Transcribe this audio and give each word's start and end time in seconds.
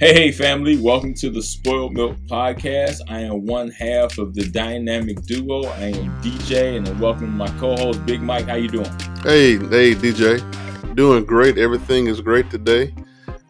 Hey, 0.00 0.14
hey, 0.14 0.32
family! 0.32 0.78
Welcome 0.78 1.12
to 1.16 1.28
the 1.28 1.42
Spoiled 1.42 1.92
Milk 1.92 2.16
Podcast. 2.20 3.00
I 3.10 3.20
am 3.20 3.44
one 3.44 3.68
half 3.70 4.16
of 4.16 4.32
the 4.32 4.48
dynamic 4.48 5.20
duo. 5.26 5.64
I 5.64 5.88
am 5.88 6.22
DJ, 6.22 6.78
and 6.78 6.88
I 6.88 6.92
welcome 6.92 7.36
my 7.36 7.48
co-host 7.58 8.06
Big 8.06 8.22
Mike. 8.22 8.46
How 8.46 8.54
you 8.54 8.68
doing? 8.68 8.90
Hey, 9.22 9.58
hey, 9.58 9.94
DJ. 9.94 10.94
Doing 10.94 11.26
great. 11.26 11.58
Everything 11.58 12.06
is 12.06 12.22
great 12.22 12.48
today. 12.48 12.94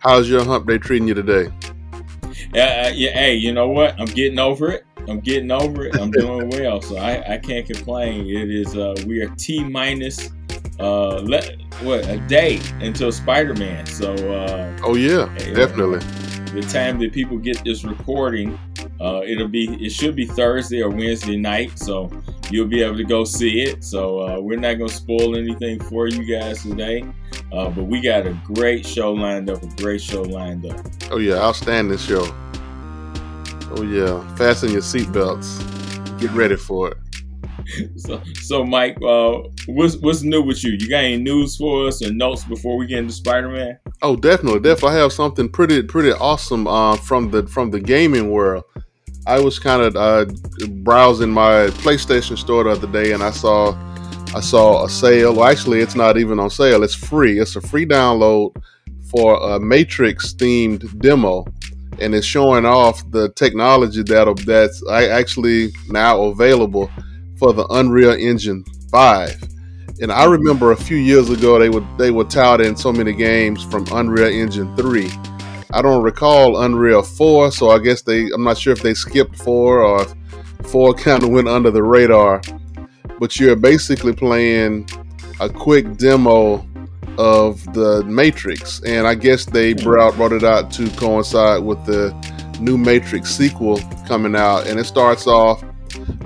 How's 0.01 0.29
your 0.29 0.45
hump 0.45 0.66
day 0.66 0.79
treating 0.79 1.07
you 1.07 1.15
today? 1.15 1.52
Yeah, 2.53 2.87
uh, 2.87 2.93
yeah. 2.96 3.12
Hey, 3.12 3.37
you 3.37 3.53
know 3.53 3.69
what? 3.69 3.95
I'm 4.01 4.07
getting 4.07 4.41
over 4.41 4.73
it. 4.73 4.85
I'm 5.07 5.21
getting 5.21 5.53
over 5.53 5.87
it. 5.87 5.96
I'm 6.01 6.11
doing 6.11 6.48
well, 6.59 6.82
so 6.82 6.96
I, 6.96 7.35
I 7.35 7.39
can't 7.39 7.64
complain. 7.64 8.27
It 8.27 8.51
is 8.51 8.77
uh, 8.77 8.96
we 9.07 9.23
are 9.23 9.29
T 9.37 9.62
minus 9.62 10.30
uh, 10.80 11.21
let, 11.21 11.60
what 11.82 12.09
a 12.09 12.19
day 12.27 12.60
until 12.80 13.12
Spider 13.12 13.55
Man. 13.55 13.87
So 13.87 14.12
uh, 14.35 14.77
oh 14.82 14.96
yeah, 14.96 15.32
hey, 15.38 15.55
definitely 15.55 16.01
the 16.52 16.62
time 16.62 16.98
that 16.98 17.12
people 17.12 17.38
get 17.38 17.62
this 17.64 17.84
recording, 17.84 18.59
uh, 19.00 19.22
it'll 19.24 19.48
be 19.48 19.84
it 19.84 19.90
should 19.90 20.16
be 20.16 20.27
Thursday 20.27 20.82
or 20.82 20.90
Wednesday 20.90 21.36
night, 21.36 21.78
so 21.78 22.10
you'll 22.50 22.66
be 22.66 22.82
able 22.82 22.96
to 22.96 23.04
go 23.04 23.24
see 23.24 23.62
it. 23.62 23.84
So 23.84 24.20
uh, 24.20 24.40
we're 24.40 24.59
not 24.59 24.74
gonna 24.74 24.88
spoil 24.88 25.36
anything 25.36 25.80
for 25.84 26.09
you 26.09 26.24
guys 26.24 26.62
today, 26.62 27.04
uh, 27.52 27.70
but 27.70 27.84
we 27.84 28.00
got 28.00 28.26
a 28.26 28.38
great 28.45 28.86
show 28.86 29.12
lined 29.12 29.48
up. 29.50 29.62
A 29.62 29.66
great 29.76 30.00
show 30.00 30.23
lined 30.23 30.66
up. 30.66 30.84
Oh 31.10 31.18
yeah, 31.18 31.36
outstanding 31.36 31.98
show. 31.98 32.26
Oh 33.73 33.82
yeah, 33.82 34.37
fasten 34.37 34.73
your 34.73 34.82
seatbelts. 34.82 35.60
Get 36.20 36.30
ready 36.32 36.56
for 36.56 36.90
it. 36.90 36.96
so, 37.96 38.23
so 38.34 38.64
Mike, 38.64 38.96
uh, 39.02 39.38
what's 39.66 39.96
what's 39.96 40.23
new 40.23 40.42
with 40.42 40.62
you? 40.64 40.73
You 40.73 40.88
got 40.88 41.05
any 41.05 41.16
news 41.16 41.56
for 41.56 41.87
us 41.87 42.04
or 42.04 42.12
notes 42.12 42.45
before 42.45 42.76
we 42.76 42.87
get 42.87 42.98
into 42.98 43.12
Spider 43.12 43.48
Man? 43.48 43.79
Oh, 44.02 44.16
definitely, 44.16 44.60
definitely. 44.60 44.96
I 44.98 45.02
have 45.02 45.12
something 45.12 45.48
pretty 45.48 45.82
pretty 45.82 46.12
awesome 46.12 46.66
uh, 46.66 46.96
from 46.96 47.30
the 47.30 47.46
from 47.46 47.70
the 47.70 47.80
gaming 47.80 48.30
world. 48.30 48.65
I 49.26 49.38
was 49.38 49.59
kind 49.59 49.82
of 49.82 49.96
uh, 49.96 50.24
browsing 50.82 51.30
my 51.30 51.68
PlayStation 51.82 52.38
store 52.38 52.65
the 52.65 52.70
other 52.70 52.87
day, 52.87 53.12
and 53.12 53.23
I 53.23 53.30
saw 53.30 53.73
I 54.35 54.40
saw 54.40 54.85
a 54.85 54.88
sale. 54.88 55.35
Well, 55.35 55.48
actually, 55.48 55.80
it's 55.80 55.95
not 55.95 56.16
even 56.16 56.38
on 56.38 56.51
sale. 56.51 56.82
It's 56.82 56.95
free. 56.95 57.38
It's 57.38 57.57
a 57.57 57.60
free 57.60 57.87
download 57.87 58.54
for 59.10 59.37
a 59.54 59.60
Matrix 59.60 60.32
themed 60.35 60.98
demo, 61.01 61.45
and 62.01 62.15
it's 62.15 62.26
showing 62.26 62.65
off 62.65 63.09
the 63.10 63.30
technology 63.32 64.03
that 64.04 64.42
that's 64.47 64.88
actually 64.88 65.70
now 65.88 66.22
available 66.22 66.91
for 67.41 67.55
the 67.55 67.66
Unreal 67.71 68.12
Engine 68.12 68.62
5. 68.91 69.43
And 70.03 70.12
I 70.12 70.27
remember 70.27 70.72
a 70.72 70.77
few 70.77 70.99
years 70.99 71.31
ago 71.31 71.59
they 71.59 71.71
would 71.71 71.87
they 71.99 72.10
were 72.10 72.25
touting 72.25 72.77
so 72.77 72.93
many 72.93 73.12
games 73.12 73.65
from 73.65 73.87
Unreal 73.91 74.28
Engine 74.28 74.77
3. 74.77 75.10
I 75.72 75.82
don't 75.82 76.03
recall 76.03 76.62
Unreal 76.62 77.03
4, 77.03 77.50
so 77.50 77.71
I 77.71 77.78
guess 77.78 78.03
they 78.03 78.28
I'm 78.31 78.44
not 78.44 78.59
sure 78.59 78.75
if 78.75 78.82
they 78.82 78.94
skipped 78.94 79.37
4 79.37 79.81
or 79.81 80.06
4 80.65 80.94
kind 81.06 81.22
of 81.22 81.31
went 81.31 81.49
under 81.49 81.71
the 81.71 81.82
radar. 81.82 82.43
But 83.19 83.41
you're 83.41 83.56
basically 83.56 84.12
playing 84.12 84.88
a 85.41 85.49
quick 85.49 85.97
demo 85.97 86.66
of 87.19 87.65
the 87.75 88.04
Matrix, 88.04 88.82
and 88.84 89.06
I 89.06 89.15
guess 89.15 89.44
they 89.44 89.75
brought, 89.75 90.16
brought 90.16 90.32
it 90.32 90.44
out 90.44 90.71
to 90.72 90.88
coincide 90.91 91.62
with 91.62 91.84
the 91.84 92.15
new 92.60 92.78
Matrix 92.78 93.31
sequel 93.31 93.81
coming 94.06 94.37
out, 94.37 94.66
and 94.66 94.78
it 94.78 94.84
starts 94.84 95.27
off 95.27 95.62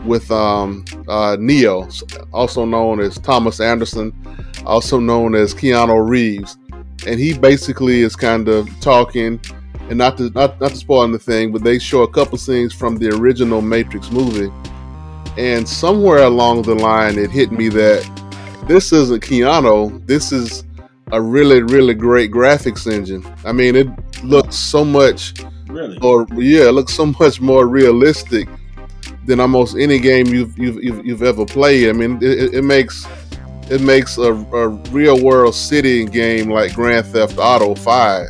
with 0.05 0.31
um, 0.31 0.84
uh, 1.09 1.37
Neo, 1.39 1.89
also 2.33 2.65
known 2.65 3.01
as 3.01 3.19
Thomas 3.19 3.61
Anderson, 3.61 4.12
also 4.67 4.98
known 5.01 5.34
as 5.34 5.55
Keanu 5.55 6.06
Reeves, 6.06 6.56
and 7.06 7.19
he 7.19 7.37
basically 7.37 8.01
is 8.01 8.17
kind 8.17 8.48
of 8.48 8.69
talking, 8.81 9.41
and 9.88 9.99
not 9.99 10.16
to 10.19 10.31
not, 10.31 10.61
not 10.61 10.71
to 10.71 10.77
spoil 10.77 11.05
anything, 11.05 11.53
but 11.53 11.62
they 11.62 11.78
show 11.78 12.03
a 12.03 12.11
couple 12.11 12.38
scenes 12.38 12.72
from 12.72 12.97
the 12.97 13.09
original 13.16 13.61
Matrix 13.61 14.11
movie, 14.11 14.53
and 15.37 15.69
somewhere 15.69 16.25
along 16.25 16.62
the 16.62 16.75
line, 16.75 17.19
it 17.19 17.31
hit 17.31 17.53
me 17.53 17.69
that 17.71 18.09
this 18.67 18.93
isn't 18.93 19.22
Keanu, 19.22 20.06
this 20.06 20.33
is 20.33 20.65
a 21.12 21.21
really 21.21 21.62
really 21.62 21.94
great 21.94 22.31
graphics 22.31 22.91
engine. 22.91 23.25
I 23.44 23.53
mean, 23.53 23.77
it 23.77 23.88
looks 24.25 24.56
so 24.56 24.84
much. 24.84 25.34
Really? 25.67 25.99
Or 26.03 26.27
yeah, 26.34 26.69
it 26.69 26.72
looks 26.72 26.94
so 26.94 27.06
much 27.06 27.41
more 27.41 27.67
realistic 27.67 28.49
than 29.27 29.41
almost 29.41 29.77
any 29.77 29.99
game 29.99 30.27
you've 30.27 30.57
you've 30.59 30.83
you've, 30.83 31.07
you've 31.07 31.23
ever 31.23 31.45
played. 31.45 31.89
I 31.89 31.93
mean, 31.93 32.19
it, 32.23 32.55
it 32.55 32.62
makes 32.62 33.07
it 33.71 33.81
makes 33.81 34.19
a, 34.19 34.33
a, 34.33 34.69
real 34.91 35.23
world 35.23 35.55
city 35.55 36.05
game 36.05 36.51
like 36.51 36.75
Grand 36.75 37.07
Theft 37.07 37.39
Auto 37.39 37.75
Five 37.75 38.29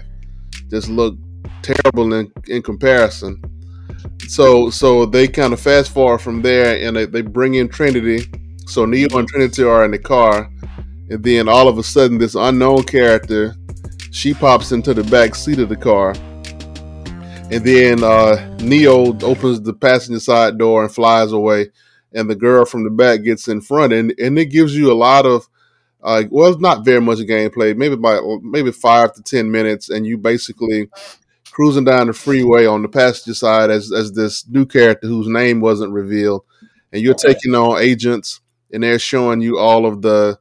just 0.71 0.89
look 0.89 1.17
terrible 1.63 2.15
in, 2.15 2.33
in 2.47 2.63
comparison. 2.63 3.43
So 4.29 4.71
so 4.71 5.07
they 5.07 5.29
kind 5.29 5.53
of 5.53 5.61
fast 5.61 5.93
forward 5.93 6.19
from 6.19 6.43
there 6.43 6.87
and 6.87 6.97
they, 6.97 7.07
they 7.07 7.23
bring 7.23 7.55
in 7.55 7.69
Trinity. 7.69 8.27
So 8.67 8.85
Neo 8.85 9.19
and 9.19 9.29
Trinity 9.29 9.63
are 9.63 9.85
in 9.85 9.91
the 9.91 9.99
car, 9.99 10.51
and 11.11 11.23
then 11.23 11.49
all 11.49 11.69
of 11.69 11.79
a 11.79 11.83
sudden 11.83 12.19
this 12.19 12.35
unknown 12.35 12.85
character 12.85 13.55
she 14.11 14.33
pops 14.33 14.71
into 14.71 14.95
the 14.95 15.03
back 15.05 15.35
seat 15.35 15.59
of 15.59 15.69
the 15.69 15.77
car 15.77 16.15
and 17.51 17.65
then 17.65 18.03
uh, 18.03 18.57
Neo 18.61 19.17
opens 19.21 19.61
the 19.61 19.75
passenger 19.75 20.21
side 20.21 20.59
door 20.59 20.83
and 20.83 20.93
flies 20.93 21.33
away, 21.33 21.71
and 22.13 22.29
the 22.29 22.35
girl 22.35 22.65
from 22.65 22.85
the 22.85 22.91
back 22.91 23.23
gets 23.23 23.49
in 23.49 23.61
front, 23.61 23.93
and 23.93 24.15
and 24.19 24.39
it 24.39 24.47
gives 24.47 24.77
you 24.77 24.91
a 24.91 24.95
lot 24.95 25.27
of, 25.27 25.49
uh, 26.03 26.25
well, 26.31 26.51
it's 26.51 26.61
not 26.61 26.85
very 26.85 27.01
much 27.01 27.19
gameplay, 27.19 27.77
maybe 27.77 27.95
about 27.95 28.23
maybe 28.43 28.73
five 28.73 29.13
to 29.15 29.23
ten 29.23 29.51
minutes, 29.51 29.91
and 29.91 30.07
you 30.07 30.17
basically 30.17 30.89
cruising 31.51 31.85
down 31.85 32.09
the 32.09 32.13
freeway 32.13 32.67
on 32.67 32.83
the 32.83 32.89
passenger 32.89 33.35
side 33.35 33.71
as 33.71 33.93
as 33.93 34.13
this 34.13 34.49
new 34.49 34.67
character 34.67 35.07
whose 35.07 35.29
name 35.29 35.61
wasn't 35.61 35.93
revealed, 35.93 36.45
and 36.93 37.03
you're 37.03 37.15
taking 37.15 37.55
on 37.55 37.81
agents, 37.81 38.41
and 38.73 38.83
they're 38.83 38.99
showing 38.99 39.41
you 39.41 39.59
all 39.59 39.87
of 39.87 40.03
the 40.03 40.39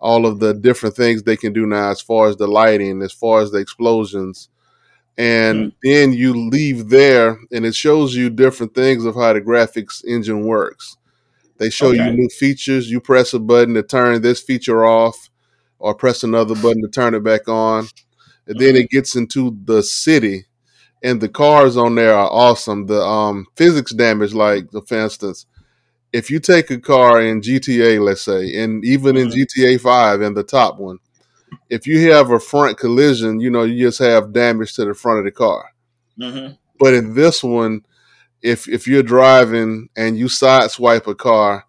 all 0.00 0.26
of 0.26 0.38
the 0.38 0.54
different 0.54 0.94
things 0.94 1.22
they 1.22 1.36
can 1.36 1.52
do 1.52 1.66
now 1.66 1.90
as 1.90 2.00
far 2.00 2.28
as 2.28 2.36
the 2.36 2.46
lighting, 2.46 3.02
as 3.02 3.12
far 3.12 3.40
as 3.40 3.50
the 3.50 3.58
explosions 3.58 4.48
and 5.16 5.72
then 5.82 6.12
you 6.12 6.48
leave 6.48 6.88
there 6.88 7.38
and 7.52 7.64
it 7.64 7.74
shows 7.74 8.14
you 8.16 8.30
different 8.30 8.74
things 8.74 9.04
of 9.04 9.14
how 9.14 9.32
the 9.32 9.40
graphics 9.40 10.04
engine 10.04 10.44
works. 10.44 10.96
They 11.58 11.70
show 11.70 11.88
okay. 11.88 12.04
you 12.04 12.16
new 12.16 12.28
features. 12.28 12.90
You 12.90 13.00
press 13.00 13.32
a 13.32 13.38
button 13.38 13.74
to 13.74 13.82
turn 13.82 14.20
this 14.22 14.42
feature 14.42 14.84
off 14.84 15.30
or 15.78 15.94
press 15.94 16.24
another 16.24 16.56
button 16.56 16.82
to 16.82 16.88
turn 16.88 17.14
it 17.14 17.22
back 17.22 17.48
on. 17.48 17.86
And 18.46 18.58
then 18.58 18.74
it 18.74 18.90
gets 18.90 19.14
into 19.14 19.56
the 19.64 19.82
city 19.82 20.46
and 21.02 21.20
the 21.20 21.28
cars 21.28 21.76
on 21.76 21.94
there 21.94 22.14
are 22.14 22.30
awesome. 22.30 22.86
The 22.86 23.00
um, 23.00 23.46
physics 23.56 23.92
damage 23.92 24.34
like 24.34 24.66
for 24.86 24.98
instance 24.98 25.46
if 26.14 26.30
you 26.30 26.38
take 26.38 26.70
a 26.70 26.78
car 26.78 27.20
in 27.20 27.40
gta 27.40 28.00
let's 28.00 28.22
say 28.22 28.56
and 28.62 28.84
even 28.84 29.16
in 29.16 29.28
mm-hmm. 29.28 29.62
gta 29.62 29.80
5 29.80 30.20
and 30.20 30.36
the 30.36 30.44
top 30.44 30.78
one 30.78 30.98
if 31.70 31.86
you 31.86 32.10
have 32.12 32.30
a 32.30 32.40
front 32.40 32.78
collision, 32.78 33.40
you 33.40 33.50
know, 33.50 33.62
you 33.62 33.86
just 33.86 33.98
have 33.98 34.32
damage 34.32 34.74
to 34.74 34.84
the 34.84 34.94
front 34.94 35.20
of 35.20 35.24
the 35.24 35.30
car. 35.30 35.70
Mm-hmm. 36.18 36.54
But 36.78 36.94
in 36.94 37.14
this 37.14 37.42
one, 37.42 37.84
if 38.42 38.68
if 38.68 38.86
you're 38.86 39.02
driving 39.02 39.88
and 39.96 40.18
you 40.18 40.26
sideswipe 40.26 41.06
a 41.06 41.14
car, 41.14 41.66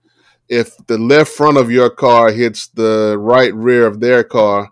if 0.49 0.75
the 0.87 0.97
left 0.97 1.31
front 1.31 1.57
of 1.57 1.71
your 1.71 1.89
car 1.89 2.31
hits 2.31 2.67
the 2.67 3.17
right 3.17 3.53
rear 3.53 3.87
of 3.87 3.99
their 3.99 4.23
car, 4.23 4.71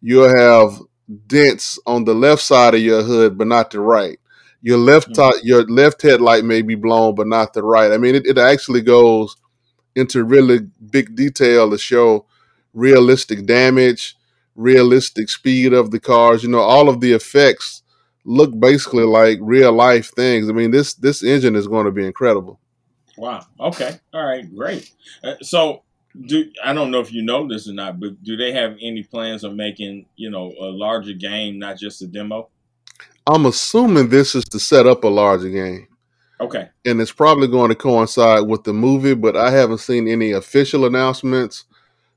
you'll 0.00 0.28
have 0.28 0.80
dents 1.26 1.78
on 1.86 2.04
the 2.04 2.14
left 2.14 2.42
side 2.42 2.74
of 2.74 2.80
your 2.80 3.02
hood, 3.02 3.38
but 3.38 3.46
not 3.46 3.70
the 3.70 3.80
right. 3.80 4.18
Your 4.60 4.78
left 4.78 5.10
mm-hmm. 5.10 5.14
top, 5.14 5.34
your 5.44 5.62
left 5.64 6.02
headlight 6.02 6.44
may 6.44 6.62
be 6.62 6.74
blown, 6.74 7.14
but 7.14 7.28
not 7.28 7.52
the 7.52 7.62
right. 7.62 7.92
I 7.92 7.98
mean, 7.98 8.16
it, 8.16 8.26
it 8.26 8.38
actually 8.38 8.80
goes 8.80 9.36
into 9.94 10.24
really 10.24 10.60
big 10.90 11.14
detail 11.14 11.70
to 11.70 11.78
show 11.78 12.26
realistic 12.74 13.46
damage, 13.46 14.15
realistic 14.56 15.28
speed 15.28 15.72
of 15.72 15.90
the 15.90 16.00
cars. 16.00 16.42
You 16.42 16.48
know, 16.48 16.60
all 16.60 16.88
of 16.88 17.00
the 17.00 17.12
effects 17.12 17.82
look 18.24 18.58
basically 18.58 19.04
like 19.04 19.38
real 19.40 19.72
life 19.72 20.10
things. 20.10 20.48
I 20.48 20.52
mean, 20.52 20.70
this 20.70 20.94
this 20.94 21.22
engine 21.22 21.54
is 21.54 21.68
going 21.68 21.86
to 21.86 21.92
be 21.92 22.06
incredible. 22.06 22.60
Wow. 23.16 23.46
Okay. 23.60 23.98
All 24.12 24.24
right. 24.24 24.44
Great. 24.54 24.92
Uh, 25.24 25.34
so, 25.40 25.82
do 26.26 26.50
I 26.62 26.72
don't 26.72 26.90
know 26.90 27.00
if 27.00 27.12
you 27.12 27.22
know 27.22 27.46
this 27.48 27.68
or 27.68 27.72
not, 27.72 28.00
but 28.00 28.22
do 28.22 28.36
they 28.36 28.52
have 28.52 28.72
any 28.82 29.02
plans 29.02 29.44
of 29.44 29.54
making 29.54 30.06
you 30.16 30.30
know 30.30 30.52
a 30.60 30.66
larger 30.66 31.12
game, 31.12 31.58
not 31.58 31.78
just 31.78 32.02
a 32.02 32.06
demo? 32.06 32.48
I'm 33.26 33.46
assuming 33.46 34.08
this 34.08 34.34
is 34.34 34.44
to 34.46 34.58
set 34.58 34.86
up 34.86 35.04
a 35.04 35.08
larger 35.08 35.48
game. 35.48 35.88
Okay. 36.40 36.68
And 36.84 37.00
it's 37.00 37.12
probably 37.12 37.48
going 37.48 37.70
to 37.70 37.74
coincide 37.74 38.46
with 38.46 38.64
the 38.64 38.72
movie, 38.72 39.14
but 39.14 39.36
I 39.36 39.50
haven't 39.50 39.78
seen 39.78 40.06
any 40.06 40.32
official 40.32 40.84
announcements 40.84 41.64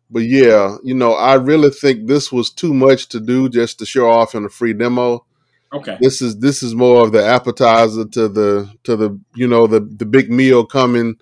but 0.10 0.24
yeah, 0.24 0.78
you 0.84 0.96
know, 0.96 1.14
I 1.14 1.36
really 1.36 1.70
think 1.70 2.08
this 2.08 2.32
was 2.32 2.50
too 2.50 2.74
much 2.74 3.10
to 3.10 3.20
do 3.20 3.50
just 3.50 3.80
to 3.80 3.86
show 3.86 4.10
off 4.10 4.36
in 4.36 4.46
a 4.46 4.50
free 4.50 4.74
demo. 4.74 5.26
Okay. 5.72 5.98
This 6.02 6.22
is 6.22 6.40
this 6.40 6.64
is 6.64 6.74
more 6.74 7.04
of 7.04 7.12
the 7.12 7.24
appetizer 7.24 8.06
to 8.06 8.28
the 8.28 8.72
to 8.84 8.96
the 8.96 9.20
you 9.36 9.48
know 9.48 9.68
the 9.68 9.82
the 9.82 10.06
big 10.06 10.32
meal 10.32 10.66
coming. 10.66 11.16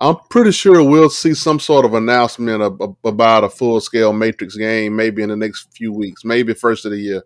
I'm 0.00 0.16
pretty 0.30 0.52
sure 0.52 0.82
we'll 0.82 1.10
see 1.10 1.34
some 1.34 1.58
sort 1.58 1.84
of 1.84 1.92
announcement 1.92 2.62
of, 2.62 2.80
of, 2.80 2.96
about 3.04 3.42
a 3.42 3.50
full 3.50 3.80
scale 3.80 4.12
Matrix 4.12 4.56
game 4.56 4.94
maybe 4.94 5.22
in 5.22 5.28
the 5.28 5.36
next 5.36 5.74
few 5.74 5.92
weeks, 5.92 6.24
maybe 6.24 6.54
first 6.54 6.84
of 6.84 6.92
the 6.92 6.98
year. 6.98 7.24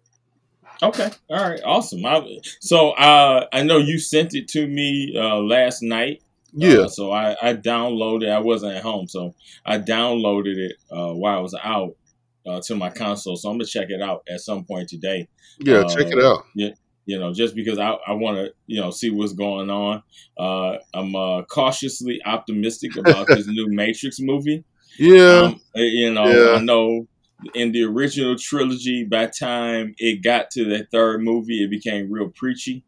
Okay, 0.83 1.11
all 1.31 1.51
right, 1.51 1.61
awesome. 1.65 2.05
I, 2.05 2.41
so 2.61 2.91
uh, 2.93 3.47
I 3.53 3.63
know 3.63 3.77
you 3.77 3.99
sent 3.99 4.35
it 4.35 4.49
to 4.49 4.67
me 4.67 5.15
uh, 5.17 5.37
last 5.37 5.83
night. 5.83 6.22
Yeah. 6.55 6.81
Uh, 6.81 6.89
so 6.89 7.13
I, 7.13 7.37
I 7.43 7.55
downloaded. 7.55 8.31
I 8.31 8.39
wasn't 8.41 8.75
at 8.75 8.83
home, 8.83 9.09
so 9.09 9.35
I 9.65 9.79
downloaded 9.79 10.57
it 10.57 10.77
uh, 10.91 11.13
while 11.15 11.39
I 11.39 11.41
was 11.41 11.55
out 11.63 11.97
uh, 12.47 12.61
to 12.67 12.75
my 12.77 12.91
console. 12.91 13.37
So 13.37 13.49
I'm 13.49 13.57
gonna 13.57 13.65
check 13.67 13.91
it 13.91 14.03
out 14.03 14.23
at 14.29 14.41
some 14.41 14.65
point 14.65 14.89
today. 14.89 15.29
Yeah, 15.61 15.85
check 15.85 16.09
it 16.09 16.19
Uh, 16.19 16.35
out. 16.35 16.45
You 17.05 17.19
know, 17.19 17.33
just 17.33 17.57
because 17.57 17.79
I, 17.81 17.97
I 18.07 18.13
want 18.13 18.37
to 18.39 18.55
you 18.67 18.81
know 18.81 18.91
see 18.93 19.11
what's 19.11 19.33
going 19.33 19.71
on. 19.71 20.03
Uh, 20.39 20.77
I'm 20.95 21.17
uh, 21.17 21.43
cautiously 21.43 22.21
optimistic 22.25 22.97
about 22.97 23.27
this 23.27 23.47
new 23.49 23.67
Matrix 23.71 24.21
movie. 24.21 24.63
Yeah. 24.99 25.53
Um, 25.55 25.61
you 25.75 26.13
know, 26.13 26.27
Yeah. 26.27 26.57
I 26.59 26.61
know 26.61 27.09
in 27.55 27.73
the 27.73 27.83
original 27.85 28.37
trilogy, 28.39 29.03
by 29.05 29.27
the 29.27 29.33
time 29.33 29.95
it 29.99 30.23
got 30.23 30.51
to 30.53 30.65
the 30.65 30.87
third 30.93 31.23
movie, 31.23 31.65
it 31.65 31.71
became 31.71 32.09
real 32.13 32.29
preachy 32.29 32.85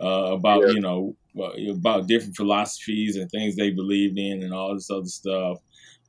uh, 0.00 0.32
about 0.32 0.62
Yeah. 0.66 0.72
you 0.74 0.80
know 0.80 1.16
well, 1.34 1.52
about 1.70 2.08
different 2.08 2.36
philosophies 2.36 3.16
and 3.16 3.30
things 3.30 3.56
they 3.56 3.70
believed 3.70 4.18
in 4.18 4.42
and 4.42 4.52
all 4.52 4.74
this 4.74 4.90
other 4.90 5.06
stuff. 5.06 5.58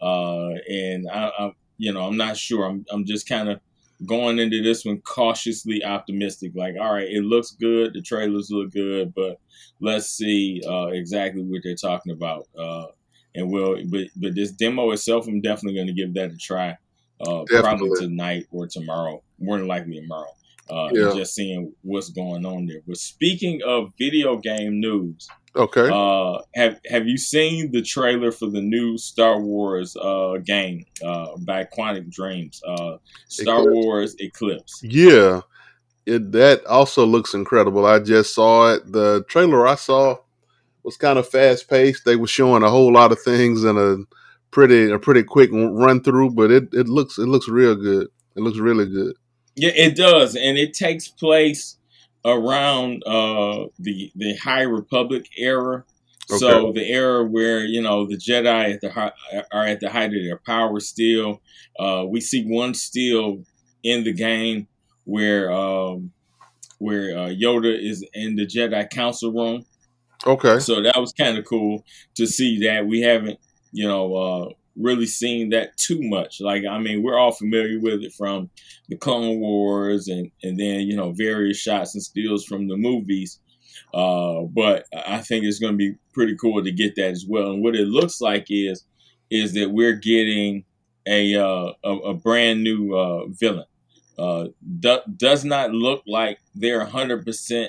Uh, 0.02 0.50
and 0.70 1.08
I, 1.10 1.32
I, 1.38 1.52
you 1.78 1.94
know, 1.94 2.02
I'm 2.02 2.18
not 2.18 2.38
sure. 2.38 2.66
I'm 2.66 2.86
I'm 2.92 3.06
just 3.06 3.28
kind 3.28 3.50
of 3.50 3.60
going 4.06 4.40
into 4.40 4.62
this 4.62 4.84
one 4.86 5.02
cautiously 5.02 5.84
optimistic. 5.84 6.52
Like, 6.56 6.76
all 6.80 6.94
right, 6.94 7.08
it 7.08 7.24
looks 7.24 7.52
good. 7.52 7.94
The 7.94 8.02
trailers 8.02 8.50
look 8.52 8.72
good, 8.72 9.14
but 9.16 9.40
let's 9.80 10.08
see 10.08 10.62
uh, 10.68 10.88
exactly 10.88 11.42
what 11.42 11.62
they're 11.64 11.76
talking 11.76 12.12
about. 12.12 12.48
Uh, 12.58 12.88
and 13.36 13.52
we'll, 13.52 13.78
but 13.88 14.08
but 14.16 14.36
this 14.36 14.52
demo 14.52 14.92
itself, 14.92 15.28
I'm 15.28 15.42
definitely 15.42 15.76
going 15.76 15.88
to 15.88 15.94
give 15.94 16.14
that 16.16 16.32
a 16.32 16.38
try. 16.38 16.78
Uh, 17.26 17.44
probably 17.48 17.90
tonight 18.00 18.48
or 18.52 18.68
tomorrow. 18.68 19.24
More 19.40 19.58
than 19.58 19.68
likely 19.68 19.96
tomorrow. 20.00 20.32
Uh, 20.70 20.90
Yeah. 20.94 21.10
and 21.10 21.18
just 21.18 21.36
seeing 21.36 21.74
what's 21.82 22.10
going 22.10 22.46
on 22.46 22.66
there. 22.66 22.82
But 22.88 22.98
speaking 22.98 23.62
of 23.66 23.92
video 24.00 24.38
game 24.38 24.80
news, 24.80 25.28
Okay. 25.56 25.90
uh, 25.92 26.42
have 26.56 26.80
have 26.88 27.08
you 27.08 27.18
seen 27.18 27.72
the 27.72 27.82
trailer 27.82 28.32
for 28.32 28.48
the 28.50 28.62
new 28.62 28.98
Star 28.98 29.42
Wars 29.42 29.96
uh, 29.98 30.36
game 30.44 30.86
uh, 31.04 31.36
by 31.40 31.66
Quantic 31.66 32.10
Dreams? 32.12 32.62
Uh, 32.66 32.98
Star 33.28 33.60
Eclipse. 33.60 33.74
Wars 33.86 34.16
Eclipse. 34.20 34.80
Yeah, 34.84 35.42
it 36.06 36.32
that 36.32 36.66
also 36.66 37.06
looks 37.06 37.34
incredible. 37.34 37.86
I 37.86 38.00
just 38.00 38.34
saw 38.34 38.74
it. 38.74 38.92
The 38.92 39.24
trailer 39.28 39.68
I 39.68 39.76
saw 39.76 40.18
was 40.84 40.98
kind 40.98 41.20
of 41.20 41.28
fast 41.28 41.70
paced. 41.70 42.06
They 42.06 42.16
were 42.16 42.28
showing 42.28 42.64
a 42.64 42.70
whole 42.70 42.92
lot 42.92 43.12
of 43.12 43.22
things 43.22 43.64
in 43.64 43.78
a 43.78 43.98
pretty 44.52 44.90
a 44.92 44.98
pretty 44.98 45.24
quick 45.24 45.50
run 45.52 46.02
through, 46.04 46.32
but 46.32 46.52
it, 46.52 46.74
it 46.74 46.88
looks 46.88 47.18
it 47.20 47.28
looks 47.28 47.48
real 47.50 47.76
good. 47.76 48.08
It 48.36 48.40
looks 48.42 48.58
really 48.58 48.86
good. 48.88 49.14
Yeah, 49.56 49.72
it 49.76 49.96
does, 49.96 50.36
and 50.36 50.58
it 50.58 50.74
takes 50.74 51.08
place 51.08 51.78
around 52.26 53.04
uh, 53.06 53.66
the 53.80 54.12
the 54.16 54.36
High 54.38 54.64
Republic 54.64 55.28
era. 55.38 55.84
Okay. 56.32 56.40
So 56.40 56.72
the 56.72 56.90
era 56.90 57.24
where 57.24 57.60
you 57.60 57.82
know 57.82 58.08
the 58.08 58.18
Jedi 58.18 58.74
at 58.74 58.82
the 58.82 58.92
hi- 58.92 59.12
are 59.52 59.66
at 59.66 59.80
the 59.80 59.90
height 59.90 60.14
of 60.14 60.24
their 60.24 60.40
power 60.46 60.80
still. 60.80 61.42
Uh, 61.78 62.06
we 62.08 62.22
see 62.22 62.46
one 62.46 62.74
still 62.74 63.44
in 63.84 64.04
the 64.04 64.14
game 64.14 64.68
where 65.04 65.52
um, 65.52 66.12
where 66.80 67.18
uh, 67.18 67.28
Yoda 67.28 67.78
is 67.78 68.06
in 68.14 68.36
the 68.36 68.46
Jedi 68.46 68.90
Council 68.90 69.32
room. 69.32 69.66
Okay. 70.26 70.60
So 70.60 70.82
that 70.82 70.98
was 70.98 71.14
kind 71.14 71.38
of 71.38 71.46
cool 71.46 71.84
to 72.16 72.26
see 72.26 72.66
that. 72.66 72.86
We 72.86 73.02
haven't, 73.02 73.40
you 73.72 73.88
know, 73.88 74.16
uh, 74.16 74.50
really 74.76 75.06
seen 75.06 75.50
that 75.50 75.78
too 75.78 76.02
much. 76.02 76.42
Like, 76.42 76.64
I 76.66 76.80
mean, 76.80 77.04
we're 77.04 77.18
all 77.18 77.32
familiar 77.32 77.80
with 77.80 78.02
it 78.04 78.14
from 78.14 78.50
the 78.90 78.98
Clone 78.98 79.40
Wars 79.40 80.08
and, 80.08 80.32
and 80.42 80.60
then, 80.60 80.82
you 80.82 80.96
know, 80.96 81.12
various 81.12 81.58
shots 81.58 81.94
and 81.94 82.04
steals 82.04 82.46
from 82.46 82.68
the 82.68 82.78
movies. 82.78 83.40
Uh, 83.94 84.42
but 84.42 84.86
I 85.06 85.20
think 85.20 85.46
it's 85.46 85.60
going 85.60 85.74
to 85.74 85.78
be 85.78 85.96
pretty 86.14 86.36
cool 86.36 86.64
to 86.64 86.72
get 86.72 86.96
that 86.96 87.12
as 87.12 87.26
well. 87.28 87.52
And 87.52 87.64
what 87.64 87.76
it 87.76 87.88
looks 87.88 88.22
like 88.22 88.48
is, 88.50 88.84
is 89.30 89.54
that 89.54 89.72
we're 89.72 89.94
getting 89.94 90.66
a, 91.08 91.36
uh, 91.36 91.74
a, 91.84 91.90
a 91.90 92.14
brand 92.14 92.64
new 92.64 92.96
uh, 92.96 93.28
villain. 93.28 93.66
Uh, 94.18 94.48
do, 94.80 95.00
does 95.18 95.44
not 95.44 95.72
look 95.72 96.04
like 96.08 96.40
they're 96.56 96.86
100% 96.86 97.68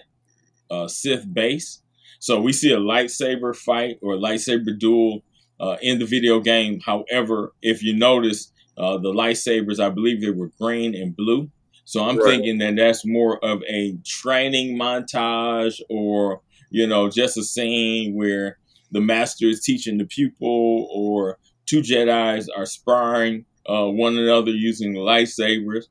uh, 0.70 0.88
Sith 0.88 1.32
base. 1.32 1.80
So 2.18 2.40
we 2.40 2.52
see 2.52 2.72
a 2.72 2.78
lightsaber 2.78 3.54
fight 3.54 3.98
or 4.02 4.14
a 4.14 4.18
lightsaber 4.18 4.78
duel 4.78 5.22
uh, 5.60 5.76
in 5.82 5.98
the 5.98 6.06
video 6.06 6.40
game. 6.40 6.80
However, 6.80 7.52
if 7.62 7.82
you 7.82 7.94
notice, 7.94 8.50
uh, 8.76 8.98
the 8.98 9.12
lightsabers, 9.12 9.78
I 9.78 9.88
believe 9.90 10.20
they 10.20 10.30
were 10.30 10.50
green 10.60 10.94
and 10.94 11.14
blue. 11.16 11.50
So 11.84 12.02
I'm 12.04 12.16
Right. 12.16 12.30
thinking 12.30 12.58
that 12.58 12.76
that's 12.76 13.04
more 13.06 13.38
of 13.44 13.62
a 13.68 13.96
training 14.04 14.76
montage 14.76 15.80
or, 15.90 16.40
you 16.70 16.86
know, 16.86 17.08
just 17.10 17.36
a 17.36 17.44
scene 17.44 18.14
where 18.14 18.58
the 18.90 19.00
master 19.00 19.46
is 19.46 19.60
teaching 19.60 19.98
the 19.98 20.04
pupil 20.06 20.88
or 20.92 21.38
two 21.66 21.80
Jedi's 21.82 22.48
are 22.48 22.66
sparring 22.66 23.44
uh, 23.68 23.86
one 23.86 24.16
another 24.18 24.50
using 24.50 24.92
the 24.92 25.00
lightsabers. 25.00 25.84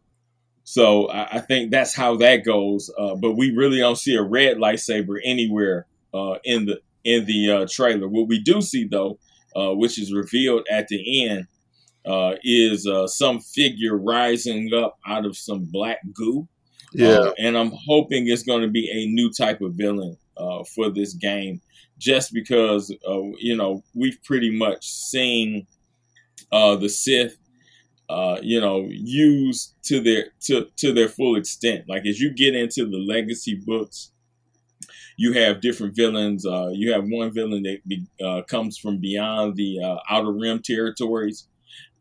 So 0.63 1.07
I, 1.09 1.37
I 1.37 1.39
think 1.39 1.71
that's 1.71 1.93
how 1.93 2.15
that 2.17 2.43
goes. 2.45 2.89
Uh, 2.97 3.15
but 3.15 3.33
we 3.33 3.51
really 3.51 3.79
don't 3.79 3.97
see 3.97 4.15
a 4.15 4.21
red 4.21 4.57
lightsaber 4.57 5.19
anywhere 5.23 5.87
uh, 6.13 6.35
in 6.43 6.65
the 6.65 6.79
in 7.03 7.25
the 7.25 7.51
uh, 7.51 7.67
trailer. 7.69 8.07
What 8.07 8.27
we 8.27 8.39
do 8.39 8.61
see 8.61 8.85
though, 8.89 9.19
uh, 9.55 9.71
which 9.71 9.99
is 9.99 10.13
revealed 10.13 10.65
at 10.69 10.87
the 10.87 11.25
end, 11.25 11.47
uh, 12.05 12.35
is 12.43 12.85
uh, 12.87 13.07
some 13.07 13.39
figure 13.39 13.97
rising 13.97 14.73
up 14.73 14.97
out 15.07 15.25
of 15.25 15.37
some 15.37 15.65
black 15.71 15.99
goo. 16.13 16.47
Yeah. 16.93 17.09
Uh, 17.09 17.33
and 17.39 17.57
I'm 17.57 17.71
hoping 17.87 18.27
it's 18.27 18.43
going 18.43 18.61
to 18.61 18.67
be 18.67 18.89
a 18.91 19.07
new 19.07 19.31
type 19.31 19.61
of 19.61 19.73
villain 19.73 20.17
uh, 20.37 20.63
for 20.63 20.89
this 20.89 21.13
game, 21.13 21.61
just 21.97 22.33
because 22.33 22.93
uh, 23.07 23.21
you 23.39 23.55
know 23.55 23.83
we've 23.95 24.21
pretty 24.23 24.55
much 24.55 24.87
seen 24.87 25.65
uh, 26.51 26.75
the 26.75 26.89
Sith, 26.89 27.37
uh, 28.09 28.37
you 28.41 28.61
know, 28.61 28.87
used 28.89 29.73
to 29.85 29.99
their 29.99 30.25
to 30.41 30.67
to 30.77 30.93
their 30.93 31.09
full 31.09 31.35
extent. 31.35 31.85
Like 31.87 32.05
as 32.05 32.19
you 32.19 32.31
get 32.31 32.55
into 32.55 32.85
the 32.85 32.97
legacy 32.97 33.55
books, 33.55 34.11
you 35.17 35.33
have 35.33 35.61
different 35.61 35.95
villains. 35.95 36.45
Uh, 36.45 36.69
you 36.73 36.91
have 36.93 37.05
one 37.05 37.31
villain 37.33 37.63
that 37.63 37.79
be, 37.87 38.05
uh, 38.23 38.41
comes 38.43 38.77
from 38.77 38.97
beyond 38.99 39.55
the 39.55 39.79
uh, 39.83 39.97
outer 40.09 40.31
rim 40.31 40.61
territories, 40.61 41.47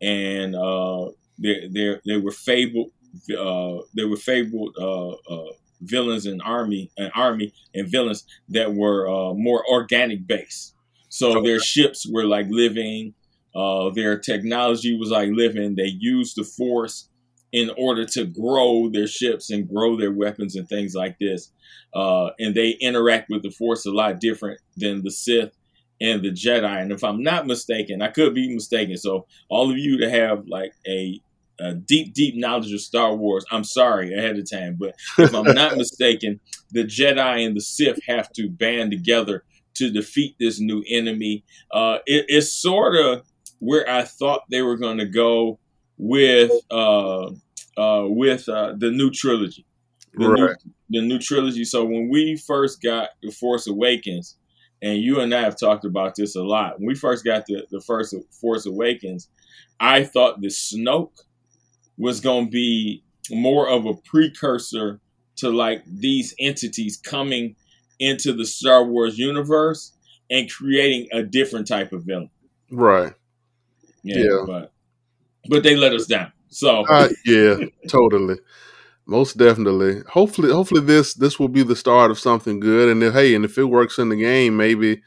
and 0.01 0.55
uh, 0.55 1.09
they 1.39 1.67
they 1.69 1.95
they 2.05 2.17
were 2.17 2.31
fabled. 2.31 2.91
Uh, 3.37 3.77
they 3.95 4.05
were 4.05 4.17
fabled 4.17 4.75
uh, 4.79 5.09
uh, 5.11 5.51
villains 5.81 6.25
and 6.25 6.41
army 6.43 6.91
and 6.97 7.11
army 7.15 7.53
and 7.75 7.87
villains 7.89 8.25
that 8.49 8.73
were 8.73 9.07
uh, 9.07 9.33
more 9.33 9.63
organic 9.69 10.25
based. 10.25 10.73
So 11.09 11.41
their 11.43 11.59
ships 11.59 12.07
were 12.07 12.25
like 12.25 12.47
living. 12.49 13.13
Uh, 13.55 13.91
their 13.91 14.17
technology 14.17 14.97
was 14.97 15.09
like 15.09 15.29
living. 15.31 15.75
They 15.75 15.85
used 15.99 16.37
the 16.37 16.43
force 16.43 17.07
in 17.53 17.69
order 17.77 18.03
to 18.03 18.25
grow 18.25 18.89
their 18.89 19.07
ships 19.07 19.51
and 19.51 19.69
grow 19.69 19.95
their 19.95 20.11
weapons 20.11 20.55
and 20.55 20.67
things 20.67 20.95
like 20.95 21.17
this. 21.19 21.51
Uh, 21.93 22.31
and 22.39 22.55
they 22.55 22.71
interact 22.81 23.29
with 23.29 23.43
the 23.43 23.51
force 23.51 23.85
a 23.85 23.91
lot 23.91 24.19
different 24.19 24.59
than 24.75 25.03
the 25.03 25.11
Sith 25.11 25.55
and 26.01 26.23
the 26.23 26.31
Jedi. 26.31 26.81
And 26.81 26.91
if 26.91 27.03
I'm 27.03 27.21
not 27.21 27.45
mistaken, 27.45 28.01
I 28.01 28.09
could 28.09 28.33
be 28.33 28.53
mistaken. 28.53 28.97
So 28.97 29.27
all 29.49 29.69
of 29.69 29.77
you 29.77 29.99
to 29.99 30.09
have 30.09 30.47
like 30.47 30.73
a, 30.87 31.21
a 31.59 31.75
deep, 31.75 32.15
deep 32.15 32.35
knowledge 32.35 32.73
of 32.73 32.81
Star 32.81 33.15
Wars, 33.15 33.45
I'm 33.51 33.63
sorry 33.63 34.17
ahead 34.17 34.37
of 34.39 34.49
time. 34.49 34.75
But 34.79 34.95
if 35.19 35.35
I'm 35.35 35.53
not 35.53 35.77
mistaken, 35.77 36.39
the 36.71 36.83
Jedi 36.83 37.45
and 37.45 37.55
the 37.55 37.61
Sith 37.61 37.99
have 38.07 38.33
to 38.33 38.49
band 38.49 38.89
together 38.89 39.43
to 39.75 39.91
defeat 39.91 40.35
this 40.39 40.59
new 40.59 40.83
enemy. 40.89 41.43
Uh, 41.71 41.99
it, 42.07 42.25
it's 42.27 42.51
sort 42.51 42.95
of 42.95 43.23
where 43.59 43.87
I 43.87 44.03
thought 44.03 44.41
they 44.49 44.63
were 44.63 44.77
going 44.77 44.97
to 44.97 45.05
go 45.05 45.59
with 45.97 46.51
uh, 46.71 47.27
uh, 47.77 48.05
with 48.07 48.47
uh, 48.49 48.73
the 48.77 48.91
new 48.91 49.09
trilogy. 49.11 49.65
The, 50.15 50.27
Right. 50.29 50.55
new, 50.89 51.01
the 51.01 51.07
new 51.07 51.19
trilogy. 51.19 51.63
So 51.65 51.83
when 51.85 52.07
we 52.09 52.35
first 52.35 52.81
got 52.83 53.09
the 53.23 53.31
Force 53.31 53.65
Awakens, 53.67 54.37
and 54.81 54.99
you 54.99 55.19
and 55.21 55.33
I 55.33 55.41
have 55.41 55.57
talked 55.57 55.85
about 55.85 56.15
this 56.15 56.35
a 56.35 56.43
lot. 56.43 56.79
When 56.79 56.87
we 56.87 56.95
first 56.95 57.23
got 57.25 57.45
the, 57.47 57.65
the 57.71 57.81
first 57.81 58.13
Force 58.39 58.65
Awakens, 58.67 59.27
I 59.79 60.03
thought 60.03 60.41
the 60.41 60.49
Snoke 60.49 61.23
was 61.97 62.19
going 62.19 62.45
to 62.45 62.51
be 62.51 63.03
more 63.31 63.67
of 63.69 63.85
a 63.85 63.93
precursor 63.95 64.99
to 65.37 65.49
like 65.49 65.83
these 65.87 66.35
entities 66.39 66.97
coming 66.97 67.55
into 67.99 68.33
the 68.33 68.45
Star 68.45 68.83
Wars 68.85 69.17
universe 69.17 69.93
and 70.29 70.51
creating 70.51 71.07
a 71.11 71.23
different 71.23 71.67
type 71.67 71.91
of 71.93 72.03
villain. 72.03 72.29
Right. 72.69 73.13
Yeah, 74.03 74.17
Yeah. 74.17 74.43
but 74.45 74.72
but 75.49 75.63
they 75.63 75.75
let 75.75 75.93
us 75.93 76.05
down. 76.05 76.31
So 76.49 76.85
Uh, 76.87 77.09
yeah, 77.25 77.57
totally. 77.87 78.37
Most 79.05 79.37
definitely. 79.37 80.01
Hopefully, 80.09 80.51
hopefully 80.51 80.81
this 80.81 81.13
this 81.13 81.39
will 81.39 81.49
be 81.49 81.63
the 81.63 81.75
start 81.75 82.11
of 82.11 82.19
something 82.19 82.59
good. 82.59 82.89
And 82.89 83.03
if 83.03 83.13
hey, 83.13 83.35
and 83.35 83.43
if 83.43 83.57
it 83.57 83.65
works 83.65 83.97
in 83.97 84.09
the 84.09 84.15
game, 84.15 84.55
maybe 84.55 85.01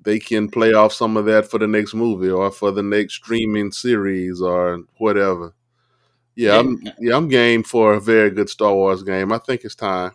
they 0.00 0.18
can 0.18 0.48
play 0.48 0.72
off 0.72 0.92
some 0.92 1.16
of 1.16 1.26
that 1.26 1.50
for 1.50 1.58
the 1.58 1.66
next 1.66 1.94
movie 1.94 2.30
or 2.30 2.50
for 2.50 2.70
the 2.72 2.82
next 2.82 3.14
streaming 3.14 3.72
series 3.72 4.40
or 4.40 4.82
whatever. 4.98 5.54
Yeah, 6.34 6.58
I'm 6.58 6.82
yeah, 7.00 7.16
I'm 7.16 7.28
game 7.28 7.62
for 7.62 7.94
a 7.94 8.00
very 8.00 8.30
good 8.30 8.50
Star 8.50 8.74
Wars 8.74 9.02
game. 9.02 9.32
I 9.32 9.38
think 9.38 9.64
it's 9.64 9.74
time. 9.74 10.12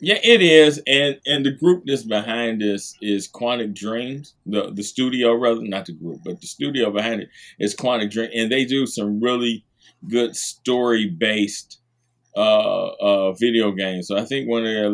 Yeah, 0.00 0.18
it 0.22 0.40
is, 0.40 0.80
and 0.86 1.18
and 1.26 1.44
the 1.44 1.50
group 1.50 1.84
that's 1.86 2.04
behind 2.04 2.60
this 2.60 2.94
is 3.00 3.26
Quantic 3.28 3.74
Dreams, 3.74 4.34
the 4.46 4.70
the 4.72 4.84
studio 4.84 5.34
rather, 5.34 5.62
not 5.62 5.86
the 5.86 5.92
group, 5.92 6.20
but 6.24 6.40
the 6.40 6.46
studio 6.46 6.90
behind 6.92 7.22
it 7.22 7.30
is 7.58 7.74
Quantic 7.74 8.10
Dream, 8.12 8.30
and 8.34 8.50
they 8.50 8.64
do 8.64 8.86
some 8.86 9.20
really 9.20 9.64
good 10.08 10.36
story 10.36 11.06
based 11.08 11.80
uh, 12.36 12.88
uh, 13.00 13.32
video 13.32 13.72
games. 13.72 14.08
So 14.08 14.16
I 14.16 14.24
think 14.24 14.48
one 14.48 14.64
of 14.64 14.72
their 14.72 14.92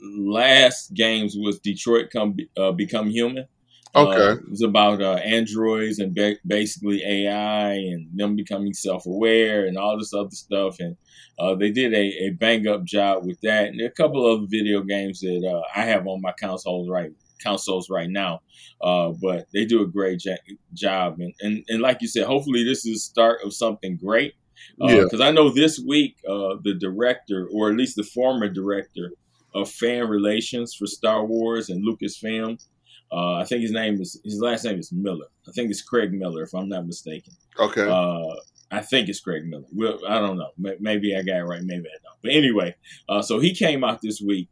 last 0.00 0.94
games 0.94 1.36
was 1.36 1.58
Detroit 1.58 2.10
Come 2.10 2.36
uh, 2.56 2.72
Become 2.72 3.10
Human. 3.10 3.46
Okay. 3.94 4.22
Uh, 4.22 4.32
it 4.34 4.50
was 4.50 4.62
about 4.62 5.02
uh, 5.02 5.14
androids 5.14 5.98
and 5.98 6.14
ba- 6.14 6.36
basically 6.46 7.02
AI 7.02 7.72
and 7.72 8.08
them 8.14 8.36
becoming 8.36 8.74
self 8.74 9.06
aware 9.06 9.66
and 9.66 9.76
all 9.78 9.98
this 9.98 10.12
other 10.14 10.30
stuff. 10.30 10.78
And 10.80 10.96
uh, 11.38 11.54
they 11.54 11.70
did 11.70 11.94
a, 11.94 12.26
a 12.26 12.30
bang 12.30 12.66
up 12.66 12.84
job 12.84 13.24
with 13.24 13.40
that. 13.42 13.68
And 13.68 13.80
a 13.80 13.90
couple 13.90 14.26
of 14.26 14.38
other 14.38 14.46
video 14.48 14.82
games 14.82 15.20
that 15.20 15.44
uh, 15.44 15.62
I 15.74 15.84
have 15.84 16.06
on 16.06 16.20
my 16.20 16.32
consoles 16.38 16.88
right 16.88 17.10
consoles 17.40 17.88
right 17.88 18.10
now. 18.10 18.40
Uh, 18.80 19.10
but 19.10 19.46
they 19.52 19.64
do 19.64 19.82
a 19.82 19.86
great 19.86 20.24
ja- 20.24 20.36
job. 20.74 21.18
And, 21.20 21.34
and 21.40 21.64
and 21.68 21.80
like 21.80 22.02
you 22.02 22.08
said, 22.08 22.26
hopefully 22.26 22.64
this 22.64 22.84
is 22.84 22.94
the 22.94 22.98
start 22.98 23.40
of 23.44 23.54
something 23.54 23.96
great. 23.96 24.34
Yeah. 24.78 25.04
Because 25.04 25.20
I 25.20 25.30
know 25.30 25.50
this 25.50 25.78
week 25.78 26.16
uh, 26.28 26.56
the 26.62 26.74
director, 26.78 27.48
or 27.52 27.70
at 27.70 27.76
least 27.76 27.96
the 27.96 28.02
former 28.02 28.48
director 28.48 29.12
of 29.54 29.70
fan 29.70 30.08
relations 30.08 30.74
for 30.74 30.86
Star 30.86 31.24
Wars 31.24 31.68
and 31.68 31.86
Lucasfilm. 31.86 32.62
Uh, 33.10 33.34
I 33.34 33.44
think 33.44 33.62
his 33.62 33.72
name 33.72 34.00
is 34.00 34.20
his 34.24 34.40
last 34.40 34.64
name 34.64 34.78
is 34.78 34.92
Miller. 34.92 35.26
I 35.48 35.52
think 35.52 35.70
it's 35.70 35.82
Craig 35.82 36.12
Miller, 36.12 36.42
if 36.42 36.54
I'm 36.54 36.68
not 36.68 36.86
mistaken. 36.86 37.32
Okay. 37.58 37.88
Uh, 37.88 38.34
I 38.70 38.82
think 38.82 39.08
it's 39.08 39.20
Craig 39.20 39.46
Miller. 39.46 39.64
Well, 39.72 39.98
I 40.06 40.18
don't 40.18 40.36
know. 40.36 40.50
Maybe 40.78 41.16
I 41.16 41.22
got 41.22 41.38
it 41.38 41.44
right. 41.44 41.62
Maybe 41.62 41.86
I 41.86 41.98
don't. 42.02 42.18
But 42.22 42.32
anyway, 42.32 42.74
uh, 43.08 43.22
so 43.22 43.38
he 43.38 43.54
came 43.54 43.82
out 43.82 44.00
this 44.02 44.20
week, 44.20 44.48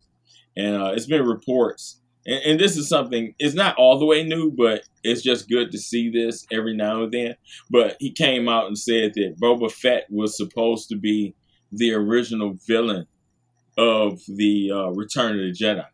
and 0.57 0.77
uh, 0.77 0.93
it's 0.95 1.07
been 1.07 1.27
reports. 1.27 2.01
And, 2.25 2.43
and 2.45 2.61
this 2.61 2.79
is 2.79 2.89
something. 2.89 3.35
It's 3.39 3.55
not 3.55 3.77
all 3.77 3.99
the 3.99 4.07
way 4.07 4.25
new, 4.25 4.51
but 4.51 4.83
it's 5.05 5.23
just 5.23 5.51
good 5.51 5.71
to 5.73 5.79
see 5.79 6.11
this 6.11 6.47
every 6.51 6.75
now 6.75 7.03
and 7.03 7.13
then. 7.13 7.37
But 7.71 7.97
he 8.01 8.11
came 8.11 8.49
out 8.49 8.67
and 8.69 8.79
said 8.79 9.13
that 9.15 9.37
Boba 9.41 9.71
Fett 9.71 10.07
was 10.11 10.37
supposed 10.37 10.89
to 10.89 10.97
be 10.97 11.35
the 11.71 11.93
original 11.93 12.57
villain 12.67 13.07
of 13.77 14.21
the 14.27 14.71
uh, 14.73 14.89
Return 14.93 15.33
of 15.33 15.41
the 15.41 15.53
Jedi. 15.53 15.85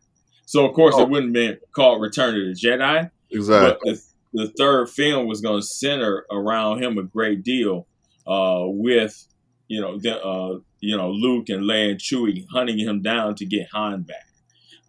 So 0.45 0.65
of 0.65 0.73
course 0.73 0.95
Oh. 0.97 1.03
it 1.03 1.09
wouldn't 1.09 1.35
have 1.35 1.47
been 1.49 1.57
called 1.71 2.01
Return 2.01 2.35
of 2.35 2.41
the 2.47 2.53
Jedi, 2.53 3.09
but 3.29 3.37
exactly. 3.37 3.93
the, 3.93 4.01
the 4.45 4.47
third 4.57 4.89
film 4.89 5.27
was 5.27 5.41
going 5.41 5.61
to 5.61 5.65
center 5.65 6.25
around 6.31 6.83
him 6.83 6.97
a 6.97 7.03
great 7.03 7.43
deal, 7.43 7.87
uh, 8.27 8.63
with 8.65 9.25
you 9.67 9.79
know 9.81 9.97
the, 9.99 10.21
uh, 10.23 10.59
you 10.81 10.95
know 10.97 11.11
Luke 11.11 11.49
and 11.49 11.63
Leia 11.63 11.91
and 11.91 11.99
Chewie 11.99 12.45
hunting 12.51 12.77
him 12.77 13.01
down 13.01 13.35
to 13.35 13.45
get 13.45 13.67
Han 13.73 14.01
back. 14.03 14.27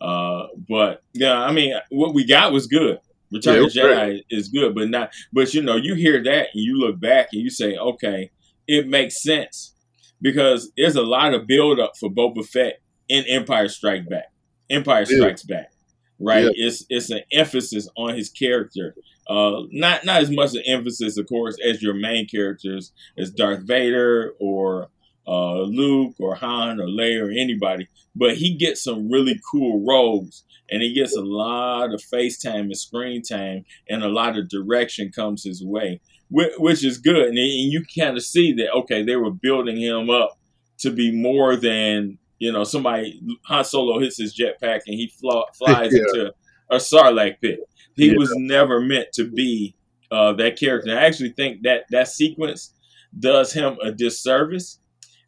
Uh, 0.01 0.49
but 0.69 1.03
yeah, 1.15 1.41
I 1.41 1.53
mean, 1.53 1.75
what 1.91 2.15
we 2.15 2.27
got 2.27 2.53
was 2.53 2.67
good. 2.67 2.99
Return 3.33 3.55
Yeah, 3.55 3.61
of 3.61 3.67
it 3.67 3.75
the 3.75 3.81
was 3.83 3.91
Jedi 3.99 4.21
is 4.31 4.49
good, 4.49 4.75
but 4.75 4.91
not. 4.91 5.11
But 5.33 5.55
you 5.55 5.63
know, 5.63 5.77
you 5.77 5.95
hear 5.95 6.23
that 6.23 6.49
and 6.53 6.63
you 6.63 6.79
look 6.79 7.01
back 7.01 7.29
and 7.33 7.41
you 7.41 7.51
say, 7.51 7.77
okay, 7.77 8.31
it 8.67 8.87
makes 8.89 9.23
sense 9.23 9.75
because 10.21 10.71
there's 10.77 10.97
a 10.97 11.03
lot 11.03 11.33
of 11.35 11.47
build 11.47 11.81
up 11.81 11.93
for 11.99 12.11
Boba 12.11 12.45
Fett 12.47 12.81
in 13.09 13.25
Empire 13.25 13.69
Strike 13.69 14.09
Back. 14.09 14.27
Empire 14.75 15.05
Yeah. 15.09 15.17
Strikes 15.17 15.43
Back, 15.45 15.73
right? 16.19 16.45
Yeah. 16.45 16.51
It's 16.55 16.85
it's 16.89 17.11
an 17.11 17.23
emphasis 17.33 17.89
on 17.97 18.15
his 18.15 18.31
character. 18.31 18.95
Uh, 19.29 19.63
not 19.71 20.05
not 20.05 20.23
as 20.23 20.31
much 20.31 20.55
an 20.55 20.63
emphasis, 20.67 21.17
of 21.19 21.27
course, 21.29 21.57
as 21.67 21.83
your 21.83 21.95
main 21.95 22.27
characters 22.27 22.93
as 23.17 23.31
Darth 23.31 23.67
Vader 23.67 24.35
or 24.39 24.89
uh, 25.27 25.63
Luke 25.63 26.15
or 26.19 26.35
Han 26.35 26.81
or 26.81 26.87
Leia 26.87 27.27
or 27.27 27.31
anybody, 27.31 27.89
but 28.15 28.37
he 28.37 28.55
gets 28.55 28.83
some 28.85 29.11
really 29.11 29.41
cool 29.51 29.85
roles 29.87 30.45
and 30.71 30.83
he 30.83 30.93
gets 30.93 31.17
a 31.17 31.23
lot 31.23 31.95
of 31.95 32.03
face 32.03 32.41
time 32.41 32.65
and 32.67 32.77
screen 32.77 33.23
time 33.23 33.65
and 33.89 34.03
a 34.03 34.09
lot 34.09 34.37
of 34.39 34.49
direction 34.49 35.11
comes 35.15 35.45
his 35.45 35.65
way, 35.65 36.01
which, 36.31 36.53
which 36.59 36.85
is 36.85 36.99
good. 36.99 37.29
And, 37.29 37.39
and 37.39 37.73
you 37.73 37.83
kind 37.99 38.17
of 38.17 38.23
see 38.23 38.53
that, 38.55 38.73
okay, 38.73 39.03
they 39.03 39.17
were 39.17 39.31
building 39.31 39.79
him 39.79 40.11
up 40.11 40.39
to 40.79 40.91
be 40.91 41.13
more 41.13 41.57
than, 41.57 42.19
you 42.39 42.53
know, 42.53 42.65
somebody, 42.65 43.21
Han 43.47 43.65
Solo 43.65 43.99
hits 44.01 44.19
his 44.19 44.35
jetpack 44.37 44.81
and 44.87 44.95
he 44.97 45.09
fly, 45.21 45.43
flies 45.59 45.93
Yeah. 45.93 46.01
into 46.01 46.35
a 46.71 46.77
Sarlacc 46.77 47.41
pit. 47.41 47.61
He 47.97 48.11
Yeah. 48.11 48.19
was 48.19 48.33
never 48.37 48.81
meant 48.81 49.09
to 49.15 49.25
be 49.31 49.77
uh, 50.11 50.33
that 50.35 50.59
character. 50.59 50.91
And 50.91 50.99
I 50.99 51.05
actually 51.05 51.31
think 51.31 51.63
that 51.63 51.85
that 51.91 52.09
sequence 52.09 52.73
does 53.19 53.53
him 53.53 53.77
a 53.83 53.91
disservice 53.91 54.79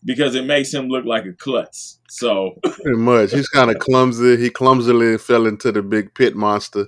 because 0.04 0.34
it 0.36 0.44
makes 0.44 0.72
him 0.72 0.88
look 0.88 1.04
like 1.04 1.24
a 1.26 1.32
klutz. 1.32 1.98
So 2.08 2.58
Pretty 2.62 2.98
much. 2.98 3.32
He's 3.32 3.48
kind 3.48 3.70
of 3.70 3.78
clumsy. 3.80 4.36
He 4.36 4.50
clumsily 4.50 5.18
fell 5.18 5.46
into 5.46 5.72
the 5.72 5.82
big 5.82 6.14
pit 6.14 6.36
monster. 6.36 6.86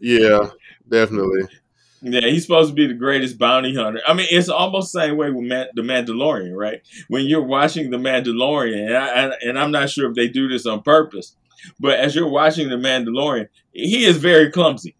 Yeah, 0.00 0.50
definitely. 0.88 1.42
Yeah, 2.02 2.22
he's 2.22 2.42
supposed 2.42 2.70
to 2.70 2.74
be 2.74 2.86
the 2.86 2.94
greatest 2.94 3.38
bounty 3.38 3.74
hunter. 3.74 4.00
I 4.06 4.12
mean, 4.14 4.26
it's 4.30 4.48
almost 4.48 4.92
the 4.92 5.00
same 5.00 5.16
way 5.16 5.30
with 5.30 5.44
Man- 5.44 5.68
the 5.74 5.82
Mandalorian, 5.82 6.54
right? 6.56 6.82
When 7.08 7.26
you're 7.26 7.42
watching 7.42 7.90
the 7.90 7.96
Mandalorian, 7.96 8.86
and, 8.86 8.96
I, 8.96 9.36
and, 9.42 9.58
I'm 9.58 9.70
not 9.70 9.88
sure 9.88 10.10
if 10.10 10.16
they 10.16 10.28
do 10.28 10.48
this 10.48 10.66
on 10.66 10.82
purpose, 10.82 11.36
but 11.78 11.98
as 12.00 12.14
you're 12.14 12.28
watching 12.28 12.68
the 12.68 12.76
Mandalorian, 12.76 13.48
he 13.72 14.04
is 14.04 14.16
very 14.16 14.50
clumsy. 14.50 14.96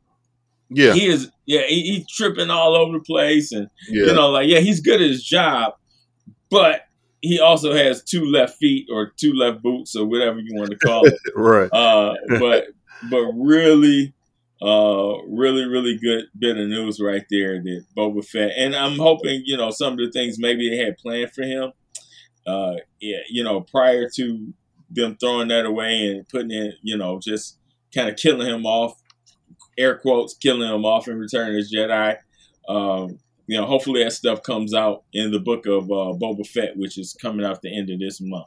Yeah, 0.71 0.95
He 0.95 1.07
is, 1.07 1.31
yeah, 1.45 1.63
he, 1.67 1.83
he's 1.83 2.09
tripping 2.09 2.51
all 2.51 2.75
over 2.77 2.99
the 2.99 3.05
place, 3.05 3.53
and 3.53 3.69
yeah. 3.89 4.07
you 4.07 4.15
know, 4.15 4.31
like 4.31 4.49
yeah, 4.49 4.61
he's 4.61 4.81
good 4.81 5.03
at 5.03 5.09
his 5.09 5.23
job, 5.23 5.75
but 6.51 6.87
he 7.21 7.41
also 7.41 7.75
has 7.75 8.03
two 8.03 8.25
left 8.25 8.57
feet 8.59 8.89
or 8.91 9.13
two 9.17 9.33
left 9.35 9.63
boots 9.63 9.95
or 9.95 10.07
whatever 10.07 10.39
you 10.39 10.55
want 10.55 10.71
to 10.71 10.77
call 10.77 11.07
it. 11.07 11.19
right. 11.35 11.71
Uh, 11.73 12.15
but 12.39 12.69
but 13.11 13.33
really, 13.35 14.15
uh, 14.63 15.17
really 15.27 15.65
really 15.65 15.99
good 15.99 16.27
bit 16.39 16.57
of 16.57 16.69
news 16.69 17.01
right 17.01 17.25
there 17.31 17.61
that 17.61 17.85
Boba 17.97 18.25
Fett, 18.25 18.53
and 18.57 18.77
I'm 18.77 18.97
hoping 18.97 19.43
you 19.45 19.57
know 19.57 19.71
some 19.71 19.95
of 19.95 19.99
the 19.99 20.11
things 20.13 20.39
maybe 20.39 20.71
they 20.71 20.77
had 20.77 20.99
planned 20.99 21.33
for 21.33 21.43
him. 21.43 21.73
Uh, 22.47 22.77
yeah, 23.01 23.19
you 23.29 23.43
know, 23.43 23.61
prior 23.61 24.09
to 24.17 24.55
them 24.91 25.17
throwing 25.19 25.49
that 25.49 25.67
away 25.67 26.07
and 26.07 26.29
putting 26.29 26.51
in, 26.51 26.73
you 26.83 26.97
know, 26.97 27.19
just 27.19 27.59
kind 27.95 28.09
of 28.09 28.17
killing 28.17 28.47
him 28.47 28.67
off, 28.67 29.01
air 29.79 29.97
quotes, 29.97 30.35
killing 30.35 30.69
him 30.69 30.85
off 30.85 31.09
in 31.09 31.19
Return 31.19 31.57
as 31.57 31.73
Jedi. 31.73 32.17
Um, 32.69 33.19
you 33.47 33.59
know, 33.59 33.67
hopefully 33.67 34.05
that 34.05 34.13
stuff 34.13 34.43
comes 34.43 34.75
out 34.75 35.05
in 35.13 35.31
the 35.31 35.41
book 35.41 35.67
of 35.67 35.85
uh, 35.85 36.17
Boba 36.19 36.47
Fett, 36.47 36.77
which 36.77 36.99
is 36.99 37.17
coming 37.21 37.45
out 37.45 37.63
the 37.63 37.77
end 37.77 37.91
of 37.91 37.99
this 37.99 38.21
month. 38.21 38.47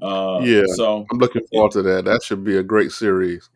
Uh, 0.00 0.40
Yeah. 0.44 0.64
So 0.74 1.06
I'm 1.10 1.18
looking 1.18 1.46
forward 1.52 1.72
to 1.72 1.82
that. 1.82 2.04
That 2.04 2.22
should 2.22 2.44
be 2.44 2.56
a 2.56 2.62
great 2.62 2.92
series. 2.92 3.48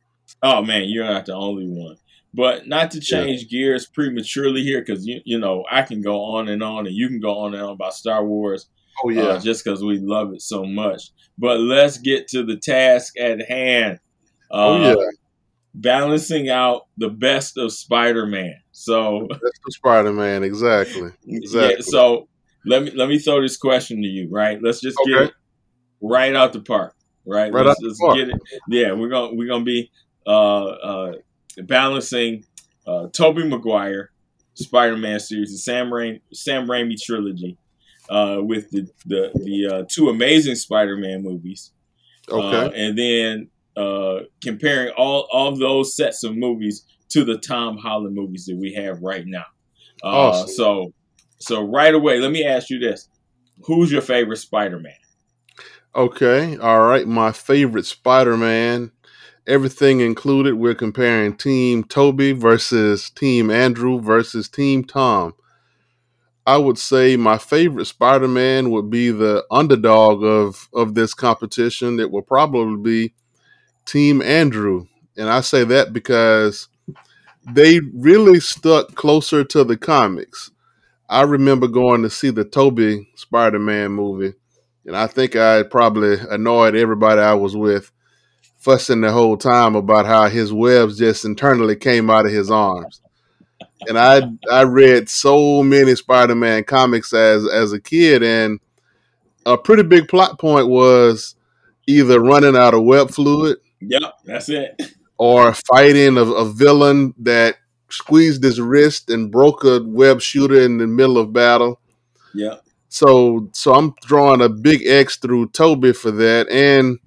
Oh 0.43 0.63
man, 0.63 0.85
you're 0.89 1.05
not 1.05 1.27
the 1.27 1.35
only 1.35 1.67
one. 1.67 1.97
But 2.33 2.69
not 2.69 2.93
to 2.93 3.01
change 3.01 3.49
gears 3.49 3.87
prematurely 3.87 4.63
here, 4.63 4.81
because 4.81 5.05
you 5.07 5.21
you 5.25 5.39
know 5.39 5.65
I 5.71 5.83
can 5.83 6.01
go 6.01 6.21
on 6.23 6.49
and 6.49 6.63
on, 6.63 6.87
and 6.87 6.95
you 6.95 7.09
can 7.09 7.21
go 7.21 7.39
on 7.41 7.55
and 7.55 7.63
on 7.63 7.71
about 7.73 7.95
Star 7.95 8.25
Wars, 8.25 8.69
Oh 9.05 9.09
uh, 9.11 9.13
yeah. 9.13 9.39
just 9.39 9.65
because 9.65 9.83
we 9.83 9.99
love 9.99 10.33
it 10.33 10.41
so 10.43 10.65
much. 10.65 11.11
But 11.39 11.59
let's 11.61 11.99
get 11.99 12.29
to 12.29 12.45
the 12.45 12.57
task 12.57 13.19
at 13.19 13.49
hand. 13.49 13.99
Uh, 14.51 14.55
oh 14.67 14.79
yeah. 15.01 15.07
balancing 15.75 16.49
out 16.49 16.87
the 16.99 17.09
best 17.09 17.57
of 17.57 17.73
Spider-Man. 17.73 18.55
So 18.73 19.27
That's 19.31 19.41
the 19.65 19.73
Spider 19.73 20.13
Man. 20.13 20.43
Exactly. 20.43 21.11
Exactly. 21.29 21.75
yeah, 21.77 21.81
so 21.81 22.29
let 22.67 22.83
me 22.83 22.91
let 22.93 23.09
me 23.09 23.19
throw 23.19 23.41
this 23.43 23.57
question 23.57 24.03
to 24.03 24.09
you. 24.09 24.29
Right, 24.31 24.61
let's 24.63 24.81
just 24.81 24.99
get 25.07 25.17
Okay. 25.17 25.25
it 25.27 25.35
right 26.01 26.35
out 26.35 26.53
the 26.53 26.61
park. 26.61 26.95
Right, 27.27 27.53
Right 27.53 27.67
let's, 27.67 27.79
out 27.83 27.89
the 27.89 27.97
park. 28.01 28.17
get 28.17 28.29
it. 28.29 28.37
Yeah, 28.69 28.93
we're 28.93 29.09
gonna 29.09 29.35
we're 29.35 29.49
gonna 29.49 29.65
be 29.65 29.91
uh, 29.91 29.91
uh, 29.91 30.10
balancing 31.65 32.45
uh, 32.87 33.09
Tobey 33.13 33.45
Maguire 33.45 34.11
Spider-Man 34.55 35.21
series, 35.21 35.53
the 35.53 35.59
Sam 35.59 35.91
Raimi 35.91 36.21
Sam 36.33 36.67
Raimi 36.67 37.01
trilogy, 37.01 37.57
uh, 38.09 38.39
with 38.41 38.71
the 38.71 38.89
the 39.07 39.31
the 39.35 39.67
uh, 39.67 39.85
two 39.89 40.09
amazing 40.09 40.57
Spider-Man 40.57 41.23
movies. 41.23 41.73
Okay. 42.29 42.57
Uh, 42.57 42.71
and 42.71 42.99
then 42.99 43.49
uh, 43.77 44.21
comparing 44.43 44.91
all 44.97 45.29
all 45.33 45.49
of 45.49 45.59
those 45.59 45.97
sets 45.97 46.25
of 46.25 46.37
movies 46.37 46.85
to 47.11 47.25
the 47.25 47.39
Tom 47.39 47.77
Holland 47.77 48.15
movies 48.15 48.47
that 48.47 48.57
we 48.57 48.73
have 48.75 49.01
right 49.03 49.27
now. 49.27 49.47
Uh, 50.03 50.07
Awesome. 50.07 50.49
So, 50.49 50.93
so 51.39 51.63
right 51.63 51.95
away, 51.95 52.21
let 52.21 52.31
me 52.31 52.45
ask 52.45 52.71
you 52.71 52.79
this: 52.79 53.09
Who's 53.65 53.91
your 53.91 54.03
favorite 54.03 54.39
Spider-Man? 54.39 54.95
Okay. 55.95 56.57
All 56.59 56.81
right. 56.81 57.07
My 57.07 57.33
favorite 57.33 57.87
Spider 57.87 58.37
Man. 58.37 58.93
Everything 59.47 60.01
included. 60.01 60.55
We're 60.55 60.75
comparing 60.75 61.37
Team 61.37 61.85
Tobey 61.85 62.33
versus 62.33 63.11
Team 63.11 63.51
Andrew 63.51 64.01
versus 64.01 64.49
Team 64.49 64.85
Tom. 64.85 65.35
I 66.47 66.57
would 66.57 66.79
say 66.79 67.17
my 67.17 67.39
favorite 67.39 67.87
Spider 67.87 68.29
Man 68.29 68.71
would 68.71 68.91
be 68.91 69.11
the 69.11 69.45
underdog 69.51 70.23
of 70.25 70.69
of 70.73 70.95
this 70.95 71.15
competition. 71.15 72.01
It 72.01 72.11
will 72.11 72.23
probably 72.23 72.77
be 72.77 73.15
Team 73.87 74.23
Andrew, 74.23 74.87
and 75.17 75.29
I 75.29 75.41
say 75.41 75.65
that 75.65 75.93
because 75.93 76.69
they 77.55 77.81
really 77.95 78.41
stuck 78.41 78.95
closer 78.95 79.45
to 79.45 79.65
the 79.65 79.77
comics. 79.77 80.51
I 81.09 81.23
remember 81.23 81.67
going 81.67 82.03
to 82.03 82.11
see 82.11 82.31
the 82.31 82.45
Tobey 82.45 83.09
Spider 83.17 83.59
Man 83.59 83.93
movie, 83.93 84.35
and 84.87 84.97
I 84.97 85.07
think 85.07 85.37
I 85.37 85.63
probably 85.65 86.19
annoyed 86.31 86.77
everybody 86.77 87.21
I 87.21 87.35
was 87.35 87.57
with, 87.57 87.91
fussing 88.61 89.01
the 89.01 89.11
whole 89.11 89.37
time 89.37 89.75
about 89.75 90.07
how 90.07 90.29
his 90.29 90.53
webs 90.53 90.99
just 90.99 91.25
internally 91.25 91.75
came 91.75 92.11
out 92.11 92.27
of 92.27 92.33
his 92.33 92.51
arms. 92.51 93.01
And 93.89 93.99
I 93.99 94.23
I 94.51 94.63
read 94.63 95.09
so 95.09 95.63
many 95.63 95.97
Spider 95.97 96.35
Man 96.35 96.65
comics 96.65 97.13
as 97.13 97.49
as 97.49 97.73
a 97.73 97.81
kid, 97.81 98.23
and 98.23 98.61
a 99.47 99.57
pretty 99.57 99.83
big 99.83 100.07
plot 100.07 100.39
point 100.39 100.69
was 100.69 101.35
either 101.87 102.21
running 102.21 102.57
out 102.57 102.75
of 102.75 102.85
web 102.85 103.11
fluid. 103.11 103.57
Yep, 103.81 104.03
that's 104.25 104.51
it. 104.51 104.81
Or 105.17 105.55
fighting 105.55 106.19
a, 106.19 106.25
a 106.25 106.45
villain 106.45 107.15
that 107.19 107.57
squeezed 107.89 108.43
his 108.43 108.61
wrist 108.61 109.09
and 109.09 109.31
broke 109.31 109.65
a 109.65 109.83
web 109.83 110.21
shooter 110.21 110.61
in 110.61 110.77
the 110.77 110.87
middle 110.87 111.17
of 111.17 111.33
battle. 111.33 111.81
Yeah. 112.35 112.57
So 112.91 113.49
so 113.53 113.73
I'm 113.73 113.95
drawing 114.03 114.43
a 114.43 114.51
big 114.51 114.87
X 114.87 115.17
through 115.17 115.49
Tobey 115.51 115.95
for 115.95 116.11
that. 116.11 116.51
And 116.51 116.99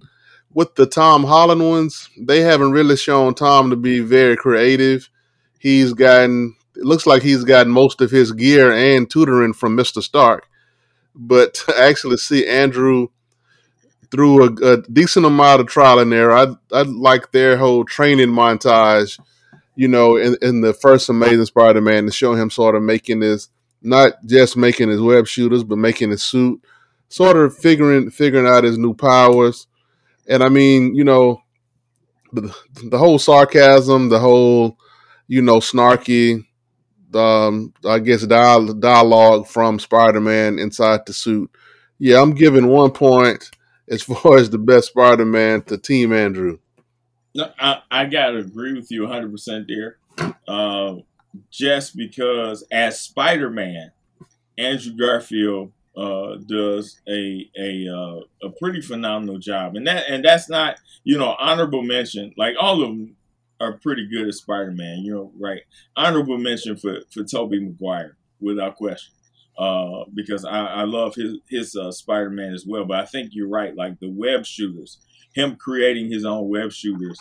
with 0.54 0.76
the 0.76 0.86
Tom 0.86 1.24
Holland 1.24 1.68
ones, 1.68 2.10
they 2.18 2.42
haven't 2.42 2.72
really 2.72 2.98
shown 2.98 3.34
Tom 3.34 3.70
to 3.70 3.76
be 3.76 4.00
very 4.00 4.36
creative. 4.36 5.10
He's 5.60 5.94
gotten 5.94 6.56
it 6.76 6.86
looks 6.86 7.06
like 7.06 7.22
he's 7.22 7.44
gotten 7.44 7.72
most 7.72 8.02
of 8.02 8.10
his 8.10 8.32
gear 8.32 8.72
and 8.72 9.10
tutoring 9.10 9.54
from 9.54 9.78
Mr. 9.78 10.02
Stark. 10.02 10.48
But 11.16 11.54
to 11.66 11.80
actually 11.80 12.18
see 12.18 12.48
Andrew 12.48 13.10
through 14.12 14.44
a, 14.44 14.74
a 14.74 14.82
decent 14.84 15.26
amount 15.26 15.62
of 15.62 15.68
trial 15.68 16.00
and 16.00 16.14
error, 16.14 16.34
I 16.34 16.56
I 16.72 16.82
like 16.84 17.32
their 17.32 17.58
whole 17.58 17.86
training 17.86 18.30
montage 18.30 19.20
you 19.76 19.88
know, 19.88 20.18
in, 20.18 20.38
in 20.42 20.62
the 20.62 20.74
first 20.74 21.10
Amazing 21.10 21.46
Spider-Man 21.46 22.06
to 22.06 22.12
show 22.12 22.34
him 22.34 22.50
sort 22.50 22.76
of 22.76 22.84
making 22.84 23.22
his 23.22 23.50
not 23.82 24.14
just 24.26 24.56
making 24.56 24.90
his 24.90 25.02
web 25.02 25.28
shooters, 25.28 25.64
but 25.64 25.78
making 25.78 26.10
his 26.10 26.24
suit, 26.24 26.64
sort 27.10 27.36
of 27.36 27.56
figuring 27.56 28.10
figuring 28.10 28.48
out 28.48 28.64
his 28.64 28.78
new 28.78 28.94
powers. 28.94 29.68
And 30.28 30.44
I 30.44 30.50
mean, 30.50 30.96
you 30.96 31.04
know, 31.04 31.42
the, 32.32 32.56
the 32.90 32.98
whole 32.98 33.20
sarcasm, 33.20 34.10
the 34.10 34.20
whole, 34.20 34.78
you 35.28 35.42
know, 35.42 35.58
snarky, 35.58 36.46
um, 37.14 37.74
I 37.86 38.00
guess 38.00 38.26
dial- 38.26 38.74
dialogue 38.74 39.48
from 39.48 39.80
Spider-Man 39.80 40.60
inside 40.60 41.02
the 41.06 41.14
suit. 41.14 41.50
Yeah, 42.00 42.22
I'm 42.22 42.34
giving 42.34 42.68
one 42.68 42.92
point 42.92 43.52
as 43.90 44.04
far 44.04 44.38
as 44.38 44.50
the 44.50 44.58
best 44.58 44.90
Spider-Man 44.90 45.64
to 45.64 45.78
Team 45.78 46.14
Andrew. 46.14 46.60
No, 47.36 47.52
I, 47.60 47.82
I 47.90 48.06
gotta 48.06 48.38
agree 48.38 48.74
with 48.74 48.92
you 48.92 49.04
100 49.04 49.32
percent 49.32 49.68
there. 49.68 49.98
Uh, 50.48 50.98
just 51.50 51.98
because 51.98 52.64
as 52.72 53.02
Spider 53.02 53.50
Man, 53.50 53.92
Andrew 54.58 54.94
Garfield 54.94 55.72
uh, 55.96 56.38
does 56.48 57.00
a 57.08 57.50
a 57.58 57.88
uh, 57.88 58.48
a 58.48 58.50
pretty 58.60 58.82
phenomenal 58.82 59.38
job, 59.38 59.76
and 59.76 59.86
that 59.88 60.06
and 60.10 60.24
that's 60.24 60.50
not 60.50 60.78
you 61.04 61.18
know 61.18 61.36
honorable 61.40 61.84
mention. 61.84 62.34
Like 62.38 62.56
all 62.60 62.82
of 62.82 62.90
them 62.90 63.16
are 63.60 63.74
pretty 63.74 64.08
good 64.08 64.28
as 64.28 64.38
Spider 64.38 64.72
Man. 64.72 65.00
You 65.00 65.14
know, 65.14 65.32
right? 65.40 65.62
Honorable 65.96 66.38
mention 66.38 66.76
for 66.78 67.00
for 67.12 67.24
Tobey 67.24 67.60
Maguire 67.60 68.18
without 68.40 68.76
question. 68.76 69.14
Uh, 69.56 70.06
because 70.16 70.46
I, 70.46 70.66
I 70.66 70.84
love 70.84 71.14
his 71.14 71.38
his 71.48 71.76
uh, 71.76 71.92
Spider 71.92 72.32
Man 72.32 72.54
as 72.54 72.66
well, 72.66 72.86
but 72.86 73.00
I 73.00 73.06
think 73.06 73.30
you're 73.34 73.48
right. 73.48 73.76
Like 73.76 74.00
the 74.00 74.10
web 74.10 74.46
shooters, 74.46 74.98
him 75.36 75.56
creating 75.58 76.12
his 76.12 76.26
own 76.26 76.50
web 76.50 76.72
shooters 76.72 77.20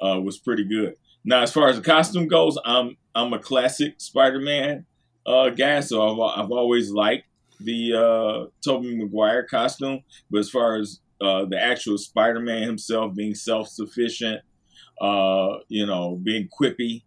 uh, 0.00 0.18
was 0.20 0.38
pretty 0.38 0.64
good. 0.64 0.94
Now, 1.22 1.42
as 1.42 1.52
far 1.52 1.68
as 1.68 1.76
the 1.76 1.82
costume 1.82 2.28
goes, 2.28 2.56
I'm 2.64 2.96
I'm 3.14 3.32
a 3.34 3.38
classic 3.38 3.94
Spider-Man 3.98 4.86
uh, 5.26 5.50
guy, 5.50 5.80
so 5.80 6.24
I've, 6.24 6.44
I've 6.44 6.50
always 6.50 6.90
liked 6.90 7.26
the 7.60 7.94
uh, 7.94 8.50
Tobey 8.64 8.96
Maguire 8.96 9.44
costume. 9.44 10.02
But 10.30 10.38
as 10.38 10.50
far 10.50 10.76
as 10.76 11.00
uh, 11.20 11.46
the 11.46 11.60
actual 11.60 11.98
Spider-Man 11.98 12.62
himself 12.62 13.14
being 13.14 13.34
self-sufficient, 13.34 14.42
uh, 15.00 15.58
you 15.68 15.86
know, 15.86 16.16
being 16.22 16.48
quippy, 16.48 17.02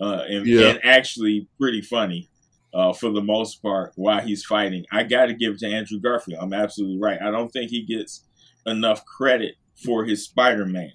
uh, 0.00 0.24
and, 0.28 0.46
yeah. 0.46 0.70
and, 0.70 0.80
actually 0.84 1.46
pretty 1.60 1.80
funny 1.80 2.28
uh, 2.74 2.92
for 2.92 3.10
the 3.10 3.20
most 3.20 3.62
part 3.62 3.92
while 3.96 4.20
he's 4.20 4.44
fighting, 4.44 4.84
I 4.90 5.04
got 5.04 5.26
to 5.26 5.34
give 5.34 5.54
it 5.54 5.58
to 5.60 5.66
Andrew 5.66 6.00
Garfield. 6.00 6.42
I'm 6.42 6.52
absolutely 6.52 6.98
right. 6.98 7.20
I 7.20 7.30
don't 7.30 7.50
think 7.50 7.70
he 7.70 7.82
gets 7.82 8.24
enough 8.66 9.04
credit 9.04 9.56
for 9.84 10.04
his 10.04 10.24
Spider-Man. 10.24 10.92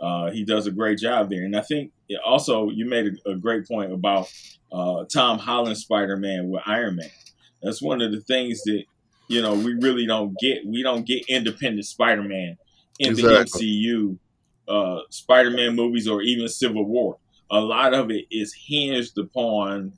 Uh, 0.00 0.30
he 0.30 0.44
does 0.44 0.66
a 0.66 0.70
great 0.70 0.98
job 0.98 1.28
there. 1.28 1.44
And 1.44 1.56
I 1.56 1.60
think 1.60 1.92
also 2.24 2.70
you 2.70 2.86
made 2.86 3.18
a, 3.26 3.30
a 3.32 3.36
great 3.36 3.66
point 3.66 3.92
about 3.92 4.32
uh, 4.72 5.04
Tom 5.12 5.38
Holland 5.38 5.76
Spider 5.76 6.16
Man 6.16 6.48
with 6.48 6.62
Iron 6.66 6.96
Man. 6.96 7.10
That's 7.62 7.82
one 7.82 8.00
of 8.00 8.12
the 8.12 8.20
things 8.20 8.62
that 8.62 8.84
you 9.28 9.42
know 9.42 9.54
we 9.54 9.74
really 9.74 10.06
don't 10.06 10.36
get. 10.38 10.66
We 10.66 10.82
don't 10.82 11.06
get 11.06 11.28
independent 11.28 11.86
Spider 11.86 12.22
Man 12.22 12.56
in 12.98 13.10
exactly. 13.10 13.60
the 13.60 13.86
MCU 13.86 14.18
uh, 14.68 15.00
Spider 15.10 15.50
Man 15.50 15.74
movies 15.76 16.08
or 16.08 16.22
even 16.22 16.48
Civil 16.48 16.84
War. 16.84 17.18
A 17.50 17.60
lot 17.60 17.94
of 17.94 18.10
it 18.10 18.26
is 18.30 18.54
hinged 18.54 19.18
upon 19.18 19.92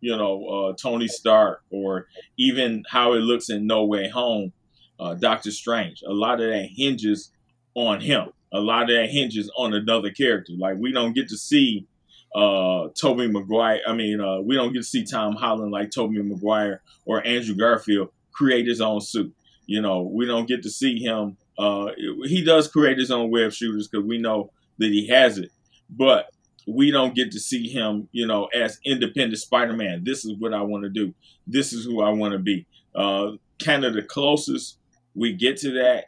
you 0.00 0.16
know 0.16 0.46
uh, 0.46 0.72
Tony 0.74 1.08
Stark 1.08 1.62
or 1.70 2.06
even 2.36 2.84
how 2.88 3.14
it 3.14 3.20
looks 3.20 3.50
in 3.50 3.66
No 3.66 3.84
Way 3.84 4.08
Home, 4.08 4.52
uh, 4.98 5.14
Doctor 5.14 5.50
Strange. 5.50 6.02
A 6.06 6.12
lot 6.12 6.40
of 6.40 6.50
that 6.50 6.68
hinges 6.74 7.30
on 7.74 8.00
him 8.00 8.32
a 8.52 8.60
lot 8.60 8.82
of 8.82 8.88
that 8.88 9.10
hinges 9.10 9.50
on 9.56 9.74
another 9.74 10.10
character. 10.10 10.52
Like 10.56 10.76
we 10.78 10.92
don't 10.92 11.14
get 11.14 11.28
to 11.28 11.36
see 11.36 11.86
uh 12.34 12.88
Tobey 12.94 13.28
Maguire. 13.28 13.80
I 13.86 13.92
mean, 13.94 14.20
uh, 14.20 14.40
we 14.40 14.54
don't 14.54 14.72
get 14.72 14.80
to 14.80 14.84
see 14.84 15.04
Tom 15.04 15.34
Holland 15.34 15.72
like 15.72 15.90
Tobey 15.90 16.20
Maguire 16.22 16.82
or 17.04 17.26
Andrew 17.26 17.54
Garfield 17.54 18.10
create 18.32 18.66
his 18.66 18.80
own 18.80 19.00
suit. 19.00 19.34
You 19.66 19.80
know, 19.82 20.02
we 20.02 20.26
don't 20.26 20.48
get 20.48 20.62
to 20.62 20.70
see 20.70 20.98
him. 20.98 21.36
Uh, 21.58 21.90
he 22.24 22.44
does 22.44 22.68
create 22.68 22.98
his 22.98 23.10
own 23.10 23.30
web 23.30 23.52
shooters 23.52 23.88
because 23.88 24.06
we 24.06 24.18
know 24.18 24.50
that 24.78 24.88
he 24.88 25.08
has 25.08 25.38
it, 25.38 25.50
but 25.90 26.30
we 26.66 26.90
don't 26.90 27.14
get 27.14 27.32
to 27.32 27.40
see 27.40 27.68
him, 27.68 28.08
you 28.12 28.26
know, 28.26 28.44
as 28.54 28.78
independent 28.84 29.38
Spider-Man. 29.38 30.04
This 30.04 30.24
is 30.24 30.34
what 30.38 30.52
I 30.54 30.62
want 30.62 30.84
to 30.84 30.90
do. 30.90 31.14
This 31.46 31.72
is 31.72 31.84
who 31.84 32.02
I 32.02 32.10
want 32.10 32.32
to 32.32 32.38
be. 32.38 32.66
Uh, 32.94 33.32
kind 33.62 33.84
of 33.84 33.94
the 33.94 34.02
closest 34.02 34.76
we 35.14 35.32
get 35.32 35.56
to 35.58 35.72
that, 35.72 36.06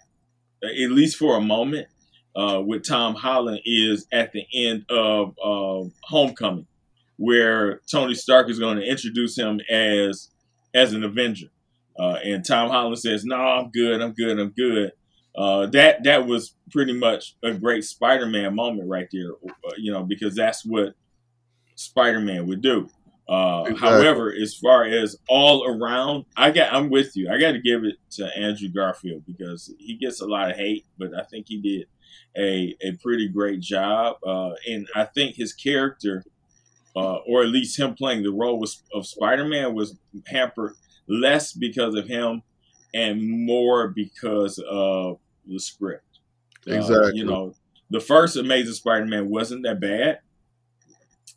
at 0.62 0.90
least 0.90 1.16
for 1.16 1.36
a 1.36 1.40
moment, 1.40 1.88
uh, 2.36 2.62
with 2.64 2.86
Tom 2.86 3.14
Holland 3.14 3.60
is 3.64 4.06
at 4.12 4.32
the 4.32 4.44
end 4.54 4.84
of 4.88 5.36
uh, 5.42 5.88
Homecoming, 6.02 6.66
where 7.16 7.80
Tony 7.90 8.14
Stark 8.14 8.48
is 8.48 8.58
going 8.58 8.78
to 8.78 8.84
introduce 8.84 9.36
him 9.36 9.60
as 9.70 10.30
as 10.74 10.92
an 10.92 11.02
Avenger, 11.02 11.48
uh, 11.98 12.18
and 12.24 12.44
Tom 12.44 12.70
Holland 12.70 12.98
says, 12.98 13.24
"No, 13.24 13.36
I'm 13.36 13.70
good. 13.70 14.00
I'm 14.00 14.12
good. 14.12 14.38
I'm 14.38 14.50
good." 14.50 14.92
Uh, 15.36 15.66
that 15.66 16.04
that 16.04 16.26
was 16.26 16.54
pretty 16.70 16.92
much 16.92 17.36
a 17.42 17.52
great 17.52 17.84
Spider-Man 17.84 18.54
moment 18.54 18.88
right 18.88 19.08
there, 19.12 19.32
uh, 19.32 19.72
you 19.78 19.92
know, 19.92 20.02
because 20.02 20.34
that's 20.34 20.64
what 20.64 20.94
Spider-Man 21.76 22.46
would 22.46 22.62
do. 22.62 22.88
Uh, 23.28 23.62
exactly. 23.66 23.88
However, 23.88 24.32
as 24.32 24.54
far 24.54 24.84
as 24.84 25.16
all 25.28 25.64
around, 25.64 26.24
I 26.36 26.50
got 26.50 26.72
I'm 26.72 26.90
with 26.90 27.16
you. 27.16 27.30
I 27.30 27.38
got 27.38 27.52
to 27.52 27.60
give 27.60 27.84
it 27.84 27.94
to 28.12 28.26
Andrew 28.36 28.68
Garfield 28.68 29.24
because 29.24 29.72
he 29.78 29.94
gets 29.94 30.20
a 30.20 30.26
lot 30.26 30.50
of 30.50 30.56
hate, 30.56 30.84
but 30.98 31.14
I 31.16 31.22
think 31.22 31.46
he 31.48 31.60
did 31.60 31.86
a, 32.36 32.76
a 32.82 32.92
pretty 33.02 33.28
great 33.28 33.60
job. 33.60 34.16
Uh, 34.24 34.52
and 34.68 34.88
I 34.94 35.04
think 35.04 35.36
his 35.36 35.52
character, 35.52 36.24
uh, 36.96 37.16
or 37.26 37.42
at 37.42 37.48
least 37.48 37.78
him 37.78 37.94
playing 37.94 38.22
the 38.22 38.30
role 38.30 38.58
was, 38.58 38.82
of 38.94 39.06
Spider 39.06 39.46
Man, 39.46 39.74
was 39.74 39.96
hampered 40.26 40.74
less 41.08 41.52
because 41.52 41.94
of 41.94 42.06
him 42.06 42.42
and 42.94 43.46
more 43.46 43.88
because 43.88 44.62
of 44.70 45.18
the 45.46 45.58
script. 45.58 46.04
Uh, 46.68 46.74
exactly. 46.74 46.96
Uh, 46.96 47.12
you 47.12 47.24
know, 47.24 47.54
the 47.90 48.00
first 48.00 48.36
Amazing 48.36 48.74
Spider 48.74 49.06
Man 49.06 49.28
wasn't 49.28 49.64
that 49.64 49.80
bad, 49.80 50.20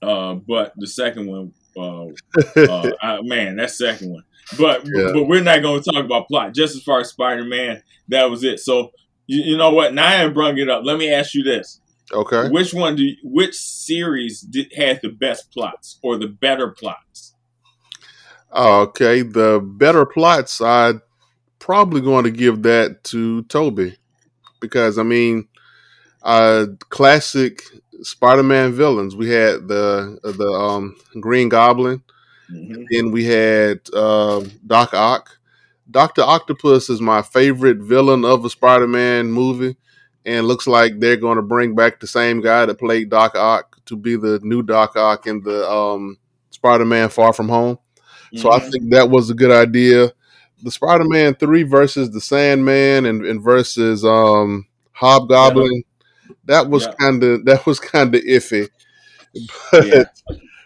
uh, 0.01 0.35
but 0.35 0.73
the 0.75 0.87
second 0.87 1.27
one, 1.27 1.53
uh, 1.77 2.07
I, 3.01 3.21
man, 3.21 3.55
that 3.57 3.71
second 3.71 4.11
one. 4.11 4.23
But 4.57 4.85
yeah. 4.85 5.11
but 5.13 5.23
we're 5.23 5.41
not 5.41 5.61
going 5.61 5.81
to 5.81 5.91
talk 5.91 6.03
about 6.03 6.27
plot. 6.27 6.53
Just 6.53 6.75
as 6.75 6.83
far 6.83 6.99
as 6.99 7.09
Spider 7.09 7.45
Man, 7.45 7.81
that 8.09 8.29
was 8.29 8.43
it. 8.43 8.59
So 8.59 8.91
you, 9.27 9.41
you 9.43 9.57
know 9.57 9.71
what? 9.71 9.93
Now 9.93 10.07
I 10.07 10.11
have 10.13 10.33
brought 10.33 10.57
it 10.57 10.69
up. 10.69 10.83
Let 10.83 10.97
me 10.97 11.11
ask 11.11 11.33
you 11.33 11.43
this. 11.43 11.79
Okay. 12.11 12.49
Which 12.49 12.73
one 12.73 12.95
do 12.95 13.03
you, 13.03 13.15
which 13.23 13.55
series 13.55 14.41
did 14.41 14.71
had 14.75 14.99
the 15.01 15.09
best 15.09 15.51
plots 15.51 15.99
or 16.03 16.17
the 16.17 16.27
better 16.27 16.69
plots? 16.69 17.33
Okay, 18.53 19.23
the 19.23 19.59
better 19.63 20.05
plots. 20.05 20.61
I 20.61 20.93
probably 21.57 22.01
going 22.01 22.25
to 22.25 22.31
give 22.31 22.61
that 22.63 23.03
to 23.05 23.43
Tobey 23.43 23.97
because 24.59 24.99
I 24.99 25.03
mean, 25.03 25.47
uh, 26.21 26.67
classic 26.89 27.63
Spider-Man 28.01 28.73
villains. 28.73 29.15
We 29.15 29.29
had 29.29 29.67
the 29.67 30.19
the 30.23 30.51
um, 30.51 30.95
Green 31.19 31.49
Goblin, 31.49 32.03
mm-hmm. 32.51 32.83
and 32.91 33.13
we 33.13 33.25
had 33.25 33.79
uh, 33.93 34.43
Doc 34.67 34.93
Ock. 34.93 35.37
Doctor 35.93 36.23
Octopus 36.23 36.89
is 36.89 36.99
my 36.99 37.21
favorite 37.21 37.77
villain 37.77 38.25
of 38.25 38.43
a 38.43 38.49
Spider-Man 38.49 39.31
movie, 39.31 39.77
and 40.25 40.47
looks 40.47 40.67
like 40.67 40.99
they're 40.99 41.15
going 41.17 41.35
to 41.37 41.43
bring 41.43 41.75
back 41.75 41.99
the 41.99 42.07
same 42.07 42.41
guy 42.41 42.65
that 42.65 42.79
played 42.79 43.09
Doc 43.11 43.35
Ock 43.35 43.77
to 43.85 43.95
be 43.95 44.15
the 44.15 44.39
new 44.41 44.63
Doc 44.63 44.95
Ock 44.97 45.27
in 45.27 45.41
the 45.43 45.69
um, 45.69 46.17
Spider-Man 46.49 47.09
Far 47.09 47.31
From 47.31 47.47
Home. 47.49 47.77
So 48.35 48.51
I 48.51 48.59
think 48.59 48.89
that 48.89 49.09
was 49.11 49.29
a 49.29 49.35
good 49.35 49.51
idea. 49.51 50.11
The 50.63 50.71
Spider-Man 50.71 51.35
three 51.35 51.63
versus 51.63 52.09
the 52.09 52.19
Sandman 52.21 53.05
and, 53.05 53.23
and 53.23 53.39
versus 53.43 54.03
um, 54.03 54.65
Hobgoblin, 54.93 55.83
that 56.45 56.67
was 56.69 56.85
Yeah. 56.85 56.93
kind 56.99 57.23
of 57.23 57.45
that 57.45 57.65
was 57.67 57.79
kind 57.79 58.15
of 58.15 58.21
iffy. 58.23 58.69
But 59.71 59.87
Yeah. 59.87 60.03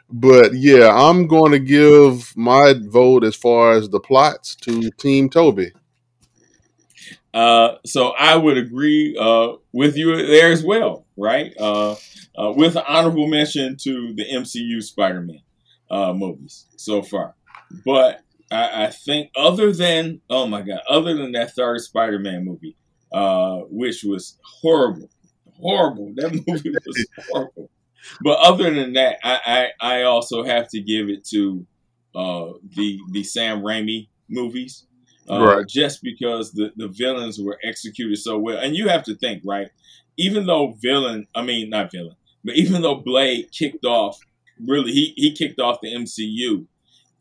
But 0.10 0.54
yeah, 0.54 0.89
I'm 0.93 1.28
going 1.28 1.52
to 1.52 1.60
give 1.60 2.36
my 2.36 2.74
vote 2.80 3.24
as 3.24 3.36
far 3.36 3.74
as 3.74 3.89
the 3.89 4.00
plots 4.00 4.56
to 4.62 4.89
Team 4.91 5.30
Tobey. 5.30 5.72
Uh, 7.34 7.78
so 7.86 8.13
I 8.17 8.36
would 8.36 8.58
agree 8.58 9.15
uh, 9.20 9.54
with 9.72 9.96
you 9.98 10.26
there 10.26 10.52
as 10.52 10.63
well, 10.63 11.06
right? 11.17 11.54
Uh, 11.60 11.96
uh, 12.38 12.52
with 12.56 12.76
an 12.76 12.84
honorable 12.88 13.28
mention 13.28 13.76
to 13.84 14.13
the 14.13 14.26
MCU 14.26 14.82
Spider-Man 14.82 15.41
uh, 15.91 16.13
movies 16.13 16.65
so 16.78 17.02
far, 17.02 17.36
but 17.86 18.22
I, 18.52 18.86
I 18.86 18.89
think 18.91 19.32
other 19.36 19.72
than 19.72 20.22
oh 20.30 20.48
my 20.48 20.62
god, 20.62 20.80
other 20.89 21.15
than 21.15 21.34
that 21.34 21.54
third 21.54 21.82
Spider-Man 21.82 22.46
movie, 22.46 22.76
uh, 23.12 23.58
which 23.70 24.04
was 24.04 24.38
horrible, 24.41 25.10
horrible. 25.60 26.13
That 26.15 26.32
movie 26.48 26.72
was 26.72 27.08
horrible. 27.30 27.70
But 28.22 28.39
other 28.39 28.74
than 28.74 28.93
that, 28.93 29.17
I, 29.24 29.72
I, 29.82 30.00
I 30.00 30.04
also 30.04 30.43
have 30.43 30.70
to 30.70 30.80
give 30.82 31.10
it 31.10 31.26
to 31.30 31.65
uh, 32.15 32.54
the 32.76 33.00
the 33.12 33.24
Sam 33.24 33.62
Raimi 33.62 34.08
movies 34.30 34.86
uh, 35.30 35.39
Right. 35.46 35.67
just 35.67 36.02
because 36.02 36.52
the, 36.52 36.72
the 36.78 36.88
villains 36.88 37.39
were 37.39 37.60
executed 37.63 38.17
so 38.17 38.38
well. 38.38 38.58
And 38.58 38.76
you 38.76 38.88
have 38.88 39.04
to 39.04 39.15
think, 39.15 39.43
right? 39.46 39.67
Even 40.17 40.46
though 40.46 40.76
villain, 40.82 41.28
I 41.36 41.43
mean 41.43 41.70
not 41.70 41.91
villain, 41.91 42.15
but 42.43 42.56
even 42.56 42.82
though 42.82 42.96
Blade 42.96 43.52
kicked 43.52 43.86
off, 43.86 44.17
really 44.65 44.91
he, 44.91 45.13
he 45.15 45.34
kicked 45.34 45.60
off 45.60 45.80
the 45.82 45.93
MCU. 45.93 46.65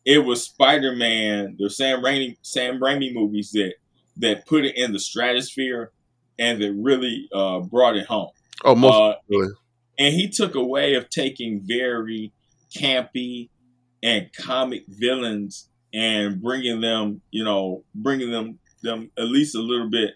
It 0.05 0.19
was 0.25 0.45
Spider 0.45 0.95
Man, 0.95 1.57
the 1.59 1.69
Sam 1.69 2.03
Raimi 2.03 2.37
Sam 2.43 2.81
Raimi 2.81 3.13
movies 3.13 3.51
that 3.53 3.75
that 4.19 4.47
put 4.47 4.65
it 4.65 4.77
in 4.77 4.93
the 4.93 4.99
stratosphere 5.01 5.91
and 6.39 6.63
that 6.63 6.73
really 6.73 7.29
uh, 7.35 7.61
brought 7.61 7.97
it 7.97 8.07
home. 8.07 8.31
Oh, 8.65 8.75
most 8.75 8.95
Uh, 8.95 9.15
really. 9.29 9.53
And 9.99 10.15
he 10.15 10.29
took 10.29 10.55
a 10.55 10.65
way 10.65 10.95
of 10.95 11.09
taking 11.11 11.61
very 11.65 12.33
campy 12.77 13.49
and 14.03 14.31
comic 14.39 14.85
villains 14.89 15.69
and 15.95 16.43
bringing 16.43 16.81
them, 16.81 17.21
you 17.31 17.45
know, 17.45 17.85
bringing 17.95 18.31
them 18.31 18.59
them 18.83 19.11
at 19.19 19.25
least 19.25 19.55
a 19.55 19.61
little 19.61 19.89
bit 19.91 20.15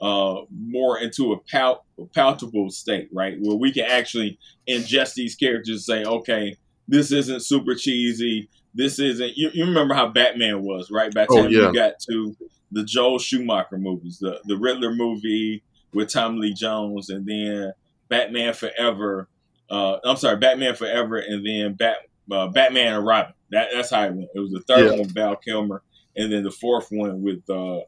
uh, 0.00 0.42
more 0.54 0.98
into 0.98 1.32
a 1.32 1.38
pal- 1.50 1.84
palatable 2.14 2.70
state, 2.70 3.08
right, 3.12 3.36
where 3.40 3.56
we 3.56 3.72
can 3.72 3.84
actually 3.84 4.38
ingest 4.68 5.14
these 5.14 5.34
characters 5.34 5.88
and 5.88 6.04
say, 6.04 6.04
okay, 6.04 6.56
this 6.88 7.12
isn't 7.12 7.40
super 7.42 7.74
cheesy. 7.74 8.48
This 8.74 8.98
isn't. 8.98 9.36
You, 9.36 9.50
you 9.54 9.64
remember 9.64 9.94
how 9.94 10.08
Batman 10.08 10.62
was, 10.62 10.90
right? 10.90 11.12
By 11.14 11.26
the 11.26 11.32
Oh, 11.32 11.42
time 11.42 11.50
yeah. 11.50 11.68
you 11.68 11.72
got 11.74 11.94
to 12.10 12.36
the 12.72 12.84
Joel 12.84 13.18
Schumacher 13.18 13.78
movies, 13.78 14.18
the 14.20 14.40
the 14.44 14.56
Riddler 14.56 14.94
movie 14.94 15.62
with 15.94 16.10
Tommy 16.10 16.40
Lee 16.40 16.54
Jones, 16.54 17.08
and 17.10 17.26
then 17.26 17.72
Batman 18.12 18.52
Forever. 18.54 19.28
Uh, 19.70 19.96
I'm 20.04 20.16
sorry, 20.16 20.36
Batman 20.36 20.74
Forever, 20.74 21.16
and 21.18 21.46
then 21.46 21.72
Bat, 21.74 21.96
uh, 22.30 22.48
Batman 22.48 22.94
and 22.96 23.06
Robin. 23.06 23.32
That, 23.50 23.68
that's 23.72 23.90
how 23.90 24.02
it 24.04 24.12
went. 24.12 24.28
It 24.34 24.40
was 24.40 24.50
the 24.52 24.60
third 24.60 24.84
Yeah. 24.84 24.90
one 24.90 24.98
with 25.00 25.14
Val 25.14 25.36
Kilmer, 25.36 25.82
and 26.14 26.30
then 26.30 26.42
the 26.42 26.50
fourth 26.50 26.88
one 26.90 27.22
with 27.22 27.38
uh, 27.48 27.80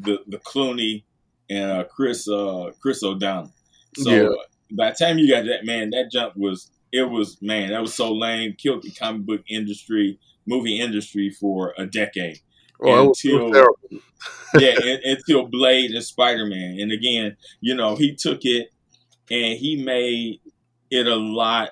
the 0.00 0.18
the 0.28 0.38
Clooney 0.38 1.02
and 1.50 1.70
uh, 1.70 1.84
Chris 1.84 2.28
uh, 2.28 2.70
Chris 2.80 3.02
O'Donnell. 3.02 3.52
So 3.96 4.10
Yeah. 4.10 4.22
uh, 4.28 4.34
by 4.70 4.90
the 4.90 4.96
time 5.04 5.18
you 5.18 5.28
got 5.28 5.44
that, 5.46 5.64
man, 5.64 5.90
that 5.90 6.10
jump 6.12 6.36
was 6.36 6.70
it 6.92 7.02
was 7.02 7.40
man 7.42 7.70
that 7.70 7.80
was 7.82 7.94
so 7.94 8.12
lame. 8.12 8.54
Killed 8.56 8.82
the 8.82 8.90
comic 8.92 9.22
book 9.26 9.40
industry, 9.48 10.18
movie 10.46 10.78
industry 10.80 11.30
for 11.30 11.74
a 11.76 11.86
decade 11.86 12.38
Oh, 12.80 12.86
it 12.88 12.92
it 12.92 13.08
was 13.08 13.24
until- 13.24 13.52
terrible. 13.52 13.78
yeah, 14.58 14.96
until 15.04 15.46
Blade 15.46 15.90
and 15.90 16.04
Spider 16.04 16.46
Man. 16.46 16.78
And 16.80 16.92
again, 16.92 17.36
you 17.60 17.74
know, 17.74 17.96
he 17.96 18.14
took 18.14 18.44
it 18.44 18.68
and 19.30 19.58
he 19.58 19.82
made 19.82 20.40
it 20.90 21.06
a 21.06 21.16
lot, 21.16 21.70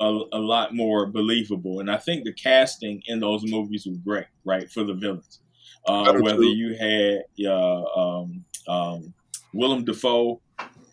a, 0.00 0.20
a 0.32 0.38
lot 0.38 0.74
more 0.74 1.06
believable. 1.06 1.80
And 1.80 1.90
I 1.90 1.96
think 1.96 2.24
the 2.24 2.32
casting 2.32 3.02
in 3.06 3.20
those 3.20 3.42
movies 3.44 3.86
was 3.86 3.98
great, 3.98 4.26
right, 4.44 4.70
for 4.70 4.84
the 4.84 4.94
villains. 4.94 5.40
Uh, 5.86 6.14
whether 6.20 6.44
you 6.44 6.74
had 6.74 7.24
uh, 7.46 7.82
um, 7.84 8.44
um, 8.68 9.14
Willem 9.52 9.84
Dafoe 9.84 10.40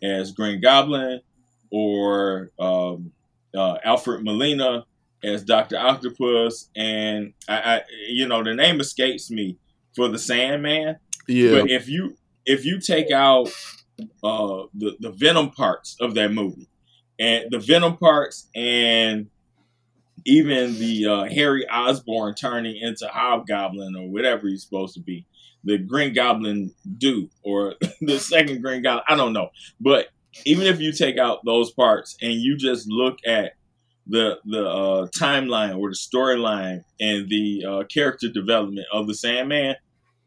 as 0.02 0.32
Green 0.32 0.60
Goblin 0.60 1.20
or 1.70 2.50
um, 2.58 3.10
uh, 3.54 3.78
Alfred 3.84 4.22
Molina 4.22 4.84
as 5.24 5.44
Doctor 5.44 5.78
Octopus, 5.78 6.68
and 6.76 7.32
I, 7.48 7.56
I, 7.56 7.82
you 8.08 8.26
know, 8.26 8.42
the 8.42 8.54
name 8.54 8.80
escapes 8.80 9.30
me 9.30 9.56
for 9.94 10.08
the 10.08 10.18
Sandman. 10.18 10.96
Yeah, 11.28 11.60
But 11.60 11.70
if 11.70 11.88
you 11.88 12.16
if 12.44 12.64
you 12.64 12.80
take 12.80 13.10
out 13.10 13.48
uh, 14.22 14.64
the 14.74 14.96
the 15.00 15.10
Venom 15.10 15.50
parts 15.50 15.96
of 16.00 16.14
that 16.14 16.32
movie, 16.32 16.68
and 17.18 17.50
the 17.50 17.58
Venom 17.58 17.96
parts, 17.96 18.48
and 18.54 19.28
even 20.24 20.78
the 20.78 21.06
uh, 21.06 21.24
Harry 21.24 21.68
Osborn 21.68 22.34
turning 22.34 22.76
into 22.76 23.06
Hobgoblin 23.08 23.96
or 23.96 24.08
whatever 24.08 24.48
he's 24.48 24.62
supposed 24.62 24.94
to 24.94 25.00
be, 25.00 25.26
the 25.64 25.78
Green 25.78 26.12
Goblin 26.12 26.72
do 26.98 27.28
or 27.42 27.74
the 28.00 28.18
second 28.18 28.62
Green 28.62 28.82
Goblin, 28.82 29.04
I 29.08 29.16
don't 29.16 29.32
know. 29.32 29.50
But 29.80 30.08
even 30.44 30.66
if 30.66 30.80
you 30.80 30.92
take 30.92 31.18
out 31.18 31.44
those 31.44 31.72
parts 31.72 32.16
and 32.22 32.32
you 32.32 32.56
just 32.56 32.88
look 32.88 33.18
at 33.26 33.52
the 34.06 34.38
the 34.44 34.68
uh, 34.68 35.06
timeline 35.16 35.78
or 35.78 35.90
the 35.90 35.96
storyline 35.96 36.84
and 37.00 37.28
the 37.28 37.64
uh, 37.64 37.84
character 37.84 38.28
development 38.28 38.86
of 38.92 39.06
the 39.06 39.14
Sandman, 39.14 39.76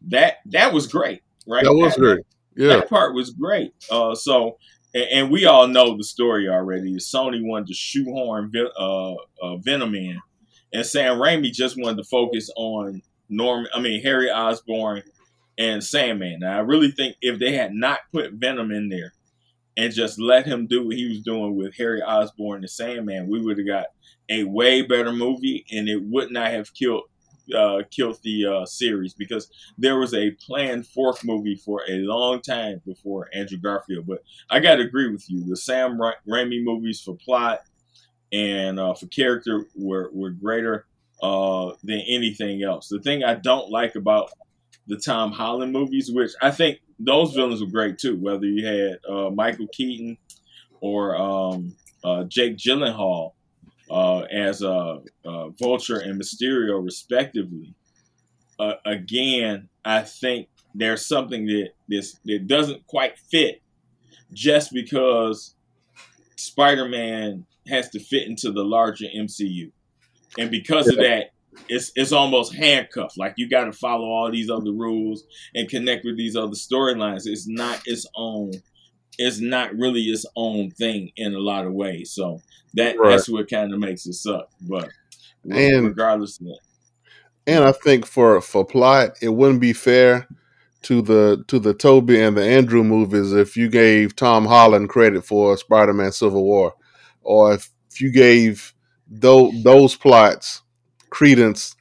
that 0.07 0.35
that 0.47 0.73
was 0.73 0.87
great, 0.87 1.21
right? 1.47 1.63
that 1.63 1.73
was 1.73 1.95
great. 1.95 2.25
Yeah, 2.55 2.67
That 2.69 2.89
part 2.89 3.13
was 3.13 3.31
great. 3.31 3.73
Uh, 3.89 4.15
so, 4.15 4.57
and, 4.93 5.07
and 5.11 5.31
we 5.31 5.45
all 5.45 5.67
know 5.67 5.97
the 5.97 6.03
story 6.03 6.47
already. 6.47 6.95
Sony 6.95 7.43
wanted 7.43 7.67
to 7.67 7.73
shoehorn 7.73 8.51
uh, 8.79 9.13
uh, 9.41 9.57
Venom 9.57 9.95
in, 9.95 10.19
and 10.73 10.85
Sam 10.85 11.17
Raimi 11.17 11.51
just 11.51 11.77
wanted 11.77 11.97
to 11.97 12.03
focus 12.09 12.49
on 12.55 13.01
Norman. 13.29 13.69
I 13.73 13.79
mean 13.79 14.01
Harry 14.01 14.29
Osborn 14.29 15.03
and 15.57 15.83
Sandman. 15.83 16.39
Now, 16.39 16.57
I 16.57 16.61
really 16.61 16.91
think 16.91 17.15
if 17.21 17.39
they 17.39 17.53
had 17.53 17.73
not 17.73 17.99
put 18.11 18.33
Venom 18.33 18.71
in 18.71 18.89
there 18.89 19.13
and 19.77 19.93
just 19.93 20.19
let 20.19 20.45
him 20.45 20.67
do 20.67 20.85
what 20.85 20.95
he 20.95 21.07
was 21.07 21.21
doing 21.21 21.55
with 21.55 21.75
Harry 21.77 22.01
Osborn 22.01 22.61
and 22.61 22.69
Sandman, 22.69 23.27
we 23.27 23.41
would 23.41 23.57
have 23.57 23.67
got 23.67 23.87
a 24.29 24.43
way 24.43 24.81
better 24.81 25.11
movie, 25.11 25.65
and 25.71 25.87
it 25.87 26.01
would 26.03 26.31
not 26.31 26.51
have 26.51 26.73
killed 26.73 27.03
uh, 27.55 27.81
killed 27.91 28.19
the 28.23 28.45
uh, 28.45 28.65
series 28.65 29.13
because 29.13 29.49
there 29.77 29.97
was 29.97 30.13
a 30.13 30.31
planned 30.31 30.87
fourth 30.87 31.23
movie 31.23 31.55
for 31.55 31.81
a 31.87 31.97
long 31.99 32.41
time 32.41 32.81
before 32.85 33.29
Andrew 33.33 33.57
Garfield. 33.57 34.07
But 34.07 34.23
I 34.49 34.59
got 34.59 34.75
to 34.75 34.83
agree 34.83 35.11
with 35.11 35.29
you. 35.29 35.43
The 35.45 35.57
Sam 35.57 35.99
Ra- 35.99 36.13
Raimi 36.27 36.63
movies 36.63 37.01
for 37.01 37.15
plot 37.15 37.61
and 38.31 38.79
uh, 38.79 38.93
for 38.93 39.07
character 39.07 39.65
were, 39.75 40.09
were 40.13 40.31
greater 40.31 40.85
uh, 41.21 41.71
than 41.83 41.99
anything 42.07 42.63
else. 42.63 42.89
The 42.89 42.99
thing 42.99 43.23
I 43.23 43.35
don't 43.35 43.69
like 43.69 43.95
about 43.95 44.31
the 44.87 44.97
Tom 44.97 45.31
Holland 45.31 45.71
movies, 45.71 46.11
which 46.11 46.31
I 46.41 46.51
think 46.51 46.79
those 46.99 47.33
villains 47.33 47.61
were 47.61 47.69
great 47.69 47.97
too, 47.97 48.17
whether 48.17 48.45
you 48.45 48.65
had 48.65 48.99
uh, 49.09 49.29
Michael 49.29 49.67
Keaton 49.71 50.17
or 50.81 51.15
um, 51.15 51.75
uh, 52.03 52.23
Jake 52.25 52.57
Gyllenhaal 52.57 53.33
uh, 53.89 54.21
as 54.21 54.63
uh, 54.63 54.99
uh, 55.25 55.49
Vulture 55.49 55.99
and 55.99 56.19
Mysterio, 56.19 56.83
respectively. 56.83 57.73
Uh, 58.59 58.73
again, 58.85 59.69
I 59.83 60.01
think 60.01 60.47
there's 60.73 61.05
something 61.05 61.45
that 61.47 61.69
this 61.87 62.19
that 62.25 62.47
doesn't 62.47 62.87
quite 62.87 63.17
fit, 63.19 63.61
just 64.33 64.73
because 64.73 65.55
Spider-Man 66.35 67.45
has 67.67 67.89
to 67.89 67.99
fit 67.99 68.27
into 68.27 68.51
the 68.51 68.63
larger 68.63 69.05
MCU, 69.05 69.71
and 70.37 70.49
because 70.49 70.87
of 70.87 70.95
that, 70.97 71.31
it's 71.69 71.91
it's 71.95 72.11
almost 72.11 72.53
handcuffed. 72.55 73.17
Like 73.17 73.35
you 73.37 73.49
got 73.49 73.65
to 73.65 73.73
follow 73.73 74.05
all 74.05 74.31
these 74.31 74.49
other 74.49 74.71
rules 74.71 75.23
and 75.53 75.69
connect 75.69 76.05
with 76.05 76.17
these 76.17 76.35
other 76.35 76.53
storylines. 76.53 77.25
It's 77.25 77.47
not 77.47 77.81
its 77.85 78.05
own. 78.15 78.51
It's 79.17 79.39
not 79.39 79.73
really 79.75 80.01
its 80.03 80.25
own 80.35 80.71
thing 80.71 81.11
in 81.15 81.33
a 81.33 81.39
lot 81.39 81.65
of 81.65 81.73
ways. 81.73 82.11
So 82.11 82.41
that 82.73 82.97
Right. 82.99 83.11
that's 83.11 83.29
what 83.29 83.49
kind 83.49 83.73
of 83.73 83.79
makes 83.79 84.05
it 84.05 84.13
suck. 84.13 84.49
But 84.61 84.89
And- 85.49 85.85
regardless 85.87 86.39
of 86.39 86.47
that, 86.47 86.59
and 87.47 87.63
I 87.63 87.71
think 87.71 88.05
for 88.05 88.41
for 88.41 88.65
plot, 88.65 89.17
it 89.21 89.29
wouldn't 89.29 89.61
be 89.61 89.73
fair 89.73 90.27
to 90.83 91.01
the 91.01 91.43
to 91.47 91.59
the 91.59 91.73
Tobey 91.73 92.19
and 92.19 92.35
the 92.37 92.43
Andrew 92.43 92.83
movies 92.83 93.33
if 93.33 93.55
you 93.57 93.69
gave 93.69 94.15
Tom 94.15 94.45
Holland 94.45 94.89
credit 94.89 95.25
for 95.25 95.55
Spider-Man: 95.57 96.11
Civil 96.11 96.43
War, 96.43 96.73
or 97.21 97.53
if, 97.53 97.69
if 97.91 98.01
you 98.01 98.11
gave 98.11 98.73
those 99.07 99.51
those 99.63 99.95
plots 99.95 100.61
credence, 101.09 101.75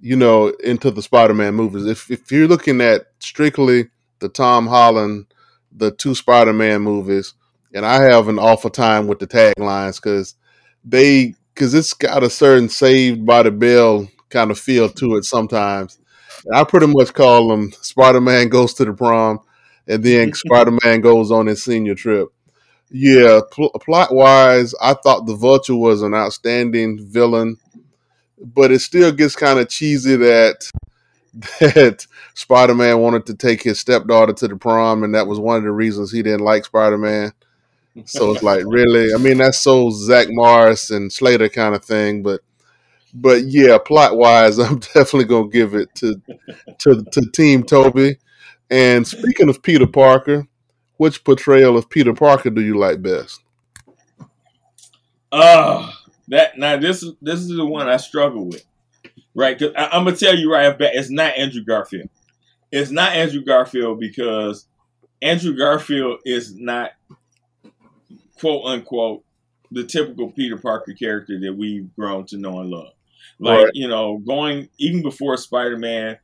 you 0.00 0.16
know, 0.16 0.48
into 0.64 0.90
the 0.90 1.02
Spider-Man 1.02 1.54
movies. 1.54 1.86
If 1.86 2.10
if 2.10 2.32
you're 2.32 2.48
looking 2.48 2.80
at 2.80 3.06
strictly 3.20 3.88
the 4.18 4.28
Tom 4.28 4.66
Holland, 4.66 5.26
the 5.72 5.90
two 5.90 6.14
Spider-Man 6.14 6.82
movies, 6.82 7.34
and 7.74 7.86
I 7.86 8.02
have 8.02 8.28
an 8.28 8.38
awful 8.38 8.70
time 8.70 9.06
with 9.06 9.18
the 9.18 9.26
taglines 9.26 9.96
because 9.96 10.34
they 10.84 11.34
because 11.54 11.74
it's 11.74 11.92
got 11.92 12.22
a 12.22 12.30
certain 12.30 12.68
Saved 12.68 13.26
by 13.26 13.42
the 13.42 13.50
Bell 13.50 14.08
kind 14.28 14.50
of 14.50 14.58
feel 14.58 14.88
to 14.88 15.16
it 15.16 15.24
sometimes. 15.24 15.98
I 16.52 16.64
pretty 16.64 16.86
much 16.86 17.12
call 17.12 17.48
them 17.48 17.72
Spider 17.72 18.20
Man 18.20 18.48
goes 18.48 18.74
to 18.74 18.84
the 18.84 18.92
prom, 18.92 19.40
and 19.86 20.02
then 20.02 20.32
Spider 20.34 20.78
Man 20.84 21.00
goes 21.00 21.30
on 21.30 21.46
his 21.46 21.62
senior 21.62 21.94
trip. 21.94 22.28
Yeah, 22.90 23.40
pl- 23.52 23.70
plot 23.84 24.12
wise, 24.12 24.74
I 24.80 24.94
thought 24.94 25.26
the 25.26 25.36
Vulture 25.36 25.76
was 25.76 26.02
an 26.02 26.14
outstanding 26.14 27.06
villain, 27.06 27.58
but 28.38 28.72
it 28.72 28.80
still 28.80 29.12
gets 29.12 29.36
kind 29.36 29.60
of 29.60 29.68
cheesy 29.68 30.16
that 30.16 30.68
that 31.60 32.06
Spider 32.34 32.74
Man 32.74 32.98
wanted 33.00 33.26
to 33.26 33.34
take 33.34 33.62
his 33.62 33.78
stepdaughter 33.78 34.32
to 34.32 34.48
the 34.48 34.56
prom, 34.56 35.04
and 35.04 35.14
that 35.14 35.26
was 35.26 35.38
one 35.38 35.56
of 35.56 35.62
the 35.62 35.70
reasons 35.70 36.10
he 36.10 36.22
didn't 36.22 36.44
like 36.44 36.64
Spider 36.64 36.98
Man. 36.98 37.32
So 38.04 38.32
it's 38.32 38.42
like, 38.42 38.64
really? 38.66 39.14
I 39.14 39.18
mean, 39.18 39.38
that's 39.38 39.58
so 39.58 39.90
Zach 39.90 40.28
Morris 40.30 40.90
and 40.90 41.12
Slater 41.12 41.48
kind 41.48 41.74
of 41.74 41.84
thing, 41.84 42.22
but 42.22 42.40
but 43.12 43.44
yeah, 43.44 43.78
plot 43.78 44.16
wise, 44.16 44.58
I'm 44.58 44.78
definitely 44.78 45.24
gonna 45.24 45.48
give 45.48 45.74
it 45.74 45.94
to 45.96 46.20
to 46.78 47.04
to 47.04 47.30
Team 47.32 47.62
Tobey. 47.62 48.16
And 48.70 49.06
speaking 49.06 49.48
of 49.48 49.62
Peter 49.62 49.86
Parker, 49.86 50.46
which 50.96 51.24
portrayal 51.24 51.76
of 51.76 51.90
Peter 51.90 52.14
Parker 52.14 52.50
do 52.50 52.60
you 52.60 52.78
like 52.78 53.02
best? 53.02 53.42
Uh 55.32 55.92
that 56.28 56.56
now 56.56 56.76
this 56.76 57.02
is 57.02 57.12
this 57.20 57.40
is 57.40 57.48
the 57.48 57.66
one 57.66 57.88
I 57.88 57.96
struggle 57.96 58.46
with, 58.46 58.64
right? 59.40 59.58
Because 59.58 59.74
I'm 59.76 60.04
gonna 60.04 60.16
tell 60.16 60.36
you 60.36 60.52
right 60.52 60.66
off 60.66 60.76
it's 60.78 61.10
not 61.10 61.36
Andrew 61.36 61.64
Garfield. 61.64 62.08
It's 62.70 62.90
not 62.90 63.12
Andrew 63.12 63.42
Garfield 63.42 63.98
because 63.98 64.66
Andrew 65.22 65.56
Garfield 65.56 66.20
is 66.24 66.54
not 66.54 66.92
quote 68.38 68.64
unquote 68.66 69.24
the 69.70 69.84
typical 69.84 70.30
Peter 70.30 70.56
Parker 70.56 70.92
character 70.92 71.38
that 71.40 71.56
we've 71.56 71.94
grown 71.96 72.26
to 72.26 72.36
know 72.36 72.60
and 72.60 72.70
love. 72.70 72.92
Like, 73.38 73.64
right. 73.64 73.70
you 73.74 73.88
know, 73.88 74.18
going 74.18 74.68
even 74.78 75.02
before 75.02 75.36
Spider 75.36 75.78
Man, 75.78 76.18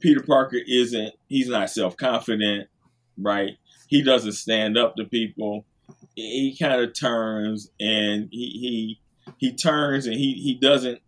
Peter 0.00 0.22
Parker 0.22 0.58
isn't, 0.66 1.14
he's 1.28 1.48
not 1.48 1.70
self 1.70 1.96
confident, 1.96 2.68
right? 3.18 3.58
He 3.88 4.02
doesn't 4.02 4.32
stand 4.32 4.78
up 4.78 4.96
to 4.96 5.04
people. 5.04 5.66
He 6.14 6.56
kind 6.58 6.80
of 6.80 6.94
turns 6.94 7.70
and 7.78 8.28
he, 8.30 8.98
he, 9.26 9.32
he 9.36 9.52
turns 9.52 10.06
and 10.06 10.14
he, 10.14 10.34
he 10.34 10.54
doesn't, 10.54 11.00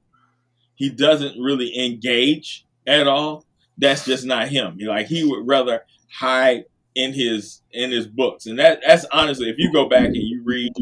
he 0.78 0.88
doesn't 0.88 1.38
really 1.38 1.76
engage 1.76 2.64
at 2.86 3.06
all. 3.06 3.44
That's 3.76 4.04
just 4.04 4.24
not 4.24 4.48
him. 4.48 4.78
Like 4.80 5.06
he 5.06 5.24
would 5.24 5.46
rather 5.46 5.82
hide 6.10 6.64
in 6.94 7.12
his 7.12 7.62
in 7.72 7.90
his 7.90 8.06
books, 8.06 8.46
and 8.46 8.58
that 8.58 8.80
that's 8.86 9.04
honestly, 9.12 9.50
if 9.50 9.58
you 9.58 9.72
go 9.72 9.88
back 9.88 10.06
and 10.06 10.16
you 10.16 10.42
read 10.44 10.72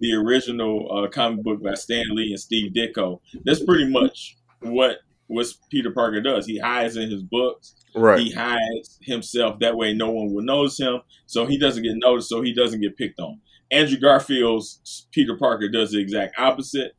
the 0.00 0.14
original 0.14 0.88
uh, 0.90 1.08
comic 1.08 1.44
book 1.44 1.62
by 1.62 1.74
Stan 1.74 2.04
Lee 2.10 2.30
and 2.30 2.40
Steve 2.40 2.72
Ditko, 2.72 3.20
that's 3.44 3.62
pretty 3.62 3.88
much 3.88 4.36
what 4.60 4.98
what 5.26 5.46
Peter 5.70 5.90
Parker 5.92 6.20
does. 6.20 6.46
He 6.46 6.58
hides 6.58 6.96
in 6.96 7.10
his 7.10 7.22
books. 7.22 7.74
Right. 7.94 8.20
He 8.20 8.32
hides 8.32 8.98
himself 9.02 9.58
that 9.60 9.76
way 9.76 9.92
no 9.92 10.10
one 10.10 10.32
will 10.32 10.42
notice 10.42 10.78
him, 10.78 11.02
so 11.26 11.44
he 11.44 11.58
doesn't 11.58 11.82
get 11.82 11.96
noticed, 11.96 12.30
so 12.30 12.40
he 12.40 12.54
doesn't 12.54 12.80
get 12.80 12.96
picked 12.96 13.20
on. 13.20 13.38
Andrew 13.70 13.98
Garfield's 13.98 15.06
Peter 15.12 15.36
Parker 15.36 15.68
does 15.68 15.92
the 15.92 16.00
exact 16.00 16.38
opposite. 16.38 16.94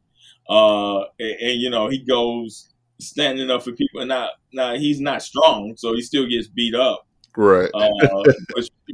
Uh, 0.50 1.00
and, 1.20 1.40
and, 1.42 1.62
you 1.62 1.70
know 1.70 1.88
he 1.88 2.00
goes 2.00 2.70
standing 3.00 3.50
up 3.50 3.64
for 3.64 3.72
people. 3.72 4.02
And 4.02 4.10
now, 4.10 4.30
now 4.52 4.76
he's 4.76 5.00
not 5.00 5.22
strong, 5.22 5.74
so 5.78 5.94
he 5.94 6.02
still 6.02 6.28
gets 6.28 6.48
beat 6.48 6.76
up. 6.76 7.08
Right. 7.36 7.70
uh, 7.74 7.90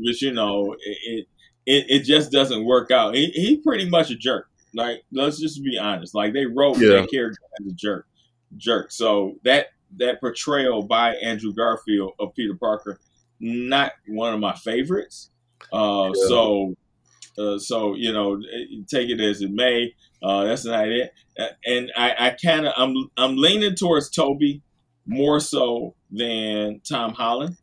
you 0.02 0.32
know 0.32 0.76
it, 0.82 1.28
it, 1.66 1.86
it 1.90 2.00
just 2.04 2.32
doesn't 2.32 2.66
work 2.66 2.92
out. 2.92 3.16
He, 3.16 3.28
he 3.28 3.58
pretty 3.58 3.90
much 3.90 4.12
a 4.12 4.16
jerk. 4.16 4.48
Like 4.74 5.04
let's 5.12 5.40
just 5.40 5.64
be 5.64 5.78
honest. 5.78 6.16
Like 6.16 6.34
they 6.34 6.46
wrote 6.46 6.78
yeah. 6.78 7.02
that 7.02 7.12
character 7.12 7.40
as 7.60 7.72
a 7.72 7.76
jerk, 7.76 8.08
jerk. 8.58 8.92
So 8.92 9.36
that 9.44 9.68
that 9.98 10.20
portrayal 10.20 10.84
by 10.84 11.16
Andrew 11.16 11.54
Garfield 11.54 12.14
of 12.20 12.34
Peter 12.36 12.56
Parker, 12.56 13.00
not 13.40 13.94
one 14.08 14.34
of 14.34 14.40
my 14.40 14.54
favorites. 14.56 15.32
Uh, 15.74 16.12
yeah. 16.14 16.28
So 16.28 16.76
uh, 17.40 17.58
so 17.58 17.96
you 17.96 18.12
know, 18.12 18.42
take 18.88 19.10
it 19.10 19.22
as 19.22 19.42
it 19.42 19.52
may. 19.52 19.94
Uh, 20.22 20.44
that's 20.44 20.66
not 20.66 20.88
it. 20.88 21.14
And 21.66 21.92
I, 21.96 22.16
I 22.20 22.38
kind 22.44 22.68
of 22.68 22.74
I'm 22.76 23.10
I'm 23.18 23.38
leaning 23.38 23.76
towards 23.76 24.10
Tobey 24.10 24.62
more 25.06 25.40
so 25.40 25.96
than 26.12 26.82
Tom 26.88 27.14
Holland 27.14 27.58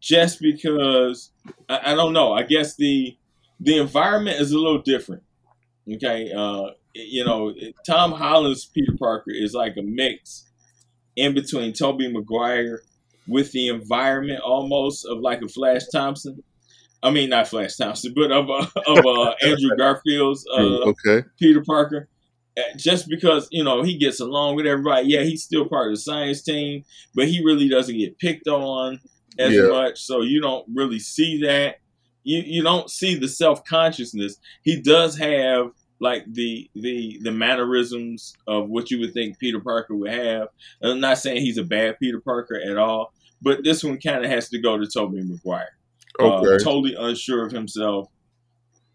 just 0.00 0.40
because 0.40 1.30
I, 1.68 1.92
I, 1.92 1.94
don't 1.94 2.12
know. 2.12 2.32
I 2.32 2.42
guess 2.42 2.76
the 2.76 3.16
the 3.60 3.78
environment 3.78 4.40
is 4.40 4.52
a 4.52 4.58
little 4.58 4.80
different. 4.80 5.22
Okay, 5.92 6.32
uh, 6.32 6.70
you 6.94 7.24
know, 7.24 7.54
Tom 7.86 8.12
Holland's 8.12 8.66
Peter 8.66 8.92
Parker 8.98 9.30
is 9.30 9.54
like 9.54 9.76
a 9.76 9.82
mix 9.82 10.44
in 11.16 11.34
between 11.34 11.72
Tobey 11.72 12.12
Maguire 12.12 12.82
with 13.26 13.52
the 13.52 13.68
environment 13.68 14.40
almost 14.40 15.06
of 15.06 15.18
like 15.18 15.42
a 15.42 15.48
Flash 15.48 15.82
Thompson. 15.92 16.42
I 17.02 17.10
mean, 17.10 17.30
not 17.30 17.48
Flash 17.48 17.76
Thompson, 17.76 18.12
but 18.14 18.32
of 18.32 18.50
uh, 18.50 18.66
of 18.86 19.06
uh, 19.06 19.34
Andrew 19.42 19.76
Garfield's 19.76 20.46
uh, 20.52 20.90
okay. 20.90 21.26
Peter 21.38 21.62
Parker. 21.62 22.08
Uh, 22.58 22.62
just 22.76 23.08
because 23.08 23.46
you 23.52 23.62
know 23.62 23.82
he 23.82 23.96
gets 23.96 24.20
along 24.20 24.56
with 24.56 24.66
everybody, 24.66 25.08
yeah, 25.08 25.22
he's 25.22 25.44
still 25.44 25.68
part 25.68 25.86
of 25.88 25.92
the 25.92 26.00
science 26.00 26.42
team, 26.42 26.84
but 27.14 27.28
he 27.28 27.44
really 27.44 27.68
doesn't 27.68 27.96
get 27.96 28.18
picked 28.18 28.48
on 28.48 29.00
as 29.38 29.52
yeah. 29.52 29.68
much, 29.68 30.00
so 30.00 30.22
you 30.22 30.40
don't 30.40 30.66
really 30.74 30.98
see 30.98 31.40
that. 31.42 31.76
You 32.24 32.42
you 32.44 32.62
don't 32.62 32.90
see 32.90 33.14
the 33.14 33.28
self 33.28 33.64
consciousness. 33.64 34.36
He 34.62 34.80
does 34.80 35.16
have 35.18 35.70
like 36.00 36.24
the 36.32 36.68
the 36.74 37.20
the 37.22 37.30
mannerisms 37.30 38.34
of 38.48 38.68
what 38.68 38.90
you 38.90 38.98
would 39.00 39.14
think 39.14 39.38
Peter 39.38 39.60
Parker 39.60 39.94
would 39.94 40.12
have. 40.12 40.48
I'm 40.82 41.00
not 41.00 41.18
saying 41.18 41.42
he's 41.42 41.58
a 41.58 41.64
bad 41.64 41.98
Peter 42.00 42.20
Parker 42.20 42.56
at 42.56 42.76
all, 42.76 43.12
but 43.40 43.62
this 43.62 43.84
one 43.84 43.98
kind 44.00 44.24
of 44.24 44.30
has 44.30 44.48
to 44.48 44.60
go 44.60 44.76
to 44.76 44.86
Tobey 44.86 45.22
Maguire. 45.22 45.77
Okay. 46.20 46.54
Uh, 46.54 46.58
totally 46.58 46.94
unsure 46.98 47.46
of 47.46 47.52
himself, 47.52 48.08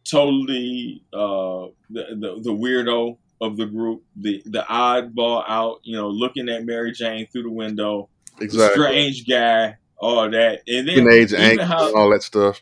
totally 0.03 1.03
uh, 1.13 1.67
the, 1.89 2.05
the 2.19 2.41
the 2.41 2.51
weirdo 2.51 3.17
of 3.39 3.57
the 3.57 3.65
group, 3.65 4.03
the 4.15 4.41
the 4.45 4.65
oddball 4.69 5.43
out, 5.47 5.79
you 5.83 5.95
know, 5.95 6.09
looking 6.09 6.49
at 6.49 6.65
Mary 6.65 6.91
Jane 6.91 7.27
through 7.27 7.43
the 7.43 7.51
window, 7.51 8.09
exactly. 8.39 8.83
strange 8.83 9.27
guy, 9.27 9.77
all 9.97 10.29
that, 10.29 10.61
and 10.67 10.87
then 10.87 10.95
teenage 10.95 11.31
angst, 11.31 11.63
how, 11.63 11.95
all 11.95 12.09
that 12.09 12.23
stuff. 12.23 12.61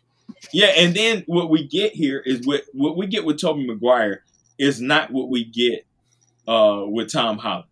Yeah, 0.54 0.67
and 0.78 0.93
then 0.95 1.24
what 1.28 1.50
we 1.50 1.67
get 1.67 1.93
here 1.93 2.19
is 2.19 2.45
what 2.45 2.63
what 2.74 2.97
we 2.97 3.08
get 3.08 3.26
with 3.26 3.39
Tobey 3.39 3.65
Maguire 3.65 4.24
is 4.58 4.80
not 4.80 5.12
what 5.12 5.30
we 5.30 5.43
get 5.43 5.86
uh, 6.47 6.84
with 6.86 7.12
Tom 7.12 7.38
Holland 7.38 7.65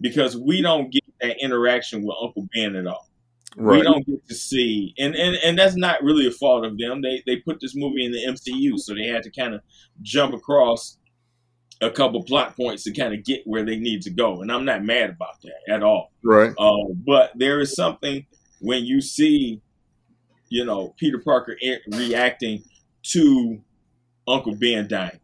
because 0.00 0.36
we 0.36 0.62
don't 0.62 0.92
get 0.92 1.04
that 1.20 1.42
interaction 1.42 2.02
with 2.02 2.16
Uncle 2.20 2.48
Ben 2.54 2.76
at 2.76 2.86
all. 2.86 3.08
Right. 3.56 3.78
We 3.78 3.82
don't 3.82 4.06
get 4.06 4.26
to 4.26 4.34
see, 4.34 4.94
and, 4.98 5.14
and 5.14 5.36
and 5.36 5.58
that's 5.58 5.76
not 5.76 6.02
really 6.02 6.26
a 6.26 6.30
fault 6.32 6.64
of 6.64 6.76
them. 6.76 7.02
They 7.02 7.22
they 7.26 7.36
put 7.36 7.60
this 7.60 7.74
movie 7.76 8.04
in 8.04 8.10
the 8.10 8.24
MCU, 8.26 8.78
so 8.78 8.94
they 8.94 9.06
had 9.06 9.22
to 9.22 9.30
kind 9.30 9.54
of 9.54 9.60
jump 10.02 10.34
across 10.34 10.98
a 11.80 11.90
couple 11.90 12.22
plot 12.24 12.56
points 12.56 12.84
to 12.84 12.92
kind 12.92 13.14
of 13.14 13.24
get 13.24 13.42
where 13.46 13.64
they 13.64 13.76
need 13.76 14.02
to 14.02 14.10
go, 14.10 14.42
and 14.42 14.50
I'm 14.50 14.64
not 14.64 14.82
mad 14.84 15.10
about 15.10 15.40
that 15.42 15.72
at 15.72 15.82
all. 15.82 16.10
Right. 16.22 16.52
Uh, 16.58 16.92
but 17.06 17.32
there 17.36 17.60
is 17.60 17.74
something 17.74 18.26
when 18.60 18.84
you 18.84 19.00
see, 19.00 19.60
you 20.48 20.64
know, 20.64 20.94
Peter 20.98 21.18
Parker 21.18 21.56
reacting 21.88 22.64
to 23.10 23.60
Uncle 24.26 24.56
Ben 24.56 24.88
dying, 24.88 25.20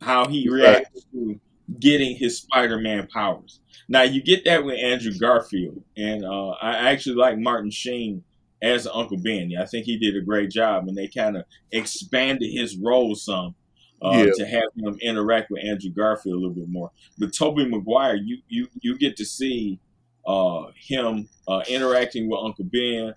how 0.00 0.28
he 0.28 0.48
reacts 0.48 1.04
to 1.12 1.40
getting 1.78 2.16
his 2.16 2.38
Spider-Man 2.38 3.08
powers. 3.12 3.60
Now 3.88 4.02
you 4.02 4.22
get 4.22 4.44
that 4.44 4.64
with 4.64 4.78
Andrew 4.78 5.12
Garfield, 5.18 5.82
and 5.96 6.24
uh, 6.24 6.50
I 6.50 6.90
actually 6.90 7.16
like 7.16 7.38
Martin 7.38 7.70
Sheen 7.70 8.24
as 8.62 8.86
Uncle 8.86 9.18
Ben. 9.18 9.52
I 9.60 9.64
think 9.66 9.86
he 9.86 9.98
did 9.98 10.16
a 10.16 10.20
great 10.24 10.50
job, 10.50 10.86
and 10.88 10.96
they 10.96 11.08
kind 11.08 11.36
of 11.36 11.44
expanded 11.72 12.50
his 12.52 12.76
role 12.76 13.14
some 13.14 13.54
uh, 14.02 14.24
yeah. 14.26 14.32
to 14.36 14.46
have 14.46 14.68
him 14.76 14.96
interact 15.00 15.50
with 15.50 15.64
Andrew 15.64 15.90
Garfield 15.90 16.36
a 16.36 16.38
little 16.38 16.54
bit 16.54 16.68
more. 16.68 16.90
But 17.18 17.34
Tobey 17.34 17.68
Maguire, 17.68 18.16
you 18.16 18.38
you 18.48 18.68
you 18.80 18.98
get 18.98 19.16
to 19.16 19.24
see 19.24 19.80
uh, 20.26 20.66
him 20.76 21.28
uh, 21.48 21.62
interacting 21.68 22.28
with 22.28 22.40
Uncle 22.42 22.64
Ben, 22.64 23.14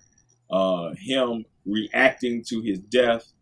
uh, 0.50 0.90
him 0.98 1.44
reacting 1.66 2.42
to 2.48 2.60
his 2.60 2.78
death, 2.78 3.32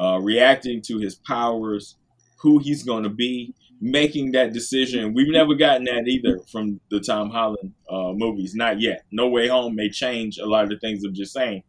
uh, 0.00 0.18
reacting 0.20 0.82
to 0.82 0.98
his 0.98 1.14
powers, 1.14 1.96
who 2.40 2.58
he's 2.58 2.82
going 2.82 3.02
to 3.02 3.10
be, 3.10 3.54
making 3.80 4.32
that 4.32 4.52
decision. 4.52 5.14
We've 5.14 5.32
never 5.32 5.54
gotten 5.54 5.84
that 5.84 6.06
either 6.06 6.40
from 6.50 6.80
the 6.90 7.00
Tom 7.00 7.30
Holland 7.30 7.72
uh, 7.88 8.12
movies, 8.12 8.54
not 8.54 8.80
yet. 8.80 9.04
No 9.10 9.28
Way 9.28 9.48
Home 9.48 9.74
may 9.74 9.88
change 9.88 10.38
a 10.38 10.46
lot 10.46 10.64
of 10.64 10.70
the 10.70 10.78
things 10.78 11.02
I'm 11.04 11.14
just 11.14 11.32
saying, 11.32 11.62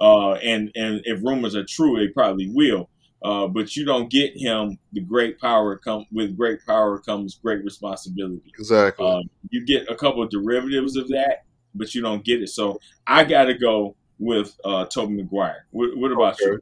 uh, 0.00 0.32
and 0.34 0.70
and 0.74 1.00
if 1.04 1.22
rumors 1.22 1.54
are 1.54 1.64
true, 1.64 1.96
they 1.98 2.08
probably 2.08 2.50
will. 2.52 2.88
Uh, 3.22 3.48
but 3.48 3.74
you 3.74 3.84
don't 3.84 4.08
get 4.10 4.36
him 4.36 4.78
the 4.92 5.00
great 5.00 5.40
power 5.40 5.76
come 5.76 6.06
with 6.12 6.36
great 6.36 6.60
power 6.64 7.00
comes 7.00 7.34
great 7.34 7.64
responsibility. 7.64 8.52
Exactly. 8.56 9.04
Uh, 9.04 9.22
you 9.50 9.66
get 9.66 9.90
a 9.90 9.96
couple 9.96 10.22
of 10.22 10.30
derivatives 10.30 10.96
of 10.96 11.08
that, 11.08 11.44
but 11.74 11.94
you 11.94 12.00
don't 12.00 12.24
get 12.24 12.40
it. 12.40 12.48
So 12.48 12.80
I 13.08 13.24
got 13.24 13.44
to 13.44 13.54
go 13.54 13.96
with 14.20 14.56
uh, 14.64 14.84
Tobey 14.86 15.14
Maguire. 15.14 15.66
What, 15.70 15.96
what 15.96 16.12
about 16.12 16.34
okay. 16.34 16.44
you? 16.44 16.60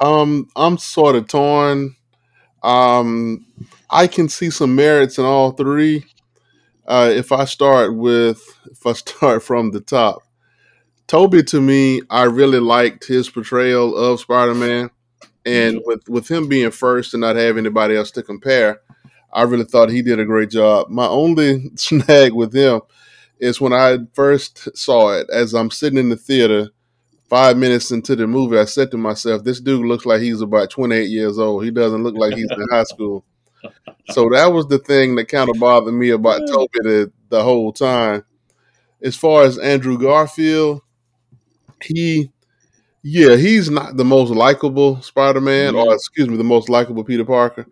Um, 0.00 0.48
I'm 0.56 0.78
sort 0.78 1.14
of 1.14 1.28
torn. 1.28 1.94
Um, 2.62 3.44
I 3.92 4.06
can 4.08 4.28
see 4.28 4.50
some 4.50 4.74
merits 4.74 5.18
in 5.18 5.24
all 5.26 5.52
three. 5.52 6.04
Uh, 6.86 7.10
if 7.14 7.32
I 7.32 7.44
start 7.44 7.96
with, 7.96 8.42
if 8.70 8.86
I 8.86 8.92
start 8.94 9.42
from 9.42 9.70
the 9.72 9.80
top, 9.80 10.22
Tobey 11.08 11.42
to 11.44 11.60
me, 11.60 12.02
I 12.10 12.24
really 12.24 12.60
liked 12.60 13.06
his 13.06 13.28
portrayal 13.30 13.96
of 13.96 14.20
Spider 14.20 14.54
Man, 14.54 14.90
and 15.46 15.78
Mhm. 15.78 15.82
with 15.86 16.08
with 16.08 16.28
him 16.30 16.48
being 16.48 16.70
first 16.70 17.14
and 17.14 17.20
not 17.22 17.36
having 17.36 17.66
anybody 17.66 17.96
else 17.96 18.10
to 18.12 18.22
compare, 18.22 18.80
I 19.32 19.42
really 19.44 19.64
thought 19.64 19.90
he 19.90 20.02
did 20.02 20.20
a 20.20 20.24
great 20.24 20.50
job. 20.50 20.88
My 20.90 21.06
only 21.08 21.70
snag 21.76 22.32
with 22.34 22.54
him 22.54 22.80
is 23.40 23.60
when 23.60 23.72
I 23.74 23.98
first 24.14 24.76
saw 24.76 25.12
it, 25.18 25.28
as 25.30 25.54
I'm 25.54 25.70
sitting 25.70 25.98
in 25.98 26.08
the 26.10 26.16
theater, 26.16 26.70
five 27.30 27.58
minutes 27.58 27.90
into 27.90 28.16
the 28.16 28.26
movie, 28.26 28.58
I 28.58 28.66
said 28.66 28.90
to 28.92 28.98
myself, 28.98 29.44
"This 29.44 29.60
dude 29.60 29.86
looks 29.86 30.06
like 30.06 30.22
he's 30.22 30.40
about 30.42 30.70
28 30.70 31.10
years 31.10 31.38
old. 31.38 31.64
He 31.64 31.70
doesn't 31.72 32.04
look 32.04 32.16
like 32.16 32.34
he's 32.34 32.50
in 32.56 32.66
high 32.70 32.84
school." 32.94 33.24
So 34.10 34.28
that 34.32 34.52
was 34.52 34.66
the 34.66 34.78
thing 34.78 35.14
that 35.16 35.28
kind 35.28 35.48
of 35.50 35.58
bothered 35.58 35.94
me 35.94 36.10
about 36.10 36.40
Tobey 36.48 36.68
the, 36.82 37.12
the 37.28 37.42
whole 37.42 37.72
time. 37.72 38.24
As 39.02 39.16
far 39.16 39.42
as 39.44 39.58
Andrew 39.58 39.98
Garfield, 39.98 40.80
he, 41.82 42.30
yeah, 43.02 43.36
he's 43.36 43.70
not 43.70 43.96
the 43.96 44.04
most 44.04 44.30
likable 44.30 45.00
Spider-Man, 45.02 45.74
or 45.74 45.86
Mhm. 45.86 45.94
excuse 45.94 46.28
me, 46.28 46.36
the 46.36 46.44
most 46.44 46.68
likable 46.68 47.04
Peter 47.04 47.24
Parker. 47.24 47.66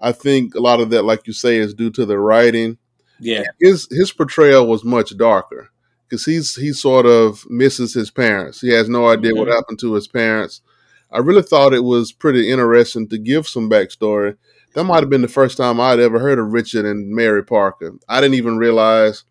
I 0.00 0.12
think 0.12 0.54
a 0.54 0.60
lot 0.60 0.80
of 0.80 0.90
that, 0.90 1.04
like 1.04 1.26
you 1.26 1.32
say, 1.32 1.58
is 1.58 1.74
due 1.74 1.90
to 1.90 2.06
the 2.06 2.18
writing. 2.18 2.78
Yeah. 3.20 3.42
His 3.60 3.88
his 3.90 4.12
portrayal 4.12 4.66
was 4.68 4.84
much 4.84 5.16
darker 5.16 5.70
because 6.08 6.24
he's 6.24 6.54
he 6.54 6.72
sort 6.72 7.04
of 7.06 7.44
misses 7.50 7.92
his 7.94 8.10
parents. 8.10 8.60
He 8.60 8.68
has 8.70 8.88
no 8.88 9.08
idea 9.08 9.34
what 9.34 9.48
Mhm. 9.48 9.54
happened 9.56 9.80
to 9.80 9.94
his 9.94 10.06
parents. 10.06 10.60
I 11.10 11.18
really 11.18 11.42
thought 11.42 11.74
it 11.74 11.82
was 11.82 12.12
pretty 12.12 12.48
interesting 12.48 13.08
to 13.08 13.18
give 13.18 13.48
some 13.48 13.68
backstory. 13.68 14.36
That 14.74 14.84
might 14.84 15.00
have 15.00 15.10
been 15.10 15.22
the 15.22 15.28
first 15.28 15.56
time 15.56 15.80
I'd 15.80 15.98
ever 15.98 16.18
heard 16.18 16.38
of 16.38 16.52
Richard 16.52 16.84
and 16.84 17.10
Mary 17.10 17.44
Parker. 17.44 17.94
I 18.08 18.20
didn't 18.20 18.34
even 18.34 18.58
realize 18.58 19.24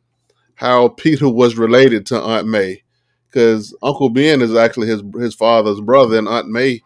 how 0.55 0.89
Peter 0.89 1.29
was 1.29 1.57
related 1.57 2.05
to 2.07 2.19
Aunt 2.19 2.47
May 2.47 2.83
because 3.29 3.75
Uncle 3.83 4.09
Ben 4.09 4.41
is 4.41 4.55
actually 4.55 4.87
his 4.87 5.03
his 5.19 5.35
father's 5.35 5.79
brother, 5.81 6.17
and 6.17 6.27
Aunt 6.27 6.49
May 6.49 6.81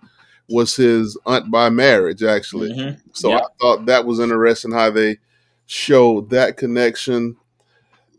was 0.49 0.75
his 0.75 1.17
aunt 1.25 1.49
by 1.49 1.69
marriage, 1.69 2.21
actually. 2.23 2.71
Mhm. 2.73 2.97
So 3.13 3.29
Yeah. 3.29 3.37
I 3.37 3.45
thought 3.61 3.85
that 3.85 4.05
was 4.05 4.19
interesting 4.19 4.71
how 4.71 4.89
they 4.91 5.17
showed 5.65 6.29
that 6.31 6.57
connection. 6.57 7.37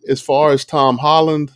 As 0.08 0.20
far 0.22 0.50
as 0.50 0.64
Tom 0.64 0.98
Holland, 0.98 1.52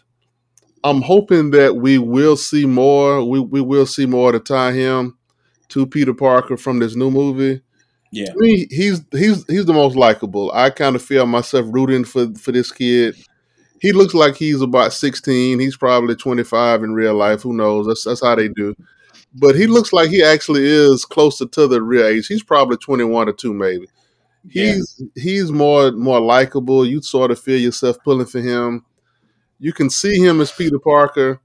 I'm 0.85 1.01
hoping 1.03 1.51
that 1.53 1.77
we 1.77 1.97
will 1.99 2.37
see 2.37 2.67
more. 2.67 3.25
We 3.25 3.41
we 3.41 3.63
will 3.63 3.87
see 3.87 4.05
more 4.07 4.31
to 4.33 4.39
tie 4.39 4.73
him 4.73 5.17
to 5.71 5.87
Peter 5.87 6.13
Parker 6.15 6.57
from 6.59 6.79
this 6.79 6.95
new 6.95 7.11
movie. 7.11 7.63
Yeah. 8.13 8.33
He's 8.41 9.03
he's 9.11 9.45
he's 9.47 9.67
the 9.67 9.73
most 9.73 9.97
likable. 9.97 10.51
I 10.53 10.71
kind 10.71 10.97
of 10.97 11.03
feel 11.03 11.27
myself 11.27 11.67
rooting 11.69 12.05
for 12.05 12.33
for 12.35 12.53
this 12.53 12.71
kid. 12.73 13.17
He 13.81 13.93
looks 13.93 14.15
like 14.15 14.37
he's 14.37 14.63
about 14.63 14.93
16. 14.95 15.59
He's 15.59 15.77
probably 15.77 16.17
25 16.17 16.83
in 16.83 16.95
real 16.95 17.15
life. 17.15 17.43
Who 17.43 17.53
knows? 17.53 17.87
That's 17.87 18.05
that's 18.05 18.25
how 18.25 18.35
they 18.35 18.49
do. 18.49 18.75
But 19.35 19.55
he 19.55 19.67
looks 19.67 19.93
like 19.93 20.09
he 20.09 20.23
actually 20.23 20.65
is 20.65 21.05
closer 21.05 21.47
to 21.47 21.67
the 21.67 21.83
real 21.83 22.07
age. 22.07 22.27
He's 22.27 22.43
probably 22.43 22.79
21 22.79 23.29
or 23.29 23.33
2 23.33 23.53
maybe. 23.53 23.87
Yeah. 24.49 24.75
He's 24.75 25.03
he's 25.15 25.53
more 25.53 25.93
more 25.93 26.21
likable. 26.21 26.87
You 26.87 27.03
sort 27.03 27.31
of 27.31 27.41
feel 27.41 27.61
yourself 27.61 27.99
pulling 28.05 28.27
for 28.27 28.41
him. 28.41 28.85
You 29.59 29.73
can 29.73 29.91
see 29.91 30.19
him 30.25 30.41
as 30.41 30.53
Peter 30.53 30.79
Parker, 30.79 31.41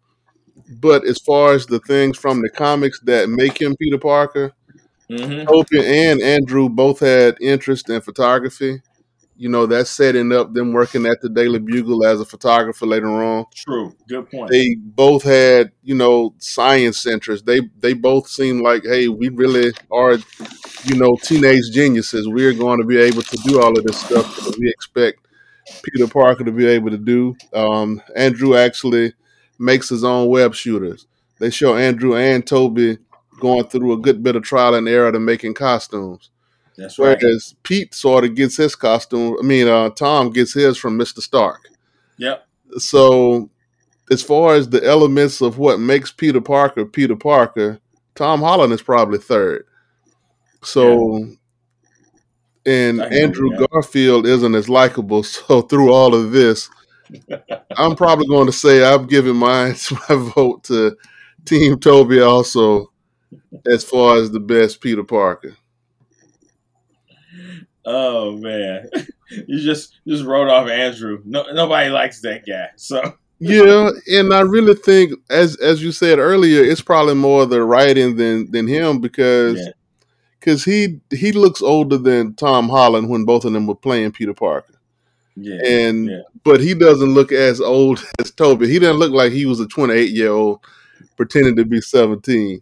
but 0.80 1.06
as 1.06 1.19
far 1.19 1.54
as 1.54 1.65
the 1.65 1.80
things 1.80 2.17
from 2.17 2.41
the 2.41 2.50
comics 2.50 3.00
that 3.02 3.30
make 3.30 3.60
him 3.62 3.76
Peter 3.78 3.97
Parker, 3.97 4.54
Tobey 5.17 5.86
and 5.86 6.21
Andrew 6.21 6.69
both 6.69 7.00
had 7.00 7.38
interest 7.41 7.89
in 7.89 8.02
photography. 8.02 8.82
You 9.36 9.50
know, 9.50 9.65
that's 9.65 9.89
setting 9.89 10.32
up 10.32 10.54
them 10.54 10.71
working 10.71 11.08
at 11.08 11.19
the 11.21 11.28
Daily 11.28 11.58
Bugle 11.58 12.06
as 12.06 12.21
a 12.21 12.26
photographer 12.26 12.86
later 12.86 13.10
on. 13.10 13.45
True. 13.56 13.95
Good 14.08 14.30
point. 14.30 14.52
They 14.52 14.76
both 14.76 15.24
had, 15.24 15.71
you 15.82 15.95
know, 15.95 16.36
science 16.38 17.08
interests. 17.08 17.43
They 17.43 17.62
they 17.80 17.93
both 17.93 18.28
seemed 18.28 18.62
like, 18.62 18.84
hey, 18.84 19.08
we 19.08 19.30
really 19.30 19.74
are, 19.91 20.19
you 20.84 20.95
know, 20.95 21.17
teenage 21.24 21.71
geniuses. 21.71 22.28
We're 22.28 22.54
going 22.54 22.82
to 22.82 22.86
be 22.86 22.97
able 22.97 23.24
to 23.24 23.38
do 23.43 23.60
all 23.60 23.76
of 23.76 23.84
this 23.84 24.00
stuff 24.00 24.36
that 24.45 24.58
we 24.60 24.69
expect 24.69 25.28
Peter 25.84 26.08
Parker 26.08 26.43
to 26.43 26.52
be 26.52 26.67
able 26.67 26.91
to 26.91 26.97
do. 26.97 27.36
Um, 27.52 28.02
Andrew 28.15 28.56
actually 28.56 29.13
makes 29.58 29.89
his 29.89 30.04
own 30.04 30.28
web 30.30 30.54
shooters. 30.54 31.08
They 31.39 31.50
show 31.50 31.76
Andrew 31.76 32.15
and 32.15 32.45
Tobey 32.45 33.00
going 33.41 33.65
through 33.65 33.91
a 33.91 33.97
good 33.97 34.23
bit 34.23 34.38
of 34.38 34.43
trial 34.43 34.75
and 34.75 34.88
error 34.88 35.12
to 35.12 35.19
making 35.19 35.56
costumes. 35.56 36.30
That's 36.77 36.97
right. 36.97 37.17
Whereas 37.21 37.56
Pete 37.63 37.93
sort 37.93 38.23
of 38.23 38.36
gets 38.36 38.56
his 38.56 38.75
costume. 38.75 39.36
I 39.38 39.43
mean, 39.43 39.67
uh, 39.67 39.89
Tom 39.89 40.30
gets 40.30 40.54
his 40.54 40.77
from 40.77 40.95
Mister 40.95 41.19
Stark. 41.19 41.60
Yep. 42.17 42.47
So, 42.77 43.49
as 44.10 44.23
far 44.23 44.56
as 44.56 44.69
the 44.69 44.84
elements 44.86 45.41
of 45.41 45.58
what 45.58 45.80
makes 45.80 46.12
Peter 46.12 46.39
Parker 46.39 46.86
Peter 46.86 47.15
Parker, 47.15 47.80
Tom 48.15 48.39
Holland 48.39 48.71
is 48.71 48.82
probably 48.82 49.19
third. 49.19 49.65
So, 50.63 51.27
and 52.65 53.01
I 53.01 53.08
Andrew 53.08 53.49
that. 53.49 53.67
Garfield 53.71 54.25
isn't 54.25 54.56
as 54.56 54.69
likable. 54.69 55.23
So, 55.47 55.62
through 55.63 55.91
all 55.91 56.15
of 56.15 56.32
this, 56.32 56.69
I'm 57.77 57.95
probably 57.95 58.27
going 58.27 58.47
to 58.47 58.54
say 58.54 58.84
I've 58.84 59.10
given 59.10 59.36
my 59.36 59.75
my 60.10 60.15
vote 60.36 60.63
to 60.65 60.95
Team 61.45 61.80
Tobey 61.80 62.21
also, 62.21 62.90
as 63.66 63.84
far 63.84 64.18
as 64.18 64.32
the 64.32 64.40
best 64.40 64.82
Peter 64.82 65.04
Parker. 65.04 65.56
Oh 67.86 68.38
man, 68.38 68.90
you 69.48 69.60
just 69.60 69.98
just 70.08 70.24
wrote 70.24 70.50
off 70.50 70.70
Andrew. 70.70 71.22
No, 71.26 71.52
nobody 71.52 71.90
likes 71.90 72.22
that 72.22 72.46
guy. 72.46 72.70
So 72.76 73.18
Yeah, 73.44 73.90
and 74.06 74.32
I 74.36 74.42
really 74.42 74.76
think, 74.76 75.14
as 75.32 75.56
as 75.58 75.82
you 75.82 75.92
said 75.92 76.20
earlier, 76.20 76.64
it's 76.64 76.82
probably 76.82 77.16
more 77.16 77.48
the 77.48 77.64
writing 77.64 78.16
than 78.16 78.52
than 78.52 78.68
him 78.68 79.02
because 79.02 79.58
yeah, 79.58 79.72
because 80.40 80.64
he 80.64 81.00
he 81.10 81.32
looks 81.32 81.64
older 81.64 81.98
than 81.98 82.36
Tom 82.36 82.70
Holland 82.70 83.10
when 83.10 83.26
both 83.26 83.44
of 83.44 83.54
them 83.54 83.66
were 83.66 83.74
playing 83.74 84.12
Peter 84.12 84.36
Parker, 84.36 84.76
yeah, 85.36 85.60
and 85.66 86.08
yeah. 86.08 86.22
but 86.44 86.60
he 86.60 86.76
doesn't 86.76 87.16
look 87.16 87.32
as 87.32 87.60
old 87.60 88.06
as 88.20 88.30
Tobey. 88.30 88.68
He 88.68 88.78
doesn't 88.78 89.00
look 89.00 89.12
like 89.12 89.32
he 89.32 89.48
was 89.48 89.60
a 89.60 89.66
twenty 89.66 89.96
eight 89.96 90.12
year 90.12 90.30
old 90.30 90.60
pretending 91.18 91.56
to 91.56 91.66
be 91.66 91.82
seventeen. 91.82 92.62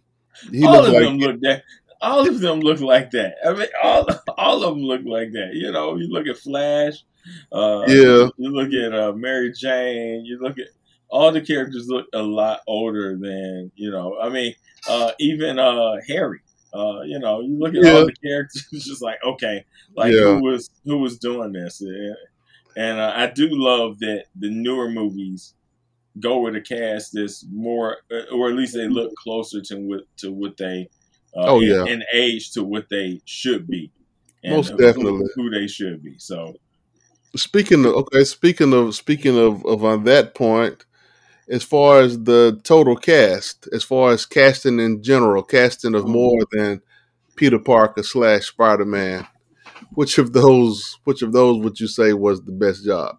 He 0.50 0.64
all 0.64 0.84
of 0.84 0.92
like 0.92 1.02
them 1.02 1.18
look 1.18 1.40
that. 1.40 1.62
All 2.02 2.26
of 2.26 2.40
them 2.40 2.60
look 2.60 2.80
like 2.80 3.10
that. 3.10 3.34
I 3.46 3.52
mean, 3.52 3.68
all 3.82 4.06
all 4.38 4.64
of 4.64 4.74
them 4.74 4.84
look 4.84 5.02
like 5.04 5.32
that. 5.32 5.50
You 5.54 5.70
know, 5.72 5.96
you 5.96 6.08
look 6.08 6.26
at 6.26 6.38
Flash. 6.38 7.04
Uh, 7.52 7.84
Yeah. 7.86 8.28
You 8.38 8.50
look 8.50 8.72
at 8.72 8.94
uh, 8.98 9.12
Mary 9.12 9.52
Jane. 9.52 10.24
You 10.24 10.38
look 10.40 10.58
at 10.58 10.68
all 11.10 11.30
the 11.32 11.40
characters 11.42 11.88
look 11.88 12.06
a 12.14 12.22
lot 12.22 12.60
older 12.66 13.16
than 13.18 13.70
you 13.74 13.90
know. 13.90 14.18
I 14.20 14.30
mean, 14.30 14.54
uh, 14.88 15.12
even 15.20 15.58
uh, 15.58 15.96
Harry. 16.08 16.40
Uh, 16.72 17.00
you 17.02 17.18
know, 17.18 17.40
you 17.40 17.58
look 17.58 17.74
at 17.74 17.82
Yeah. 17.84 17.92
all 17.92 18.06
the 18.06 18.14
characters. 18.24 18.66
It's 18.72 18.86
just 18.86 19.02
like 19.02 19.18
okay, 19.24 19.64
like 19.96 20.12
Yeah. 20.12 20.36
who 20.38 20.44
was 20.44 20.70
who 20.84 20.98
was 20.98 21.18
doing 21.18 21.52
this? 21.52 21.80
And, 21.82 22.16
and 22.76 22.98
uh, 22.98 23.12
I 23.14 23.26
do 23.26 23.48
love 23.50 23.98
that 23.98 24.24
the 24.38 24.48
newer 24.50 24.88
movies 24.88 25.54
go 26.18 26.40
with 26.40 26.56
a 26.56 26.60
cast 26.60 27.12
that's 27.14 27.46
more, 27.52 27.98
uh, 28.12 28.34
or 28.34 28.48
at 28.50 28.56
least 28.56 28.74
they 28.74 28.88
look 28.88 29.12
closer 29.16 29.60
to 29.60 29.76
what 29.76 30.00
to 30.18 30.32
what 30.32 30.56
they, 30.56 30.88
uh, 31.36 31.44
Oh, 31.46 31.60
in, 31.60 31.68
yeah. 31.68 31.84
in 31.86 32.02
age 32.12 32.50
to 32.52 32.64
what 32.64 32.88
they 32.90 33.20
should 33.24 33.66
be, 33.68 33.90
and 34.42 34.56
Most 34.56 34.70
who- 34.70 34.76
definitely. 34.78 35.26
who, 35.36 35.50
they 35.50 35.66
should 35.68 36.02
be. 36.02 36.14
So 36.18 36.54
Speaking 37.36 37.84
of 37.84 37.94
okay, 37.94 38.24
speaking 38.24 38.72
of 38.72 38.94
speaking 38.96 39.38
of 39.38 39.64
of 39.64 39.84
on 39.84 40.02
that 40.04 40.34
point, 40.34 40.84
as 41.48 41.62
far 41.62 42.00
as 42.00 42.24
the 42.24 42.60
total 42.64 42.96
cast, 42.96 43.68
as 43.72 43.84
far 43.84 44.10
as 44.10 44.26
casting 44.26 44.80
in 44.80 45.00
general, 45.02 45.44
casting 45.44 45.94
of 45.94 46.08
more 46.08 46.40
than 46.50 46.82
Peter 47.36 47.60
Parker 47.60 48.02
slash 48.02 48.46
Spider 48.48 48.84
Man, 48.84 49.28
which 49.94 50.18
of 50.18 50.32
those 50.32 50.98
which 51.04 51.22
of 51.22 51.32
those 51.32 51.62
would 51.62 51.78
you 51.78 51.86
say 51.86 52.12
was 52.12 52.42
the 52.44 52.50
best 52.52 52.84
job? 52.84 53.16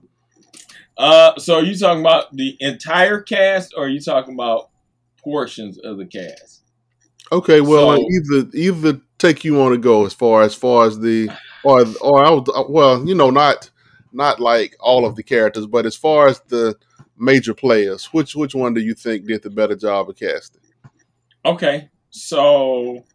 Uh, 1.01 1.39
so 1.39 1.55
are 1.55 1.63
you 1.63 1.75
talking 1.75 2.01
about 2.01 2.35
the 2.35 2.55
entire 2.59 3.21
cast, 3.21 3.73
or 3.75 3.85
are 3.85 3.89
you 3.89 3.99
talking 3.99 4.35
about 4.35 4.69
portions 5.17 5.77
of 5.79 5.97
the 5.97 6.05
cast? 6.05 6.61
Okay, 7.31 7.61
well 7.61 7.97
So- 7.97 8.07
either 8.11 8.49
either 8.53 9.01
take 9.17 9.43
you 9.43 9.55
want 9.55 9.73
to 9.73 9.79
go 9.79 10.05
as 10.05 10.13
far 10.13 10.43
as 10.43 10.53
far 10.53 10.85
as 10.85 10.99
the 10.99 11.29
or 11.63 11.85
or 12.01 12.25
I 12.25 12.29
would, 12.31 12.47
well 12.69 13.07
you 13.07 13.15
know 13.15 13.29
not 13.31 13.69
not 14.13 14.39
like 14.39 14.75
all 14.79 15.05
of 15.05 15.15
the 15.15 15.23
characters, 15.23 15.65
but 15.65 15.85
as 15.85 15.95
far 15.95 16.27
as 16.27 16.41
the 16.49 16.75
major 17.17 17.53
players, 17.53 18.05
which 18.07 18.35
which 18.35 18.53
one 18.53 18.73
do 18.73 18.81
you 18.81 18.93
think 18.93 19.25
did 19.25 19.41
the 19.43 19.49
better 19.49 19.75
job 19.75 20.09
of 20.09 20.17
casting? 20.17 20.61
Okay, 21.45 21.89
so 22.09 23.05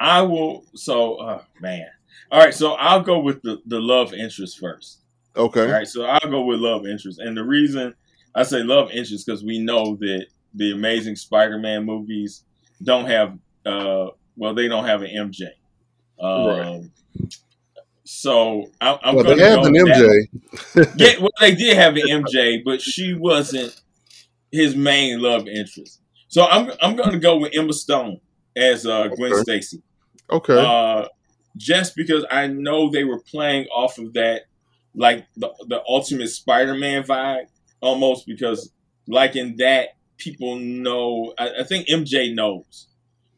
I 0.00 0.22
will. 0.22 0.64
So, 0.74 1.14
uh, 1.16 1.42
man, 1.60 1.86
all 2.30 2.40
right. 2.40 2.52
So 2.54 2.72
I'll 2.72 3.02
go 3.02 3.20
with 3.20 3.40
the 3.42 3.62
the 3.66 3.80
love 3.80 4.12
interest 4.12 4.58
first. 4.58 5.01
Okay. 5.36 5.66
All 5.66 5.72
right, 5.72 5.86
so 5.86 6.04
I'll 6.04 6.30
go 6.30 6.42
with 6.42 6.60
love 6.60 6.86
interest, 6.86 7.18
and 7.18 7.36
the 7.36 7.42
reason 7.44 7.94
I 8.34 8.42
say 8.42 8.62
love 8.62 8.90
interest 8.90 9.26
because 9.26 9.42
we 9.44 9.58
know 9.58 9.96
that 9.96 10.26
the 10.54 10.72
Amazing 10.72 11.16
Spider-Man 11.16 11.84
movies 11.84 12.44
don't 12.82 13.06
have, 13.06 13.38
uh, 13.64 14.08
well, 14.36 14.54
they 14.54 14.68
don't 14.68 14.84
have 14.84 15.02
an 15.02 15.10
MJ. 15.10 15.48
Um, 16.20 16.46
Right. 16.46 16.90
So 18.04 18.70
I, 18.80 18.98
I'm 19.02 19.14
Well, 19.14 19.24
going 19.24 19.38
they 19.38 19.44
have 19.44 19.64
an 19.64 19.72
that. 19.72 20.26
MJ. 20.74 20.92
Yeah, 20.96 21.18
well, 21.20 21.30
they 21.40 21.54
did 21.54 21.76
have 21.76 21.96
an 21.96 22.02
MJ, 22.24 22.62
but 22.64 22.80
she 22.82 23.14
wasn't 23.14 23.80
his 24.50 24.76
main 24.76 25.20
love 25.20 25.46
interest. 25.48 26.00
So 26.28 26.44
I'm 26.46 26.72
I'm 26.82 26.96
going 26.96 27.12
to 27.12 27.18
go 27.18 27.38
with 27.38 27.52
Emma 27.54 27.72
Stone 27.72 28.20
as 28.56 28.86
uh, 28.86 29.08
Gwen 29.08 29.32
Okay. 29.32 29.42
Stacy, 29.42 29.82
Okay. 30.30 30.58
uh, 30.58 31.06
just 31.56 31.94
because 31.96 32.24
I 32.30 32.46
know 32.48 32.90
they 32.90 33.04
were 33.04 33.20
playing 33.30 33.66
off 33.74 33.98
of 33.98 34.12
that, 34.14 34.42
like 34.94 35.26
the 35.36 35.50
the 35.68 35.82
Ultimate 35.88 36.28
Spider-Man 36.28 37.04
vibe, 37.04 37.46
almost 37.80 38.26
because 38.26 38.70
like 39.06 39.36
in 39.36 39.56
that 39.56 39.90
people 40.18 40.56
know. 40.56 41.34
I, 41.38 41.60
I 41.60 41.64
think 41.64 41.88
MJ 41.88 42.34
knows 42.34 42.88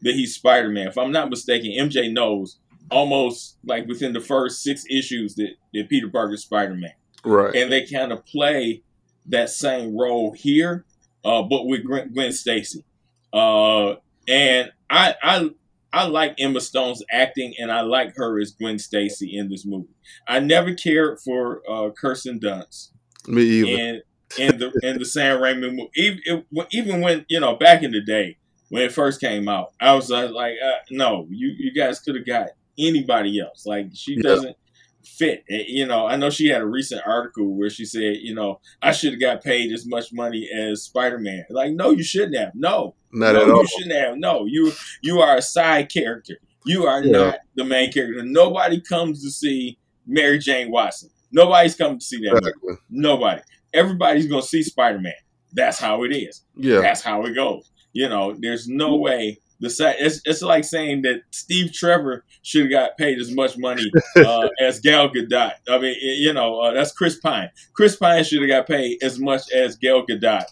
that 0.03 0.15
he's 0.15 0.35
Spider-Man. 0.35 0.89
If 0.89 0.99
I'm 0.99 1.13
not 1.13 1.31
mistaken, 1.31 1.71
MJ 1.71 2.13
knows 2.13 2.59
almost 2.91 3.57
like 3.65 3.87
within 3.87 4.13
the 4.13 4.21
first 4.21 4.63
six 4.63 4.85
issues 4.91 5.35
that, 5.37 5.55
that 5.73 5.89
Peter 5.89 6.09
Parker's 6.09 6.43
Spider-Man 6.43 6.93
right. 7.25 7.55
and 7.55 7.71
they 7.73 7.87
kind 7.87 8.13
of 8.13 8.25
play 8.27 8.83
that 9.27 9.51
same 9.51 9.97
role 9.97 10.33
here, 10.33 10.85
uh, 11.25 11.43
but 11.43 11.67
with 11.67 11.85
Gwen, 11.85 12.13
Gwen 12.13 12.33
Stacy. 12.33 12.85
Uh, 13.33 13.95
and 14.29 14.71
I, 14.91 15.15
I, 15.23 15.51
I 15.95 16.07
like 16.07 16.35
Emma 16.39 16.61
Stone's 16.61 17.03
acting, 17.13 17.55
and 17.59 17.71
I 17.71 17.83
like 17.83 18.15
her 18.17 18.41
as 18.41 18.51
Gwen 18.53 18.79
Stacy 18.79 19.37
in 19.37 19.49
this 19.49 19.65
movie. 19.65 19.95
I 20.27 20.41
never 20.41 20.75
cared 20.75 21.21
for 21.21 21.63
uh, 21.71 21.91
Kirsten 21.91 22.41
Dunst 22.41 22.91
Me 23.29 23.43
either. 23.43 23.69
in 23.83 24.03
in 24.39 24.59
the 24.59 24.73
in 24.83 24.99
the 24.99 25.05
Sam 25.05 25.41
Raimi 25.41 25.71
movie. 25.71 25.91
Even, 25.97 26.45
even 26.73 27.01
when 27.01 27.25
you 27.29 27.39
know 27.41 27.55
back 27.57 27.83
in 27.83 27.93
the 27.93 28.01
day 28.03 28.37
when 28.71 28.83
it 28.83 28.93
first 28.93 29.21
came 29.21 29.49
out, 29.49 29.73
I 29.81 29.95
was 29.95 30.11
uh, 30.11 30.29
like, 30.33 30.55
uh, 30.65 30.79
no, 30.91 31.27
you 31.31 31.55
you 31.57 31.73
guys 31.73 32.01
could 32.01 32.17
have 32.17 32.27
got 32.27 32.49
anybody 32.79 33.39
else. 33.41 33.65
Like 33.65 33.87
she 33.95 34.15
Yeah. 34.17 34.23
doesn't 34.23 34.57
fit. 35.05 35.45
You 35.49 35.87
know, 35.87 36.07
I 36.07 36.17
know 36.17 36.31
she 36.31 36.49
had 36.49 36.63
a 36.63 36.67
recent 36.67 37.03
article 37.07 37.57
where 37.57 37.71
she 37.71 37.85
said, 37.85 38.17
you 38.23 38.35
know, 38.35 38.61
I 38.83 38.91
should 38.93 39.13
have 39.13 39.21
got 39.21 39.45
paid 39.45 39.71
as 39.71 39.87
much 39.87 40.13
money 40.13 40.49
as 40.53 40.83
Spider 40.83 41.19
Man. 41.19 41.45
Like, 41.51 41.73
no, 41.73 41.91
you 41.91 42.03
shouldn't 42.03 42.37
have. 42.37 42.53
No, 42.55 42.95
Not 43.15 43.33
no, 43.35 43.43
at 43.43 43.51
all. 43.51 43.61
you 43.63 43.67
shouldn't 43.69 43.95
have. 44.01 44.17
No, 44.19 44.45
you 44.47 44.73
you 45.03 45.21
are 45.21 45.37
a 45.37 45.43
side 45.43 45.91
character. 45.93 46.39
You 46.67 46.87
are 46.87 47.03
Yeah. 47.05 47.13
not 47.13 47.39
the 47.57 47.65
main 47.65 47.93
character. 47.93 48.23
Nobody 48.25 48.81
comes 48.81 49.23
to 49.23 49.31
see 49.31 49.79
Mary 50.07 50.39
Jane 50.39 50.71
Watson. 50.71 51.11
Nobody's 51.33 51.75
coming 51.77 51.99
to 51.99 52.05
see 52.05 52.19
that. 52.25 52.37
Exactly. 52.37 52.75
Nobody. 52.91 53.43
Everybody's 53.73 54.27
gonna 54.27 54.43
see 54.43 54.63
Spider 54.63 54.99
Man. 55.01 55.13
That's 55.53 55.79
how 55.79 56.05
it 56.05 56.15
is. 56.15 56.43
Yeah. 56.57 56.81
That's 56.81 57.03
how 57.03 57.25
it 57.25 57.35
goes. 57.35 57.71
You 57.93 58.09
know, 58.09 58.35
there's 58.39 58.67
no 58.69 58.97
way 58.97 59.39
the 59.61 59.71
sa- 59.71 59.93
it's 59.99 60.21
it's 60.25 60.43
like 60.43 60.65
saying 60.65 61.03
that 61.03 61.23
Steve 61.31 61.73
Trevor 61.73 62.25
should 62.43 62.63
have 62.63 62.71
got 62.71 62.97
paid 62.99 63.19
as 63.21 63.31
much 63.33 63.57
money 63.57 63.85
uh, 64.17 64.49
as 64.61 64.81
Gal 64.81 65.09
Gadot. 65.09 65.53
I 65.69 65.79
mean, 65.79 65.95
you 66.01 66.33
know, 66.33 66.61
uh, 66.61 66.73
that's 66.73 66.93
Chris 66.93 67.19
Pine. 67.19 67.51
Chris 67.73 67.97
Pine 67.97 68.25
should 68.25 68.41
have 68.43 68.49
got 68.49 68.67
paid 68.67 69.03
as 69.03 69.19
much 69.19 69.43
as 69.53 69.77
Gal 69.77 70.05
Gadot 70.07 70.45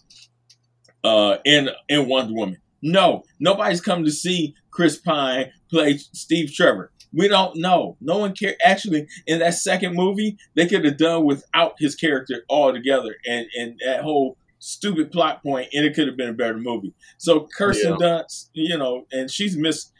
uh, 1.04 1.38
in 1.44 1.70
in 1.88 2.08
Wonder 2.08 2.34
Woman. 2.34 2.58
No, 2.82 3.22
nobody's 3.38 3.80
come 3.80 4.04
to 4.04 4.10
see 4.10 4.54
Chris 4.70 4.98
Pine 4.98 5.52
play 5.70 5.98
Steve 5.98 6.52
Trevor. 6.52 6.90
We 7.12 7.28
don't 7.28 7.56
know. 7.56 7.96
No 8.00 8.18
one 8.18 8.34
care. 8.34 8.56
Actually, 8.64 9.06
in 9.26 9.38
that 9.40 9.54
second 9.54 9.94
movie, 9.94 10.38
they 10.56 10.66
could 10.66 10.84
have 10.84 10.96
done 10.96 11.24
without 11.24 11.74
his 11.78 11.94
character 11.94 12.44
altogether, 12.48 13.16
and 13.26 13.46
and 13.56 13.78
that 13.84 14.02
whole 14.02 14.36
stupid 14.58 15.10
plot 15.10 15.42
point, 15.42 15.68
and 15.72 15.84
it 15.84 15.94
could 15.94 16.06
have 16.06 16.16
been 16.16 16.30
a 16.30 16.34
better 16.34 16.58
movie. 16.58 16.94
So 17.18 17.48
Kirsten 17.56 17.94
Dunst, 17.94 18.48
you 18.54 18.78
know, 18.78 19.06
and 19.12 19.30
she's 19.30 19.56
missed. 19.56 19.92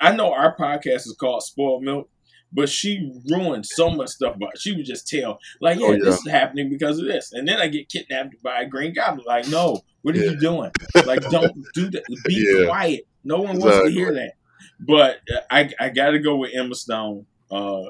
I 0.00 0.12
know 0.14 0.32
our 0.32 0.56
podcast 0.56 1.06
is 1.06 1.16
called 1.18 1.42
Spoiled 1.42 1.82
Milk, 1.82 2.08
but 2.52 2.68
she 2.68 3.12
ruined 3.30 3.66
so 3.66 3.90
much 3.90 4.10
stuff 4.10 4.36
about. 4.36 4.50
It. 4.54 4.60
She 4.60 4.74
would 4.76 4.84
just 4.84 5.08
tell, 5.08 5.38
like, 5.60 5.78
yeah, 5.80 5.86
Oh, 5.86 5.92
yeah. 5.92 5.98
this 6.04 6.16
is 6.16 6.30
happening 6.30 6.68
because 6.70 6.98
of 6.98 7.06
this, 7.06 7.32
and 7.32 7.46
then 7.48 7.58
I 7.58 7.68
get 7.68 7.88
kidnapped 7.88 8.42
by 8.42 8.60
a 8.62 8.66
Green 8.66 8.92
Goblin. 8.94 9.24
Like, 9.26 9.48
no, 9.48 9.80
what 10.02 10.14
are 10.14 10.18
Yeah. 10.18 10.30
you 10.32 10.38
doing? 10.40 10.70
Like, 11.06 11.22
don't 11.30 11.52
do 11.74 11.90
that. 11.90 12.04
Be 12.26 12.34
Yeah. 12.58 12.66
quiet. 12.66 13.06
No 13.24 13.40
one 13.40 13.58
wants 13.58 13.84
to 13.86 13.90
hear 13.90 14.12
that. 14.14 14.32
But 14.80 15.20
uh, 15.32 15.40
I 15.50 15.70
I 15.78 15.88
got 15.90 16.10
to 16.10 16.18
go 16.18 16.36
with 16.36 16.50
Emma 16.54 16.74
Stone 16.74 17.26
uh, 17.50 17.82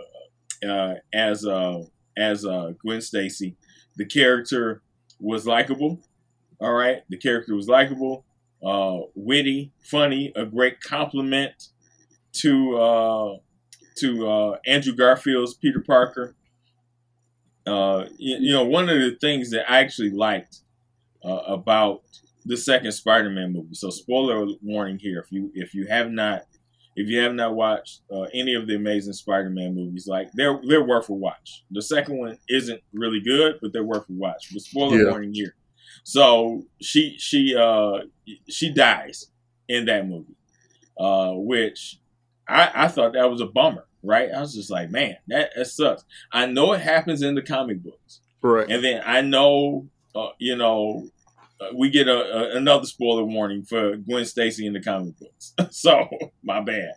uh, 0.69 0.95
as 1.13 1.47
uh, 1.47 1.83
as 2.17 2.45
uh, 2.45 2.73
Gwen 2.83 3.01
Stacy. 3.01 3.57
The 3.97 4.05
character 4.05 4.83
was 5.19 5.47
likable. 5.47 6.01
All 6.61 6.73
right, 6.73 7.03
the 7.09 7.17
character 7.17 7.57
was 7.57 7.67
likable, 7.67 8.25
uh, 8.65 8.99
witty, 9.17 9.73
funny, 9.83 10.33
a 10.37 10.47
great 10.47 10.81
compliment 10.81 11.69
to 12.35 12.77
uh, 12.77 13.37
to 13.97 14.29
uh, 14.29 14.59
Andrew 14.67 14.95
Garfield's 14.95 15.55
Peter 15.55 15.81
Parker. 15.81 16.35
Uh, 17.67 18.07
you, 18.19 18.37
you 18.41 18.53
know, 18.53 18.65
one 18.65 18.89
of 18.89 18.99
the 19.01 19.17
things 19.21 19.51
that 19.51 19.71
I 19.71 19.79
actually 19.79 20.11
liked 20.11 20.59
uh, 21.25 21.31
about 21.47 22.03
the 22.45 22.57
second 22.57 22.93
Spider-Man 22.93 23.53
movie. 23.53 23.75
So, 23.75 23.91
spoiler 23.91 24.47
warning 24.63 24.99
here: 24.99 25.21
if 25.21 25.31
you 25.33 25.51
if 25.55 25.75
you 25.75 25.87
have 25.89 26.11
not 26.11 26.43
if 26.97 27.09
you 27.09 27.21
have 27.21 27.35
not 27.35 27.55
watched 27.55 28.01
uh, 28.13 28.23
any 28.35 28.55
of 28.55 28.67
the 28.67 28.77
Amazing 28.77 29.15
Spider-Man 29.15 29.75
movies, 29.75 30.07
like 30.09 30.31
they're 30.35 30.61
they're 30.69 30.85
worth 30.85 31.09
a 31.09 31.13
watch. 31.15 31.65
The 31.71 31.83
second 31.83 32.19
one 32.19 32.39
isn't 32.49 32.81
really 32.93 33.21
good, 33.21 33.59
but 33.63 33.73
they're 33.73 33.85
worth 33.85 34.09
a 34.11 34.13
watch. 34.15 34.49
But 34.53 34.63
spoiler 34.63 34.99
Yeah. 35.05 35.11
warning 35.11 35.35
here. 35.35 35.55
So 36.05 36.65
she 36.81 37.17
she 37.19 37.55
uh 37.57 38.01
she 38.49 38.71
dies 38.73 39.29
in 39.69 39.85
that 39.87 40.09
movie, 40.09 40.37
uh, 40.99 41.33
which 41.35 41.99
I 42.49 42.71
I 42.75 42.89
thought 42.89 43.13
that 43.15 43.31
was 43.31 43.41
a 43.41 43.47
bummer. 43.47 43.87
Right? 44.05 44.31
I 44.37 44.41
was 44.41 44.53
just 44.53 44.69
like, 44.69 44.91
man, 44.91 45.17
that, 45.29 45.51
that 45.55 45.67
sucks. 45.67 46.05
I 46.33 46.47
know 46.47 46.73
it 46.73 46.81
happens 46.81 47.23
in 47.23 47.37
the 47.37 47.43
comic 47.43 47.85
books, 47.85 48.21
Right. 48.41 48.69
and 48.69 48.83
then 48.83 49.01
I 49.07 49.21
know, 49.21 49.87
uh, 50.17 50.31
you 50.39 50.57
know, 50.57 51.09
uh, 51.61 51.69
we 51.77 51.89
get 51.89 52.09
a, 52.09 52.19
a, 52.53 52.57
another 52.57 52.85
spoiler 52.87 53.23
warning 53.23 53.63
for 53.63 53.95
Gwen 53.97 54.25
Stacy 54.25 54.67
in 54.67 54.73
the 54.73 54.81
comic 54.83 55.15
books. 55.21 55.55
so 55.71 56.09
my 56.43 56.61
bad, 56.61 56.95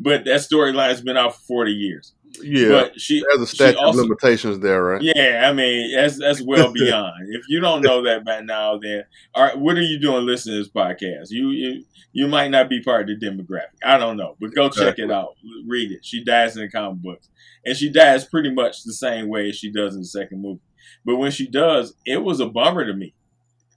but 0.00 0.24
that 0.24 0.40
storyline's 0.40 1.02
been 1.02 1.18
out 1.18 1.34
for 1.34 1.40
forty 1.42 1.72
years. 1.72 2.14
Yeah. 2.42 2.68
But 2.68 3.00
she 3.00 3.22
There's 3.28 3.40
a 3.40 3.46
statute 3.46 3.78
also- 3.78 4.00
of 4.00 4.04
limitations 4.06 4.58
there, 4.60 4.82
right? 4.82 5.02
yeah, 5.02 5.48
I 5.48 5.52
mean 5.54 5.94
that's 5.96 6.18
that's 6.18 6.42
well 6.42 6.72
beyond. 6.74 7.14
if 7.34 7.42
you 7.48 7.60
don't 7.60 7.82
know 7.82 8.02
that 8.02 8.24
by 8.24 8.40
now, 8.40 8.78
then 8.78 9.04
all 9.34 9.44
right, 9.44 9.58
what 9.58 9.76
are 9.76 9.82
you 9.82 9.98
doing 9.98 10.26
listening 10.26 10.56
to 10.56 10.60
this 10.62 10.70
podcast? 10.70 11.28
You 11.30 11.48
you 11.50 11.84
you 12.12 12.28
might 12.28 12.50
not 12.50 12.68
be 12.68 12.82
part 12.82 13.08
of 13.08 13.18
the 13.20 13.26
demographic. 13.26 13.76
I 13.84 13.96
don't 13.98 14.16
know, 14.16 14.36
but 14.40 14.54
go 14.54 14.68
check 14.68 14.98
it 14.98 15.10
out. 15.10 15.34
Read 15.66 15.92
it. 15.92 16.04
She 16.04 16.24
dies 16.24 16.56
in 16.56 16.62
the 16.62 16.70
comic 16.70 16.98
books, 17.02 17.28
and 17.64 17.76
she 17.76 17.90
dies 17.90 18.24
pretty 18.26 18.50
much 18.52 18.84
the 18.84 18.92
same 18.92 19.28
way 19.28 19.48
as 19.50 19.56
she 19.56 19.70
does 19.70 19.94
in 19.94 20.00
the 20.02 20.06
second 20.06 20.42
movie. 20.42 20.60
But 21.04 21.16
when 21.16 21.30
she 21.30 21.46
does, 21.46 21.94
it 22.04 22.22
was 22.22 22.40
a 22.40 22.46
bummer 22.46 22.84
to 22.86 22.92
me, 22.94 23.14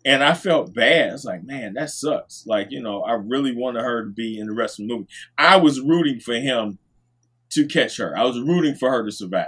and 0.06 0.24
I 0.24 0.34
felt 0.34 0.74
bad. 0.74 1.14
It's 1.14 1.26
like, 1.26 1.44
man, 1.44 1.74
that 1.76 1.92
sucks. 1.92 2.44
Like 2.46 2.72
you 2.72 2.82
know, 2.82 3.02
I 3.04 3.14
really 3.14 3.56
wanted 3.56 3.84
her 3.84 4.04
to 4.06 4.10
be 4.12 4.38
in 4.40 4.48
the 4.48 4.54
rest 4.54 4.80
of 4.80 4.88
the 4.88 4.94
movie. 4.94 5.08
I 5.38 5.58
was 5.58 5.80
rooting 5.82 6.20
for 6.20 6.34
him 6.36 6.78
to 7.52 7.66
catch 7.68 7.98
her. 7.98 8.18
I 8.18 8.24
was 8.24 8.40
rooting 8.40 8.76
for 8.76 8.90
her 8.92 9.04
to 9.06 9.12
survive 9.12 9.48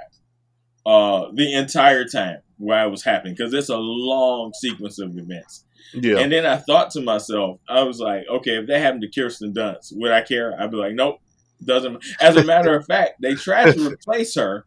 uh, 0.85 1.27
the 1.33 1.53
entire 1.53 2.05
time 2.05 2.39
while 2.57 2.87
it 2.87 2.91
was 2.91 3.03
happening 3.03 3.33
because 3.35 3.53
it's 3.53 3.69
a 3.69 3.77
long 3.77 4.53
sequence 4.53 4.99
of 4.99 5.17
events. 5.17 5.65
Yeah. 5.93 6.19
And 6.19 6.31
then 6.31 6.45
I 6.45 6.57
thought 6.57 6.91
to 6.91 7.01
myself, 7.01 7.59
I 7.67 7.83
was 7.83 7.99
like, 7.99 8.23
okay, 8.29 8.57
if 8.57 8.67
that 8.67 8.79
happened 8.79 9.01
to 9.03 9.21
Kirsten 9.21 9.53
Dunst, 9.53 9.91
would 9.95 10.11
I 10.11 10.21
care? 10.21 10.55
I'd 10.59 10.71
be 10.71 10.77
like, 10.77 10.93
nope, 10.93 11.19
doesn't. 11.63 12.03
As 12.21 12.35
a 12.37 12.43
matter 12.43 12.75
of 12.75 12.85
fact, 12.85 13.21
they 13.21 13.35
tried 13.35 13.73
to 13.73 13.89
replace 13.91 14.35
her 14.35 14.65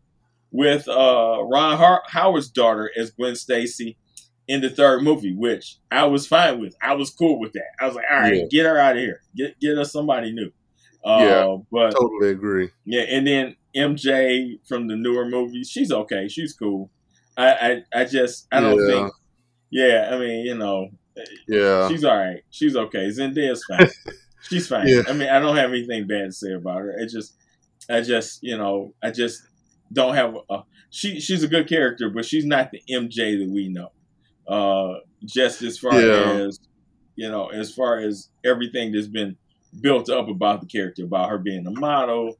with 0.51 0.87
uh, 0.89 1.39
Ron 1.45 1.77
Har- 1.79 2.03
Howard's 2.07 2.49
daughter 2.51 2.91
as 2.97 3.11
Gwen 3.11 3.37
Stacy 3.37 3.97
in 4.47 4.61
the 4.61 4.69
third 4.71 5.03
movie, 5.03 5.35
which 5.35 5.79
I 5.91 6.05
was 6.05 6.27
fine 6.27 6.61
with. 6.61 6.77
I 6.83 6.93
was 6.95 7.11
cool 7.11 7.41
with 7.41 7.53
that. 7.55 7.65
I 7.81 7.87
was 7.87 7.95
like, 7.97 8.05
all 8.11 8.21
right, 8.21 8.35
Yeah. 8.37 8.45
get 8.51 8.67
her 8.67 8.79
out 8.79 8.97
of 8.97 9.03
here. 9.03 9.21
Get 9.35 9.59
get 9.59 9.79
us 9.79 9.93
somebody 9.93 10.33
new. 10.33 10.53
Uh, 11.05 11.19
Yeah. 11.21 11.57
but 11.71 11.91
totally 11.91 12.31
agree. 12.31 12.71
yeah, 12.85 13.03
and 13.03 13.27
then 13.27 13.57
MJ 13.77 14.59
from 14.67 14.87
the 14.89 14.97
newer 14.97 15.27
movies, 15.27 15.69
she's 15.71 15.93
okay. 15.93 16.29
She's 16.29 16.53
cool. 16.55 16.91
I 17.37 17.83
I, 17.95 18.01
I 18.01 18.05
just 18.05 18.47
I 18.53 18.61
don't 18.61 18.79
Yeah. 18.81 18.95
think. 18.95 19.13
Yeah, 19.71 20.09
I 20.13 20.19
mean, 20.19 20.47
you 20.47 20.55
know, 20.55 20.89
Yeah. 21.49 21.89
she's 21.89 22.05
all 22.05 22.17
right. 22.17 22.43
She's 22.51 22.77
okay. 22.77 23.09
Zendaya's 23.09 23.65
fine. 23.69 23.89
she's 24.49 24.69
fine. 24.69 24.87
Yeah. 24.89 25.03
I 25.09 25.13
mean, 25.13 25.29
I 25.29 25.41
don't 25.41 25.57
have 25.57 25.71
anything 25.71 26.07
bad 26.07 26.27
to 26.27 26.33
say 26.33 26.53
about 26.53 26.79
her. 26.79 26.91
It 26.99 27.09
just, 27.11 27.35
I 27.91 28.01
just, 28.01 28.43
you 28.43 28.57
know, 28.57 28.95
I 29.03 29.11
just 29.11 29.43
don't 29.93 30.15
have 30.15 30.37
a. 30.49 30.61
She 30.91 31.19
she's 31.21 31.43
a 31.43 31.49
good 31.49 31.69
character, 31.69 32.09
but 32.09 32.25
she's 32.25 32.45
not 32.45 32.71
the 32.71 32.81
MJ 32.89 33.37
that 33.41 33.51
we 33.51 33.69
know. 33.69 33.91
Uh, 34.47 35.01
just 35.25 35.61
as 35.63 35.77
far 35.79 36.01
Yeah. 36.01 36.47
as 36.47 36.61
you 37.17 37.29
know, 37.29 37.49
as 37.49 37.75
far 37.75 37.99
as 37.99 38.29
everything 38.45 38.93
that's 38.93 39.09
been 39.09 39.37
built 39.81 40.09
up 40.11 40.29
about 40.29 40.61
the 40.61 40.67
character, 40.67 41.05
about 41.05 41.31
her 41.31 41.39
being 41.39 41.67
a 41.67 41.71
model, 41.71 42.39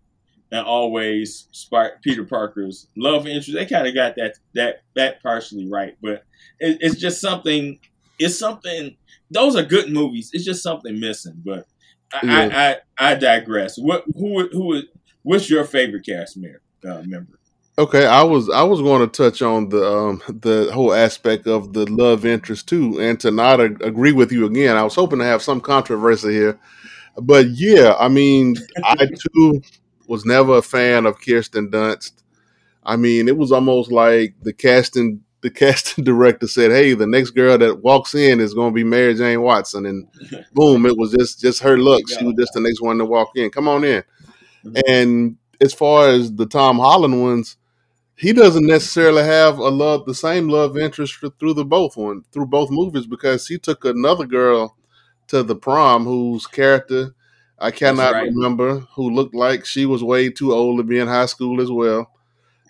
and 0.51 0.67
always 0.67 1.49
Spark, 1.53 2.03
Peter 2.03 2.25
Parker's 2.25 2.87
love 2.97 3.27
interest. 3.27 3.55
They 3.55 3.67
kind 3.67 3.87
of 3.87 3.95
got 3.95 4.17
that 4.17 4.37
that 4.55 4.83
that 4.95 5.23
partially 5.23 5.69
right, 5.69 5.97
but 6.03 6.25
it, 6.61 6.79
it's 6.81 6.97
just 6.97 7.21
something. 7.21 7.79
It's 8.19 8.39
something. 8.39 8.97
Those 9.31 9.57
are 9.57 9.65
good 9.65 9.91
movies. 9.91 10.31
It's 10.33 10.45
just 10.45 10.63
something 10.63 10.99
missing. 11.01 11.43
But 11.45 11.67
I 12.13 12.21
Yeah. 12.23 12.77
I, 12.99 13.07
I, 13.07 13.13
I 13.13 13.15
digress. 13.15 13.77
What 13.79 14.05
who 14.15 14.49
who 14.49 14.83
what's 15.23 15.51
your 15.51 15.65
favorite 15.65 16.07
cast 16.07 16.37
member? 16.37 16.61
Uh, 16.87 17.03
member? 17.07 17.39
Okay, 17.77 18.07
I 18.07 18.23
was 18.23 18.49
I 18.51 18.63
was 18.63 18.81
going 18.81 19.01
to 19.01 19.09
touch 19.09 19.43
on 19.43 19.69
the 19.71 19.85
um, 19.85 20.23
the 20.29 20.71
whole 20.73 20.95
aspect 20.95 21.49
of 21.49 21.73
the 21.73 21.87
love 21.87 22.25
interest 22.25 22.69
too, 22.69 23.01
and 23.01 23.19
to 23.19 23.33
not 23.33 23.61
ag- 23.61 23.83
agree 23.83 24.13
with 24.13 24.31
you 24.31 24.47
again. 24.47 24.77
I 24.77 24.85
was 24.85 24.95
hoping 24.95 25.19
to 25.19 25.25
have 25.25 25.43
some 25.43 25.61
controversy 25.61 26.33
here, 26.33 26.57
but 27.23 27.49
yeah, 27.49 27.95
I 27.99 28.09
mean, 28.09 28.57
I 28.85 28.97
too 29.07 29.63
was 30.07 30.25
never 30.25 30.59
a 30.59 30.63
fan 30.63 31.07
of 31.07 31.21
Kirsten 31.21 31.71
Dunst. 31.71 32.13
I 32.85 32.97
mean, 32.97 33.29
it 33.29 33.37
was 33.37 33.53
almost 33.53 33.93
like 33.93 34.35
the 34.43 34.53
casting 34.53 35.23
the 35.43 35.51
casting 35.53 36.05
director 36.05 36.47
said, 36.49 36.71
"Hey, 36.71 36.95
the 36.95 37.07
next 37.07 37.31
girl 37.31 37.59
that 37.59 37.83
walks 37.83 38.15
in 38.15 38.41
is 38.41 38.55
going 38.55 38.73
to 38.73 38.75
be 38.75 38.85
Mary 38.85 39.15
Jane 39.15 39.43
Watson," 39.43 39.87
and 39.87 40.09
boom, 40.55 40.87
it 40.87 40.97
was 40.99 41.13
just 41.13 41.41
just 41.41 41.63
her 41.63 41.79
look. 41.79 42.09
She 42.09 42.25
was 42.25 42.35
just 42.39 42.55
the 42.55 42.61
next 42.61 42.83
one 42.83 42.99
to 42.99 43.05
walk 43.05 43.31
in. 43.37 43.51
Come 43.51 43.69
on 43.69 43.85
in. 43.85 44.03
Mhm. 44.65 44.83
And 44.89 45.37
as 45.61 45.73
far 45.75 46.09
as 46.09 46.33
the 46.35 46.47
Tom 46.47 46.79
Holland 46.79 47.23
ones, 47.23 47.57
he 48.17 48.33
doesn't 48.33 48.67
necessarily 48.67 49.25
have 49.25 49.59
a 49.59 49.69
love 49.69 50.07
the 50.07 50.15
same 50.15 50.49
love 50.49 50.77
interest 50.79 51.17
through 51.41 51.55
the 51.55 51.65
both 51.65 51.97
one 51.97 52.23
through 52.33 52.47
both 52.47 52.71
movies 52.71 53.07
because 53.07 53.47
he 53.49 53.59
took 53.59 53.85
another 53.85 54.27
girl 54.27 54.77
to 55.29 55.43
the 55.43 55.57
prom 55.57 56.05
whose 56.05 56.47
character 56.47 57.15
I 57.59 57.71
cannot 57.71 58.13
right. 58.13 58.25
remember 58.25 58.81
who 58.95 59.11
looked 59.11 59.35
like 59.35 59.65
she 59.65 59.87
was 59.87 60.03
way 60.03 60.29
too 60.29 60.53
old 60.53 60.79
to 60.79 60.83
be 60.83 60.99
in 60.99 61.09
high 61.09 61.27
school 61.27 61.61
as 61.61 61.71
well. 61.71 62.11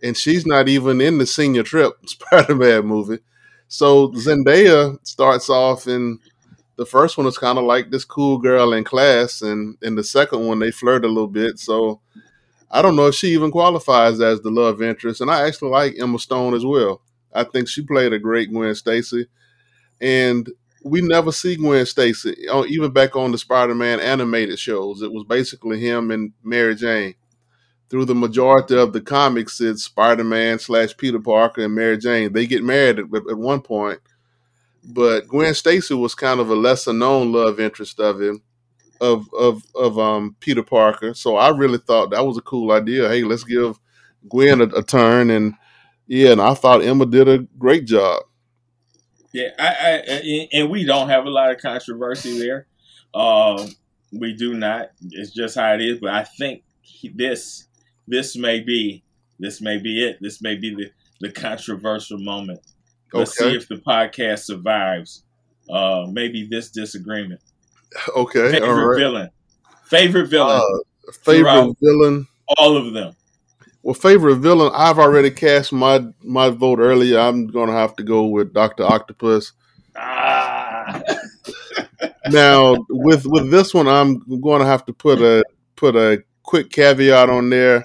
And 0.03 0.17
she's 0.17 0.47
not 0.47 0.69
even 0.69 1.01
in 1.01 1.19
the 1.19 1.27
senior 1.27 1.63
trip 1.63 1.95
Spider-Man 2.07 2.87
movie. 2.87 3.19
So 3.69 4.09
Zendaya 4.11 4.99
starts 5.07 5.49
off 5.49 5.89
in 5.89 6.21
the 6.77 6.87
first 6.87 7.17
one 7.17 7.27
is 7.27 7.39
kind 7.39 7.59
of 7.59 7.65
like 7.65 7.91
this 7.91 8.05
cool 8.05 8.39
girl 8.39 8.73
in 8.73 8.85
class, 8.85 9.43
and 9.43 9.77
in 9.83 9.95
the 9.95 10.05
second 10.05 10.47
one 10.47 10.59
they 10.59 10.71
flirt 10.71 11.05
a 11.05 11.09
little 11.09 11.29
bit. 11.29 11.59
So 11.59 12.01
I 12.71 12.83
don't 12.83 12.97
know 12.97 13.07
if 13.07 13.15
she 13.15 13.29
even 13.29 13.51
qualifies 13.51 14.21
as 14.21 14.41
the 14.41 14.51
love 14.51 14.83
interest. 14.83 15.21
And 15.21 15.31
I 15.31 15.47
actually 15.47 15.71
like 15.71 15.95
Emma 15.99 16.19
Stone 16.19 16.55
as 16.55 16.65
well. 16.65 17.01
I 17.33 17.45
think 17.45 17.69
she 17.69 17.83
played 17.83 18.13
a 18.13 18.19
great 18.19 18.51
Gwen 18.51 18.75
Stacy, 18.75 19.27
and 20.01 20.49
we 20.85 21.01
never 21.01 21.33
see 21.33 21.57
Gwen 21.57 21.87
Stacy. 21.87 22.47
Oh, 22.51 22.67
Even 22.67 22.93
back 22.93 23.17
on 23.17 23.33
the 23.33 23.39
Spider-Man 23.39 24.01
animated 24.01 24.59
shows, 24.59 25.03
it 25.03 25.13
was 25.13 25.25
basically 25.25 25.81
him 25.81 26.11
and 26.11 26.33
Mary 26.43 26.75
Jane. 26.75 27.15
Through 27.91 28.07
the 28.07 28.15
majority 28.15 28.77
of 28.77 28.93
the 28.93 29.01
comics, 29.01 29.61
it's 29.61 29.85
Spider-Man 29.85 30.59
slash 30.59 30.97
Peter 30.97 31.21
Parker 31.21 31.63
and 31.65 31.75
Mary 31.75 31.99
Jane. 31.99 32.33
They 32.33 32.47
get 32.47 32.65
married 32.65 32.99
at, 32.99 33.07
at 33.07 33.39
one 33.39 33.63
point, 33.63 34.01
but 34.85 35.29
Gwen 35.29 35.55
Stacy 35.55 35.95
was 35.95 36.15
kind 36.15 36.41
of 36.41 36.51
a 36.51 36.55
lesser 36.55 36.93
known 36.93 37.33
love 37.33 37.61
interest 37.61 38.01
of 38.01 38.21
him, 38.21 38.43
of 39.01 39.29
of 39.35 39.63
of 39.75 39.99
um 39.99 40.37
Peter 40.41 40.63
Parker. 40.63 41.15
So 41.15 41.37
I 41.37 41.51
really 41.51 41.79
thought 41.79 42.11
that 42.11 42.27
was 42.27 42.39
a 42.39 42.43
cool 42.43 42.73
idea. 42.73 43.09
Hey, 43.09 43.25
let's 43.25 43.45
give 43.45 43.79
Gwen 44.29 44.61
a, 44.61 44.65
a 44.65 44.83
turn, 44.83 45.31
and 45.31 45.55
yeah, 46.07 46.33
and 46.33 46.41
I 46.41 46.55
thought 46.55 46.85
Emma 46.85 47.07
did 47.07 47.29
a 47.29 47.39
great 47.59 47.87
job. 47.87 48.23
Yeah, 49.35 49.49
I, 49.59 49.67
I 49.67 50.49
and 50.53 50.71
we 50.71 50.85
don't 50.85 51.09
have 51.09 51.27
a 51.27 51.31
lot 51.31 51.51
of 51.51 51.59
controversy 51.61 52.39
there. 52.39 52.67
Um, 53.15 53.69
we 54.13 54.33
do 54.33 54.55
not. 54.55 54.93
It's 55.11 55.33
just 55.33 55.57
how 55.57 55.75
it 55.75 55.81
is. 55.83 55.99
But 56.01 56.11
I 56.15 56.23
think 56.23 56.63
this 57.15 57.67
this 58.07 58.37
may 58.37 58.61
be 58.61 59.03
this 59.41 59.61
may 59.61 59.79
be 59.79 60.05
it. 60.05 60.19
This 60.21 60.41
may 60.41 60.55
be 60.55 60.75
the 60.75 60.91
the 61.21 61.33
controversial 61.33 62.19
moment. 62.19 62.61
Let's 63.13 63.39
Okay. 63.41 63.51
see 63.51 63.57
if 63.57 63.69
the 63.69 63.77
podcast 63.77 64.45
survives. 64.45 65.25
Uh, 65.69 66.07
maybe 66.11 66.47
this 66.49 66.71
disagreement. 66.71 67.41
Okay, 68.17 68.53
Favorite 68.53 68.87
right. 68.87 68.99
villain. 68.99 69.31
Favorite 69.87 70.27
villain. 70.27 70.61
Uh, 70.63 71.13
favorite 71.23 71.75
villain. 71.81 72.27
all 72.59 72.77
of 72.77 72.93
them. 72.93 73.15
Well, 73.85 73.93
favorite 73.93 74.37
villain. 74.37 74.73
I've 74.75 74.99
already 74.99 75.31
cast 75.31 75.71
my 75.71 76.07
my 76.23 76.49
vote 76.49 76.79
earlier. 76.79 77.19
I'm 77.19 77.47
gonna 77.49 77.73
have 77.73 77.95
to 77.97 78.03
go 78.03 78.25
with 78.25 78.55
Doctor 78.55 78.85
Octopus. 78.85 79.53
Ah. 79.95 81.03
Now, 82.31 82.77
with 82.89 83.27
with 83.27 83.51
this 83.51 83.75
one, 83.75 83.87
I'm 83.87 84.41
going 84.41 84.61
to 84.61 84.67
have 84.67 84.87
to 84.87 84.95
put 84.95 85.21
a 85.21 85.45
put 85.77 85.95
a 85.95 86.25
quick 86.43 86.71
caveat 86.71 87.29
on 87.29 87.51
there. 87.51 87.85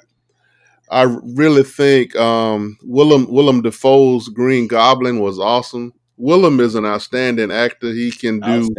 I 0.89 1.03
really 1.03 1.63
think 1.63 2.15
um, 2.15 2.77
Willem 2.81 3.29
Willem 3.29 3.61
Dafoe's 3.61 4.29
Green 4.29 4.67
Goblin 4.67 5.19
was 5.19 5.39
awesome. 5.39 5.93
Willem 6.15 6.61
is 6.61 6.75
an 6.75 6.85
outstanding 6.85 7.51
actor. 7.51 7.91
He 7.91 8.11
can 8.11 8.39
do 8.39 8.69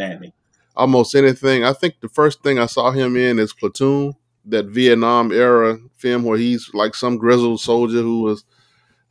almost 0.74 1.14
anything. 1.14 1.62
I 1.64 1.74
think 1.74 2.00
the 2.00 2.08
first 2.08 2.42
thing 2.42 2.58
I 2.58 2.66
saw 2.66 2.90
him 2.90 3.16
in 3.16 3.38
is 3.38 3.52
Platoon, 3.52 4.14
that 4.50 4.66
Vietnam 4.66 5.32
era 5.32 5.78
film 5.96 6.24
where 6.24 6.38
he's 6.38 6.70
like 6.74 6.94
some 6.94 7.16
grizzled 7.16 7.60
soldier 7.60 8.02
who 8.02 8.22
was 8.22 8.44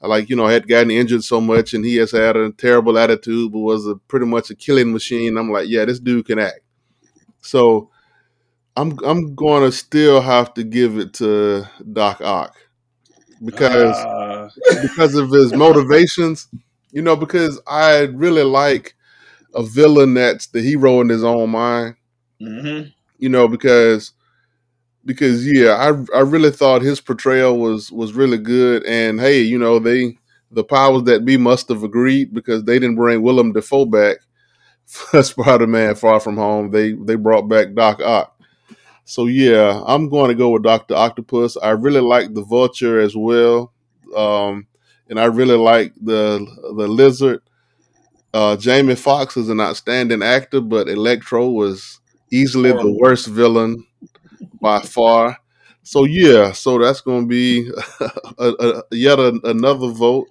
like 0.02 0.30
you 0.30 0.36
know 0.36 0.48
had 0.48 0.68
gotten 0.68 0.92
injured 0.92 1.24
so 1.24 1.42
much 1.42 1.74
and 1.74 1.84
he 1.86 1.98
has 1.98 2.12
had 2.12 2.38
a 2.38 2.52
terrible 2.52 2.98
attitude 2.98 3.52
but 3.52 3.60
was 3.60 3.86
a 3.88 3.96
pretty 3.96 4.26
much 4.26 4.50
a 4.50 4.56
killing 4.56 4.92
machine. 4.94 5.38
I'm 5.38 5.52
like, 5.52 5.68
yeah, 5.68 5.86
this 5.86 6.00
dude 6.00 6.26
can 6.26 6.40
act. 6.40 6.62
So 7.42 7.90
I'm 8.76 8.98
I'm 9.06 9.36
going 9.36 9.64
to 9.64 9.72
still 9.72 10.22
have 10.22 10.54
to 10.56 10.64
give 10.64 10.98
it 10.98 11.14
to 11.16 11.66
Doc 11.92 12.22
Ock 12.22 12.56
because 13.44 13.96
Uh, 13.96 14.50
because 14.82 15.16
of 15.16 15.32
his 15.32 15.54
motivations. 15.54 16.48
You 16.92 17.04
know, 17.04 17.16
because 17.16 17.62
I 17.68 18.00
really 18.14 18.42
like 18.44 18.96
a 19.54 19.64
villain 19.64 20.14
that's 20.14 20.48
the 20.48 20.62
hero 20.62 21.02
in 21.02 21.10
his 21.10 21.24
own 21.24 21.50
mind 21.52 21.96
mhm. 22.42 22.94
you 23.18 23.30
know 23.30 23.48
because 23.48 24.14
because 25.06 25.46
yeah 25.48 25.72
i 25.76 26.18
i 26.18 26.22
really 26.22 26.52
thought 26.52 26.82
his 26.82 27.02
portrayal 27.02 27.58
was 27.58 27.92
was 27.92 28.14
really 28.14 28.38
good. 28.38 28.84
And 28.86 29.20
hey 29.20 29.42
you 29.42 29.58
know 29.58 29.80
they 29.80 30.18
the 30.52 30.64
powers 30.64 31.04
that 31.04 31.26
be 31.26 31.38
must 31.38 31.70
have 31.70 31.84
agreed 31.84 32.34
because 32.34 32.64
they 32.64 32.80
didn't 32.80 32.96
bring 32.96 33.22
willem 33.22 33.54
dafoe 33.54 33.86
back 33.86 34.18
for 34.86 35.24
spider-man 35.24 35.96
far 35.96 36.20
from 36.20 36.38
home. 36.38 36.72
They 36.72 36.94
they 36.94 37.16
brought 37.16 37.48
back 37.48 37.74
doc 37.74 38.02
ock. 38.02 38.36
So 39.06 39.26
yeah 39.28 39.82
i'm 39.86 40.10
going 40.10 40.30
to 40.30 40.36
go 40.36 40.50
with 40.52 40.64
dr 40.64 40.94
octopus. 40.94 41.58
I 41.58 41.72
really 41.72 42.02
like 42.02 42.34
the 42.34 42.44
vulture 42.44 43.00
as 43.00 43.16
well. 43.16 43.74
Um 44.16 44.68
and 45.10 45.20
i 45.20 45.26
really 45.26 45.58
like 45.58 45.94
the 46.02 46.40
the 46.78 46.88
lizard. 46.88 47.42
Uh 48.34 48.56
jamie 48.58 48.96
foxx 48.96 49.38
is 49.38 49.50
an 49.50 49.60
outstanding 49.62 50.22
actor 50.22 50.62
but 50.62 50.88
electro 50.90 51.50
was 51.50 52.00
easily 52.32 52.72
the 52.72 52.98
worst 53.02 53.26
villain 53.28 53.84
by 54.62 54.80
far. 54.82 55.38
So 55.84 56.04
yeah, 56.04 56.52
so 56.52 56.78
that's 56.78 57.02
going 57.02 57.24
to 57.24 57.28
be 57.28 57.72
a, 58.38 58.54
a, 58.60 58.84
yet 58.92 59.20
a, 59.20 59.40
another 59.44 59.90
vote. 59.90 60.28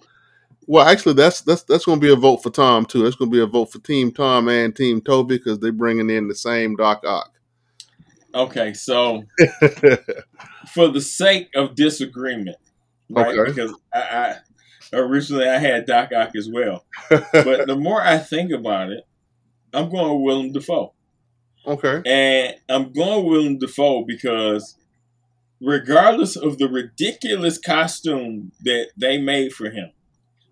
Well, 0.66 0.87
actually, 0.87 1.14
that's 1.14 1.41
that's 1.41 1.62
that's 1.62 1.87
going 1.87 1.99
to 1.99 2.07
be 2.07 2.12
a 2.12 2.16
vote 2.16 2.43
for 2.43 2.51
Tom 2.51 2.85
too. 2.85 3.03
That's 3.03 3.16
going 3.16 3.31
to 3.31 3.37
be 3.37 3.43
a 3.43 3.47
vote 3.47 3.72
for 3.72 3.79
Team 3.79 4.12
Tom 4.12 4.49
and 4.49 4.76
Team 4.76 5.01
Tobey 5.01 5.39
because 5.39 5.59
they're 5.59 5.72
bringing 5.72 6.11
in 6.11 6.29
the 6.29 6.35
same 6.35 6.76
Doc 6.76 7.03
Ock. 7.07 7.33
Okay, 8.35 8.74
so 8.74 9.24
for 10.74 10.89
the 10.89 11.01
sake 11.01 11.49
of 11.55 11.74
disagreement, 11.74 12.59
right? 13.09 13.37
Okay. 13.37 13.51
Because 13.51 13.74
I, 13.93 14.37
I 14.93 14.97
originally 14.97 15.49
I 15.49 15.59
had 15.59 15.87
Doc 15.87 16.11
Ock 16.14 16.37
as 16.37 16.49
well, 16.49 16.85
but 17.11 17.66
the 17.66 17.76
more 17.76 18.03
I 18.03 18.18
think 18.18 18.53
about 18.53 18.91
it, 18.91 19.05
I'm 19.72 19.89
going 19.89 20.12
with 20.14 20.22
Willem 20.22 20.53
Dafoe, 20.53 20.93
okay, 21.66 22.02
and 22.06 22.54
I'm 22.68 22.92
going 22.92 23.24
with 23.24 23.32
Willem 23.32 23.59
Dafoe 23.59 24.04
because 24.04 24.76
regardless 25.61 26.36
of 26.36 26.59
the 26.59 26.68
ridiculous 26.68 27.59
costume 27.59 28.52
that 28.62 28.88
they 28.96 29.18
made 29.18 29.52
for 29.52 29.70
him, 29.70 29.90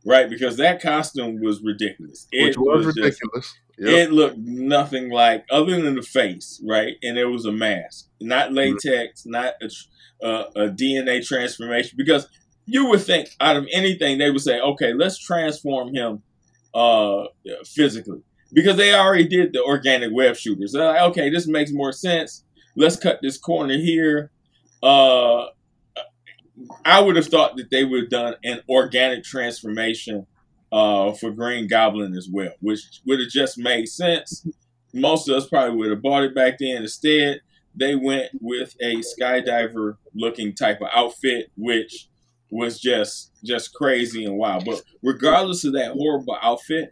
right? 0.04 0.28
Because 0.28 0.56
that 0.56 0.82
costume 0.82 1.40
was 1.40 1.62
ridiculous. 1.62 2.26
which 2.32 2.56
It 2.56 2.58
was, 2.58 2.86
just- 2.86 2.96
ridiculous. 2.96 3.54
Yep. 3.78 3.88
It 3.90 4.10
looked 4.12 4.38
nothing 4.38 5.10
like, 5.10 5.44
other 5.50 5.78
than 5.78 5.96
the 5.96 6.02
face, 6.02 6.62
right? 6.66 6.96
And 7.02 7.18
it 7.18 7.26
was 7.26 7.44
a 7.44 7.52
mask, 7.52 8.08
not 8.20 8.50
latex, 8.50 9.26
not 9.26 9.52
a, 9.60 10.26
uh, 10.26 10.44
a 10.56 10.68
DNA 10.70 11.22
transformation. 11.26 11.94
Because 11.98 12.26
you 12.64 12.86
would 12.88 13.02
think, 13.02 13.28
out 13.38 13.56
of 13.56 13.66
anything, 13.74 14.16
they 14.16 14.30
would 14.30 14.40
say, 14.40 14.58
okay, 14.58 14.94
let's 14.94 15.18
transform 15.18 15.94
him 15.94 16.22
uh, 16.74 17.24
physically. 17.66 18.22
Because 18.52 18.76
they 18.76 18.94
already 18.94 19.26
did 19.26 19.52
the 19.52 19.62
organic 19.62 20.10
web 20.12 20.36
shooters. 20.36 20.72
They're 20.72 20.86
like, 20.86 21.02
okay, 21.10 21.30
this 21.30 21.46
makes 21.46 21.72
more 21.72 21.92
sense. 21.92 22.44
Let's 22.76 22.96
cut 22.96 23.20
this 23.22 23.38
corner 23.38 23.76
here. 23.76 24.30
Uh, 24.82 25.46
I 26.84 27.00
would 27.00 27.16
have 27.16 27.26
thought 27.26 27.56
that 27.56 27.70
they 27.70 27.84
would 27.84 28.02
have 28.02 28.10
done 28.10 28.34
an 28.44 28.60
organic 28.68 29.24
transformation 29.24 30.26
uh, 30.72 31.12
for 31.12 31.30
Green 31.30 31.68
Goblin 31.68 32.16
as 32.16 32.28
well, 32.30 32.52
which 32.60 33.00
would 33.04 33.20
have 33.20 33.28
just 33.28 33.58
made 33.58 33.86
sense. 33.88 34.46
Most 34.94 35.28
of 35.28 35.36
us 35.36 35.48
probably 35.48 35.76
would 35.76 35.90
have 35.90 36.02
bought 36.02 36.24
it 36.24 36.34
back 36.34 36.58
then. 36.58 36.82
Instead, 36.82 37.40
they 37.74 37.94
went 37.94 38.30
with 38.40 38.74
a 38.80 38.96
skydiver 38.96 39.96
looking 40.14 40.54
type 40.54 40.80
of 40.80 40.88
outfit, 40.94 41.50
which 41.56 42.08
was 42.50 42.80
just 42.80 43.32
just 43.44 43.74
crazy 43.74 44.24
and 44.24 44.38
wild. 44.38 44.64
But 44.64 44.82
regardless 45.02 45.64
of 45.64 45.74
that 45.74 45.92
horrible 45.92 46.38
outfit, 46.40 46.90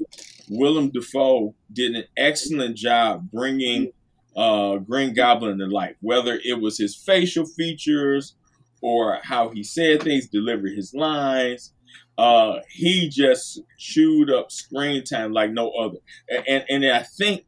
Willem 0.49 0.91
Dafoe 0.91 1.55
did 1.73 1.95
an 1.95 2.05
excellent 2.17 2.77
job 2.77 3.31
bringing 3.31 3.93
uh, 4.37 4.77
Green 4.77 5.15
Goblin 5.15 5.59
to 5.59 5.67
life. 5.67 5.97
Whether 6.01 6.41
it 6.45 6.61
was 6.61 6.79
his 6.79 6.97
facial 6.97 7.47
features 7.47 8.35
or 8.81 9.19
how 9.23 9.49
he 9.49 9.63
said 9.63 10.03
things, 10.03 10.27
delivered 10.27 10.75
his 10.75 10.93
lines. 10.93 11.73
Uh, 12.19 12.61
he 12.69 13.09
just 13.09 13.61
chewed 13.79 14.31
up 14.31 14.53
screen 14.53 15.03
time 15.03 15.33
like 15.33 15.51
no 15.51 15.71
other. 15.71 15.99
And, 16.47 16.65
and, 16.69 16.85
I 16.85 17.03
think 17.03 17.45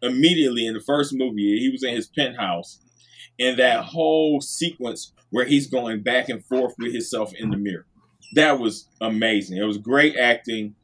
immediately 0.00 0.66
in 0.66 0.74
the 0.74 0.80
first 0.80 1.12
movie, 1.12 1.58
he 1.58 1.68
was 1.70 1.82
in 1.82 1.94
his 1.94 2.08
penthouse, 2.08 2.78
and 3.38 3.58
that 3.58 3.84
whole 3.84 4.40
sequence 4.40 5.12
where 5.30 5.44
he's 5.44 5.66
going 5.66 6.02
back 6.02 6.28
and 6.28 6.44
forth 6.46 6.74
with 6.78 6.92
himself 6.92 7.34
in 7.34 7.50
the 7.50 7.56
mirror. 7.56 7.84
That 8.34 8.58
was 8.58 8.88
amazing. 9.00 9.58
It 9.58 9.64
was 9.64 9.78
great 9.78 10.16
acting, 10.16 10.74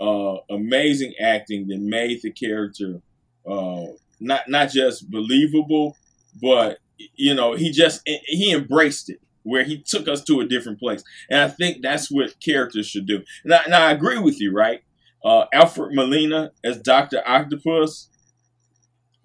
uh, 0.00 0.36
amazing 0.50 1.14
acting 1.20 1.68
that 1.68 1.78
made 1.80 2.22
the 2.22 2.30
character 2.30 3.00
uh, 3.48 3.86
not 4.20 4.48
not 4.48 4.70
just 4.70 5.10
believable, 5.10 5.96
but 6.40 6.78
you 7.14 7.34
know 7.34 7.54
he 7.54 7.70
just 7.70 8.02
he 8.04 8.52
embraced 8.52 9.10
it 9.10 9.20
where 9.42 9.64
he 9.64 9.78
took 9.78 10.06
us 10.06 10.22
to 10.24 10.40
a 10.40 10.46
different 10.46 10.78
place, 10.78 11.02
and 11.30 11.40
I 11.40 11.48
think 11.48 11.82
that's 11.82 12.10
what 12.10 12.38
characters 12.40 12.86
should 12.86 13.06
do. 13.06 13.22
And 13.44 13.54
I, 13.54 13.88
I 13.88 13.92
agree 13.92 14.18
with 14.18 14.40
you, 14.40 14.52
right? 14.52 14.82
Uh, 15.24 15.46
Alfred 15.52 15.94
Molina 15.94 16.52
as 16.64 16.78
Doctor 16.78 17.22
Octopus, 17.26 18.08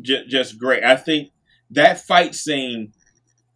j- 0.01 0.25
just 0.27 0.57
great. 0.57 0.83
I 0.83 0.95
think 0.95 1.31
that 1.71 1.99
fight 2.01 2.35
scene 2.35 2.93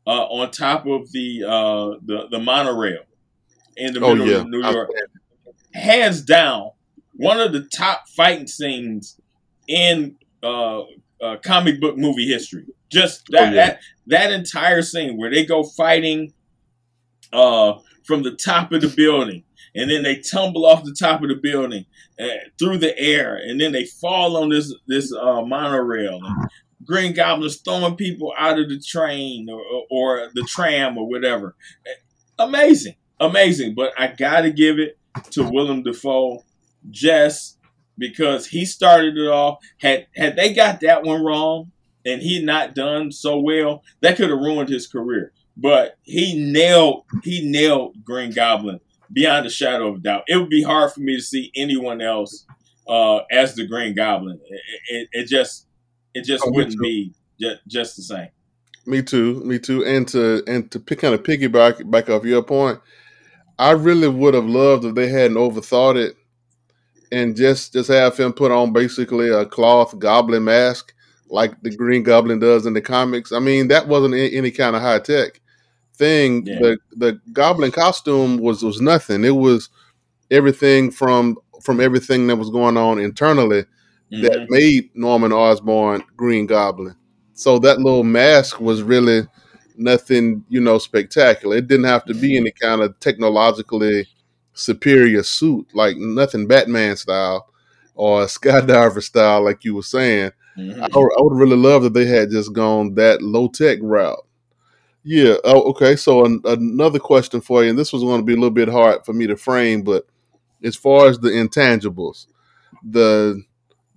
uh, 0.08 0.26
on 0.26 0.52
top 0.52 0.86
of 0.86 1.12
the 1.12 1.44
uh, 1.44 2.00
the 2.06 2.28
the 2.30 2.40
monorail 2.40 3.04
in 3.78 3.94
the 3.94 4.02
oh, 4.02 4.14
middle 4.14 4.28
yeah. 4.28 4.38
of 4.38 4.48
New 4.48 4.62
York, 4.62 4.90
hands 5.74 6.22
down, 6.22 6.72
one 7.20 7.40
of 7.42 7.52
the 7.52 7.64
top 7.64 8.08
fighting 8.16 8.48
scenes 8.48 9.20
in 9.68 10.16
uh, 10.42 10.82
uh, 11.22 11.36
comic 11.44 11.82
book 11.82 11.98
movie 11.98 12.28
history. 12.28 12.66
Just 12.90 13.26
that, 13.32 13.42
oh, 13.42 13.46
yeah. 13.46 13.52
that 13.52 13.80
that 14.08 14.32
entire 14.32 14.82
scene 14.82 15.18
where 15.18 15.30
they 15.30 15.46
go 15.46 15.64
fighting 15.64 16.34
uh, 17.34 17.74
from 18.06 18.24
the 18.24 18.32
top 18.32 18.72
of 18.72 18.82
the 18.82 18.88
building, 18.88 19.44
and 19.76 19.92
then 19.92 20.02
they 20.02 20.16
tumble 20.16 20.66
off 20.66 20.84
the 20.84 20.96
top 20.98 21.22
of 21.22 21.30
the 21.30 21.36
building 21.36 21.86
uh, 22.20 22.28
through 22.58 22.78
the 22.78 22.98
air, 22.98 23.36
and 23.36 23.60
then 23.60 23.74
they 23.74 23.86
fall 23.86 24.38
on 24.38 24.50
this 24.50 24.74
this 24.88 25.14
uh, 25.14 25.42
monorail. 25.42 26.22
And 26.24 26.50
Green 26.86 27.14
Goblin's 27.14 27.58
throwing 27.58 27.98
people 27.98 28.34
out 28.38 28.58
of 28.58 28.70
the 28.70 28.80
train 28.80 29.50
or, 29.50 29.62
or 29.92 30.30
the 30.34 30.48
tram 30.48 30.98
or 30.98 31.08
whatever. 31.08 31.56
Amazing, 32.40 32.96
amazing. 33.20 33.76
But 33.76 33.92
I 34.00 34.08
got 34.08 34.42
to 34.42 34.52
give 34.52 34.80
it 34.80 34.98
to 35.32 35.44
Willem 35.44 35.84
Dafoe. 35.84 36.44
Just 36.90 37.60
because 38.00 38.48
he 38.48 38.66
started 38.66 39.18
it 39.18 39.28
off. 39.28 39.60
Had 39.78 40.08
had 40.16 40.36
they 40.36 40.54
got 40.54 40.80
that 40.82 41.04
one 41.04 41.24
wrong 41.24 41.72
and 42.06 42.22
he 42.22 42.42
not 42.42 42.74
done 42.74 43.12
so 43.12 43.40
well, 43.40 43.84
that 44.02 44.16
could 44.16 44.30
have 44.30 44.40
ruined 44.40 44.70
his 44.70 44.88
career. 44.88 45.34
But 45.56 45.98
he 46.04 46.52
nailed 46.52 47.04
he 47.24 47.48
nailed 47.48 48.04
Green 48.04 48.32
Goblin 48.32 48.80
beyond 49.12 49.46
a 49.46 49.50
shadow 49.50 49.90
of 49.90 49.96
a 49.98 50.00
doubt. 50.00 50.24
It 50.28 50.38
would 50.38 50.50
be 50.50 50.64
hard 50.64 50.92
for 50.94 51.02
me 51.02 51.18
to 51.18 51.22
see 51.22 51.52
anyone 51.56 52.02
else 52.02 52.46
uh, 52.88 53.20
as 53.32 53.54
the 53.54 53.68
Green 53.68 53.94
Goblin. 53.94 54.40
It, 54.50 54.62
it, 54.88 55.10
it 55.12 55.28
just 55.28 55.68
it 56.14 56.24
just 56.24 56.44
oh, 56.48 56.52
wouldn't 56.52 56.80
be 56.80 57.14
just, 57.40 57.62
just 57.68 57.96
the 57.98 58.04
same. 58.04 58.30
Me 58.86 59.04
too, 59.04 59.44
me 59.44 59.60
too. 59.60 59.86
And 59.86 60.08
to 60.08 60.42
and 60.48 60.72
to 60.72 60.80
pick, 60.80 61.00
kind 61.00 61.14
of 61.14 61.24
piggyback 61.24 61.90
back 61.92 62.10
off 62.10 62.24
your 62.24 62.42
point, 62.42 62.80
I 63.60 63.72
really 63.72 64.08
would 64.08 64.34
have 64.34 64.48
loved 64.48 64.86
if 64.86 64.96
they 64.96 65.10
hadn't 65.10 65.38
overthought 65.38 65.98
it 65.98 66.16
and 67.12 67.36
just 67.36 67.74
just 67.74 67.90
have 67.90 68.18
him 68.18 68.34
put 68.34 68.52
on 68.52 68.74
basically 68.74 69.30
a 69.30 69.46
cloth 69.46 69.98
goblin 70.00 70.44
mask 70.44 70.94
like 71.30 71.62
the 71.62 71.76
Green 71.76 72.04
Goblin 72.04 72.40
does 72.40 72.66
in 72.66 72.74
the 72.74 72.82
comics. 72.82 73.32
I 73.32 73.40
mean, 73.40 73.68
that 73.70 73.88
wasn't 73.88 74.16
any 74.16 74.52
kind 74.52 74.76
of 74.76 74.82
high 74.82 75.00
tech 75.00 75.42
thing. 75.94 76.46
Yeah. 76.46 76.60
The 76.60 76.78
the 76.96 77.22
goblin 77.34 77.72
costume 77.72 78.38
was 78.38 78.64
was 78.64 78.82
nothing. 78.82 79.24
It 79.24 79.36
was 79.36 79.70
everything 80.32 80.92
from 80.92 81.38
from 81.62 81.80
everything 81.80 82.28
that 82.28 82.38
was 82.38 82.50
going 82.50 82.78
on 82.78 83.00
internally 83.00 83.64
mm-hmm. 84.12 84.22
that 84.24 84.50
made 84.50 84.90
Norman 84.96 85.32
Osborn 85.32 86.04
Green 86.16 86.46
Goblin. 86.46 86.96
So 87.34 87.60
that 87.60 87.80
little 87.80 88.04
mask 88.04 88.60
was 88.60 88.82
really 88.82 89.22
nothing, 89.78 90.44
you 90.50 90.60
know, 90.60 90.78
spectacular. 90.78 91.58
It 91.58 91.68
didn't 91.68 91.86
have 91.86 92.06
to 92.06 92.14
be 92.14 92.38
any 92.38 92.52
kind 92.52 92.82
of 92.82 93.00
technologically 93.00 94.08
superior 94.54 95.24
suit, 95.24 95.68
like 95.74 95.98
nothing 95.98 96.48
Batman 96.48 96.96
style 96.98 97.50
or 97.96 98.22
skydiver 98.26 99.02
style, 99.04 99.44
like 99.44 99.64
you 99.64 99.76
were 99.76 99.84
saying. 99.84 100.32
Mm-hmm. 100.58 100.84
I, 100.84 100.88
I, 100.88 101.22
would 101.22 101.38
really 101.38 101.56
love 101.56 101.84
that 101.84 101.94
they 101.94 102.06
had 102.06 102.32
just 102.32 102.54
gone 102.54 102.96
that 102.96 103.22
low 103.22 103.48
tech 103.48 103.80
route. 103.82 104.26
Yeah. 105.04 105.36
Oh, 105.44 105.70
okay. 105.72 105.96
So 105.96 106.26
an, 106.26 106.42
another 106.44 107.00
question 107.00 107.40
for 107.40 107.64
you, 107.64 107.70
and 107.70 107.80
this 107.80 107.94
was 107.94 108.04
going 108.04 108.20
to 108.20 108.26
be 108.26 108.34
a 108.34 108.36
little 108.36 108.50
bit 108.50 108.68
hard 108.68 109.06
for 109.06 109.14
me 109.14 109.28
to 109.28 109.38
frame, 109.38 109.84
but 109.84 110.06
as 110.64 110.76
far 110.76 111.08
as 111.08 111.20
the 111.20 111.30
intangibles, 111.30 112.28
the 112.84 113.42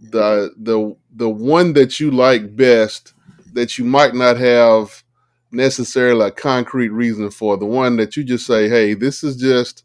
the 0.01 0.53
the 0.57 0.97
the 1.15 1.29
one 1.29 1.73
that 1.75 2.01
you 2.01 2.11
like 2.11 2.57
best 2.57 3.15
that 3.53 3.79
you 3.79 3.85
might 3.85 4.15
not 4.15 4.37
have 4.37 5.03
necessarily 5.51 6.27
a 6.27 6.31
concrete 6.31 6.89
reason 6.89 7.31
for, 7.31 7.57
the 7.57 7.67
one 7.67 7.97
that 7.97 8.17
you 8.17 8.25
just 8.25 8.47
say, 8.47 8.69
"Hey, 8.69 8.95
this 8.95 9.25
is 9.25 9.37
just." 9.37 9.85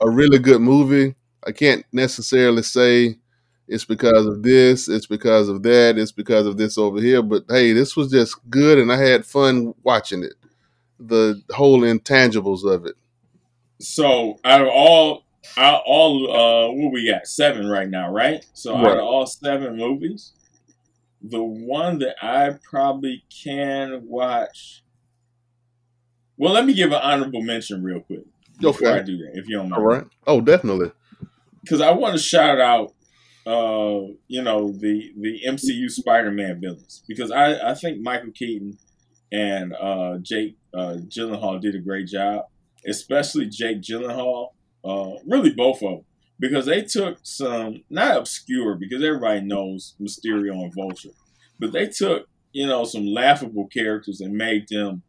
A 0.00 0.10
really 0.10 0.38
good 0.38 0.60
movie. 0.60 1.14
I 1.46 1.52
can't 1.52 1.84
necessarily 1.92 2.62
say 2.62 3.18
it's 3.66 3.84
because 3.84 4.26
of 4.26 4.42
this, 4.42 4.88
it's 4.88 5.06
because 5.06 5.48
of 5.48 5.62
that, 5.62 5.98
it's 5.98 6.12
because 6.12 6.46
of 6.46 6.56
this 6.56 6.76
over 6.78 7.00
here. 7.00 7.22
But 7.22 7.44
hey, 7.48 7.72
this 7.72 7.96
was 7.96 8.10
just 8.10 8.38
good, 8.50 8.78
and 8.78 8.92
I 8.92 8.98
had 8.98 9.24
fun 9.24 9.74
watching 9.82 10.22
it. 10.22 10.34
The 11.00 11.42
whole 11.50 11.80
intangibles 11.80 12.64
of 12.64 12.86
it. 12.86 12.94
So 13.80 14.38
out 14.44 14.62
of 14.62 14.68
all, 14.68 15.24
out 15.56 15.82
all, 15.84 16.30
uh, 16.30 16.72
what 16.72 16.92
we 16.92 17.08
got 17.08 17.26
seven 17.26 17.68
right 17.68 17.88
now, 17.88 18.10
right? 18.10 18.44
So 18.54 18.74
right. 18.74 18.86
out 18.86 18.98
of 18.98 19.04
all 19.04 19.26
seven 19.26 19.76
movies, 19.76 20.32
the 21.22 21.42
one 21.42 21.98
that 22.00 22.16
I 22.22 22.56
probably 22.62 23.24
can 23.30 24.06
watch. 24.06 24.82
Well, 26.36 26.52
let 26.52 26.66
me 26.66 26.74
give 26.74 26.92
an 26.92 27.00
honorable 27.02 27.42
mention 27.42 27.82
real 27.82 28.00
quick 28.00 28.24
before 28.60 28.88
okay. 28.88 28.98
I 28.98 29.02
do 29.02 29.16
that, 29.18 29.32
if 29.34 29.48
you 29.48 29.56
don't 29.56 29.70
mind. 29.70 29.82
All 29.82 29.88
right. 29.88 30.04
Oh, 30.26 30.40
definitely. 30.40 30.92
Because 31.62 31.80
I 31.80 31.92
want 31.92 32.14
to 32.16 32.22
shout 32.22 32.60
out, 32.60 32.94
uh, 33.46 34.12
you 34.28 34.42
know, 34.42 34.72
the 34.72 35.12
the 35.18 35.40
MCU 35.46 35.90
Spider-Man 35.90 36.60
villains 36.60 37.02
because 37.08 37.30
I 37.30 37.70
I 37.70 37.74
think 37.74 38.00
Michael 38.00 38.32
Keaton 38.32 38.78
and 39.32 39.74
uh, 39.74 40.18
Jake 40.22 40.56
uh, 40.72 40.96
Gyllenhaal 41.08 41.60
did 41.60 41.74
a 41.74 41.80
great 41.80 42.06
job, 42.06 42.44
especially 42.86 43.46
Jake 43.46 43.80
Gyllenhaal. 43.82 44.48
Uh, 44.84 45.14
really, 45.26 45.50
both 45.50 45.76
of 45.76 45.90
them 45.90 46.04
because 46.38 46.66
they 46.66 46.82
took 46.82 47.18
some 47.22 47.82
not 47.90 48.16
obscure 48.16 48.74
because 48.74 49.02
everybody 49.02 49.40
knows 49.40 49.94
Mysterio 50.00 50.52
and 50.52 50.74
Vulture, 50.74 51.10
but 51.58 51.72
they 51.72 51.86
took 51.86 52.28
you 52.52 52.66
know 52.66 52.84
some 52.84 53.06
laughable 53.06 53.66
characters 53.66 54.20
and 54.20 54.34
made 54.34 54.66
them 54.68 55.02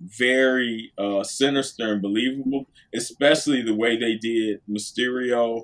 very 0.00 0.92
uh, 0.98 1.22
sinister 1.24 1.92
and 1.92 2.02
believable, 2.02 2.66
especially 2.94 3.62
the 3.62 3.74
way 3.74 3.96
they 3.96 4.16
did 4.16 4.60
Mysterio 4.68 5.62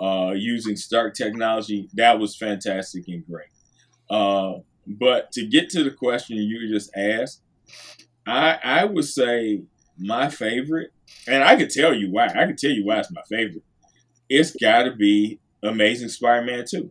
uh, 0.00 0.32
using 0.34 0.76
Stark 0.76 1.14
technology. 1.14 1.88
That 1.94 2.18
was 2.18 2.36
fantastic 2.36 3.06
and 3.08 3.24
great. 3.26 3.48
Uh, 4.10 4.60
but 4.86 5.32
to 5.32 5.46
get 5.46 5.70
to 5.70 5.84
the 5.84 5.90
question 5.90 6.36
you 6.36 6.68
just 6.68 6.90
asked, 6.96 7.40
I 8.26 8.58
I 8.62 8.84
would 8.84 9.04
say 9.04 9.62
my 9.98 10.28
favorite, 10.28 10.92
and 11.26 11.44
I 11.44 11.56
could 11.56 11.70
tell 11.70 11.94
you 11.94 12.10
why. 12.10 12.26
I 12.26 12.46
could 12.46 12.58
tell 12.58 12.70
you 12.70 12.84
why 12.84 12.98
it's 12.98 13.12
my 13.12 13.22
favorite. 13.28 13.64
It's 14.28 14.52
got 14.56 14.84
to 14.84 14.92
be 14.92 15.38
Amazing 15.62 16.08
Spider-Man 16.08 16.64
2. 16.68 16.90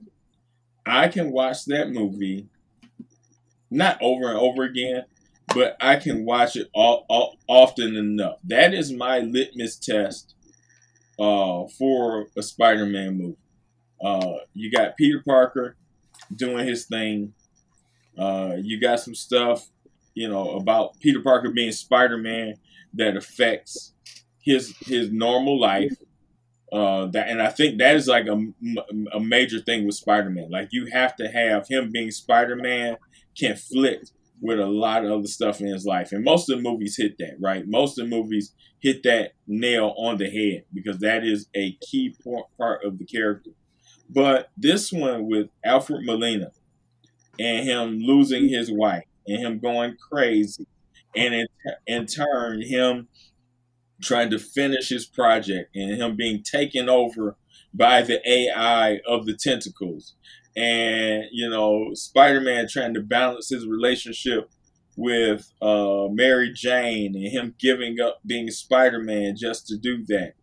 I 0.85 1.07
can 1.07 1.31
watch 1.31 1.65
that 1.65 1.89
movie 1.91 2.47
not 3.69 3.97
over 4.01 4.29
and 4.29 4.37
over 4.37 4.63
again, 4.63 5.05
but 5.47 5.75
I 5.81 5.97
can 5.97 6.25
watch 6.25 6.55
it 6.55 6.69
all, 6.73 7.05
all, 7.09 7.37
often 7.47 7.95
enough. 7.95 8.37
That 8.45 8.73
is 8.73 8.91
my 8.91 9.19
litmus 9.19 9.77
test 9.77 10.35
uh, 11.19 11.65
for 11.77 12.27
a 12.37 12.41
Spider-Man 12.41 13.17
movie. 13.17 13.37
Uh, 14.03 14.37
you 14.53 14.71
got 14.71 14.97
Peter 14.97 15.21
Parker 15.25 15.75
doing 16.35 16.67
his 16.67 16.85
thing. 16.85 17.33
Uh, 18.17 18.55
you 18.61 18.79
got 18.79 18.99
some 18.99 19.15
stuff, 19.15 19.69
you 20.13 20.27
know, 20.27 20.51
about 20.51 20.99
Peter 20.99 21.21
Parker 21.21 21.51
being 21.51 21.71
Spider-Man 21.71 22.55
that 22.93 23.17
affects 23.17 23.93
his 24.39 24.75
his 24.81 25.11
normal 25.11 25.59
life. 25.59 25.93
Uh, 26.71 27.05
that 27.07 27.29
and 27.29 27.41
I 27.41 27.49
think 27.49 27.77
that 27.77 27.95
is 27.95 28.07
like 28.07 28.25
a, 28.27 28.43
a 29.13 29.19
major 29.19 29.59
thing 29.59 29.85
with 29.85 29.95
Spider-Man. 29.95 30.49
Like 30.49 30.69
you 30.71 30.87
have 30.91 31.15
to 31.17 31.27
have 31.27 31.67
him 31.67 31.91
being 31.91 32.11
Spider-Man 32.11 32.97
conflict 33.39 34.11
with 34.43 34.59
a 34.59 34.67
lot 34.67 35.05
of 35.05 35.11
other 35.11 35.27
stuff 35.27 35.61
in 35.61 35.67
his 35.67 35.85
life. 35.85 36.11
And 36.11 36.21
most 36.21 36.49
of 36.49 36.57
the 36.57 36.69
movies 36.69 36.97
hit 36.97 37.17
that, 37.19 37.37
right? 37.39 37.65
Most 37.65 37.97
of 37.97 38.09
the 38.09 38.15
movies 38.15 38.53
hit 38.81 39.01
that 39.03 39.31
nail 39.47 39.95
on 39.97 40.17
the 40.17 40.29
head 40.29 40.65
because 40.73 40.99
that 40.99 41.23
is 41.23 41.47
a 41.55 41.77
key 41.81 42.13
part 42.57 42.83
of 42.83 42.99
the 42.99 43.05
character. 43.05 43.51
But 44.09 44.49
this 44.57 44.91
one 44.91 45.29
with 45.29 45.47
Alfred 45.63 46.05
Molina 46.05 46.51
and 47.39 47.65
him 47.65 47.99
losing 47.99 48.49
his 48.49 48.69
wife 48.69 49.05
and 49.25 49.39
him 49.39 49.59
going 49.59 49.95
crazy, 49.95 50.67
and 51.15 51.33
in, 51.33 51.47
in 51.87 52.05
turn, 52.05 52.61
him 52.61 53.07
trying 54.01 54.29
to 54.31 54.39
finish 54.39 54.89
his 54.89 55.05
project 55.05 55.73
and 55.73 56.01
him 56.01 56.17
being 56.17 56.43
taken 56.43 56.89
over 56.89 57.37
by 57.73 58.01
the 58.01 58.19
AI 58.29 58.99
of 59.07 59.25
the 59.25 59.37
tentacles. 59.37 60.15
And, 60.55 61.25
you 61.31 61.49
know, 61.49 61.89
Spider 61.93 62.41
Man 62.41 62.67
trying 62.69 62.93
to 62.93 63.01
balance 63.01 63.49
his 63.49 63.65
relationship 63.65 64.49
with 64.95 65.51
uh, 65.61 66.07
Mary 66.11 66.51
Jane 66.53 67.15
and 67.15 67.27
him 67.27 67.55
giving 67.59 67.99
up 67.99 68.19
being 68.25 68.49
Spider 68.49 68.99
Man 68.99 69.35
just 69.35 69.67
to 69.67 69.77
do 69.77 70.05
that. 70.07 70.33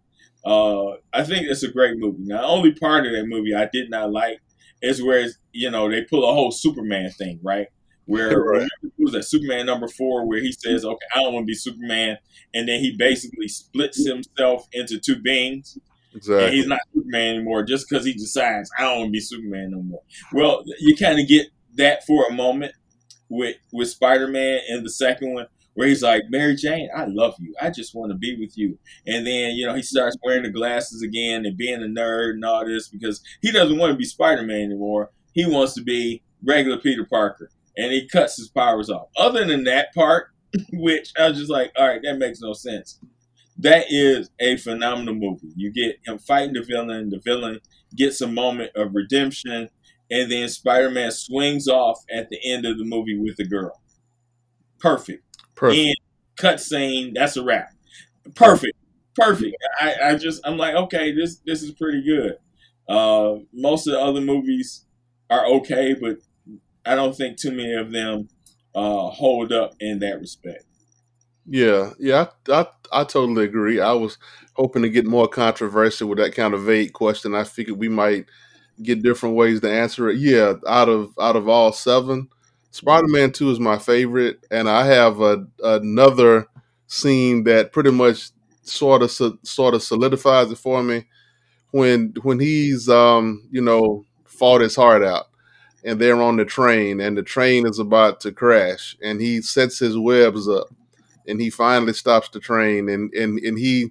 Uh, 0.44 0.96
I 1.12 1.22
think 1.22 1.46
it's 1.46 1.62
a 1.62 1.70
great 1.70 1.98
movie. 1.98 2.24
Now, 2.24 2.40
the 2.40 2.46
only 2.46 2.72
part 2.72 3.06
of 3.06 3.12
that 3.12 3.26
movie 3.26 3.54
I 3.54 3.68
did 3.72 3.90
not 3.90 4.10
like 4.10 4.40
is 4.82 5.02
where, 5.02 5.28
you 5.52 5.70
know, 5.70 5.90
they 5.90 6.02
pull 6.02 6.28
a 6.28 6.32
whole 6.32 6.50
Superman 6.50 7.10
thing, 7.10 7.38
right? 7.42 7.68
Where 8.06 8.40
right. 8.42 8.68
was 8.98 9.12
that 9.12 9.24
Superman 9.24 9.66
number 9.66 9.86
four, 9.86 10.26
where 10.26 10.40
he 10.40 10.52
says, 10.52 10.84
"Okay, 10.84 11.06
I 11.14 11.22
don't 11.22 11.34
want 11.34 11.44
to 11.44 11.46
be 11.46 11.54
Superman," 11.54 12.18
and 12.54 12.68
then 12.68 12.80
he 12.80 12.96
basically 12.96 13.46
splits 13.46 14.04
himself 14.04 14.66
into 14.72 14.98
two 14.98 15.16
beings. 15.16 15.78
Exactly. 16.14 16.44
And 16.44 16.54
he's 16.54 16.66
not 16.66 16.80
Superman 16.94 17.36
anymore 17.36 17.62
just 17.62 17.88
because 17.88 18.04
he 18.04 18.12
decides 18.12 18.70
I 18.78 18.82
don't 18.82 18.98
want 18.98 19.08
to 19.08 19.12
be 19.12 19.20
Superman 19.20 19.70
no 19.70 19.82
more. 19.82 20.02
Well, 20.32 20.64
you 20.80 20.96
kind 20.96 21.20
of 21.20 21.28
get 21.28 21.48
that 21.76 22.04
for 22.06 22.26
a 22.28 22.32
moment 22.32 22.72
with 23.28 23.56
with 23.72 23.88
Spider 23.88 24.28
Man 24.28 24.60
in 24.68 24.82
the 24.82 24.90
second 24.90 25.34
one, 25.34 25.46
where 25.74 25.88
he's 25.88 26.02
like, 26.02 26.24
Mary 26.28 26.56
Jane, 26.56 26.88
I 26.94 27.06
love 27.06 27.34
you. 27.38 27.54
I 27.60 27.70
just 27.70 27.94
want 27.94 28.10
to 28.12 28.18
be 28.18 28.36
with 28.38 28.58
you. 28.58 28.78
And 29.06 29.26
then, 29.26 29.52
you 29.52 29.66
know, 29.66 29.74
he 29.74 29.82
starts 29.82 30.16
wearing 30.22 30.42
the 30.42 30.50
glasses 30.50 31.02
again 31.02 31.46
and 31.46 31.56
being 31.56 31.82
a 31.82 31.86
nerd 31.86 32.32
and 32.32 32.44
all 32.44 32.66
this 32.66 32.88
because 32.88 33.22
he 33.40 33.52
doesn't 33.52 33.78
want 33.78 33.92
to 33.92 33.96
be 33.96 34.04
Spider 34.04 34.42
Man 34.42 34.62
anymore. 34.62 35.10
He 35.32 35.46
wants 35.46 35.74
to 35.74 35.82
be 35.82 36.22
regular 36.44 36.78
Peter 36.78 37.04
Parker 37.04 37.50
and 37.76 37.92
he 37.92 38.08
cuts 38.08 38.36
his 38.36 38.48
powers 38.48 38.90
off. 38.90 39.08
Other 39.16 39.44
than 39.44 39.64
that 39.64 39.94
part, 39.94 40.28
which 40.72 41.12
I 41.18 41.28
was 41.28 41.38
just 41.38 41.50
like, 41.50 41.72
all 41.76 41.86
right, 41.86 42.00
that 42.02 42.18
makes 42.18 42.40
no 42.40 42.52
sense. 42.52 42.98
That 43.60 43.86
is 43.90 44.30
a 44.38 44.56
phenomenal 44.56 45.14
movie. 45.14 45.52
You 45.54 45.70
get 45.70 45.96
him 46.06 46.18
fighting 46.18 46.54
the 46.54 46.62
villain, 46.62 47.10
the 47.10 47.18
villain 47.18 47.60
gets 47.94 48.20
a 48.20 48.26
moment 48.26 48.70
of 48.74 48.94
redemption, 48.94 49.68
and 50.10 50.30
then 50.32 50.48
Spider 50.48 50.90
Man 50.90 51.10
swings 51.10 51.68
off 51.68 51.98
at 52.10 52.30
the 52.30 52.38
end 52.44 52.64
of 52.64 52.78
the 52.78 52.84
movie 52.84 53.18
with 53.18 53.36
the 53.36 53.44
girl. 53.44 53.80
Perfect. 54.78 55.24
Perfect. 55.54 55.78
And 55.78 55.96
cut 56.36 56.60
scene, 56.60 57.12
that's 57.14 57.36
a 57.36 57.44
wrap. 57.44 57.74
Perfect. 58.34 58.76
Perfect. 59.14 59.56
I, 59.78 59.94
I 60.02 60.14
just 60.14 60.40
I'm 60.46 60.56
like, 60.56 60.74
okay, 60.74 61.12
this 61.12 61.40
this 61.44 61.62
is 61.62 61.72
pretty 61.72 62.02
good. 62.02 62.36
Uh, 62.88 63.40
most 63.52 63.86
of 63.86 63.92
the 63.92 64.00
other 64.00 64.20
movies 64.22 64.86
are 65.28 65.46
okay, 65.46 65.94
but 66.00 66.16
I 66.86 66.94
don't 66.94 67.14
think 67.14 67.36
too 67.36 67.50
many 67.50 67.74
of 67.74 67.92
them 67.92 68.28
uh, 68.74 69.10
hold 69.10 69.52
up 69.52 69.74
in 69.80 69.98
that 69.98 70.18
respect. 70.18 70.64
Yeah, 71.46 71.90
yeah, 71.98 72.26
I, 72.48 72.52
I, 72.60 72.66
I 73.00 73.04
totally 73.04 73.44
agree. 73.44 73.80
I 73.80 73.92
was 73.92 74.18
hoping 74.54 74.82
to 74.82 74.88
get 74.88 75.06
more 75.06 75.26
controversial 75.28 76.08
with 76.08 76.18
that 76.18 76.34
kind 76.34 76.54
of 76.54 76.62
vague 76.62 76.92
question. 76.92 77.34
I 77.34 77.44
figured 77.44 77.78
we 77.78 77.88
might 77.88 78.26
get 78.82 79.02
different 79.02 79.36
ways 79.36 79.60
to 79.60 79.70
answer 79.70 80.08
it. 80.10 80.18
Yeah, 80.18 80.54
out 80.68 80.88
of 80.88 81.12
out 81.20 81.36
of 81.36 81.48
all 81.48 81.72
seven, 81.72 82.28
Spider 82.70 83.08
Man 83.08 83.32
Two 83.32 83.50
is 83.50 83.60
my 83.60 83.78
favorite, 83.78 84.46
and 84.50 84.68
I 84.68 84.86
have 84.86 85.20
a, 85.20 85.46
another 85.62 86.48
scene 86.88 87.44
that 87.44 87.72
pretty 87.72 87.90
much 87.92 88.30
sort 88.64 89.02
of 89.02 89.10
sort 89.10 89.74
of 89.74 89.82
solidifies 89.82 90.50
it 90.52 90.58
for 90.58 90.82
me 90.82 91.06
when 91.72 92.14
when 92.22 92.40
he's 92.40 92.88
um 92.88 93.48
you 93.50 93.60
know 93.60 94.04
fought 94.26 94.60
his 94.60 94.76
heart 94.76 95.02
out 95.02 95.26
and 95.84 96.00
they're 96.00 96.20
on 96.22 96.36
the 96.36 96.44
train 96.44 97.00
and 97.00 97.16
the 97.16 97.22
train 97.22 97.66
is 97.66 97.78
about 97.78 98.20
to 98.20 98.32
crash 98.32 98.96
and 99.02 99.20
he 99.20 99.40
sets 99.40 99.78
his 99.78 99.98
webs 99.98 100.48
up 100.48 100.68
and 101.30 101.40
he 101.40 101.50
finally 101.50 101.92
stops 101.92 102.28
the 102.28 102.40
train 102.40 102.88
and 102.88 103.12
and, 103.14 103.38
and 103.38 103.58
he 103.58 103.90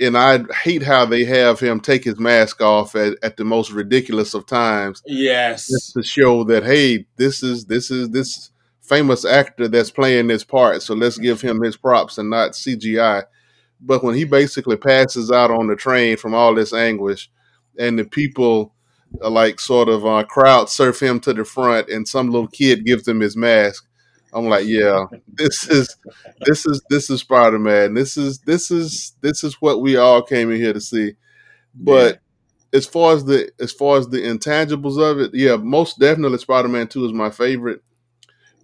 and 0.00 0.18
I 0.18 0.40
hate 0.62 0.82
how 0.82 1.04
they 1.04 1.24
have 1.24 1.60
him 1.60 1.80
take 1.80 2.04
his 2.04 2.18
mask 2.18 2.60
off 2.60 2.96
at, 2.96 3.16
at 3.22 3.36
the 3.36 3.44
most 3.44 3.70
ridiculous 3.70 4.34
of 4.34 4.46
times. 4.46 5.02
Yes. 5.06 5.68
Just 5.68 5.94
to 5.94 6.02
show 6.02 6.44
that 6.44 6.64
hey, 6.64 7.06
this 7.16 7.42
is 7.42 7.66
this 7.66 7.90
is 7.90 8.10
this 8.10 8.50
famous 8.82 9.24
actor 9.24 9.68
that's 9.68 9.90
playing 9.90 10.26
this 10.26 10.44
part, 10.44 10.82
so 10.82 10.94
let's 10.94 11.18
give 11.18 11.40
him 11.40 11.62
his 11.62 11.76
props 11.76 12.18
and 12.18 12.28
not 12.28 12.52
CGI. 12.52 13.24
But 13.80 14.02
when 14.02 14.14
he 14.14 14.24
basically 14.24 14.76
passes 14.76 15.30
out 15.30 15.50
on 15.50 15.66
the 15.66 15.76
train 15.76 16.16
from 16.16 16.34
all 16.34 16.54
this 16.54 16.72
anguish 16.72 17.30
and 17.78 17.98
the 17.98 18.04
people 18.04 18.74
uh, 19.22 19.30
like 19.30 19.60
sort 19.60 19.88
of 19.88 20.04
uh, 20.04 20.24
crowd 20.24 20.68
surf 20.68 21.00
him 21.00 21.20
to 21.20 21.32
the 21.32 21.44
front, 21.44 21.88
and 21.88 22.06
some 22.06 22.30
little 22.30 22.48
kid 22.48 22.84
gives 22.84 23.06
him 23.06 23.20
his 23.20 23.36
mask. 23.36 23.86
I'm 24.34 24.46
like, 24.46 24.66
yeah, 24.66 25.06
this 25.32 25.68
is 25.68 25.96
this 26.44 26.66
is 26.66 26.82
this 26.90 27.08
is 27.08 27.20
Spider 27.20 27.58
Man. 27.58 27.94
This 27.94 28.16
is 28.16 28.40
this 28.40 28.70
is 28.70 29.14
this 29.20 29.44
is 29.44 29.54
what 29.60 29.80
we 29.80 29.96
all 29.96 30.22
came 30.22 30.50
in 30.50 30.56
here 30.56 30.72
to 30.72 30.80
see. 30.80 31.12
But 31.74 32.20
yeah. 32.72 32.78
as 32.78 32.86
far 32.86 33.14
as 33.14 33.24
the 33.24 33.52
as 33.60 33.72
far 33.72 33.96
as 33.96 34.08
the 34.08 34.18
intangibles 34.18 35.00
of 35.00 35.20
it, 35.20 35.30
yeah, 35.34 35.56
most 35.56 36.00
definitely 36.00 36.38
Spider 36.38 36.68
Man 36.68 36.88
Two 36.88 37.04
is 37.04 37.12
my 37.12 37.30
favorite. 37.30 37.82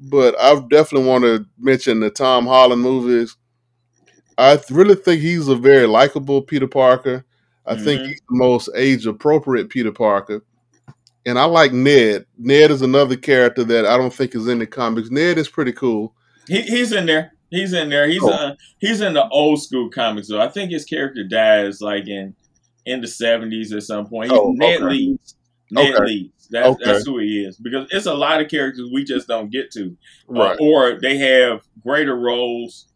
But 0.01 0.39
I 0.41 0.55
definitely 0.55 1.09
want 1.09 1.25
to 1.25 1.47
mention 1.59 2.01
the 2.01 2.11
Tom 2.11 2.47
Holland 2.47 2.83
movies. 2.83 3.37
I 4.37 4.59
really 4.71 4.95
think 4.97 5.21
he's 5.21 5.49
a 5.49 5.55
very 5.55 5.87
likable 5.87 6.43
Peter 6.43 6.67
Parker. 6.67 7.25
I 7.67 7.75
mm-hmm. 7.75 7.85
think 7.85 8.01
he's 8.03 8.23
the 8.29 8.37
most 8.37 8.71
age 8.75 9.07
appropriate 9.07 9.69
Peter 9.69 9.93
Parker. 9.93 10.43
And 11.27 11.39
I 11.39 11.45
like 11.45 11.73
Ned. 11.73 12.27
Ned 12.39 12.71
is 12.71 12.83
another 12.83 13.17
character 13.17 13.63
that 13.65 13.87
I 13.87 13.97
don't 13.97 14.13
think 14.13 14.35
is 14.35 14.49
in 14.49 14.59
the 14.59 14.67
comics. 14.67 15.11
Ned 15.11 15.39
is 15.39 15.49
pretty 15.49 15.73
cool. 15.73 16.15
He, 16.47 16.63
he's 16.63 16.93
in 16.93 17.07
there. 17.07 17.33
He's 17.51 17.73
in 17.73 17.91
there. 17.91 18.09
He's 18.09 18.23
oh. 18.23 18.31
uh, 18.31 18.55
he's 18.79 19.01
in 19.01 19.15
the 19.15 19.29
old 19.29 19.63
school 19.63 19.91
comics 19.91 20.29
though. 20.29 20.41
I 20.41 20.49
think 20.49 20.71
his 20.71 20.85
character 20.85 21.25
dies 21.25 21.81
like 21.81 22.07
in 22.07 22.35
in 22.87 23.01
the 23.01 23.09
seventies 23.09 23.73
at 23.73 23.83
some 23.83 24.07
point. 24.07 24.33
oh, 24.33 24.53
Ned 24.53 24.77
okay. 24.77 24.85
Leeds. 24.85 25.35
Ned 25.71 25.95
okay. 25.95 26.05
Leeds. 26.05 26.49
That's, 26.51 26.69
okay. 26.69 26.85
that's 26.85 27.07
who 27.07 27.19
he 27.19 27.45
is. 27.45 27.57
Because 27.57 27.87
it's 27.91 28.07
a 28.07 28.15
lot 28.15 28.41
of 28.41 28.49
characters 28.49 28.89
we 28.93 29.05
just 29.05 29.29
don't 29.29 29.51
get 29.51 29.71
to, 29.73 29.97
uh, 30.29 30.33
right. 30.33 30.61
uh, 30.61 30.65
or 30.65 31.01
they 31.01 31.17
have 31.19 31.63
greater 31.83 32.17
roles 32.17 32.89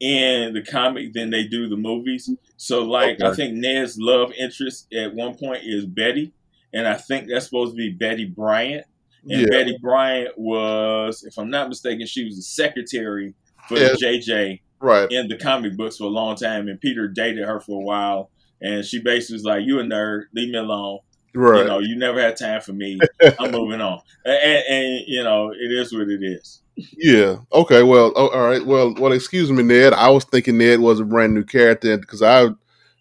in 0.00 0.52
the 0.52 0.62
comic 0.62 1.12
than 1.12 1.30
they 1.30 1.44
do 1.44 1.68
the 1.68 1.76
movies. 1.76 2.28
So, 2.56 2.82
like. 2.82 3.22
I 3.22 3.34
think 3.34 3.54
Ned's 3.54 3.96
love 3.98 4.32
interest 4.32 4.92
at 4.92 5.14
one 5.14 5.36
point 5.36 5.62
is 5.64 5.86
Betty, 5.86 6.32
and 6.72 6.86
I 6.86 6.94
think 6.94 7.28
that's 7.28 7.44
supposed 7.44 7.72
to 7.72 7.76
be 7.76 7.90
Betty 7.90 8.24
Bryant. 8.24 8.86
And 9.28 9.42
yeah. 9.42 9.46
Betty 9.50 9.78
Bryant 9.80 10.36
was, 10.36 11.22
if 11.24 11.38
I'm 11.38 11.50
not 11.50 11.68
mistaken, 11.68 12.06
she 12.06 12.24
was 12.24 12.36
the 12.36 12.42
secretary 12.42 13.34
for 13.68 13.78
yeah. 13.78 13.90
JJ 13.90 14.60
right. 14.80 15.10
in 15.10 15.28
the 15.28 15.36
comic 15.36 15.76
books 15.76 15.96
for 15.96 16.04
a 16.04 16.08
long 16.08 16.36
time, 16.36 16.68
and 16.68 16.80
Peter 16.80 17.08
dated 17.08 17.46
her 17.46 17.60
for 17.60 17.80
a 17.80 17.84
while, 17.84 18.30
and 18.60 18.84
she 18.84 19.00
basically 19.00 19.34
was 19.34 19.44
like, 19.44 19.64
"You 19.64 19.80
a 19.80 19.84
nerd, 19.84 20.24
leave 20.34 20.50
me 20.50 20.58
alone." 20.58 20.98
Right. 21.34 21.60
You 21.60 21.64
know, 21.64 21.78
you 21.78 21.96
never 21.96 22.20
had 22.20 22.36
time 22.36 22.60
for 22.60 22.72
me. 22.72 23.00
I'm 23.38 23.52
moving 23.52 23.80
on, 23.80 24.00
and, 24.24 24.64
and 24.68 25.04
you 25.06 25.22
know, 25.22 25.52
it 25.52 25.72
is 25.72 25.92
what 25.92 26.08
it 26.08 26.22
is. 26.22 26.60
Yeah. 26.76 27.36
Okay. 27.52 27.82
Well. 27.82 28.12
Oh, 28.16 28.28
all 28.28 28.46
right. 28.46 28.64
Well. 28.64 28.94
Well. 28.94 29.12
Excuse 29.12 29.50
me, 29.50 29.62
Ned. 29.62 29.92
I 29.92 30.10
was 30.10 30.24
thinking 30.24 30.58
Ned 30.58 30.80
was 30.80 31.00
a 31.00 31.04
brand 31.04 31.34
new 31.34 31.44
character 31.44 31.96
because 31.96 32.22
I, 32.22 32.48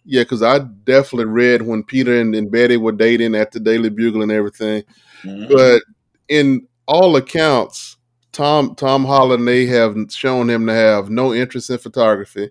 yeah, 0.06 0.24
because 0.24 0.41
I 0.41 0.60
definitely 0.60 1.26
read 1.26 1.62
when 1.62 1.84
Peter 1.84 2.20
and, 2.20 2.34
and, 2.36 2.52
Betty 2.52 2.78
were 2.78 2.91
dating 2.91 3.36
at 3.36 3.52
the 3.52 3.60
Daily 3.60 3.89
Bugle 3.89 4.24
and 4.24 4.32
everything. 4.32 4.84
Mm-hmm. 5.24 5.54
But 5.54 5.84
in 6.28 6.68
all 6.88 7.16
accounts, 7.16 7.97
Tom 8.32 8.76
Tom 8.76 9.06
Holland 9.06 9.47
they 9.47 9.66
have 9.68 9.95
shown 10.10 10.49
him 10.49 10.66
to 10.68 10.74
have 10.74 11.10
no 11.10 11.34
interest 11.34 11.70
in 11.70 11.78
photography. 11.78 12.49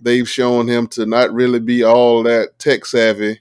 They've 0.00 0.28
shown 0.28 0.68
him 0.68 0.86
to 0.88 1.06
not 1.06 1.32
really 1.32 1.60
be 1.60 1.82
all 1.82 2.22
that 2.22 2.58
tech 2.58 2.84
savvy. 2.86 3.40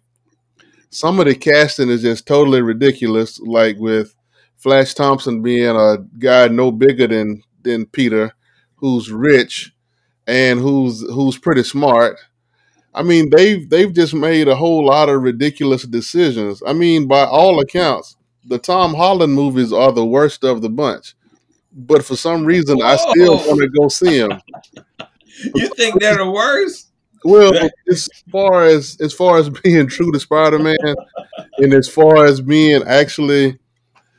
Some 0.89 1.19
of 1.19 1.25
the 1.25 1.35
casting 1.35 1.89
is 1.89 2.01
just 2.01 2.25
totally 2.25 2.61
ridiculous, 2.61 3.39
like 3.39 3.77
with 3.77 4.15
Flash 4.55 4.93
Thompson 4.93 5.41
being 5.41 5.75
a 5.75 5.97
guy 6.17 6.47
no 6.47 6.71
bigger 6.71 7.07
than 7.07 7.43
than 7.63 7.85
Peter, 7.85 8.33
who's 8.75 9.11
rich 9.11 9.73
and 10.25 10.59
who's 10.59 11.01
who's 11.11 11.37
pretty 11.37 11.63
smart. 11.63 12.17
I 12.97 13.03
mean, 13.03 13.29
they've 13.29 13.69
they've 13.69 13.93
just 13.93 14.15
made 14.15 14.47
a 14.47 14.55
whole 14.55 14.83
lot 14.83 15.07
of 15.07 15.21
ridiculous 15.21 15.83
decisions. 15.83 16.63
I 16.65 16.73
mean, 16.73 17.07
by 17.07 17.25
all 17.25 17.59
accounts, 17.59 18.15
the 18.43 18.57
Tom 18.57 18.95
Holland 18.95 19.33
movies 19.33 19.71
are 19.71 19.91
the 19.91 20.05
worst 20.05 20.43
of 20.43 20.63
the 20.63 20.69
bunch. 20.69 21.13
But 21.71 22.03
for 22.03 22.15
some 22.15 22.43
reason, 22.43 22.79
Whoa. 22.79 22.87
I 22.87 22.95
still 22.95 23.39
oh. 23.39 23.47
want 23.47 23.61
to 23.61 23.69
go 23.69 23.87
see 23.87 24.17
them. 24.17 24.41
you 25.53 25.67
think 25.75 26.01
they're 26.01 26.17
the 26.17 26.31
worst? 26.31 26.87
Well, 27.23 27.69
as 27.87 28.09
far 28.31 28.63
as 28.65 28.97
as 28.99 29.13
far 29.13 29.37
as 29.37 29.49
being 29.63 29.85
true 29.85 30.11
to 30.11 30.19
Spider 30.19 30.57
Man, 30.57 30.95
and 31.59 31.73
as 31.75 31.87
far 31.87 32.25
as 32.25 32.41
being 32.41 32.81
actually 32.81 33.59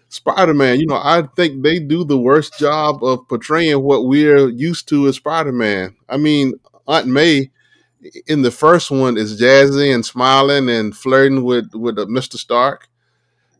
Spider 0.09 0.55
Man, 0.55 0.79
you 0.79 0.87
know, 0.87 1.01
I 1.03 1.23
think 1.35 1.65
they 1.65 1.81
do 1.81 2.05
the 2.05 2.19
worst 2.19 2.57
job 2.61 3.03
of 3.03 3.27
portraying 3.27 3.83
what 3.83 4.07
we're 4.07 4.51
used 4.51 4.89
to 4.91 5.09
as 5.09 5.17
Spider 5.17 5.53
Man. 5.53 5.97
I 6.09 6.17
mean, 6.17 6.55
Aunt 6.87 7.09
May 7.09 7.51
in 8.27 8.43
the 8.43 8.51
first 8.51 8.91
one 8.91 9.17
is 9.17 9.41
jazzy 9.41 9.95
and 9.95 10.05
smiling 10.05 10.69
and 10.69 10.97
flirting 10.97 11.45
with 11.45 11.75
with 11.75 11.99
uh, 11.99 12.07
Mr. 12.07 12.37
Stark, 12.37 12.89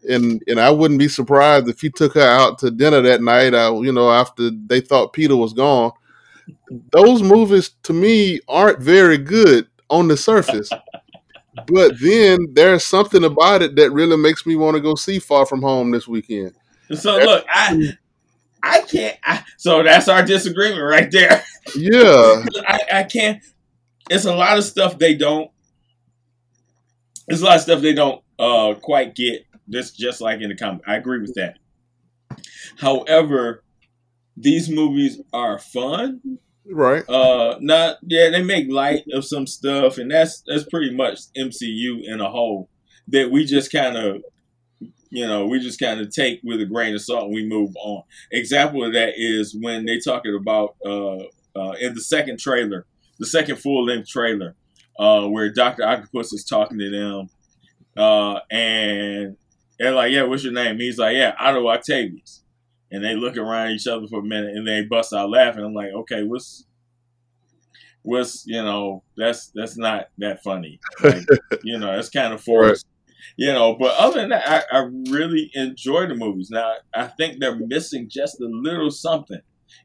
and 0.09 0.43
and 0.47 0.61
I 0.61 0.71
wouldn't 0.71 1.01
be 1.01 1.09
surprised 1.09 1.69
if 1.69 1.81
he 1.81 1.91
took 1.91 2.15
her 2.15 2.21
out 2.21 2.59
to 2.61 2.71
dinner 2.71 3.01
that 3.03 3.23
night. 3.23 3.55
Uh, 3.55 3.81
you 3.83 3.93
know, 3.93 4.11
after 4.11 4.51
they 4.51 4.81
thought 4.81 5.13
Peter 5.13 5.37
was 5.37 5.53
gone, 5.53 5.93
those 6.93 7.23
movies 7.23 7.71
to 7.85 7.93
me 7.93 8.41
aren't 8.49 8.81
very 8.81 9.19
good 9.19 9.67
on 9.91 10.09
the 10.09 10.17
surface. 10.17 10.71
but 11.67 11.93
then 12.01 12.39
there's 12.53 12.85
something 12.85 13.25
about 13.25 13.63
it 13.63 13.75
that 13.77 13.91
really 13.91 14.17
makes 14.17 14.47
me 14.47 14.55
want 14.55 14.77
to 14.77 14.81
go 14.81 14.95
see 14.95 15.19
Far 15.19 15.47
From 15.47 15.63
Home 15.63 15.91
this 15.91 16.07
weekend. 16.07 16.55
So 16.95 17.17
look, 17.17 17.45
I 17.49 17.93
I 18.63 18.81
can't. 18.83 19.17
I, 19.25 19.45
so 19.57 19.83
that's 19.83 20.09
our 20.09 20.23
disagreement 20.23 20.83
right 20.83 21.11
there. 21.11 21.45
Yeah, 21.77 22.45
I, 22.69 22.81
I 22.93 23.03
can't. 23.05 23.43
It's 24.11 24.25
a 24.25 24.35
lot 24.35 24.59
of 24.59 24.65
stuff 24.65 24.99
they 24.99 25.15
don't. 25.15 25.51
It's 27.29 27.43
a 27.43 27.45
lot 27.45 27.57
of 27.57 27.63
stuff 27.63 27.83
they 27.83 27.95
don't 27.95 28.23
uh, 28.39 28.75
quite 28.81 29.15
get. 29.15 29.45
Just 29.69 29.99
just 29.99 30.21
like 30.21 30.41
in 30.41 30.49
the 30.49 30.57
comic, 30.57 30.83
I 30.87 30.97
agree 30.97 31.21
with 31.21 31.35
that. 31.35 31.59
However, 32.79 33.63
these 34.37 34.71
movies 34.71 35.21
are 35.33 35.59
fun. 35.59 36.39
Right. 36.71 37.09
Uh 37.09 37.57
not 37.61 37.97
yeah, 38.03 38.31
they 38.31 38.43
make 38.43 38.71
light 38.71 39.05
of 39.13 39.25
some 39.25 39.47
stuff 39.47 39.97
and 39.97 40.11
that's 40.11 40.43
that's 40.47 40.65
pretty 40.65 40.95
much 40.95 41.21
MCU 41.37 42.03
in 42.05 42.21
a 42.21 42.31
whole 42.31 42.69
that 43.09 43.31
we 43.31 43.47
just 43.47 43.73
kind 43.73 43.97
of 43.97 44.23
you 45.11 45.27
know, 45.27 45.47
we 45.47 45.59
just 45.59 45.81
kind 45.81 46.01
of 46.01 46.11
take 46.11 46.41
with 46.45 46.61
a 46.61 46.67
grain 46.67 46.95
of 46.95 47.01
salt 47.01 47.25
and 47.25 47.35
we 47.35 47.47
move 47.47 47.75
on. 47.77 48.03
Example 48.31 48.85
of 48.85 48.93
that 48.93 49.15
is 49.17 49.57
when 49.59 49.87
they 49.87 49.99
talking 49.99 50.37
about 50.39 50.77
uh, 50.85 51.17
uh, 51.57 51.73
in 51.81 51.95
the 51.95 52.01
second 52.01 52.39
trailer, 52.39 52.85
the 53.19 53.27
second 53.27 53.57
full 53.57 53.85
length 53.85 54.09
trailer, 54.09 54.55
uh, 54.99 55.27
where 55.27 55.53
Doctor 55.53 55.85
Octopus 55.85 56.33
is 56.33 56.45
talking 56.45 56.79
to 56.79 56.91
them, 56.91 57.31
uh, 57.97 58.41
and 58.51 59.37
they're 59.79 59.95
like, 59.95 60.13
"Yeah, 60.13 60.25
what's 60.25 60.45
your 60.45 60.53
name?" 60.53 60.79
He's 60.79 60.99
like, 60.99 61.17
"Yeah, 61.17 61.35
Otto 61.39 61.69
Octavius." 61.69 62.43
and 62.91 63.05
they 63.05 63.15
look 63.15 63.37
around 63.37 63.73
each 63.73 63.87
other 63.87 64.07
for 64.07 64.21
a 64.21 64.25
minute 64.25 64.57
and 64.57 64.67
they 64.67 64.83
bust 64.83 65.13
out 65.13 65.31
laughing. 65.31 65.65
I'm 65.65 65.75
like, 65.75 65.93
okay, 65.93 66.23
what's 66.23 66.65
what's 68.03 68.45
you 68.47 68.63
know 68.63 69.03
that's 69.17 69.51
that's 69.55 69.77
not 69.77 70.09
that 70.19 70.43
funny. 70.43 70.81
Like, 71.03 71.27
you 71.63 71.79
know, 71.79 71.95
that's 71.95 72.11
kind 72.11 72.33
of 72.33 72.41
forced. 72.41 72.87
Right. 72.87 72.95
You 73.37 73.53
know, 73.53 73.77
but 73.79 73.95
other 73.97 74.21
than 74.21 74.31
that, 74.31 74.67
I, 74.73 74.79
I 74.79 74.89
really 75.11 75.51
enjoy 75.55 76.07
the 76.07 76.15
movies. 76.15 76.51
Now, 76.51 76.75
I 76.95 77.07
think 77.07 77.39
they're 77.39 77.57
missing 77.57 78.09
just 78.09 78.41
a 78.41 78.47
little 78.47 78.91
something. 78.91 79.41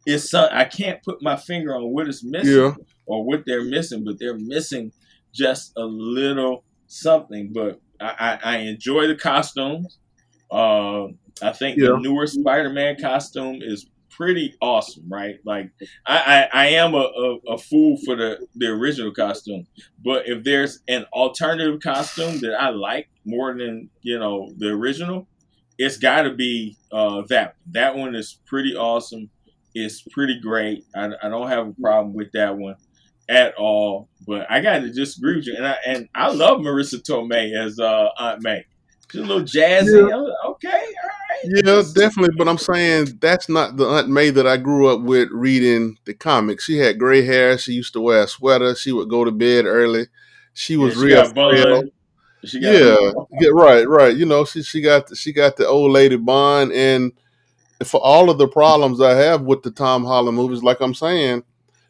It's 0.05 0.33
I 0.33 0.65
can't 0.65 1.01
put 1.03 1.21
my 1.21 1.35
finger 1.35 1.75
on 1.75 1.93
what 1.93 2.07
is 2.07 2.23
missing 2.23 2.53
yeah. 2.53 2.73
or 3.05 3.23
what 3.23 3.43
they're 3.45 3.63
missing, 3.63 4.03
but 4.03 4.19
they're 4.19 4.37
missing 4.37 4.91
just 5.33 5.73
a 5.77 5.83
little 5.83 6.63
something. 6.87 7.51
But 7.53 7.79
I, 7.99 8.39
I, 8.43 8.55
I 8.55 8.57
enjoy 8.57 9.07
the 9.07 9.15
costumes. 9.15 9.99
Uh, 10.51 11.05
I 11.41 11.51
think 11.53 11.77
yeah. 11.77 11.89
the 11.89 11.97
newer 11.99 12.27
Spider-Man 12.27 12.97
costume 13.01 13.59
is 13.61 13.87
pretty 14.09 14.55
awesome, 14.61 15.05
right? 15.09 15.37
Like 15.45 15.71
I, 16.05 16.47
I, 16.53 16.63
I 16.65 16.65
am 16.67 16.93
a, 16.93 16.99
a, 16.99 17.37
a, 17.53 17.57
fool 17.57 17.97
for 18.05 18.15
the, 18.15 18.45
the 18.55 18.67
original 18.67 19.11
costume, 19.11 19.65
but 20.03 20.27
if 20.27 20.43
there's 20.43 20.79
an 20.87 21.05
alternative 21.11 21.79
costume 21.81 22.39
that 22.41 22.55
I 22.59 22.69
like 22.69 23.09
more 23.25 23.57
than 23.57 23.89
you 24.01 24.19
know 24.19 24.51
the 24.57 24.69
original, 24.69 25.27
it's 25.77 25.97
got 25.97 26.23
to 26.23 26.33
be 26.33 26.77
uh, 26.91 27.23
that. 27.29 27.55
That 27.71 27.95
one 27.95 28.15
is 28.15 28.39
pretty 28.45 28.75
awesome. 28.75 29.29
It's 29.73 30.01
pretty 30.01 30.39
great. 30.39 30.85
I, 30.95 31.09
I 31.21 31.29
don't 31.29 31.47
have 31.47 31.67
a 31.67 31.73
problem 31.81 32.13
with 32.13 32.31
that 32.33 32.57
one 32.57 32.75
at 33.29 33.55
all. 33.55 34.09
But 34.25 34.49
I 34.49 34.61
got 34.61 34.79
to 34.79 34.91
disagree 34.91 35.37
with 35.37 35.47
you, 35.47 35.55
and 35.55 35.67
I 35.67 35.77
and 35.85 36.09
I 36.15 36.31
love 36.31 36.59
Marisa 36.59 37.01
Tomei 37.01 37.55
as 37.57 37.79
uh, 37.79 38.09
Aunt 38.17 38.43
May. 38.43 38.65
She's 39.11 39.21
a 39.21 39.25
little 39.25 39.43
jazzy. 39.43 40.09
Yeah. 40.09 40.49
Okay, 40.51 40.93
yeah, 41.43 41.83
definitely. 41.93 42.35
But 42.37 42.47
I'm 42.47 42.57
saying 42.57 43.19
that's 43.19 43.49
not 43.49 43.77
the 43.77 43.85
Aunt 43.85 44.09
May 44.09 44.29
that 44.31 44.47
I 44.47 44.57
grew 44.57 44.87
up 44.87 45.01
with 45.01 45.29
reading 45.31 45.97
the 46.05 46.13
comics. 46.13 46.63
She 46.63 46.77
had 46.77 46.99
gray 46.99 47.23
hair. 47.23 47.57
She 47.57 47.73
used 47.73 47.93
to 47.93 48.01
wear 48.01 48.23
a 48.23 48.27
sweater. 48.27 48.75
She 48.75 48.91
would 48.91 49.09
go 49.09 49.23
to 49.23 49.31
bed 49.31 49.65
early. 49.65 50.07
She 50.53 50.77
was 50.77 50.95
yeah, 50.95 51.25
she 51.25 51.33
real. 51.33 51.83
yeah, 52.43 53.11
yeah, 53.39 53.49
right, 53.51 53.87
right. 53.87 54.15
You 54.15 54.25
know, 54.25 54.45
she 54.45 54.63
she 54.63 54.81
got 54.81 55.07
the, 55.07 55.15
she 55.15 55.33
got 55.33 55.57
the 55.57 55.67
old 55.67 55.91
lady 55.91 56.15
bond, 56.15 56.71
and 56.71 57.11
for 57.83 58.01
all 58.01 58.29
of 58.29 58.37
the 58.37 58.47
problems 58.47 59.01
I 59.01 59.15
have 59.15 59.41
with 59.41 59.63
the 59.63 59.71
Tom 59.71 60.03
Holland 60.03 60.37
movies, 60.37 60.63
like 60.63 60.79
I'm 60.81 60.93
saying, 60.93 61.43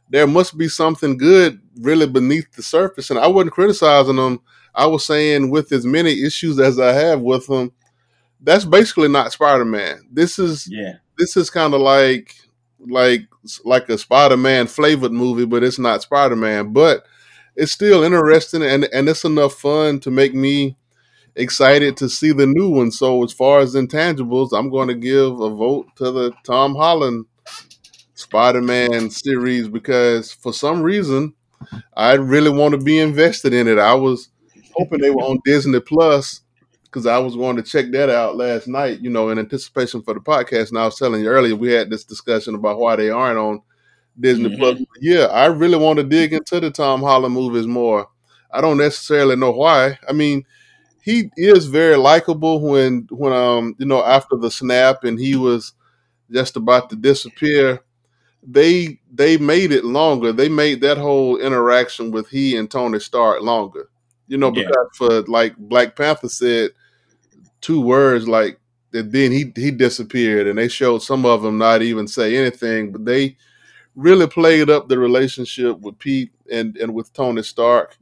there 0.09 0.27
must 0.27 0.57
be 0.57 0.67
something 0.67 1.17
good 1.17 1.59
really 1.79 2.07
beneath 2.07 2.51
the 2.53 2.61
surface. 2.61 3.09
And 3.09 3.19
I 3.19 3.27
wasn't 3.27 3.53
criticizing 3.53 4.15
them. 4.15 4.41
I 4.75 4.85
was 4.85 5.05
saying 5.05 5.49
with 5.49 5.71
as 5.71 5.85
many 5.85 6.23
issues 6.23 6.59
as 6.59 6.79
I 6.79 6.93
have 6.93 7.21
with 7.21 7.47
them, 7.47 7.71
that's 8.41 8.65
basically 8.65 9.07
not 9.07 9.31
Spider 9.31 9.65
Man. 9.65 10.07
This 10.11 10.37
is 10.37 10.67
yeah. 10.69 10.93
This 11.17 11.37
is 11.37 11.49
kind 11.49 11.73
of 11.73 11.81
like 11.81 12.35
like 12.79 13.21
like 13.63 13.89
a 13.89 13.97
Spider 13.97 14.37
Man 14.37 14.67
flavored 14.67 15.11
movie, 15.11 15.45
but 15.45 15.63
it's 15.63 15.79
not 15.79 16.01
Spider 16.01 16.35
Man. 16.35 16.73
But 16.73 17.05
it's 17.55 17.71
still 17.71 18.03
interesting 18.03 18.63
and 18.63 18.85
and 18.93 19.07
it's 19.07 19.25
enough 19.25 19.53
fun 19.53 19.99
to 20.01 20.11
make 20.11 20.33
me 20.33 20.75
excited 21.35 21.97
to 21.97 22.09
see 22.09 22.31
the 22.31 22.47
new 22.47 22.69
one. 22.69 22.91
So 22.91 23.23
as 23.23 23.33
far 23.33 23.59
as 23.59 23.75
intangibles, 23.75 24.57
I'm 24.57 24.69
going 24.69 24.87
to 24.87 24.95
give 24.95 25.39
a 25.39 25.49
vote 25.49 25.87
to 25.97 26.11
the 26.11 26.33
Tom 26.45 26.75
Holland 26.75 27.25
Spider 28.15 28.61
Man 28.61 29.09
series 29.09 29.67
because 29.67 30.31
for 30.31 30.53
some 30.53 30.81
reason 30.81 31.33
I 31.95 32.13
really 32.13 32.49
want 32.49 32.73
to 32.73 32.77
be 32.77 32.99
invested 32.99 33.53
in 33.53 33.67
it. 33.67 33.79
I 33.79 33.93
was 33.93 34.29
hoping 34.73 34.99
they 34.99 35.09
were 35.09 35.23
on 35.23 35.39
Disney 35.45 35.79
Plus 35.79 36.41
because 36.85 37.05
I 37.05 37.17
was 37.17 37.35
going 37.35 37.55
to 37.55 37.63
check 37.63 37.91
that 37.91 38.09
out 38.09 38.35
last 38.35 38.67
night, 38.67 38.99
you 39.01 39.09
know, 39.09 39.29
in 39.29 39.39
anticipation 39.39 40.03
for 40.03 40.13
the 40.13 40.19
podcast. 40.19 40.69
And 40.69 40.77
I 40.77 40.85
was 40.85 40.97
telling 40.97 41.21
you 41.21 41.27
earlier, 41.27 41.55
we 41.55 41.71
had 41.71 41.89
this 41.89 42.03
discussion 42.03 42.55
about 42.55 42.79
why 42.79 42.95
they 42.95 43.09
aren't 43.09 43.39
on 43.39 43.61
Disney 44.19 44.49
mm-hmm. 44.49 44.59
Plus. 44.59 44.81
Yeah, 45.01 45.25
I 45.25 45.47
really 45.47 45.77
want 45.77 45.97
to 45.97 46.03
dig 46.03 46.33
into 46.33 46.59
the 46.59 46.69
Tom 46.69 47.01
Holland 47.01 47.33
movies 47.33 47.65
more. 47.65 48.07
I 48.51 48.61
don't 48.61 48.77
necessarily 48.77 49.35
know 49.35 49.51
why. 49.51 49.97
I 50.07 50.13
mean, 50.13 50.43
he 51.03 51.29
is 51.35 51.65
very 51.65 51.97
likable 51.97 52.61
when 52.61 53.07
when 53.11 53.33
um 53.33 53.75
you 53.77 53.85
know 53.85 54.03
after 54.03 54.37
the 54.37 54.49
snap 54.49 55.03
and 55.03 55.19
he 55.19 55.35
was 55.35 55.73
just 56.31 56.55
about 56.55 56.89
to 56.89 56.95
disappear. 56.95 57.81
They 58.45 58.99
they 59.11 59.37
made 59.37 59.71
it 59.71 59.85
longer. 59.85 60.31
They 60.31 60.49
made 60.49 60.81
that 60.81 60.97
whole 60.97 61.37
interaction 61.37 62.11
with 62.11 62.29
he 62.29 62.57
and 62.57 62.69
Tony 62.71 62.99
Stark 62.99 63.41
longer. 63.41 63.89
You 64.27 64.37
know, 64.37 64.51
because 64.51 64.87
yeah. 64.99 65.07
for 65.07 65.21
like 65.23 65.55
Black 65.57 65.95
Panther 65.95 66.29
said, 66.29 66.71
two 67.61 67.81
words 67.81 68.27
like 68.27 68.59
and 68.93 69.11
then 69.11 69.31
he 69.31 69.51
he 69.55 69.71
disappeared 69.71 70.47
and 70.47 70.57
they 70.57 70.67
showed 70.67 71.01
some 71.01 71.25
of 71.25 71.41
them 71.41 71.57
not 71.57 71.81
even 71.81 72.07
say 72.07 72.35
anything 72.37 72.91
but 72.91 73.05
they 73.05 73.35
really 73.95 74.27
played 74.27 74.69
up 74.69 74.87
the 74.87 74.99
relationship 74.99 75.79
with 75.79 75.97
Pete 75.97 76.31
and 76.51 76.77
and 76.77 76.93
with 76.93 77.11
Tony 77.13 77.41
Stark 77.41 77.97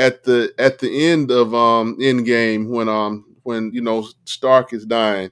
at 0.00 0.24
the 0.24 0.52
at 0.58 0.78
the 0.78 1.08
end 1.08 1.30
of 1.30 1.54
um 1.54 1.96
Endgame 2.00 2.68
when 2.68 2.88
um 2.88 3.24
when 3.42 3.72
you 3.72 3.80
know 3.80 4.08
Stark 4.24 4.72
is 4.72 4.86
dying 4.86 5.30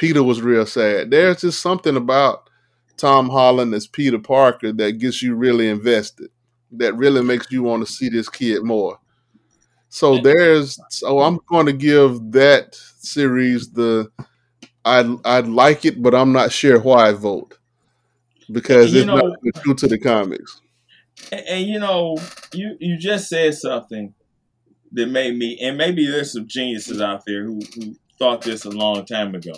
Peter 0.00 0.22
was 0.22 0.40
real 0.40 0.64
sad. 0.64 1.10
There's 1.10 1.42
just 1.42 1.60
something 1.60 1.94
about 1.94 2.48
Tom 2.96 3.28
Holland 3.28 3.74
as 3.74 3.86
Peter 3.86 4.18
Parker 4.18 4.72
that 4.72 4.92
gets 4.92 5.20
you 5.20 5.34
really 5.34 5.68
invested 5.68 6.30
that 6.72 6.94
really 6.94 7.22
makes 7.22 7.50
you 7.50 7.62
want 7.62 7.86
to 7.86 7.92
see 7.92 8.08
this 8.08 8.28
kid 8.28 8.62
more. 8.62 8.98
So 9.90 10.16
there's 10.18 10.78
so 10.88 11.20
I'm 11.20 11.38
going 11.50 11.66
to 11.66 11.74
give 11.74 12.32
that 12.32 12.74
series 12.74 13.70
the 13.72 14.10
I 14.86 15.00
I 15.26 15.40
like 15.40 15.84
it, 15.84 16.02
but 16.02 16.14
I'm 16.14 16.32
not 16.32 16.50
sure 16.50 16.80
why 16.80 17.08
I 17.08 17.12
vote 17.12 17.58
because 18.50 18.94
it's 18.94 19.06
know, 19.06 19.16
not 19.16 19.38
true 19.56 19.74
to 19.74 19.86
the 19.86 19.98
comics. 19.98 20.59
And, 21.32 21.40
and, 21.46 21.66
you 21.66 21.78
know, 21.78 22.16
you 22.52 22.76
you 22.80 22.96
just 22.96 23.28
said 23.28 23.54
something 23.54 24.14
that 24.92 25.06
made 25.06 25.36
me, 25.36 25.58
and 25.60 25.76
maybe 25.76 26.06
there's 26.06 26.32
some 26.32 26.46
geniuses 26.46 27.00
out 27.00 27.22
there 27.26 27.44
who, 27.44 27.60
who 27.74 27.94
thought 28.18 28.42
this 28.42 28.64
a 28.64 28.70
long 28.70 29.04
time 29.06 29.34
ago, 29.34 29.54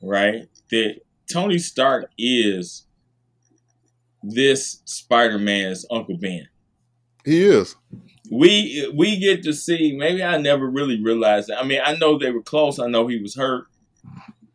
right? 0.00 0.48
That 0.70 1.00
Tony 1.32 1.58
Stark 1.58 2.10
is 2.16 2.86
this 4.22 4.82
Spider-Man's 4.84 5.84
Uncle 5.90 6.16
Ben. 6.16 6.48
He 7.24 7.42
is 7.44 7.76
we 8.32 8.90
we 8.94 9.18
get 9.18 9.42
to 9.42 9.52
see. 9.52 9.94
Maybe 9.96 10.24
I 10.24 10.38
never 10.38 10.66
really 10.66 11.02
realized 11.02 11.48
that. 11.48 11.60
I 11.60 11.66
mean, 11.66 11.80
I 11.84 11.96
know 11.96 12.18
they 12.18 12.30
were 12.30 12.42
close. 12.42 12.78
I 12.78 12.86
know 12.86 13.06
he 13.06 13.20
was 13.20 13.34
hurt 13.36 13.66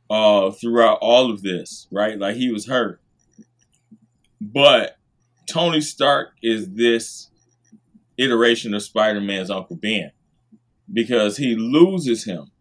uh, 0.09 0.49
throughout 0.51 0.97
all 0.99 1.31
of 1.31 1.43
this, 1.43 1.87
right? 1.91 2.17
Like 2.17 2.35
he 2.35 2.51
was 2.51 2.67
hurt, 2.67 2.99
but 4.41 4.97
Tony 5.47 5.81
Stark 5.81 6.29
is 6.41 6.69
this 6.73 7.29
iteration 8.17 8.73
of 8.73 8.83
Spider-Man's 8.83 9.49
Uncle 9.49 9.75
Ben 9.75 10.11
because 10.91 11.37
he 11.37 11.55
loses 11.55 12.23
him, 12.25 12.51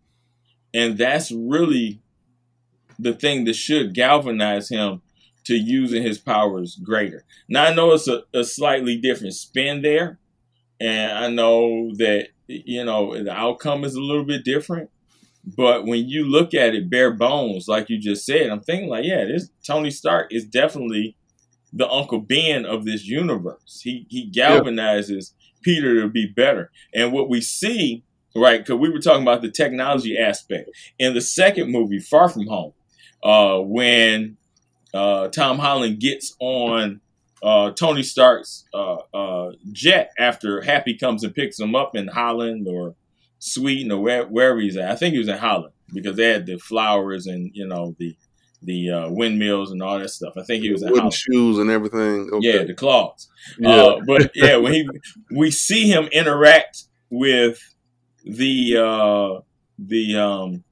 and 0.72 0.97
that's 0.97 1.30
really 1.30 2.01
the 2.99 3.12
thing 3.12 3.45
that 3.45 3.55
should 3.55 3.95
galvanize 3.95 4.68
him 4.68 5.03
to 5.45 5.55
using 5.55 6.03
his 6.03 6.18
powers 6.18 6.76
greater. 6.76 7.24
Now 7.49 7.64
I 7.64 7.74
know 7.74 7.93
it's 7.93 8.09
a, 8.09 8.22
a 8.34 8.43
slightly 8.43 8.97
different 8.97 9.34
spin 9.34 9.82
there 9.82 10.18
and 10.80 11.12
I 11.12 11.28
know 11.28 11.91
that 11.97 12.28
you 12.47 12.84
know 12.84 13.22
the 13.22 13.32
outcome 13.32 13.84
is 13.84 13.95
a 13.95 14.01
little 14.01 14.24
bit 14.24 14.45
different. 14.45 14.91
But 15.57 15.87
when 15.87 16.09
you 16.09 16.24
look 16.24 16.55
at 16.55 16.74
it 16.74 16.91
bare 16.91 17.12
bones, 17.12 17.68
like 17.68 17.89
you 17.89 17.99
just 17.99 18.26
said, 18.26 18.51
I'm 18.51 18.62
thinking 18.62 18.89
like, 18.89 19.05
yeah, 19.05 19.24
this 19.24 19.49
Tony 19.64 19.91
Stark 19.91 20.32
is 20.32 20.45
definitely 20.45 21.16
the 21.73 21.89
Uncle 21.89 22.21
Ben 22.21 22.64
of 22.64 22.85
this 22.85 23.07
universe. 23.07 23.81
He 23.83 24.07
he 24.09 24.31
galvanizes 24.31 25.33
yeah. 25.39 25.47
Peter 25.62 26.01
to 26.01 26.09
be 26.09 26.27
better. 26.27 26.71
And 26.95 27.12
what 27.12 27.29
we 27.29 27.41
see, 27.41 28.05
right? 28.35 28.64
Because 28.64 28.81
we 28.81 28.91
were 28.91 29.01
talking 29.01 29.23
about 29.23 29.43
the 29.43 29.51
technology 29.51 30.17
aspect 30.17 30.71
in 30.99 31.14
the 31.14 31.21
second 31.21 31.71
movie, 31.71 31.99
Far 31.99 32.29
From 32.29 32.47
Home, 32.47 32.73
uh, 33.23 33.59
when 33.61 34.37
uh, 34.95 35.29
Tom 35.29 35.59
Holland 35.59 36.01
gets 36.01 36.35
on 36.41 37.01
uh, 37.43 37.71
Tony 37.73 38.03
Stark's 38.03 38.64
uh, 38.73 38.97
uh, 39.12 39.53
jet 39.73 40.11
after 40.19 40.62
Happy 40.62 40.97
comes 40.97 41.23
and 41.23 41.35
picks 41.35 41.59
him 41.59 41.75
up 41.75 41.95
in 41.95 42.09
Holland 42.09 42.67
or 42.69 42.95
Sweden 43.39 43.93
or 43.93 44.01
where, 44.01 44.27
wherever 44.27 44.59
he's 44.59 44.77
at. 44.77 44.91
I 44.91 44.97
think 44.97 45.12
he 45.12 45.19
was 45.19 45.29
in 45.29 45.39
Holland 45.39 45.73
because 45.93 46.17
they 46.17 46.31
had 46.31 46.47
the 46.47 46.59
flowers 46.59 47.27
and 47.27 47.51
you 47.55 47.67
know 47.67 47.95
the 47.99 48.17
the 48.67 48.91
uh, 48.91 49.11
windmills 49.11 49.71
and 49.71 49.83
all 49.83 49.99
that 49.99 50.11
stuff. 50.11 50.35
I 50.37 50.43
think 50.43 50.62
he 50.62 50.73
was 50.73 50.85
wooden 50.85 51.11
shoes 51.11 51.59
and 51.59 51.71
everything. 51.71 52.29
Okay. 52.33 52.59
Yeah, 52.59 52.64
the 52.64 52.75
claws. 52.75 53.29
Yeah. 53.59 53.71
Uh, 53.71 54.01
but 54.07 54.31
yeah, 54.35 54.57
when 54.57 54.75
he 54.75 54.89
we 55.31 55.51
see 55.51 55.89
him 55.89 56.05
interact 56.12 56.85
with 57.09 57.59
the 58.25 58.77
uh, 58.77 59.41
the 59.79 60.17
um, 60.17 60.64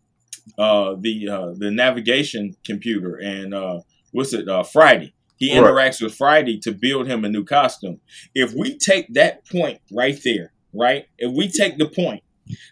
uh, 0.59 0.97
the 0.99 1.29
uh, 1.29 1.53
the 1.57 1.71
navigation 1.71 2.57
computer 2.65 3.17
and 3.17 3.55
uh, 3.55 3.81
what's 4.13 4.35
it 4.35 4.49
uh, 4.49 4.63
Friday. 4.63 5.15
He 5.37 5.51
interacts 5.51 6.01
right. 6.01 6.03
with 6.03 6.15
Friday 6.15 6.59
to 6.61 6.73
build 6.73 7.09
him 7.09 7.25
a 7.25 7.29
new 7.29 7.45
costume. 7.45 8.01
If 8.35 8.53
we 8.55 8.79
take 8.79 9.13
that 9.15 9.47
point 9.49 9.81
right 9.91 10.19
there, 10.25 10.53
right? 10.73 11.07
If 11.19 11.33
we 11.33 11.49
take 11.49 11.77
the 11.77 11.89
point, 11.89 12.23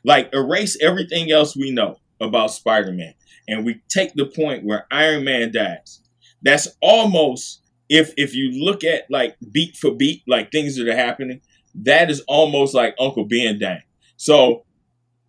like 0.04 0.30
erase 0.32 0.78
everything 0.80 1.32
else 1.32 1.56
we 1.56 1.72
know 1.72 1.98
about 2.20 2.52
Spider-Man, 2.52 3.14
and 3.48 3.64
we 3.64 3.80
take 3.88 4.14
the 4.14 4.26
point 4.26 4.64
where 4.64 4.86
Iron 4.90 5.24
Man 5.24 5.52
dies, 5.52 6.00
that's 6.42 6.68
almost 6.80 7.62
if 7.88 8.12
if 8.16 8.34
you 8.34 8.64
look 8.64 8.84
at 8.84 9.10
like 9.10 9.36
beat 9.50 9.76
for 9.76 9.94
beat, 9.94 10.22
like 10.26 10.50
things 10.50 10.76
that 10.76 10.88
are 10.88 10.96
happening, 10.96 11.40
that 11.74 12.10
is 12.10 12.20
almost 12.28 12.74
like 12.74 12.94
Uncle 12.98 13.24
Ben 13.24 13.58
dying. 13.58 13.82
So 14.16 14.64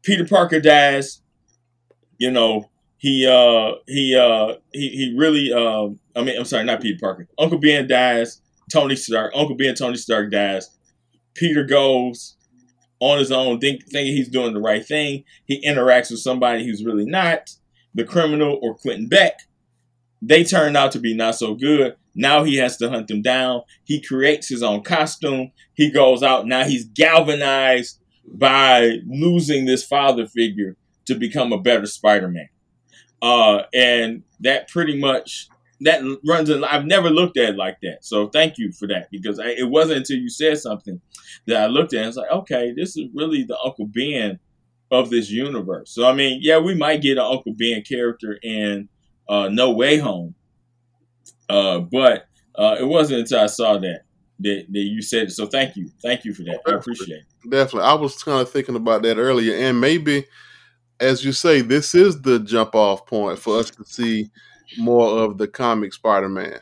Peter 0.03 0.26
Parker 0.26 0.59
dies, 0.59 1.22
you 2.18 2.32
know, 2.32 2.70
he 2.97 3.28
uh 3.28 3.80
he 3.88 4.16
uh 4.16 4.55
he 4.72 4.89
he 4.89 5.16
really 5.18 5.51
uh 5.51 5.89
I 6.16 6.24
mean 6.24 6.38
I'm 6.38 6.45
sorry 6.45 6.64
not 6.64 6.82
Peter 6.82 6.99
Parker. 6.99 7.28
Uncle 7.38 7.59
Ben 7.59 7.88
dies. 7.88 8.39
Tony 8.72 8.95
Stark 8.95 9.34
Uncle 9.36 9.55
Ben 9.55 9.76
Tony 9.76 9.97
Stark 9.97 10.32
dies. 10.32 10.70
Peter 11.34 11.64
goes 11.64 12.38
on 12.99 13.18
his 13.18 13.32
own 13.32 13.59
think, 13.59 13.84
thinking 13.89 14.16
he's 14.16 14.30
doing 14.30 14.53
the 14.53 14.61
right 14.61 14.86
thing. 14.86 15.26
He 15.45 15.61
interacts 15.68 16.11
with 16.11 16.22
somebody 16.22 16.66
who's 16.66 16.86
really 16.86 17.05
not 17.05 17.49
the 17.94 18.04
criminal 18.04 18.60
or 18.62 18.76
Quentin 18.76 19.08
Beck 19.08 19.39
they 20.22 20.44
turn 20.44 20.76
out 20.76 20.91
to 20.94 21.00
be 21.00 21.14
not 21.14 21.36
so 21.36 21.54
good 21.54 21.96
now 22.16 22.44
he 22.44 22.58
has 22.58 22.78
to 22.78 22.89
hunt 22.89 23.08
them 23.08 23.22
down 23.22 23.62
he 23.84 24.02
creates 24.02 24.48
his 24.48 24.64
own 24.64 24.82
costume 24.82 25.52
he 25.74 25.91
goes 25.91 26.24
out 26.24 26.48
now 26.48 26.64
he's 26.64 26.86
galvanized 26.86 28.00
by 28.26 29.00
losing 29.06 29.66
this 29.66 29.84
father 29.84 30.26
figure 30.26 30.78
to 31.06 31.16
become 31.16 31.52
a 31.52 31.60
better 31.60 31.86
Spider-Man 31.86 32.48
uh, 33.22 33.64
and 33.74 34.24
that 34.41 34.68
pretty 34.70 35.00
much 35.00 35.48
that 35.84 36.02
runs 36.28 36.50
in. 36.50 36.64
I've 36.64 36.86
never 36.86 37.10
looked 37.10 37.38
at 37.38 37.50
it 37.50 37.56
like 37.56 37.78
that. 37.82 38.00
So 38.04 38.28
thank 38.28 38.58
you 38.58 38.72
for 38.72 38.88
that 38.88 39.10
because 39.12 39.39
I, 39.39 39.48
it 39.50 39.70
wasn't 39.70 40.00
until 40.00 40.18
you 40.18 40.30
said 40.30 40.58
something 40.58 41.02
that 41.48 41.62
I 41.62 41.66
looked 41.68 41.94
at 41.94 42.06
it's 42.06 42.18
like, 42.18 42.32
okay, 42.32 42.74
this 42.76 42.98
is 42.98 43.08
really 43.14 43.44
the 43.44 43.58
Uncle 43.64 43.88
Ben 43.88 44.39
of 44.94 45.10
this 45.10 45.30
universe. 45.30 45.91
So 45.94 46.08
I 46.08 46.14
mean, 46.14 46.39
yeah, 46.41 46.60
we 46.60 46.76
might 46.76 47.02
get 47.02 47.18
an 47.18 47.26
Uncle 47.26 47.54
Ben 47.58 47.82
character 47.82 48.38
in 48.41 48.89
uh, 49.28 49.50
No 49.50 49.72
Way 49.72 49.98
Home, 49.98 50.36
uh, 51.50 51.80
but 51.80 52.26
uh, 52.56 52.78
it 52.80 52.86
wasn't 52.86 53.22
until 53.22 53.39
I 53.39 53.48
saw 53.48 53.78
that 53.80 54.02
that, 54.39 54.66
that 54.70 54.80
you 54.80 55.02
said 55.02 55.24
it. 55.24 55.32
So 55.32 55.48
thank 55.48 55.76
you, 55.76 55.89
thank 56.02 56.26
you 56.26 56.34
for 56.34 56.44
that. 56.44 56.62
I 56.68 56.76
appreciate 56.76 57.20
it. 57.20 57.50
Definitely, 57.50 57.89
I 57.89 57.94
was 57.94 58.22
kind 58.24 58.41
of 58.41 58.52
thinking 58.52 58.76
about 58.76 59.04
that 59.04 59.18
earlier, 59.18 59.56
and 59.56 59.80
maybe 59.80 60.26
as 61.00 61.26
you 61.26 61.32
say, 61.34 61.62
this 61.62 61.96
is 61.96 62.22
the 62.22 62.39
jump 62.39 62.76
off 62.76 63.06
point 63.06 63.39
for 63.39 63.60
us 63.60 63.70
to 63.72 63.84
see 63.84 64.30
more 64.78 65.20
of 65.24 65.38
the 65.38 65.48
comic 65.48 65.94
Spider 65.94 66.30
Man 66.30 66.60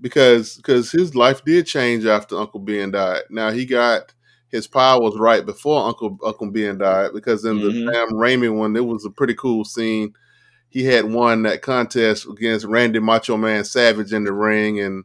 because 0.00 0.56
because 0.56 0.90
his 0.90 1.14
life 1.14 1.44
did 1.44 1.66
change 1.66 2.04
after 2.04 2.38
Uncle 2.38 2.60
Ben 2.60 2.90
died. 2.90 3.22
Now 3.30 3.50
he 3.50 3.64
got 3.64 4.12
his 4.48 4.66
power 4.66 5.00
was 5.00 5.16
right 5.18 5.44
before 5.44 5.86
Uncle 5.86 6.18
Uncle 6.24 6.50
Ben 6.50 6.78
died 6.78 7.10
because 7.12 7.44
in 7.44 7.58
mm-hmm. 7.58 7.86
the 7.86 7.92
Sam 7.92 8.10
Raimi 8.12 8.54
one, 8.54 8.76
it 8.76 8.84
was 8.84 9.04
a 9.04 9.10
pretty 9.10 9.34
cool 9.34 9.64
scene. 9.64 10.14
He 10.68 10.84
had 10.84 11.04
won 11.04 11.42
that 11.44 11.62
contest 11.62 12.26
against 12.26 12.66
Randy 12.66 12.98
Macho 12.98 13.36
Man 13.36 13.64
Savage 13.64 14.12
in 14.12 14.24
the 14.24 14.32
ring, 14.32 14.80
and 14.80 15.04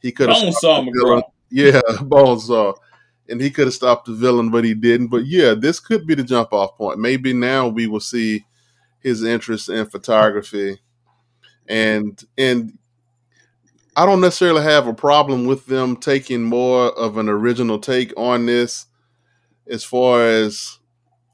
he 0.00 0.12
could 0.12 0.28
have 0.28 0.38
Bonesaw 0.38 0.88
McGraw. 0.88 1.22
Yeah, 1.50 1.80
Bonesaw 1.88 2.74
and 3.28 3.40
he 3.40 3.50
could 3.50 3.66
have 3.66 3.74
stopped 3.74 4.06
the 4.06 4.12
villain, 4.12 4.50
but 4.50 4.64
he 4.64 4.74
didn't. 4.74 5.08
But 5.08 5.24
yeah, 5.26 5.54
this 5.54 5.80
could 5.80 6.06
be 6.06 6.14
the 6.14 6.24
jump 6.24 6.52
off 6.52 6.76
point. 6.76 6.98
Maybe 6.98 7.32
now 7.32 7.68
we 7.68 7.86
will 7.86 8.00
see 8.00 8.44
his 9.00 9.24
interest 9.24 9.68
in 9.68 9.86
photography, 9.86 10.80
and 11.68 12.22
and 12.36 12.78
I 13.96 14.06
don't 14.06 14.20
necessarily 14.20 14.62
have 14.62 14.86
a 14.86 14.94
problem 14.94 15.46
with 15.46 15.66
them 15.66 15.96
taking 15.96 16.42
more 16.42 16.88
of 16.98 17.18
an 17.18 17.28
original 17.28 17.78
take 17.78 18.12
on 18.16 18.46
this, 18.46 18.86
as 19.68 19.84
far 19.84 20.24
as 20.26 20.78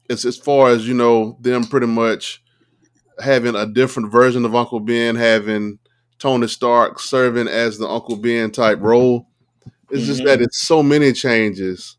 as 0.09 0.25
as 0.25 0.37
far 0.37 0.69
as 0.69 0.87
you 0.87 0.93
know 0.93 1.37
them 1.41 1.63
pretty 1.63 1.87
much 1.87 2.43
having 3.23 3.55
a 3.55 3.65
different 3.65 4.11
version 4.11 4.45
of 4.45 4.55
Uncle 4.55 4.79
Ben, 4.79 5.15
having 5.15 5.79
Tony 6.19 6.47
Stark 6.47 6.99
serving 6.99 7.47
as 7.47 7.77
the 7.77 7.87
Uncle 7.87 8.17
Ben 8.17 8.51
type 8.51 8.79
role 8.81 9.29
it's 9.89 10.01
mm-hmm. 10.01 10.07
just 10.07 10.23
that 10.25 10.41
it's 10.41 10.61
so 10.61 10.83
many 10.83 11.13
changes. 11.13 11.97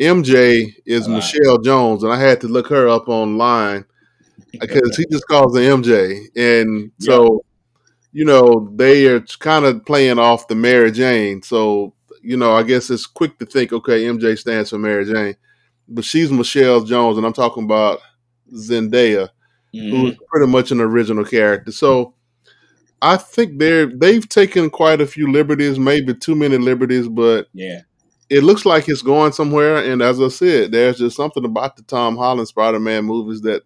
MJ 0.00 0.72
is 0.86 1.08
Michelle 1.08 1.58
Jones, 1.58 2.04
and 2.04 2.12
I 2.12 2.20
had 2.20 2.40
to 2.42 2.48
look 2.48 2.68
her 2.68 2.88
up 2.88 3.08
online 3.08 3.84
because 4.60 4.96
he 4.96 5.04
just 5.10 5.26
calls 5.26 5.56
her 5.56 5.62
MJ, 5.62 6.20
and 6.36 6.92
so 7.00 7.44
you 8.12 8.24
know 8.24 8.72
they 8.74 9.06
are 9.06 9.20
kind 9.38 9.64
of 9.64 9.84
playing 9.84 10.18
off 10.18 10.48
the 10.48 10.54
Mary 10.54 10.90
Jane. 10.90 11.42
So 11.42 11.94
you 12.22 12.36
know, 12.36 12.52
I 12.52 12.62
guess 12.62 12.90
it's 12.90 13.06
quick 13.06 13.38
to 13.38 13.46
think, 13.46 13.72
okay, 13.72 14.04
MJ 14.04 14.36
stands 14.38 14.70
for 14.70 14.78
Mary 14.78 15.04
Jane, 15.04 15.36
but 15.88 16.04
she's 16.04 16.30
Michelle 16.30 16.82
Jones, 16.82 17.16
and 17.16 17.26
I'm 17.26 17.32
talking 17.32 17.64
about 17.64 18.00
Zendaya, 18.52 19.28
mm-hmm. 19.74 19.90
who's 19.90 20.16
pretty 20.28 20.50
much 20.50 20.70
an 20.70 20.80
original 20.80 21.24
character. 21.24 21.72
So 21.72 22.14
I 23.00 23.16
think 23.16 23.58
they're 23.58 23.86
they've 23.86 24.28
taken 24.28 24.70
quite 24.70 25.00
a 25.00 25.06
few 25.06 25.30
liberties, 25.30 25.78
maybe 25.78 26.14
too 26.14 26.34
many 26.34 26.58
liberties, 26.58 27.08
but 27.08 27.48
yeah, 27.52 27.80
it 28.28 28.42
looks 28.42 28.66
like 28.66 28.88
it's 28.88 29.02
going 29.02 29.32
somewhere. 29.32 29.78
And 29.78 30.02
as 30.02 30.20
I 30.20 30.28
said, 30.28 30.72
there's 30.72 30.98
just 30.98 31.16
something 31.16 31.44
about 31.44 31.76
the 31.76 31.82
Tom 31.82 32.16
Holland 32.16 32.48
Spider-Man 32.48 33.04
movies 33.04 33.42
that 33.42 33.62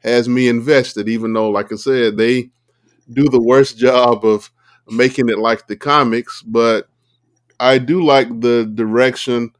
has 0.00 0.28
me 0.28 0.48
invested, 0.48 1.08
even 1.08 1.32
though, 1.32 1.50
like 1.50 1.72
I 1.72 1.76
said, 1.76 2.16
they 2.16 2.50
do 3.12 3.24
the 3.28 3.40
worst 3.40 3.78
job 3.78 4.24
of 4.24 4.50
making 4.88 5.28
it 5.28 5.38
like 5.38 5.66
the 5.66 5.76
comics. 5.76 6.42
But 6.42 6.88
I 7.58 7.78
do 7.78 8.04
like 8.04 8.28
the 8.40 8.70
direction 8.74 9.52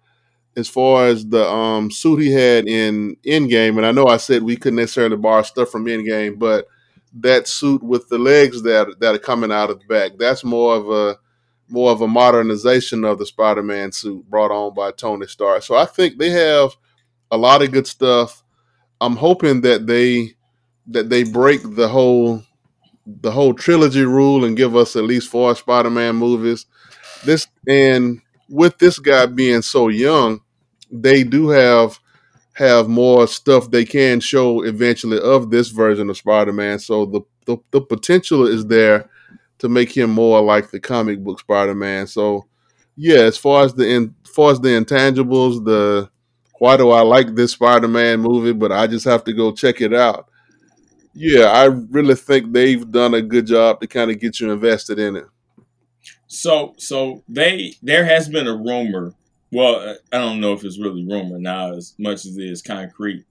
as 0.56 0.68
far 0.68 1.06
as 1.06 1.26
the 1.26 1.48
um, 1.48 1.90
suit 1.90 2.20
he 2.20 2.32
had 2.32 2.66
in 2.66 3.16
Endgame. 3.26 3.76
And 3.76 3.86
I 3.86 3.92
know 3.92 4.06
I 4.06 4.18
said 4.18 4.42
we 4.42 4.56
couldn't 4.56 4.76
necessarily 4.76 5.16
borrow 5.16 5.42
stuff 5.42 5.70
from 5.70 5.86
Endgame, 5.86 6.38
but 6.38 6.66
that 7.20 7.46
suit 7.48 7.82
with 7.82 8.08
the 8.08 8.18
legs 8.18 8.62
that 8.62 8.98
that 9.00 9.14
are 9.14 9.18
coming 9.18 9.52
out 9.52 9.70
of 9.70 9.80
the 9.80 9.86
back. 9.86 10.12
That's 10.18 10.44
more 10.44 10.74
of 10.76 10.90
a 10.90 11.18
more 11.68 11.90
of 11.90 12.02
a 12.02 12.08
modernization 12.08 13.04
of 13.04 13.18
the 13.18 13.26
Spider-Man 13.26 13.90
suit 13.92 14.28
brought 14.28 14.50
on 14.50 14.74
by 14.74 14.90
Tony 14.92 15.26
Stark. 15.26 15.62
So 15.62 15.76
I 15.76 15.86
think 15.86 16.18
they 16.18 16.30
have 16.30 16.76
a 17.30 17.36
lot 17.36 17.62
of 17.62 17.72
good 17.72 17.86
stuff. 17.86 18.42
I'm 19.00 19.16
hoping 19.16 19.62
that 19.62 19.86
they 19.86 20.34
that 20.88 21.08
they 21.08 21.24
break 21.24 21.62
the 21.62 21.88
whole 21.88 22.42
the 23.06 23.30
whole 23.30 23.54
trilogy 23.54 24.04
rule 24.04 24.44
and 24.44 24.56
give 24.56 24.76
us 24.76 24.96
at 24.96 25.04
least 25.04 25.30
four 25.30 25.54
Spider-Man 25.54 26.16
movies. 26.16 26.66
This 27.24 27.46
and 27.68 28.20
with 28.48 28.78
this 28.78 28.98
guy 28.98 29.26
being 29.26 29.62
so 29.62 29.88
young, 29.88 30.40
they 30.90 31.24
do 31.24 31.48
have 31.48 31.98
have 32.54 32.88
more 32.88 33.26
stuff 33.26 33.70
they 33.70 33.84
can 33.84 34.20
show 34.20 34.62
eventually 34.62 35.18
of 35.20 35.50
this 35.50 35.68
version 35.68 36.08
of 36.08 36.16
Spider-Man. 36.16 36.78
So 36.78 37.04
the, 37.04 37.20
the, 37.46 37.56
the 37.72 37.80
potential 37.80 38.46
is 38.46 38.64
there 38.66 39.10
to 39.58 39.68
make 39.68 39.94
him 39.94 40.10
more 40.10 40.40
like 40.40 40.70
the 40.70 40.78
comic 40.78 41.22
book 41.22 41.40
Spider-Man. 41.40 42.06
So 42.06 42.46
yeah, 42.96 43.20
as 43.20 43.36
far 43.36 43.64
as 43.64 43.74
the 43.74 43.88
in, 43.88 44.14
as 44.24 44.30
far 44.30 44.52
as 44.52 44.60
the 44.60 44.68
intangibles, 44.68 45.64
the 45.64 46.08
why 46.58 46.76
do 46.76 46.90
I 46.90 47.00
like 47.00 47.34
this 47.34 47.52
Spider-Man 47.52 48.20
movie, 48.20 48.52
but 48.52 48.70
I 48.70 48.86
just 48.86 49.04
have 49.04 49.24
to 49.24 49.32
go 49.32 49.52
check 49.52 49.80
it 49.80 49.92
out. 49.92 50.28
Yeah, 51.14 51.46
I 51.46 51.64
really 51.66 52.16
think 52.16 52.52
they've 52.52 52.90
done 52.90 53.14
a 53.14 53.22
good 53.22 53.46
job 53.46 53.80
to 53.80 53.86
kind 53.86 54.10
of 54.10 54.18
get 54.18 54.40
you 54.40 54.50
invested 54.50 54.98
in 54.98 55.16
it. 55.16 55.26
So, 56.26 56.74
so 56.78 57.22
they 57.28 57.74
there 57.82 58.04
has 58.04 58.28
been 58.28 58.48
a 58.48 58.56
rumor 58.56 59.14
well, 59.54 59.96
I 60.12 60.18
don't 60.18 60.40
know 60.40 60.52
if 60.52 60.64
it's 60.64 60.80
really 60.80 61.06
rumor 61.06 61.38
now 61.38 61.74
as 61.74 61.94
much 61.96 62.26
as 62.26 62.36
it 62.36 62.42
is 62.42 62.60
concrete 62.60 63.24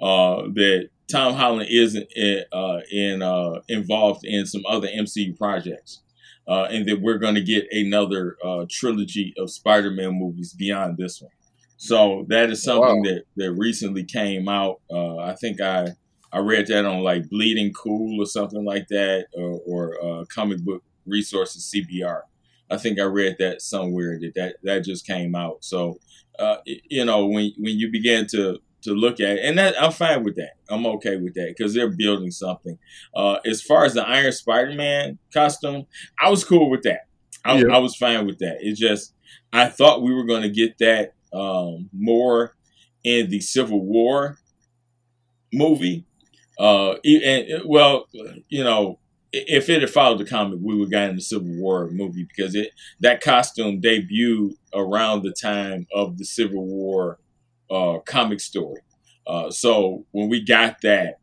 uh, 0.00 0.42
that 0.52 0.90
Tom 1.10 1.32
Holland 1.34 1.68
isn't 1.70 2.06
in, 2.14 2.44
uh, 2.52 2.80
in 2.92 3.22
uh, 3.22 3.60
involved 3.66 4.24
in 4.24 4.44
some 4.44 4.62
other 4.68 4.88
MCU 4.88 5.36
projects. 5.38 6.02
uh, 6.46 6.64
and 6.64 6.86
that 6.86 7.00
we're 7.00 7.18
going 7.18 7.34
to 7.34 7.42
get 7.42 7.66
another 7.70 8.36
uh, 8.44 8.66
trilogy 8.68 9.32
of 9.38 9.50
Spider-Man 9.50 10.18
movies 10.18 10.52
beyond 10.52 10.98
this 10.98 11.22
one. 11.22 11.30
So 11.76 12.26
that 12.28 12.50
is 12.50 12.62
something 12.62 13.02
wow. 13.02 13.02
that 13.04 13.22
that 13.36 13.52
recently 13.52 14.04
came 14.04 14.48
out. 14.48 14.80
Uh, 14.90 15.18
I 15.18 15.34
think 15.34 15.60
I 15.60 15.94
I 16.32 16.38
read 16.38 16.66
that 16.68 16.84
on 16.84 17.02
like 17.02 17.28
Bleeding 17.28 17.72
Cool 17.72 18.22
or 18.22 18.26
something 18.26 18.64
like 18.64 18.88
that, 18.88 19.26
or, 19.34 19.60
or 19.66 20.04
uh, 20.04 20.24
Comic 20.26 20.60
Book 20.60 20.82
Resources 21.06 21.72
CBR. 21.74 22.22
I 22.70 22.76
think 22.76 23.00
I 23.00 23.04
read 23.04 23.36
that 23.40 23.62
somewhere 23.62 24.18
that 24.20 24.34
that, 24.36 24.56
that 24.62 24.84
just 24.84 25.06
came 25.06 25.34
out. 25.34 25.64
So 25.64 25.98
uh, 26.38 26.58
you 26.64 27.04
know 27.04 27.26
when 27.26 27.52
when 27.58 27.78
you 27.78 27.90
begin 27.90 28.26
to 28.28 28.60
to 28.82 28.92
look 28.92 29.20
at 29.20 29.38
it. 29.38 29.44
And 29.44 29.58
that, 29.58 29.80
I'm 29.80 29.92
fine 29.92 30.24
with 30.24 30.36
that. 30.36 30.52
I'm 30.68 30.86
okay 30.86 31.16
with 31.16 31.34
that 31.34 31.54
because 31.56 31.74
they're 31.74 31.90
building 31.90 32.30
something. 32.30 32.78
Uh, 33.14 33.38
as 33.44 33.62
far 33.62 33.84
as 33.84 33.94
the 33.94 34.06
Iron 34.06 34.32
Spider 34.32 34.74
Man 34.74 35.18
costume, 35.32 35.86
I 36.20 36.30
was 36.30 36.44
cool 36.44 36.70
with 36.70 36.82
that. 36.84 37.06
I, 37.44 37.58
yeah. 37.58 37.74
I, 37.74 37.78
was 37.78 37.96
fine 37.96 38.26
with 38.26 38.38
that. 38.38 38.58
It 38.60 38.76
just, 38.76 39.14
I 39.52 39.66
thought 39.66 40.02
we 40.02 40.14
were 40.14 40.24
going 40.24 40.42
to 40.42 40.50
get 40.50 40.78
that 40.78 41.14
um, 41.32 41.88
more 41.92 42.54
in 43.02 43.30
the 43.30 43.40
Civil 43.40 43.84
War 43.84 44.38
movie. 45.52 46.04
Uh, 46.60 46.96
and, 47.04 47.62
well, 47.64 48.06
you 48.50 48.62
know, 48.62 48.98
if 49.32 49.70
it 49.70 49.80
had 49.80 49.90
followed 49.90 50.18
the 50.18 50.26
comic, 50.26 50.58
we 50.60 50.74
would 50.74 50.86
have 50.86 50.90
gotten 50.90 51.16
the 51.16 51.22
Civil 51.22 51.54
War 51.54 51.88
movie 51.90 52.24
because 52.24 52.54
it 52.54 52.72
that 53.00 53.22
costume 53.22 53.80
debuted 53.80 54.56
around 54.74 55.22
the 55.22 55.32
time 55.32 55.86
of 55.94 56.18
the 56.18 56.24
Civil 56.24 56.66
War 56.66 57.18
uh, 57.70 58.00
comic 58.04 58.40
story. 58.40 58.82
Uh, 59.26 59.50
so 59.50 60.04
when 60.10 60.28
we 60.28 60.44
got 60.44 60.82
that, 60.82 61.20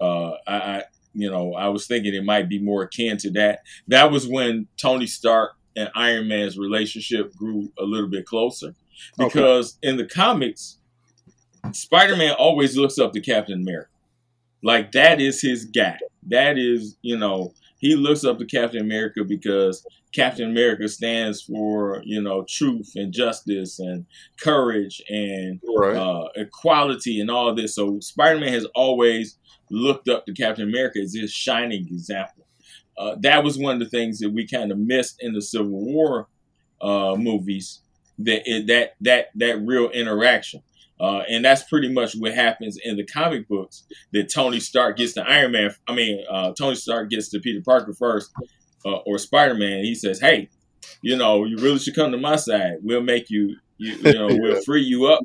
uh, 0.00 0.32
I, 0.46 0.56
I, 0.56 0.82
you 1.14 1.30
know, 1.30 1.54
I 1.54 1.68
was 1.68 1.86
thinking 1.86 2.12
it 2.12 2.24
might 2.24 2.48
be 2.48 2.58
more 2.58 2.82
akin 2.82 3.16
to 3.18 3.30
that. 3.32 3.60
That 3.88 4.10
was 4.10 4.26
when 4.26 4.66
Tony 4.76 5.06
Stark 5.06 5.52
and 5.76 5.88
Iron 5.94 6.28
Man's 6.28 6.58
relationship 6.58 7.34
grew 7.36 7.72
a 7.78 7.84
little 7.84 8.08
bit 8.08 8.26
closer, 8.26 8.74
because 9.16 9.78
okay. 9.78 9.90
in 9.90 9.96
the 9.96 10.06
comics, 10.06 10.78
Spider 11.72 12.16
Man 12.16 12.34
always 12.34 12.76
looks 12.76 12.98
up 12.98 13.12
to 13.12 13.20
Captain 13.20 13.62
America. 13.62 13.88
Like 14.64 14.92
that 14.92 15.20
is 15.20 15.42
his 15.42 15.66
guy. 15.66 15.98
That 16.28 16.58
is, 16.58 16.96
you 17.02 17.18
know, 17.18 17.52
he 17.78 17.94
looks 17.94 18.24
up 18.24 18.38
to 18.38 18.46
Captain 18.46 18.80
America 18.80 19.22
because 19.22 19.86
Captain 20.14 20.48
America 20.48 20.88
stands 20.88 21.42
for 21.42 22.00
you 22.04 22.22
know 22.22 22.44
truth 22.48 22.92
and 22.96 23.12
justice 23.12 23.78
and 23.78 24.06
courage 24.40 25.02
and 25.10 25.60
right. 25.76 25.96
uh, 25.96 26.28
equality 26.36 27.20
and 27.20 27.30
all 27.30 27.54
this. 27.54 27.74
So 27.74 28.00
Spider 28.00 28.40
Man 28.40 28.52
has 28.52 28.64
always 28.74 29.36
looked 29.70 30.08
up 30.08 30.24
to 30.26 30.32
Captain 30.32 30.66
America 30.66 30.98
as 31.00 31.14
his 31.14 31.30
shining 31.30 31.86
example. 31.88 32.46
Uh, 32.96 33.16
that 33.20 33.44
was 33.44 33.58
one 33.58 33.74
of 33.74 33.80
the 33.80 33.90
things 33.90 34.18
that 34.20 34.30
we 34.30 34.46
kind 34.46 34.72
of 34.72 34.78
missed 34.78 35.16
in 35.20 35.34
the 35.34 35.42
Civil 35.42 35.84
War 35.84 36.28
uh, 36.80 37.16
movies. 37.18 37.80
That 38.18 38.44
that 38.68 38.94
that 39.00 39.26
that 39.34 39.60
real 39.60 39.90
interaction. 39.90 40.62
Uh, 41.00 41.22
and 41.28 41.44
that's 41.44 41.64
pretty 41.64 41.92
much 41.92 42.14
what 42.14 42.34
happens 42.34 42.78
in 42.82 42.96
the 42.96 43.04
comic 43.04 43.48
books. 43.48 43.84
That 44.12 44.30
Tony 44.32 44.60
Stark 44.60 44.96
gets 44.96 45.14
to 45.14 45.28
Iron 45.28 45.52
Man. 45.52 45.74
I 45.88 45.94
mean, 45.94 46.24
uh, 46.30 46.52
Tony 46.56 46.76
Stark 46.76 47.10
gets 47.10 47.28
to 47.30 47.40
Peter 47.40 47.60
Parker 47.64 47.92
first, 47.92 48.30
uh, 48.84 48.96
or 49.06 49.18
Spider 49.18 49.54
Man, 49.54 49.84
he 49.84 49.94
says, 49.94 50.20
"Hey, 50.20 50.48
you 51.02 51.16
know, 51.16 51.44
you 51.44 51.56
really 51.58 51.78
should 51.78 51.96
come 51.96 52.12
to 52.12 52.18
my 52.18 52.36
side. 52.36 52.76
We'll 52.82 53.02
make 53.02 53.30
you, 53.30 53.56
you, 53.78 53.94
you 53.94 54.12
know, 54.14 54.26
we'll 54.30 54.62
free 54.62 54.82
you 54.82 55.06
up. 55.06 55.20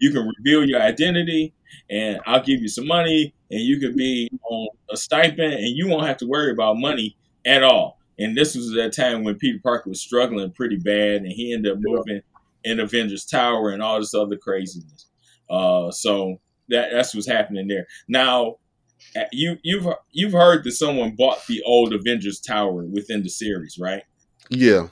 You 0.00 0.12
can 0.12 0.30
reveal 0.38 0.64
your 0.64 0.80
identity, 0.80 1.52
and 1.90 2.20
I'll 2.26 2.42
give 2.42 2.60
you 2.60 2.68
some 2.68 2.86
money, 2.86 3.34
and 3.50 3.60
you 3.60 3.78
could 3.78 3.96
be 3.96 4.30
on 4.48 4.68
a 4.90 4.96
stipend, 4.96 5.54
and 5.54 5.76
you 5.76 5.88
won't 5.88 6.06
have 6.06 6.16
to 6.18 6.26
worry 6.26 6.50
about 6.50 6.78
money 6.78 7.16
at 7.44 7.62
all." 7.62 7.98
And 8.18 8.36
this 8.36 8.54
was 8.54 8.72
that 8.72 8.92
time 8.94 9.24
when 9.24 9.36
Peter 9.36 9.58
Parker 9.62 9.88
was 9.88 10.00
struggling 10.00 10.52
pretty 10.52 10.76
bad, 10.76 11.22
and 11.22 11.32
he 11.32 11.52
ended 11.52 11.72
up 11.72 11.78
moving 11.80 12.20
in 12.64 12.80
Avengers 12.80 13.24
Tower 13.24 13.70
and 13.70 13.82
all 13.82 13.98
this 13.98 14.14
other 14.14 14.36
craziness. 14.36 15.06
Uh, 15.50 15.90
so 15.90 16.40
that 16.68 16.90
that's 16.92 17.14
what's 17.14 17.28
happening 17.28 17.68
there. 17.68 17.86
Now, 18.08 18.56
uh, 19.16 19.24
you 19.32 19.58
you've 19.62 19.86
you've 20.12 20.32
heard 20.32 20.64
that 20.64 20.72
someone 20.72 21.16
bought 21.16 21.46
the 21.46 21.62
old 21.64 21.92
Avengers 21.92 22.40
Tower 22.40 22.84
within 22.84 23.22
the 23.22 23.28
series, 23.28 23.78
right? 23.78 24.04
Yeah. 24.48 24.88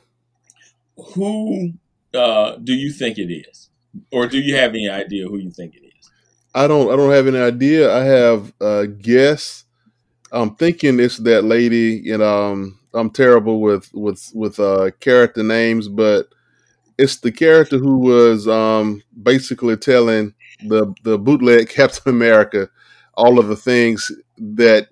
Who 1.14 1.72
uh, 2.14 2.56
do 2.56 2.74
you 2.74 2.92
think 2.92 3.18
it 3.18 3.32
is, 3.32 3.70
or 4.10 4.26
do 4.26 4.38
you 4.38 4.56
have 4.56 4.70
any 4.70 4.88
idea 4.88 5.28
who 5.28 5.38
you 5.38 5.50
think 5.50 5.74
it 5.74 5.84
is? 5.84 6.10
I 6.54 6.66
don't. 6.66 6.92
I 6.92 6.96
don't 6.96 7.12
have 7.12 7.26
any 7.26 7.38
idea. 7.38 7.94
I 7.94 8.04
have 8.04 8.52
a 8.60 8.86
guess. 8.86 9.64
I'm 10.32 10.56
thinking 10.56 11.00
it's 11.00 11.18
that 11.18 11.44
lady. 11.44 12.10
And 12.10 12.22
um, 12.22 12.78
I'm 12.94 13.10
terrible 13.10 13.60
with 13.60 13.88
with 13.94 14.30
with 14.34 14.58
uh, 14.58 14.90
character 15.00 15.42
names, 15.42 15.88
but 15.88 16.28
it's 16.98 17.20
the 17.20 17.30
character 17.30 17.78
who 17.78 17.98
was 17.98 18.48
um, 18.48 19.02
basically 19.22 19.76
telling 19.76 20.34
the 20.66 20.92
the 21.04 21.18
bootleg 21.18 21.68
Captain 21.70 22.12
America 22.12 22.68
all 23.18 23.38
of 23.38 23.48
the 23.48 23.56
things 23.56 24.10
that 24.38 24.88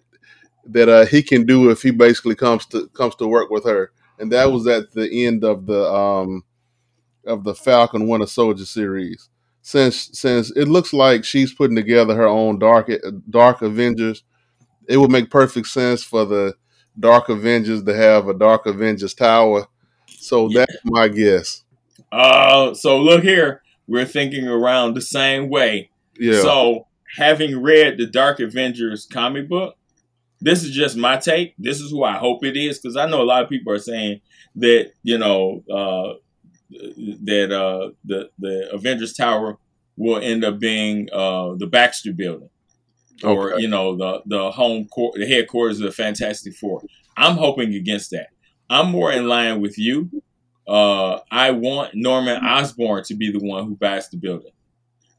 that 0.69 0.89
uh, 0.89 1.07
he 1.07 1.23
can 1.23 1.47
do 1.47 1.71
if 1.71 1.81
he 1.81 1.93
basically 1.93 2.35
comes 2.35 2.67
to 2.67 2.89
comes 2.89 3.15
to 3.15 3.27
work 3.27 3.51
with 3.51 3.65
her, 3.65 3.93
and 4.19 4.33
that 4.33 4.51
was 4.51 4.67
at 4.67 4.93
the 4.93 5.25
end 5.25 5.45
of 5.45 5.65
the 5.65 5.91
um, 5.91 6.45
of 7.25 7.45
the 7.45 7.55
Falcon 7.55 8.09
Winter 8.09 8.27
Soldier 8.27 8.67
series. 8.67 9.29
Since 9.63 10.11
since 10.13 10.51
it 10.51 10.67
looks 10.67 10.93
like 10.93 11.25
she's 11.25 11.55
putting 11.55 11.77
together 11.77 12.15
her 12.17 12.27
own 12.27 12.59
dark 12.59 12.91
Dark 13.31 13.63
Avengers, 13.63 14.25
it 14.89 14.97
would 14.97 15.11
make 15.11 15.31
perfect 15.31 15.69
sense 15.69 16.03
for 16.03 16.25
the 16.25 16.55
Dark 16.99 17.29
Avengers 17.29 17.85
to 17.85 17.95
have 17.95 18.29
a 18.29 18.35
Dark 18.35 18.67
Avengers 18.67 19.15
tower. 19.15 19.67
So 20.09 20.49
yeah. 20.49 20.61
that's 20.61 20.79
my 20.85 21.09
guess. 21.09 21.63
Uh, 22.11 22.75
so 22.75 22.99
look 22.99 23.23
here, 23.23 23.63
we're 23.87 24.05
thinking 24.05 24.49
around 24.49 24.95
the 24.95 25.03
same 25.03 25.49
way. 25.49 25.91
Yeah. 26.19 26.41
So 26.41 26.87
having 27.17 27.63
read 27.63 27.99
the 27.99 28.07
Dark 28.07 28.41
Avengers 28.41 29.07
comic 29.07 29.49
book, 29.49 29.77
this 30.41 30.63
is 30.63 30.71
just 30.71 30.97
my 30.97 31.17
take. 31.17 31.55
This 31.59 31.81
is 31.81 31.91
who 31.91 32.05
I 32.05 32.19
hope 32.19 32.45
it 32.45 32.57
is 32.57 32.79
because 32.79 32.97
I 32.97 33.07
know 33.07 33.23
a 33.23 33.25
lot 33.25 33.43
of 33.43 33.49
people 33.49 33.73
are 33.73 33.79
saying 33.79 34.21
that 34.57 34.93
you 35.03 35.19
know 35.19 35.63
uh, 35.71 36.15
that 36.71 37.53
uh, 37.53 37.91
the 38.05 38.31
the 38.39 38.69
Avengers 38.73 39.15
Tower 39.15 39.59
will 39.97 40.21
end 40.21 40.45
up 40.45 40.59
being 40.59 41.09
uh, 41.13 41.55
the 41.57 41.67
Baxter 41.67 42.13
Building, 42.13 42.51
or 43.25 43.55
okay. 43.55 43.63
you 43.63 43.69
know 43.69 43.97
the 43.97 44.23
the 44.27 44.51
home 44.51 44.87
court, 44.89 45.15
the 45.17 45.27
headquarters 45.27 45.81
of 45.81 45.87
the 45.87 45.93
Fantastic 45.93 46.55
Four. 46.55 46.83
I'm 47.17 47.37
hoping 47.37 47.75
against 47.75 48.11
that. 48.11 48.29
I'm 48.69 48.91
more 48.91 49.13
in 49.13 49.29
line 49.29 49.61
with 49.61 49.79
you. 49.79 50.11
Uh, 50.67 51.21
I 51.31 51.53
want 51.53 51.95
Norman 51.95 52.45
Osborn 52.45 53.05
to 53.05 53.15
be 53.15 53.31
the 53.31 53.39
one 53.39 53.65
who 53.67 53.77
buys 53.77 54.09
the 54.09 54.17
building 54.17 54.53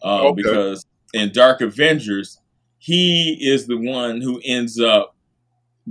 uh, 0.03 0.27
okay. 0.27 0.41
because 0.41 0.85
in 1.13 1.31
Dark 1.31 1.61
Avengers, 1.61 2.39
he 2.77 3.37
is 3.41 3.67
the 3.67 3.77
one 3.77 4.21
who 4.21 4.41
ends 4.43 4.79
up 4.79 5.15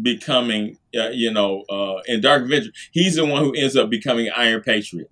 becoming, 0.01 0.77
uh, 0.99 1.09
you 1.09 1.33
know, 1.33 1.63
uh, 1.71 2.03
in 2.07 2.21
Dark 2.21 2.43
Avengers, 2.45 2.73
he's 2.93 3.17
the 3.17 3.25
one 3.25 3.43
who 3.43 3.55
ends 3.55 3.77
up 3.77 3.89
becoming 3.89 4.31
Iron 4.37 4.63
Patriot. 4.63 5.11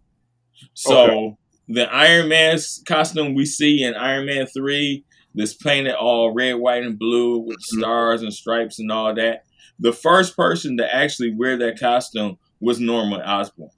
So 0.75 1.03
okay. 1.05 1.37
the 1.69 1.93
Iron 1.93 2.29
Man's 2.29 2.83
costume 2.87 3.35
we 3.35 3.47
see 3.47 3.83
in 3.83 3.95
Iron 3.95 4.27
Man 4.27 4.47
3, 4.47 5.05
that's 5.35 5.55
painted 5.55 5.95
all 5.95 6.33
red, 6.33 6.55
white, 6.55 6.85
and 6.85 6.99
blue 6.99 7.39
with 7.39 7.59
mm-hmm. 7.59 7.81
stars 7.81 8.23
and 8.23 8.33
stripes 8.33 8.79
and 8.79 8.91
all 8.93 9.15
that. 9.15 9.45
The 9.79 9.93
first 9.93 10.37
person 10.37 10.77
to 10.77 10.95
actually 10.95 11.35
wear 11.35 11.57
that 11.57 11.81
costume 11.81 12.39
was 12.61 12.79
Norman 12.79 13.21
Osborn. 13.21 13.71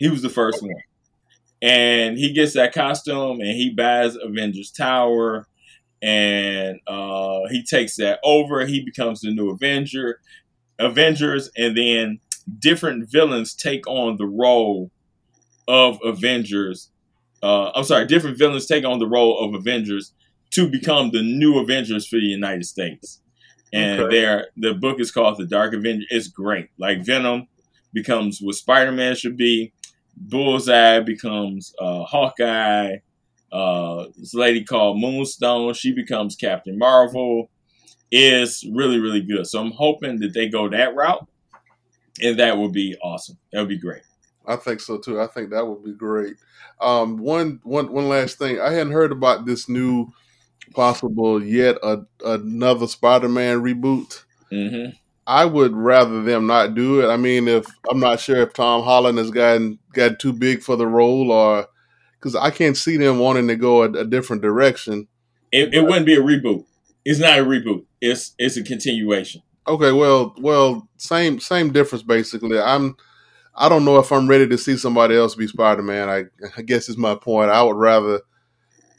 He 0.00 0.08
was 0.08 0.22
the 0.22 0.30
first 0.30 0.62
one. 0.62 0.74
And 1.62 2.16
he 2.16 2.32
gets 2.32 2.54
that 2.54 2.72
costume 2.72 3.40
and 3.40 3.50
he 3.50 3.70
buys 3.70 4.16
Avengers 4.16 4.70
Tower 4.70 5.46
and 6.02 6.80
uh, 6.86 7.40
he 7.50 7.62
takes 7.62 7.96
that 7.96 8.18
over. 8.24 8.64
He 8.64 8.82
becomes 8.82 9.20
the 9.20 9.30
new 9.30 9.50
Avenger, 9.50 10.20
Avengers, 10.78 11.50
and 11.54 11.76
then 11.76 12.18
different 12.58 13.10
villains 13.10 13.54
take 13.54 13.86
on 13.86 14.16
the 14.16 14.24
role 14.24 14.90
of 15.68 15.98
Avengers. 16.02 16.90
Uh, 17.42 17.70
I'm 17.74 17.84
sorry, 17.84 18.06
different 18.06 18.38
villains 18.38 18.64
take 18.66 18.86
on 18.86 18.98
the 18.98 19.06
role 19.06 19.38
of 19.38 19.54
Avengers 19.54 20.14
to 20.52 20.66
become 20.66 21.10
the 21.10 21.22
new 21.22 21.58
Avengers 21.58 22.06
for 22.06 22.16
the 22.16 22.24
United 22.24 22.64
States. 22.64 23.20
And 23.70 24.00
okay. 24.00 24.16
there, 24.16 24.46
the 24.56 24.72
book 24.72 24.98
is 24.98 25.12
called 25.12 25.38
The 25.38 25.46
Dark 25.46 25.74
Avenger. 25.74 26.06
It's 26.08 26.26
great. 26.26 26.70
Like 26.78 27.04
Venom 27.04 27.48
becomes 27.92 28.40
what 28.40 28.54
Spider 28.54 28.92
Man 28.92 29.14
should 29.14 29.36
be. 29.36 29.74
Bullseye 30.16 31.00
becomes 31.00 31.74
uh, 31.80 32.04
Hawkeye 32.04 32.96
uh, 33.52 34.04
this 34.16 34.34
lady 34.34 34.64
called 34.64 35.00
Moonstone. 35.00 35.74
She 35.74 35.92
becomes 35.92 36.36
Captain 36.36 36.78
Marvel. 36.78 37.50
Is 38.12 38.66
really 38.72 38.98
really 38.98 39.22
good. 39.22 39.46
So 39.46 39.60
I'm 39.60 39.70
hoping 39.70 40.18
that 40.18 40.34
they 40.34 40.48
go 40.48 40.68
that 40.68 40.96
route, 40.96 41.28
and 42.20 42.40
that 42.40 42.58
would 42.58 42.72
be 42.72 42.96
awesome. 43.04 43.38
That 43.52 43.60
would 43.60 43.68
be 43.68 43.78
great. 43.78 44.02
I 44.46 44.56
think 44.56 44.80
so 44.80 44.98
too. 44.98 45.20
I 45.20 45.28
think 45.28 45.50
that 45.50 45.64
would 45.64 45.84
be 45.84 45.92
great. 45.92 46.34
Um, 46.80 47.18
one 47.18 47.60
one 47.62 47.92
one 47.92 48.08
last 48.08 48.36
thing. 48.36 48.60
I 48.60 48.72
hadn't 48.72 48.92
heard 48.92 49.12
about 49.12 49.46
this 49.46 49.68
new 49.68 50.08
possible 50.74 51.40
yet 51.42 51.76
a, 51.84 52.04
another 52.24 52.88
Spider-Man 52.88 53.62
reboot. 53.62 54.24
Mm-hmm. 54.52 54.90
I 55.30 55.44
would 55.44 55.76
rather 55.76 56.24
them 56.24 56.48
not 56.48 56.74
do 56.74 57.00
it. 57.00 57.08
I 57.08 57.16
mean, 57.16 57.46
if 57.46 57.64
I'm 57.88 58.00
not 58.00 58.18
sure 58.18 58.38
if 58.38 58.52
Tom 58.52 58.82
Holland 58.82 59.16
has 59.18 59.30
gotten 59.30 59.78
got 59.92 60.18
too 60.18 60.32
big 60.32 60.60
for 60.60 60.74
the 60.74 60.88
role, 60.88 61.30
or 61.30 61.68
because 62.18 62.34
I 62.34 62.50
can't 62.50 62.76
see 62.76 62.96
them 62.96 63.20
wanting 63.20 63.46
to 63.46 63.54
go 63.54 63.84
a, 63.84 63.92
a 63.92 64.04
different 64.04 64.42
direction. 64.42 65.06
It, 65.52 65.72
it 65.72 65.82
wouldn't 65.82 66.06
be 66.06 66.16
a 66.16 66.20
reboot. 66.20 66.64
It's 67.04 67.20
not 67.20 67.38
a 67.38 67.44
reboot. 67.44 67.84
It's 68.00 68.34
it's 68.38 68.56
a 68.56 68.64
continuation. 68.64 69.42
Okay, 69.68 69.92
well, 69.92 70.34
well, 70.40 70.88
same 70.96 71.38
same 71.38 71.72
difference 71.72 72.02
basically. 72.02 72.58
I'm 72.58 72.96
I 73.54 73.68
don't 73.68 73.84
know 73.84 74.00
if 74.00 74.10
I'm 74.10 74.26
ready 74.26 74.48
to 74.48 74.58
see 74.58 74.76
somebody 74.76 75.14
else 75.14 75.36
be 75.36 75.46
Spider 75.46 75.82
Man. 75.82 76.08
I, 76.08 76.24
I 76.56 76.62
guess 76.62 76.88
is 76.88 76.96
my 76.96 77.14
point. 77.14 77.52
I 77.52 77.62
would 77.62 77.76
rather 77.76 78.20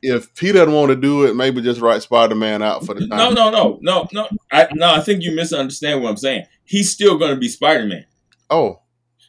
if 0.02 0.30
he 0.40 0.52
doesn't 0.52 0.74
want 0.74 0.90
to 0.90 0.96
do 0.96 1.26
it, 1.26 1.36
maybe 1.36 1.62
just 1.62 1.82
write 1.82 2.02
Spider 2.02 2.36
Man 2.36 2.62
out 2.62 2.86
for 2.86 2.94
the 2.94 3.08
time. 3.08 3.18
No, 3.18 3.30
no, 3.32 3.50
no, 3.52 3.80
no, 3.82 4.08
no. 4.12 4.28
I 4.52 4.68
no, 4.74 4.94
I 4.94 5.02
think 5.02 5.24
you 5.24 5.32
misunderstand 5.36 6.02
what 6.02 6.10
I'm 6.10 6.18
saying. 6.18 6.46
He's 6.66 6.92
still 6.92 7.18
going 7.18 7.34
to 7.34 7.40
be 7.40 7.48
Spider 7.50 7.86
Man. 7.86 8.06
Oh, 8.50 8.82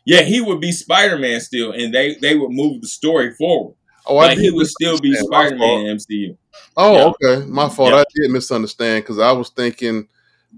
Yeah, 0.05 0.23
he 0.23 0.41
would 0.41 0.61
be 0.61 0.73
Spider 0.73 1.19
Man 1.19 1.41
still, 1.41 1.73
and 1.73 1.93
they 1.95 2.15
they 2.17 2.37
would 2.37 2.51
move 2.51 2.81
the 2.83 2.89
story 2.89 3.33
forward. 3.35 3.75
oh, 4.07 4.17
like 4.17 4.39
he 4.39 4.51
would 4.51 4.67
still 4.67 4.99
be 5.01 5.15
Spider 5.15 5.57
Man 5.57 5.87
in 5.87 5.97
MCU. 5.97 6.37
Oh, 6.77 7.11
okay, 7.23 7.45
my 7.47 7.69
fault. 7.69 7.91
Yeah. 7.91 7.99
I 8.01 8.05
did 8.15 8.31
misunderstand 8.31 9.05
because 9.05 9.19
I 9.19 9.31
was 9.33 9.51
thinking, 9.51 10.09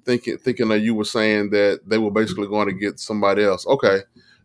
thinking, 0.05 0.39
thinking 0.39 0.69
that 0.69 0.79
you 0.81 0.95
were 0.95 1.05
saying 1.05 1.51
that 1.51 1.81
they 1.87 1.99
were 1.99 2.13
basically 2.13 2.47
going 2.47 2.69
to 2.69 2.73
get 2.75 3.01
somebody 3.01 3.43
else. 3.43 3.67
Okay, 3.67 3.99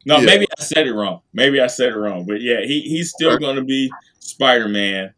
No, 0.06 0.18
Yeah. 0.18 0.26
maybe 0.26 0.48
I 0.60 0.64
said 0.64 0.88
it 0.88 0.94
wrong. 0.94 1.22
Maybe 1.32 1.62
I 1.62 1.68
said 1.68 1.90
it 1.90 1.96
wrong. 1.98 2.26
But 2.26 2.42
yeah, 2.42 2.62
he, 2.62 2.82
he's 2.82 3.12
still 3.12 3.32
Okay. 3.34 3.44
going 3.44 3.58
to 3.58 3.64
be 3.64 3.90
Spider 4.18 4.68
Man, 4.68 5.14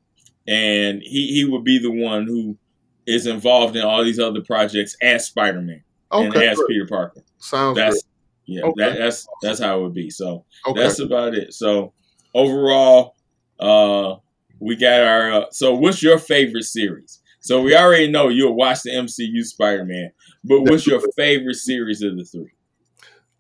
and 0.48 1.02
he, 1.02 1.34
he 1.34 1.46
would 1.46 1.64
be 1.64 1.78
the 1.80 1.92
one 1.92 2.26
who 2.26 2.58
is 3.06 3.28
involved 3.28 3.76
in 3.76 3.84
all 3.84 4.04
these 4.04 4.20
other 4.20 4.42
projects 4.42 4.96
as 5.02 5.26
Spider 5.26 5.62
Man 5.62 5.84
and 6.12 6.36
as 6.36 6.58
good. 6.58 6.68
Peter 6.68 6.88
Parker. 6.88 7.24
sounds 7.40 7.78
That's 7.78 8.04
yeah, 8.46 8.64
Okay. 8.64 8.74
that, 8.84 8.98
that's 8.98 9.28
that's 9.42 9.60
how 9.60 9.80
it 9.80 9.84
would 9.84 9.94
be. 9.94 10.10
So. 10.10 10.46
Okay, 10.68 10.82
that's 10.82 11.00
about 11.00 11.36
it. 11.36 11.54
So 11.54 11.94
overall, 12.34 13.16
uh, 13.60 14.16
we 14.60 14.76
got 14.76 15.02
our. 15.02 15.32
Uh, 15.32 15.46
so 15.52 15.74
what's 15.76 16.04
your 16.04 16.18
favorite 16.18 16.64
series? 16.64 17.20
So 17.40 17.62
we 17.62 17.76
already 17.76 18.10
know 18.10 18.28
you'll 18.28 18.56
watch 18.56 18.84
the 18.84 18.92
MCU 18.92 19.44
Spider 19.44 19.86
Man, 19.86 20.12
but 20.44 20.62
what's 20.62 20.86
your 20.86 21.02
favorite 21.16 21.56
series 21.56 22.02
of 22.02 22.18
the 22.18 22.26
three? 22.26 22.52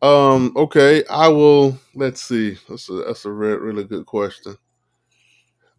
Um. 0.02 0.53
Okay. 0.56 1.03
I 1.10 1.28
will. 1.28 1.78
Let's 1.94 2.22
see. 2.22 2.57
That's 2.69 2.90
a 2.90 3.03
that's 3.06 3.26
a 3.26 3.32
re- 3.32 3.57
really 3.57 3.84
good 3.84 4.06
question. 4.06 4.56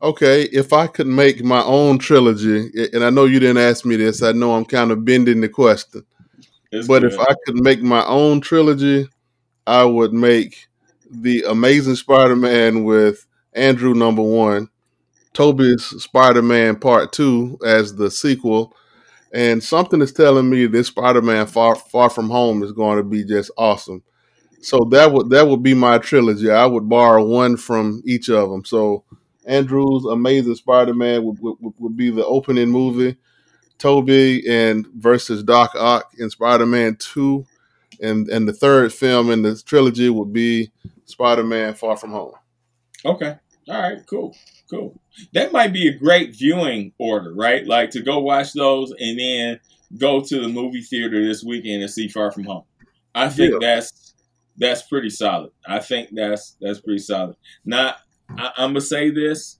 Okay, 0.02 0.42
if 0.44 0.72
I 0.72 0.88
could 0.88 1.06
make 1.06 1.44
my 1.44 1.62
own 1.62 1.98
trilogy, 1.98 2.70
and 2.92 3.04
I 3.04 3.10
know 3.10 3.24
you 3.26 3.38
didn't 3.38 3.62
ask 3.62 3.84
me 3.84 3.94
this, 3.94 4.20
I 4.20 4.32
know 4.32 4.54
I'm 4.54 4.64
kind 4.64 4.90
of 4.90 5.04
bending 5.04 5.40
the 5.40 5.48
question, 5.48 6.04
It's 6.72 6.88
but 6.88 7.02
good. 7.02 7.12
if 7.12 7.20
I 7.20 7.32
could 7.46 7.62
make 7.62 7.82
my 7.82 8.04
own 8.06 8.40
trilogy, 8.40 9.08
I 9.64 9.84
would 9.84 10.12
make 10.12 10.66
the 11.08 11.44
Amazing 11.48 11.94
Spider-Man 11.94 12.82
with 12.82 13.26
Andrew 13.52 13.94
number 13.94 14.22
one, 14.22 14.70
Tobey's 15.34 15.84
Spider-Man 16.02 16.80
Part 16.80 17.12
Two 17.12 17.56
as 17.64 17.94
the 17.94 18.10
sequel, 18.10 18.74
and 19.32 19.62
something 19.62 20.02
is 20.02 20.12
telling 20.12 20.50
me 20.50 20.66
this 20.66 20.88
Spider-Man 20.88 21.46
Far 21.46 21.76
Far 21.76 22.10
From 22.10 22.28
Home 22.28 22.64
is 22.64 22.72
going 22.72 22.96
to 22.98 23.04
be 23.04 23.22
just 23.22 23.52
awesome. 23.56 24.02
So 24.62 24.80
that 24.90 25.12
would 25.12 25.30
that 25.30 25.46
would 25.46 25.62
be 25.62 25.74
my 25.74 25.98
trilogy. 25.98 26.50
I 26.50 26.66
would 26.66 26.88
borrow 26.88 27.24
one 27.24 27.56
from 27.56 28.02
each 28.04 28.28
of 28.28 28.50
them. 28.50 28.64
So 28.64 29.04
Andrew's 29.46 30.04
Amazing 30.04 30.54
Spider-Man 30.54 31.24
would, 31.24 31.38
would, 31.40 31.74
would 31.78 31.96
be 31.96 32.10
the 32.10 32.24
opening 32.24 32.70
movie. 32.70 33.16
Tobey 33.78 34.44
and 34.48 34.86
versus 34.94 35.42
Doc 35.42 35.72
Ock 35.74 36.12
in 36.16 36.30
Spider-Man 36.30 36.96
Two, 37.00 37.44
and 38.00 38.28
and 38.28 38.46
the 38.46 38.52
third 38.52 38.92
film 38.92 39.28
in 39.28 39.42
this 39.42 39.62
trilogy 39.64 40.08
would 40.08 40.32
be 40.32 40.70
Spider-Man 41.06 41.74
Far 41.74 41.96
From 41.96 42.12
Home. 42.12 42.32
Okay. 43.04 43.36
All 43.68 43.82
right. 43.82 43.98
Cool. 44.06 44.36
Cool. 44.70 45.00
That 45.34 45.52
might 45.52 45.72
be 45.72 45.88
a 45.88 45.98
great 45.98 46.36
viewing 46.36 46.92
order, 46.98 47.34
right? 47.34 47.66
Like 47.66 47.90
to 47.90 48.02
go 48.02 48.20
watch 48.20 48.52
those 48.52 48.92
and 48.98 49.18
then 49.18 49.60
go 49.98 50.20
to 50.20 50.40
the 50.40 50.48
movie 50.48 50.82
theater 50.82 51.22
this 51.26 51.42
weekend 51.42 51.82
and 51.82 51.90
see 51.90 52.08
Far 52.08 52.30
From 52.30 52.44
Home. 52.44 52.64
I 53.14 53.28
think 53.28 53.60
that's 53.60 54.14
that's 54.56 54.82
pretty 54.82 55.10
solid. 55.10 55.50
I 55.66 55.80
think 55.80 56.10
that's 56.12 56.56
that's 56.60 56.80
pretty 56.80 57.00
solid. 57.00 57.36
Now 57.64 57.96
I, 58.38 58.52
I'm 58.56 58.70
gonna 58.70 58.80
say 58.80 59.10
this, 59.10 59.58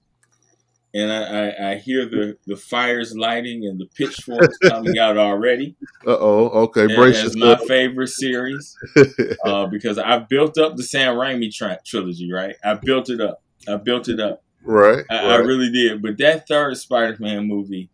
and 0.93 1.11
I, 1.11 1.21
I, 1.49 1.71
I 1.71 1.75
hear 1.75 2.05
the 2.05 2.37
the 2.45 2.55
fires 2.55 3.15
lighting 3.15 3.65
and 3.65 3.79
the 3.79 3.85
pitchforks 3.95 4.57
coming 4.59 4.97
out 4.97 5.17
already. 5.17 5.75
Uh 6.05 6.17
oh. 6.19 6.49
Okay, 6.65 6.93
brace 6.93 7.23
It's 7.23 7.37
my 7.37 7.55
favorite 7.65 8.09
series 8.09 8.75
uh, 9.45 9.67
because 9.67 9.97
I've 9.97 10.27
built 10.27 10.57
up 10.57 10.75
the 10.75 10.83
Sam 10.83 11.15
Raimi 11.15 11.49
tri- 11.49 11.77
trilogy. 11.85 12.29
Right, 12.29 12.57
I 12.61 12.73
built 12.73 13.09
it 13.09 13.21
up. 13.21 13.41
I 13.69 13.77
built 13.77 14.09
it 14.09 14.19
up. 14.19 14.43
right. 14.63 15.05
I, 15.09 15.15
I 15.15 15.35
really 15.37 15.71
did. 15.71 16.01
But 16.01 16.17
that 16.17 16.45
third 16.45 16.75
Spider-Man 16.75 17.47
movie 17.47 17.89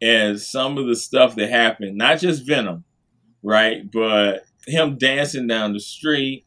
and 0.00 0.40
some 0.40 0.78
of 0.78 0.86
the 0.86 0.94
stuff 0.94 1.34
that 1.34 1.50
happened, 1.50 1.98
not 1.98 2.20
just 2.20 2.46
Venom, 2.46 2.84
right, 3.42 3.90
but 3.90 4.44
him 4.66 4.96
dancing 4.96 5.46
down 5.48 5.72
the 5.72 5.80
street 5.80 6.44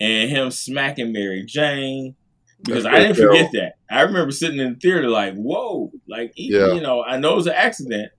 and 0.00 0.30
him 0.30 0.50
smacking 0.50 1.12
Mary 1.12 1.44
Jane. 1.44 2.14
Because 2.64 2.86
I 2.86 2.98
didn't 2.98 3.16
forget 3.16 3.50
that. 3.52 3.74
I 3.90 4.02
remember 4.02 4.32
sitting 4.32 4.58
in 4.58 4.74
the 4.74 4.78
theater 4.80 5.08
like, 5.08 5.34
whoa, 5.34 5.90
like 6.08 6.32
Yeah. 6.36 6.72
you 6.72 6.80
know, 6.80 7.02
I 7.02 7.18
know 7.18 7.32
it 7.34 7.36
was 7.36 7.46
an 7.46 7.54
accident, 7.54 8.10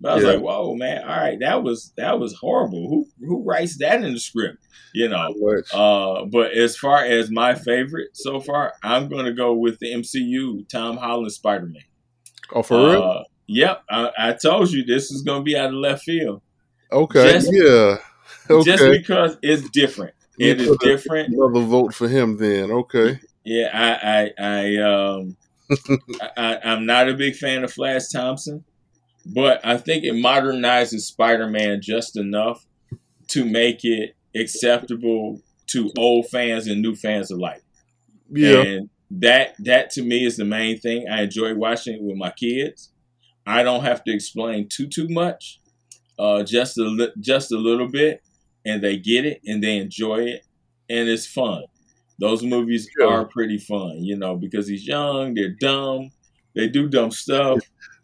but 0.00 0.12
I 0.12 0.14
was 0.16 0.24
Yeah. 0.24 0.30
like, 0.32 0.40
whoa, 0.42 0.74
man, 0.74 1.02
all 1.02 1.16
right, 1.16 1.38
that 1.40 1.62
was 1.62 1.92
that 1.96 2.18
was 2.18 2.34
horrible. 2.34 2.88
Who 2.88 3.06
who 3.26 3.42
writes 3.44 3.78
that 3.78 4.02
in 4.02 4.12
the 4.12 4.18
script? 4.20 4.58
You 4.92 5.08
know. 5.08 5.34
Uh, 5.72 6.24
but 6.26 6.52
as 6.52 6.76
far 6.76 7.04
as 7.04 7.30
my 7.30 7.54
favorite 7.54 8.10
so 8.16 8.40
far, 8.40 8.74
I'm 8.82 9.08
going 9.08 9.24
to 9.26 9.32
go 9.32 9.52
with 9.54 9.78
the 9.80 9.92
MCU 9.92 10.68
Tom 10.68 10.96
Holland 10.96 11.32
Spider 11.32 11.66
Man. 11.66 11.82
oh, 12.52 12.62
for 12.62 12.76
real? 12.90 13.02
Uh, 13.02 13.22
yep, 13.46 13.82
I, 13.90 14.10
I 14.18 14.32
told 14.34 14.70
you 14.70 14.84
this 14.84 15.10
is 15.10 15.22
going 15.22 15.40
to 15.40 15.44
be 15.44 15.56
out 15.56 15.68
of 15.70 15.74
left 15.74 16.02
field. 16.04 16.42
Okay. 16.92 17.32
just- 17.32 17.52
yeah. 17.52 17.98
Okay. 18.50 18.70
Just 18.70 18.84
because 18.84 19.36
it's 19.42 19.68
different. 19.70 20.14
It 20.38 20.60
is 20.60 20.76
different. 20.80 21.32
Another 21.32 21.60
vote 21.64 21.94
for 21.94 22.08
him 22.08 22.36
then. 22.36 22.70
Okay. 22.70 23.20
Yeah, 23.44 23.68
I, 23.72 24.32
I, 24.40 24.46
I, 24.46 24.76
um, 24.78 25.36
I, 26.36 26.58
I'm 26.64 26.86
not 26.86 27.08
a 27.08 27.14
big 27.14 27.36
fan 27.36 27.64
of 27.64 27.72
Flash 27.72 28.08
Thompson, 28.12 28.64
but 29.26 29.64
I 29.64 29.76
think 29.76 30.04
it 30.04 30.14
modernizes 30.14 31.00
Spider 31.00 31.48
Man 31.48 31.80
just 31.82 32.16
enough 32.16 32.66
to 33.28 33.44
make 33.44 33.84
it 33.84 34.14
acceptable 34.34 35.40
to 35.68 35.90
old 35.96 36.26
fans 36.28 36.66
and 36.66 36.82
new 36.82 36.94
fans 36.94 37.30
alike. 37.30 37.62
Yeah. 38.30 38.62
And 38.62 38.90
that 39.10 39.54
that 39.60 39.90
to 39.90 40.02
me 40.02 40.24
is 40.24 40.36
the 40.36 40.44
main 40.44 40.78
thing. 40.78 41.08
I 41.08 41.22
enjoy 41.22 41.54
watching 41.54 41.94
it 41.94 42.02
with 42.02 42.16
my 42.16 42.30
kids. 42.30 42.90
I 43.46 43.62
don't 43.62 43.84
have 43.84 44.02
to 44.04 44.12
explain 44.14 44.68
too 44.68 44.86
too 44.86 45.08
much, 45.08 45.60
uh, 46.18 46.42
just 46.42 46.78
a 46.78 46.84
li- 46.84 47.12
just 47.20 47.52
a 47.52 47.58
little 47.58 47.88
bit, 47.88 48.22
and 48.64 48.82
they 48.82 48.96
get 48.96 49.24
it 49.24 49.40
and 49.46 49.62
they 49.62 49.76
enjoy 49.76 50.22
it, 50.24 50.46
and 50.88 51.08
it's 51.08 51.26
fun. 51.26 51.64
Those 52.18 52.42
movies 52.44 52.88
are 53.04 53.24
pretty 53.24 53.58
fun, 53.58 54.04
you 54.04 54.16
know, 54.16 54.36
because 54.36 54.68
he's 54.68 54.86
young, 54.86 55.34
they're 55.34 55.56
dumb, 55.60 56.10
they 56.54 56.68
do 56.68 56.88
dumb 56.88 57.10
stuff. 57.10 57.58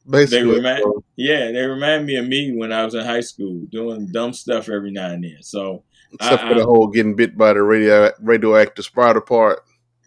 Basically. 0.09 0.57
remind- 0.57 0.82
Yeah, 1.16 1.53
they 1.53 1.62
remind 1.65 2.07
me 2.07 2.16
of 2.16 2.27
me 2.27 2.53
when 2.57 2.73
I 2.73 2.85
was 2.85 2.95
in 2.95 3.05
high 3.05 3.20
school, 3.20 3.61
doing 3.70 4.09
dumb 4.11 4.32
stuff 4.32 4.69
every 4.69 4.91
now 4.91 5.11
and 5.12 5.23
then. 5.23 5.37
So 5.43 5.85
except 6.15 6.43
I- 6.43 6.49
for 6.49 6.55
the 6.55 6.62
I- 6.62 6.65
whole 6.65 6.89
getting 6.89 7.15
bit 7.15 7.37
by 7.39 7.53
the 7.53 7.62
radio 7.62 8.11
radioactive 8.20 8.85
spider 8.85 9.20
part. 9.20 9.61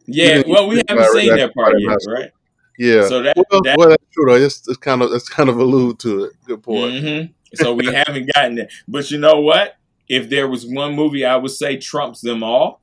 yeah, 0.07 0.41
well, 0.47 0.67
we 0.67 0.81
haven't 0.89 1.05
seen 1.13 1.35
that 1.37 1.53
part 1.53 1.75
yet, 1.79 1.97
right? 2.07 2.31
Yeah. 2.77 3.07
So 3.07 3.21
that, 3.21 3.37
well, 3.37 3.61
that 3.61 3.77
well, 3.77 3.89
that's 3.89 4.03
true 4.11 4.25
though. 4.25 4.35
It's, 4.43 4.67
it's 4.67 4.77
kind 4.77 5.01
of 5.01 5.13
it's 5.13 5.29
kind 5.29 5.47
of 5.47 5.57
allude 5.57 5.99
to 5.99 6.25
it. 6.25 6.33
Good 6.47 6.63
point. 6.63 6.99
hmm 6.99 7.21
So 7.55 7.73
we 7.73 7.85
haven't 7.85 8.29
gotten 8.35 8.57
it. 8.57 8.73
But 8.87 9.11
you 9.11 9.19
know 9.19 9.39
what? 9.39 9.75
If 10.09 10.29
there 10.29 10.47
was 10.49 10.65
one 10.65 10.95
movie 10.95 11.23
I 11.23 11.35
would 11.37 11.51
say 11.51 11.77
trumps 11.77 12.19
them 12.21 12.43
all, 12.43 12.81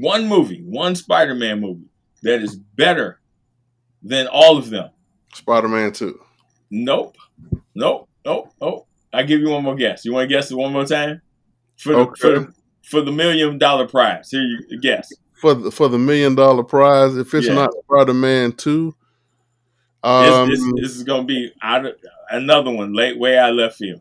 one 0.00 0.28
movie, 0.28 0.62
one 0.62 0.94
Spider 0.96 1.34
Man 1.34 1.60
movie 1.60 1.88
that 2.22 2.42
is 2.42 2.56
better 2.56 3.20
than 4.02 4.26
all 4.26 4.56
of 4.58 4.70
them. 4.70 4.90
Spider 5.34 5.68
Man 5.68 5.92
Two. 5.92 6.20
Nope. 6.70 7.16
Nope. 7.74 8.08
Nope. 8.24 8.52
Nope. 8.60 8.88
I 9.12 9.22
give 9.22 9.40
you 9.40 9.50
one 9.50 9.62
more 9.64 9.76
guess. 9.76 10.04
You 10.04 10.12
want 10.12 10.28
to 10.28 10.34
guess 10.34 10.50
it 10.50 10.56
one 10.56 10.72
more 10.72 10.84
time? 10.86 11.20
For 11.76 11.94
the, 11.94 12.16
for 12.18 12.30
the, 12.38 12.54
for 12.90 13.00
the 13.00 13.12
million 13.12 13.58
dollar 13.58 13.86
prize. 13.86 14.30
Here 14.30 14.42
you 14.42 14.80
guess. 14.80 15.12
For 15.34 15.54
the 15.54 15.70
for 15.70 15.88
the 15.88 15.98
million 15.98 16.34
dollar 16.34 16.62
prize, 16.64 17.16
if 17.16 17.32
it's 17.34 17.46
Yeah. 17.46 17.54
not 17.54 17.70
Spider 17.84 18.14
Man 18.14 18.52
Two, 18.52 18.94
This, 20.02 20.10
um, 20.32 20.48
this, 20.50 20.60
this 20.76 20.90
is 20.96 21.02
going 21.04 21.22
to 21.22 21.26
be 21.26 21.52
out 21.62 21.86
of, 21.86 21.94
another 22.30 22.70
one, 22.70 22.92
late 22.94 23.18
way 23.18 23.36
out 23.38 23.50
of 23.50 23.56
left 23.56 23.76
field. 23.76 24.00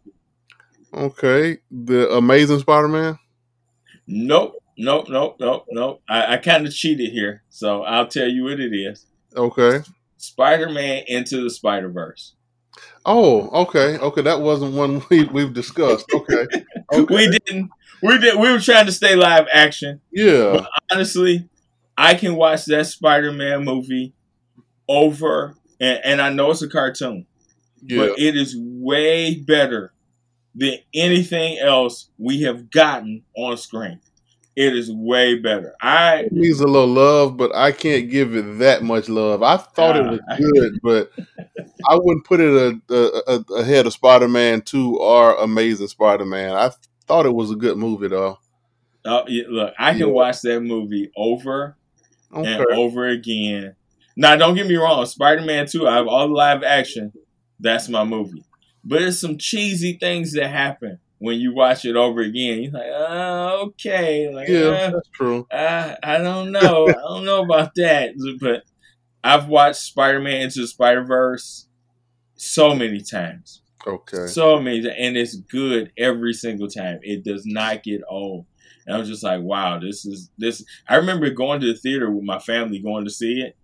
okay, 0.93 1.57
the 1.71 2.09
Amazing 2.11 2.59
Spider 2.59 2.87
Man. 2.87 3.17
Nope. 4.07 4.62
Nope. 4.83 5.07
Nope. 5.09 5.37
Nope. 5.39 5.65
Nope. 5.71 6.01
I, 6.09 6.33
I 6.33 6.37
kind 6.37 6.67
of 6.67 6.73
cheated 6.73 7.11
here. 7.11 7.43
So 7.49 7.83
I'll 7.83 8.07
tell 8.07 8.27
you 8.27 8.43
what 8.43 8.59
it 8.59 8.73
is. 8.75 9.05
Okay, 9.35 9.79
Spider 10.17 10.69
Man 10.69 11.03
Into 11.07 11.41
the 11.43 11.49
Spider 11.49 11.89
Verse. 11.89 12.35
Oh, 13.05 13.49
okay, 13.63 13.97
okay. 13.97 14.21
That 14.21 14.41
wasn't 14.41 14.73
one 14.75 15.01
we 15.09 15.23
we've 15.25 15.53
discussed. 15.53 16.05
Okay, 16.13 16.45
okay. 16.93 17.15
we 17.15 17.27
didn't. 17.29 17.69
We 18.01 18.17
did. 18.17 18.37
We 18.37 18.51
were 18.51 18.59
trying 18.59 18.85
to 18.87 18.91
stay 18.91 19.15
live 19.15 19.47
action. 19.51 20.01
Yeah. 20.11 20.51
But 20.53 20.69
honestly, 20.91 21.47
I 21.97 22.15
can 22.15 22.35
watch 22.35 22.65
that 22.65 22.85
Spider-Man 22.87 23.63
movie 23.63 24.13
over, 24.89 25.55
and, 25.79 25.99
and 26.03 26.21
I 26.21 26.29
know 26.29 26.51
it's 26.51 26.61
a 26.61 26.67
cartoon, 26.69 27.25
Yeah. 27.81 27.99
but 28.07 28.19
it 28.19 28.35
is 28.35 28.55
way 28.57 29.35
better 29.35 29.93
than 30.53 30.75
anything 30.93 31.57
else 31.59 32.09
we 32.17 32.41
have 32.41 32.69
gotten 32.69 33.23
on 33.37 33.57
screen. 33.57 34.01
It 34.55 34.75
is 34.75 34.91
way 34.91 35.39
better. 35.39 35.73
I 35.81 36.17
It 36.21 36.31
needs 36.31 36.59
a 36.59 36.67
little 36.67 36.87
love, 36.87 37.37
but 37.37 37.55
I 37.55 37.71
can't 37.71 38.09
give 38.09 38.35
it 38.35 38.59
that 38.59 38.83
much 38.83 39.09
love. 39.09 39.41
I 39.41 39.57
thought 39.57 39.95
it 39.95 40.03
was 40.05 40.19
good, 40.37 40.73
but 40.83 41.11
I 41.89 41.95
wouldn't 41.95 42.25
put 42.25 42.39
it 42.39 42.81
a, 42.89 42.93
a, 42.93 43.35
a, 43.39 43.53
ahead 43.61 43.87
of 43.87 43.93
Spider 43.93 44.27
Man 44.27 44.61
Two 44.61 44.97
or 44.99 45.35
Amazing 45.35 45.87
Spider 45.87 46.25
Man. 46.25 46.53
I 46.53 46.71
thought 47.07 47.25
it 47.25 47.33
was 47.33 47.51
a 47.51 47.55
good 47.55 47.77
movie 47.77 48.07
though. 48.09 48.37
uh, 49.05 49.23
yeah, 49.27 49.43
look. 49.49 49.73
I 49.79 49.91
can 49.91 50.07
Yeah. 50.07 50.13
watch 50.13 50.41
that 50.41 50.61
movie 50.61 51.11
over 51.17 51.77
Okay. 52.33 52.53
and 52.53 52.65
over 52.73 53.07
again. 53.07 53.75
Now, 54.15 54.35
don't 54.35 54.55
get 54.55 54.67
me 54.67 54.75
wrong. 54.75 55.05
Spider-Man 55.05 55.67
Two. 55.67 55.87
I 55.87 55.95
have 55.95 56.07
all 56.07 56.27
the 56.27 56.33
live 56.33 56.63
action. 56.63 57.11
That's 57.59 57.89
my 57.89 58.03
movie. 58.03 58.43
But 58.83 59.01
it's 59.01 59.19
some 59.19 59.37
cheesy 59.37 59.97
things 59.99 60.33
that 60.33 60.49
happen 60.49 60.99
when 61.23 61.39
you 61.39 61.55
watch 61.55 61.85
it 61.85 61.95
over 61.95 62.19
again. 62.19 62.63
You're 62.63 62.73
like, 62.73 62.91
oh, 62.93 63.67
okay, 63.67 64.29
like, 64.29 64.49
Yeah, 64.49 64.59
uh, 64.59 64.91
that's 64.91 65.09
true. 65.13 65.47
I, 65.49 65.95
I 66.03 66.17
don't 66.17 66.51
know. 66.51 66.89
I 66.89 66.91
don't 66.91 67.23
know 67.23 67.41
about 67.41 67.75
that. 67.75 68.11
But 68.41 68.63
I've 69.23 69.47
watched 69.47 69.77
Spider 69.77 70.19
Man 70.19 70.41
Into 70.41 70.59
the 70.59 70.67
Spider 70.67 71.05
Verse 71.05 71.69
so 72.35 72.75
many 72.75 72.99
times. 72.99 73.61
Okay. 73.87 74.27
So 74.27 74.59
many. 74.59 74.79
And 74.79 75.15
it's 75.15 75.37
good 75.37 75.93
every 75.97 76.33
single 76.33 76.67
time. 76.67 76.99
It 77.03 77.23
does 77.23 77.45
not 77.45 77.83
get 77.83 78.01
old. 78.09 78.45
And 78.85 78.93
I 78.93 78.99
was 78.99 79.07
just 79.07 79.23
like, 79.23 79.39
wow, 79.39 79.79
this 79.79 80.05
is 80.05 80.29
this. 80.37 80.61
I 80.89 80.97
remember 80.97 81.29
going 81.29 81.61
to 81.61 81.67
the 81.67 81.79
theater 81.79 82.11
with 82.11 82.25
my 82.25 82.39
family 82.39 82.79
going 82.79 83.05
to 83.05 83.09
see 83.09 83.39
it. 83.39 83.55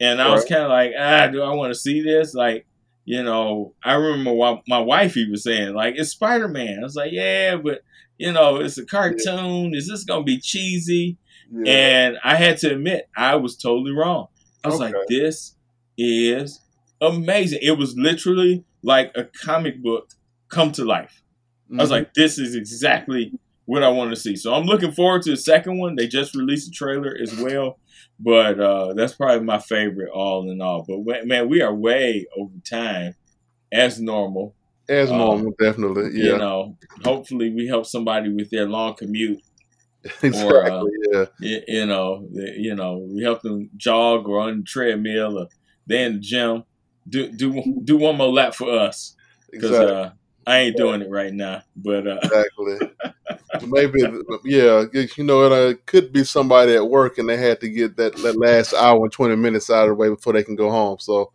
And 0.00 0.18
I 0.18 0.30
was 0.30 0.46
kind 0.46 0.62
of 0.62 0.70
like, 0.70 0.92
ah, 0.98 1.26
do 1.26 1.42
I 1.42 1.52
want 1.52 1.74
to 1.74 1.78
see 1.78 2.00
this? 2.00 2.32
Like, 2.32 2.64
you 3.04 3.22
know, 3.22 3.74
I 3.84 3.94
remember 3.94 4.32
what 4.32 4.62
my 4.68 4.78
wife 4.78 5.16
even 5.16 5.36
saying, 5.36 5.74
like, 5.74 5.94
it's 5.96 6.10
Spider 6.10 6.48
Man. 6.48 6.78
I 6.80 6.82
was 6.82 6.96
like, 6.96 7.12
yeah, 7.12 7.56
but, 7.56 7.82
you 8.18 8.32
know, 8.32 8.56
it's 8.60 8.78
a 8.78 8.86
cartoon. 8.86 9.74
Is 9.74 9.88
this 9.88 10.04
going 10.04 10.20
to 10.20 10.24
be 10.24 10.40
cheesy? 10.40 11.18
Yeah. 11.52 11.72
And 11.72 12.18
I 12.24 12.36
had 12.36 12.56
to 12.58 12.72
admit, 12.72 13.08
I 13.16 13.36
was 13.36 13.56
totally 13.56 13.92
wrong. 13.92 14.28
I 14.64 14.68
was 14.68 14.80
like, 14.80 14.94
this 15.08 15.54
is 15.98 16.60
amazing. 17.00 17.58
It 17.62 17.78
was 17.78 17.94
literally 17.96 18.64
like 18.82 19.12
a 19.14 19.24
comic 19.24 19.82
book 19.82 20.10
come 20.48 20.72
to 20.72 20.84
life. 20.84 21.22
I 21.72 21.76
was 21.82 21.88
Mhm. 21.90 21.92
like, 21.92 22.14
this 22.14 22.38
is 22.38 22.54
exactly 22.54 23.32
what 23.66 23.82
I 23.82 23.88
want 23.88 24.10
to 24.10 24.16
see. 24.16 24.36
So 24.36 24.54
I'm 24.54 24.64
looking 24.64 24.92
forward 24.92 25.22
to 25.22 25.30
the 25.30 25.36
second 25.36 25.78
one. 25.78 25.96
They 25.96 26.06
just 26.06 26.34
released 26.34 26.68
a 26.68 26.70
trailer 26.70 27.16
as 27.20 27.36
well. 27.38 27.78
But 28.24 28.58
uh, 28.58 28.94
that's 28.94 29.14
probably 29.14 29.44
my 29.44 29.58
favorite, 29.58 30.10
all 30.10 30.50
in 30.50 30.60
all. 30.62 30.84
But 30.88 31.26
man, 31.26 31.48
we 31.48 31.60
are 31.60 31.74
way 31.74 32.26
over 32.36 32.54
time 32.68 33.14
as 33.72 34.00
normal. 34.00 34.54
as 34.88 35.10
um, 35.10 35.18
normal, 35.18 35.54
definitely. 35.60 36.18
You 36.18 36.38
know, 36.38 36.76
hopefully 37.04 37.52
we 37.52 37.66
help 37.66 37.86
somebody 37.86 38.32
with 38.32 38.50
their 38.50 38.68
long 38.68 38.94
commute 38.94 39.42
exactly. 40.22 40.90
yeah. 41.12 41.24
you, 41.40 41.60
you 41.66 41.86
know, 41.86 42.28
you 42.32 42.74
know, 42.74 43.06
we 43.10 43.22
help 43.22 43.42
them 43.42 43.70
jog 43.76 44.28
or 44.28 44.40
on 44.40 44.58
the 44.58 44.62
treadmill 44.64 45.38
or 45.38 45.48
they 45.86 46.04
in 46.04 46.14
the 46.14 46.20
gym. 46.20 46.64
Do 47.08 47.30
do 47.30 47.62
do 47.84 47.96
one 47.98 48.16
more 48.16 48.32
lap 48.32 48.54
for 48.54 48.70
us 48.70 49.16
because 49.50 49.70
Exactly. 49.70 49.94
uh, 49.94 50.10
I 50.46 50.58
ain't 50.58 50.76
doing 50.76 51.02
it 51.02 51.10
right 51.10 51.32
now. 51.32 51.62
But 51.76 52.06
uh, 52.06 52.18
Exactly. 52.22 52.78
Maybe, 53.66 54.00
yeah, 54.44 54.84
you 54.92 55.24
know, 55.24 55.44
it 55.44 55.52
uh, 55.52 55.78
could 55.86 56.12
be 56.12 56.24
somebody 56.24 56.74
at 56.74 56.88
work 56.88 57.18
and 57.18 57.28
they 57.28 57.36
had 57.36 57.60
to 57.60 57.68
get 57.68 57.96
that, 57.96 58.16
that 58.16 58.36
last 58.36 58.74
hour 58.74 59.02
and 59.02 59.12
20 59.12 59.36
minutes 59.36 59.70
out 59.70 59.84
of 59.84 59.90
the 59.90 59.94
way 59.94 60.08
before 60.08 60.32
they 60.32 60.42
can 60.42 60.56
go 60.56 60.70
home. 60.70 60.98
So, 60.98 61.30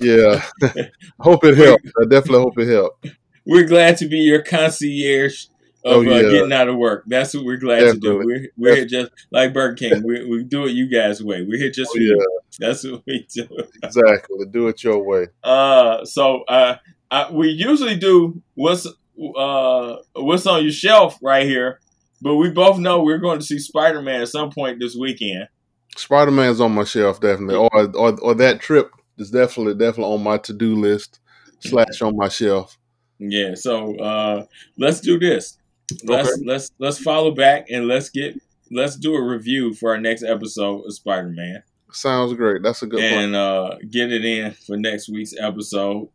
yeah, 0.00 0.44
hope 1.20 1.44
it 1.44 1.56
helped. 1.56 1.86
I 2.00 2.04
definitely 2.04 2.40
hope 2.40 2.58
it 2.58 2.68
helped. 2.68 3.08
we're 3.44 3.66
glad 3.66 3.96
to 3.98 4.08
be 4.08 4.18
your 4.18 4.42
concierge 4.42 5.46
of 5.84 6.06
Oh, 6.06 6.10
uh, 6.10 6.30
getting 6.30 6.52
out 6.52 6.68
of 6.68 6.76
work. 6.76 7.04
That's 7.06 7.34
what 7.34 7.44
we're 7.44 7.58
glad 7.58 7.80
to 7.80 7.98
do. 7.98 8.16
We're 8.24 8.48
we're 8.56 8.76
here 8.76 8.86
just 8.86 9.10
like 9.30 9.52
Burger 9.52 9.74
King. 9.74 10.02
We 10.02 10.24
we 10.24 10.42
do 10.42 10.64
it 10.64 10.70
you 10.70 10.88
guys' 10.88 11.22
way. 11.22 11.42
We're 11.42 11.58
here 11.58 11.70
just 11.70 11.90
Oh, 11.90 11.94
for 11.94 12.00
you. 12.00 12.40
That's 12.58 12.84
what 12.84 13.02
we 13.06 13.26
do. 13.30 13.46
Exactly. 13.82 14.46
Do 14.50 14.68
it 14.68 14.82
your 14.82 15.02
way. 15.02 15.26
Uh, 15.42 16.04
so 16.04 16.42
uh, 16.44 16.76
I, 17.14 17.30
we 17.30 17.48
usually 17.50 17.96
do 17.96 18.42
what's 18.54 18.86
uh 18.86 19.96
what's 20.14 20.46
on 20.46 20.62
your 20.62 20.72
shelf 20.72 21.18
right 21.22 21.46
here, 21.46 21.80
but 22.20 22.36
we 22.36 22.50
both 22.50 22.78
know 22.78 23.02
we're 23.02 23.18
going 23.18 23.38
to 23.38 23.44
see 23.44 23.58
Spider 23.58 24.02
Man 24.02 24.22
at 24.22 24.28
some 24.28 24.50
point 24.50 24.80
this 24.80 24.96
weekend. 24.96 25.48
Spider 25.96 26.32
Man's 26.32 26.60
on 26.60 26.72
my 26.72 26.84
shelf, 26.84 27.20
definitely. 27.20 27.54
Or, 27.54 27.70
or, 27.96 28.20
or 28.20 28.34
that 28.34 28.60
trip 28.60 28.90
is 29.16 29.30
definitely, 29.30 29.74
definitely 29.74 30.12
on 30.12 30.24
my 30.24 30.38
to 30.38 30.52
do 30.52 30.74
list 30.74 31.20
slash 31.60 32.02
on 32.02 32.16
my 32.16 32.28
shelf. 32.28 32.76
Yeah, 33.20 33.54
so 33.54 33.96
uh, 33.98 34.46
let's 34.76 35.00
do 35.00 35.18
this. 35.18 35.56
Let's 36.02 36.28
Okay. 36.30 36.42
let's 36.44 36.70
let's 36.78 36.98
follow 36.98 37.30
back 37.30 37.66
and 37.70 37.86
let's 37.86 38.10
get 38.10 38.40
let's 38.72 38.96
do 38.96 39.14
a 39.14 39.22
review 39.22 39.72
for 39.74 39.90
our 39.90 40.00
next 40.00 40.24
episode 40.24 40.84
of 40.84 40.94
Spider 40.94 41.28
Man 41.28 41.62
Sounds 41.92 42.34
great. 42.34 42.62
That's 42.62 42.82
a 42.82 42.86
good 42.86 43.00
and 43.00 43.36
uh, 43.36 43.76
get 43.88 44.12
it 44.12 44.24
in 44.24 44.52
for 44.52 44.76
next 44.76 45.08
week's 45.08 45.34
episode. 45.38 46.08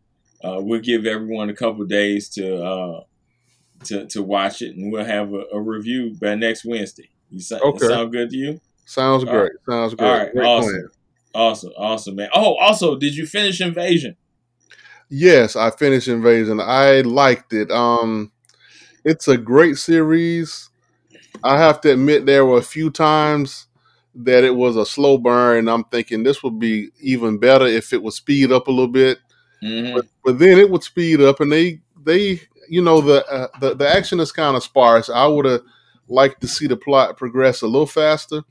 Uh, 0.44 0.60
we'll 0.61 0.80
give 0.80 1.06
everyone 1.06 1.49
a 1.49 1.53
couple 1.56 1.84
days 1.86 2.30
to 2.30 2.64
uh, 2.64 3.02
to 3.86 4.06
to 4.07 4.24
watch 4.24 4.61
it, 4.61 4.76
and 4.76 4.91
we'll 4.91 5.06
have 5.06 5.34
a, 5.34 5.44
a 5.53 5.60
review 5.61 6.16
by 6.22 6.36
next 6.36 6.66
Wednesday. 6.66 7.10
You 7.30 7.41
sa- 7.41 7.60
Okay. 7.64 7.88
sound 7.88 8.11
good 8.11 8.30
to 8.32 8.38
you? 8.38 8.61
Sounds 8.86 9.24
all 9.24 9.32
great. 9.32 9.52
Sounds 9.68 9.94
great. 9.95 10.07
All 10.07 10.18
right, 10.18 10.32
great 10.34 10.45
awesome. 10.45 10.72
plan. 10.72 10.90
Awesome, 11.36 11.72
awesome, 11.78 12.16
man. 12.16 12.30
Oh, 12.34 12.56
also, 12.56 12.98
did 12.98 13.16
you 13.16 13.26
finish 13.28 13.61
Invasion? 13.61 14.16
Yes, 15.10 15.56
I 15.56 15.70
finished 15.72 16.07
Invasion. 16.07 16.60
I 16.60 17.02
liked 17.02 17.53
it. 17.53 17.72
Um, 17.72 18.32
it's 19.06 19.28
a 19.28 19.38
great 19.38 19.78
series. 19.78 20.70
I 21.44 21.57
have 21.57 21.82
to 21.82 21.91
admit 21.94 22.26
there 22.26 22.45
were 22.45 22.57
a 22.57 22.64
few 22.64 22.90
times 22.90 23.68
that 24.16 24.44
it 24.44 24.56
was 24.56 24.76
a 24.76 24.86
slow 24.86 25.18
burn. 25.18 25.60
And 25.60 25.70
I'm 25.70 25.84
thinking 25.86 26.24
this 26.24 26.44
would 26.44 26.60
be 26.60 26.90
even 26.99 27.38
better 27.38 27.66
if 27.66 27.94
it 27.94 28.02
would 28.03 28.14
speed 28.14 28.52
up 28.52 28.68
a 28.68 28.72
little 28.72 28.88
bit. 28.91 29.20
Hmm 29.61 29.94
But, 29.95 30.06
but 30.23 30.40
then 30.40 30.57
it 30.57 30.69
would 30.69 30.84
speed 30.84 31.22
up, 31.22 31.40
and 31.40 31.52
they 31.52 31.80
they 32.03 32.41
you 32.69 32.81
know 32.81 33.02
the 33.02 33.26
uh, 33.27 33.48
the 33.60 33.76
the 33.76 33.88
action 33.90 34.19
is 34.19 34.31
kind 34.31 34.56
of 34.56 34.64
sparse. 34.64 35.10
I 35.10 35.26
would 35.27 35.45
have 35.45 35.61
liked 36.07 36.41
to 36.41 36.48
see 36.48 36.68
the 36.68 36.77
plot 36.77 37.18
progress 37.18 37.61
a 37.61 37.68
little 37.68 37.86
faster, 37.88 38.41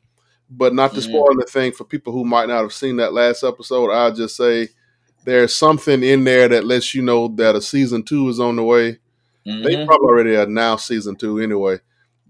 but 0.50 0.74
not 0.74 0.94
to 0.94 1.00
Mhm. 1.00 1.04
spoil 1.04 1.36
thing 1.48 1.72
for 1.72 1.84
people 1.84 2.12
who 2.12 2.24
might 2.24 2.48
not 2.48 2.62
have 2.62 2.72
seen 2.72 2.96
that 2.96 3.12
last 3.12 3.42
episode. 3.44 3.90
I'll 3.90 4.14
just 4.14 4.36
say 4.36 4.68
there's 5.24 5.54
something 5.54 6.02
in 6.02 6.24
there 6.24 6.48
that 6.48 6.64
lets 6.64 6.94
you 6.94 7.02
know 7.02 7.28
that 7.36 7.56
a 7.56 7.60
season 7.62 8.02
two 8.02 8.28
is 8.28 8.40
on 8.40 8.56
the 8.56 8.62
way. 8.64 8.98
They 9.44 9.76
Mhm. 9.76 9.86
probably 9.86 10.06
already 10.08 10.34
announced 10.36 10.86
season 10.86 11.16
two 11.16 11.38
anyway, 11.40 11.78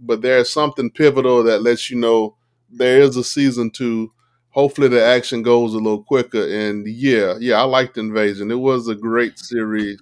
but 0.01 0.23
there's 0.23 0.51
something 0.51 0.91
pivotal 0.91 1.43
that 1.45 1.63
lets 1.63 1.91
you 1.91 1.97
know 1.99 2.37
there 2.71 3.01
is 3.01 3.17
a 3.17 3.25
season 3.25 3.71
two. 3.71 4.13
Hopefully, 4.59 4.89
the 4.89 5.05
action 5.05 5.43
goes 5.43 5.73
a 5.73 5.79
little 5.79 6.03
quicker. 6.03 6.45
And 6.49 6.85
yeah, 6.89 7.37
yeah, 7.39 7.61
I 7.61 7.63
liked 7.63 7.97
Invasion. 7.97 8.51
It 8.51 8.57
was 8.57 8.89
a 8.89 8.95
great 8.97 9.39
series. 9.39 10.01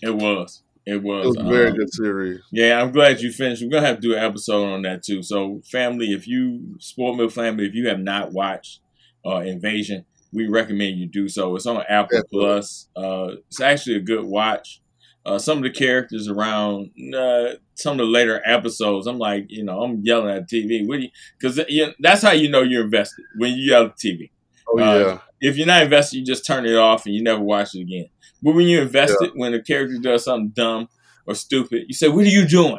It 0.00 0.14
was. 0.14 0.62
It 0.86 1.02
was. 1.02 1.24
It 1.24 1.28
was 1.28 1.36
a 1.38 1.42
very 1.42 1.70
Um, 1.70 1.76
good 1.76 1.92
series. 1.92 2.40
Yeah, 2.52 2.80
I'm 2.80 2.92
glad 2.92 3.20
you 3.20 3.32
finished. 3.32 3.60
We're 3.62 3.70
gonna 3.70 3.88
have 3.88 3.96
to 3.96 4.00
do 4.00 4.14
an 4.14 4.22
episode 4.22 4.64
on 4.64 4.82
that 4.82 5.02
too. 5.02 5.24
So, 5.24 5.60
family, 5.70 6.12
if 6.12 6.28
you 6.28 6.76
Spoiled 6.78 7.16
Milk 7.16 7.32
family, 7.32 7.66
if 7.66 7.74
you 7.74 7.88
have 7.88 7.98
not 7.98 8.30
watched 8.32 8.78
uh, 9.26 9.38
Invasion, 9.40 10.04
we 10.32 10.46
recommend 10.46 10.98
you 10.98 11.06
do 11.08 11.28
so. 11.28 11.56
It's 11.56 11.66
on 11.66 11.82
Apple. 11.88 12.20
Plus. 12.30 12.88
Uh, 12.96 13.32
it's 13.48 13.60
actually 13.60 13.96
a 13.96 14.00
good 14.00 14.24
watch. 14.24 14.80
Uh, 15.28 15.38
some 15.38 15.58
of 15.58 15.64
the 15.64 15.70
characters 15.70 16.26
around 16.26 16.90
uh, 17.14 17.50
some 17.74 17.92
of 17.92 17.98
the 17.98 18.04
later 18.04 18.40
episodes, 18.46 19.06
I'm 19.06 19.18
like, 19.18 19.46
you 19.48 19.62
know, 19.62 19.82
I'm 19.82 20.00
yelling 20.02 20.34
at 20.34 20.48
TV. 20.48 20.86
What 20.86 20.96
do 20.96 21.02
you? 21.02 21.10
Because 21.38 21.58
you 21.68 21.86
know, 21.86 21.92
that's 22.00 22.22
how 22.22 22.32
you 22.32 22.48
know 22.48 22.62
you're 22.62 22.84
invested 22.84 23.24
when 23.36 23.52
you 23.52 23.70
yell 23.70 23.84
at 23.84 23.98
TV. 23.98 24.30
Oh 24.68 24.78
uh, 24.78 24.98
yeah, 24.98 25.18
If 25.40 25.56
you're 25.56 25.66
not 25.66 25.82
invested, 25.82 26.18
you 26.18 26.24
just 26.24 26.46
turn 26.46 26.64
it 26.64 26.76
off 26.76 27.04
and 27.04 27.14
you 27.14 27.22
never 27.22 27.40
watch 27.40 27.74
it 27.74 27.82
again. 27.82 28.06
But 28.42 28.54
when 28.54 28.66
you're 28.66 28.82
invested, 28.82 29.32
when 29.34 29.52
a 29.52 29.62
character 29.62 29.98
does 29.98 30.24
something 30.24 30.50
dumb 30.50 30.88
or 31.26 31.34
stupid, 31.34 31.84
you 31.88 31.94
say, 31.94 32.08
"What 32.08 32.24
are 32.24 32.30
you 32.30 32.46
doing? 32.46 32.78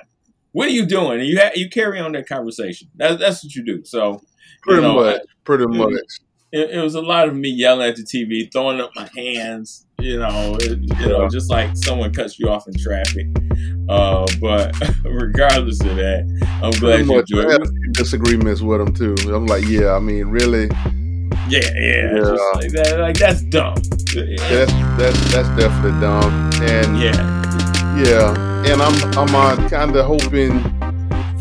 What 0.51 0.67
are 0.67 0.71
you 0.71 0.85
doing?" 0.85 1.19
And 1.19 1.27
you 1.27 1.39
ha- 1.39 1.51
you 1.55 1.69
carry 1.69 1.99
on 1.99 2.13
that 2.13 2.27
conversation. 2.27 2.89
That's 2.95 3.19
that's 3.19 3.43
what 3.43 3.53
you 3.53 3.63
do. 3.63 3.83
So 3.85 4.21
pretty 4.63 4.81
you 4.81 4.87
know, 4.87 4.95
much, 4.95 5.21
pretty 5.43 5.65
much. 5.67 6.19
It, 6.51 6.71
it 6.71 6.81
was 6.81 6.95
a 6.95 7.01
lot 7.01 7.27
of 7.27 7.35
me 7.35 7.49
yelling 7.49 7.87
at 7.87 7.95
the 7.95 8.03
TV, 8.03 8.51
throwing 8.51 8.81
up 8.81 8.91
my 8.95 9.09
hands. 9.15 9.85
You 9.99 10.17
know, 10.19 10.57
it, 10.61 10.79
you 10.99 11.07
know, 11.07 11.27
just 11.29 11.49
like 11.49 11.75
someone 11.75 12.13
cuts 12.13 12.39
you 12.39 12.49
off 12.49 12.67
in 12.67 12.73
traffic. 12.75 13.27
Uh, 13.89 14.25
but 14.39 14.73
regardless 15.03 15.81
of 15.81 15.95
that, 15.97 16.59
I'm 16.63 16.71
glad 16.79 17.05
you 17.05 17.19
enjoyed 17.19 17.51
had 17.51 17.61
it. 17.61 17.67
a 17.67 17.71
few 17.71 17.91
disagreements 17.93 18.61
with 18.61 18.79
them 18.79 18.93
too. 18.93 19.15
I'm 19.33 19.45
like, 19.45 19.65
yeah, 19.67 19.93
I 19.93 19.99
mean, 19.99 20.27
really, 20.27 20.67
Yeah, 21.49 21.59
yeah, 21.75 22.15
Yeah. 22.15 22.37
Like 22.55 22.71
that. 22.71 22.95
Like 22.99 23.17
that's 23.17 23.41
dumb. 23.43 23.75
that's 23.75 24.71
that's 24.97 25.31
that's 25.33 25.49
definitely 25.59 25.99
dumb. 25.99 26.49
And 26.61 26.97
yeah, 26.97 27.95
yeah, 28.01 28.71
and 28.71 28.81
I'm 28.81 29.17
I'm 29.17 29.35
uh, 29.35 29.69
kind 29.69 29.93
of 29.95 30.05
hoping 30.05 30.63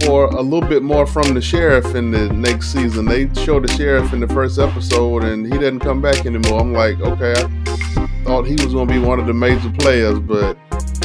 for 0.00 0.26
a 0.26 0.42
little 0.42 0.68
bit 0.68 0.82
more 0.82 1.06
from 1.06 1.34
the 1.34 1.40
sheriff 1.40 1.94
in 1.94 2.10
the 2.10 2.32
next 2.32 2.72
season. 2.72 3.06
They 3.06 3.32
showed 3.34 3.66
the 3.66 3.72
sheriff 3.74 4.12
in 4.12 4.20
the 4.20 4.28
first 4.28 4.58
episode, 4.58 5.24
and 5.24 5.46
he 5.46 5.58
didn't 5.58 5.80
come 5.80 6.00
back 6.00 6.26
anymore. 6.26 6.60
I'm 6.60 6.72
like, 6.72 7.00
okay, 7.00 7.34
I 7.34 8.22
thought 8.24 8.44
he 8.46 8.54
was 8.54 8.72
going 8.72 8.88
to 8.88 8.94
be 8.94 9.00
one 9.00 9.18
of 9.20 9.26
the 9.26 9.34
major 9.34 9.70
players, 9.78 10.18
but 10.18 10.56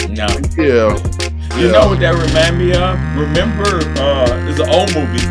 no, 0.10 0.28
yeah. 0.58 0.96
You 1.58 1.68
yeah. 1.68 1.72
know 1.72 1.88
what 1.90 2.00
that 2.00 2.16
remind 2.16 2.58
me 2.58 2.74
of? 2.74 2.98
Remember, 3.18 3.80
uh, 4.02 4.26
there's 4.46 4.60
an 4.60 4.70
old 4.70 4.94
movie, 4.96 5.24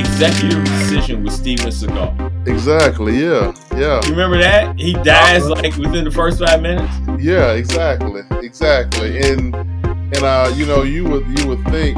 Executive 0.00 0.64
Decision 0.64 1.22
with 1.22 1.32
Steven 1.32 1.68
Seagal. 1.68 2.48
Exactly. 2.48 3.18
Yeah. 3.18 3.54
Yeah. 3.76 4.04
You 4.04 4.10
remember 4.10 4.38
that? 4.38 4.78
He 4.78 4.94
dies 4.94 5.44
uh, 5.44 5.50
like 5.50 5.76
within 5.76 6.04
the 6.04 6.10
first 6.10 6.40
five 6.40 6.62
minutes. 6.62 6.92
Yeah. 7.22 7.52
Exactly. 7.52 8.22
Exactly. 8.42 9.18
And 9.18 9.54
and 9.54 10.22
uh, 10.22 10.52
you 10.56 10.66
know, 10.66 10.82
you 10.82 11.04
would 11.04 11.26
you 11.38 11.46
would 11.46 11.64
think 11.66 11.96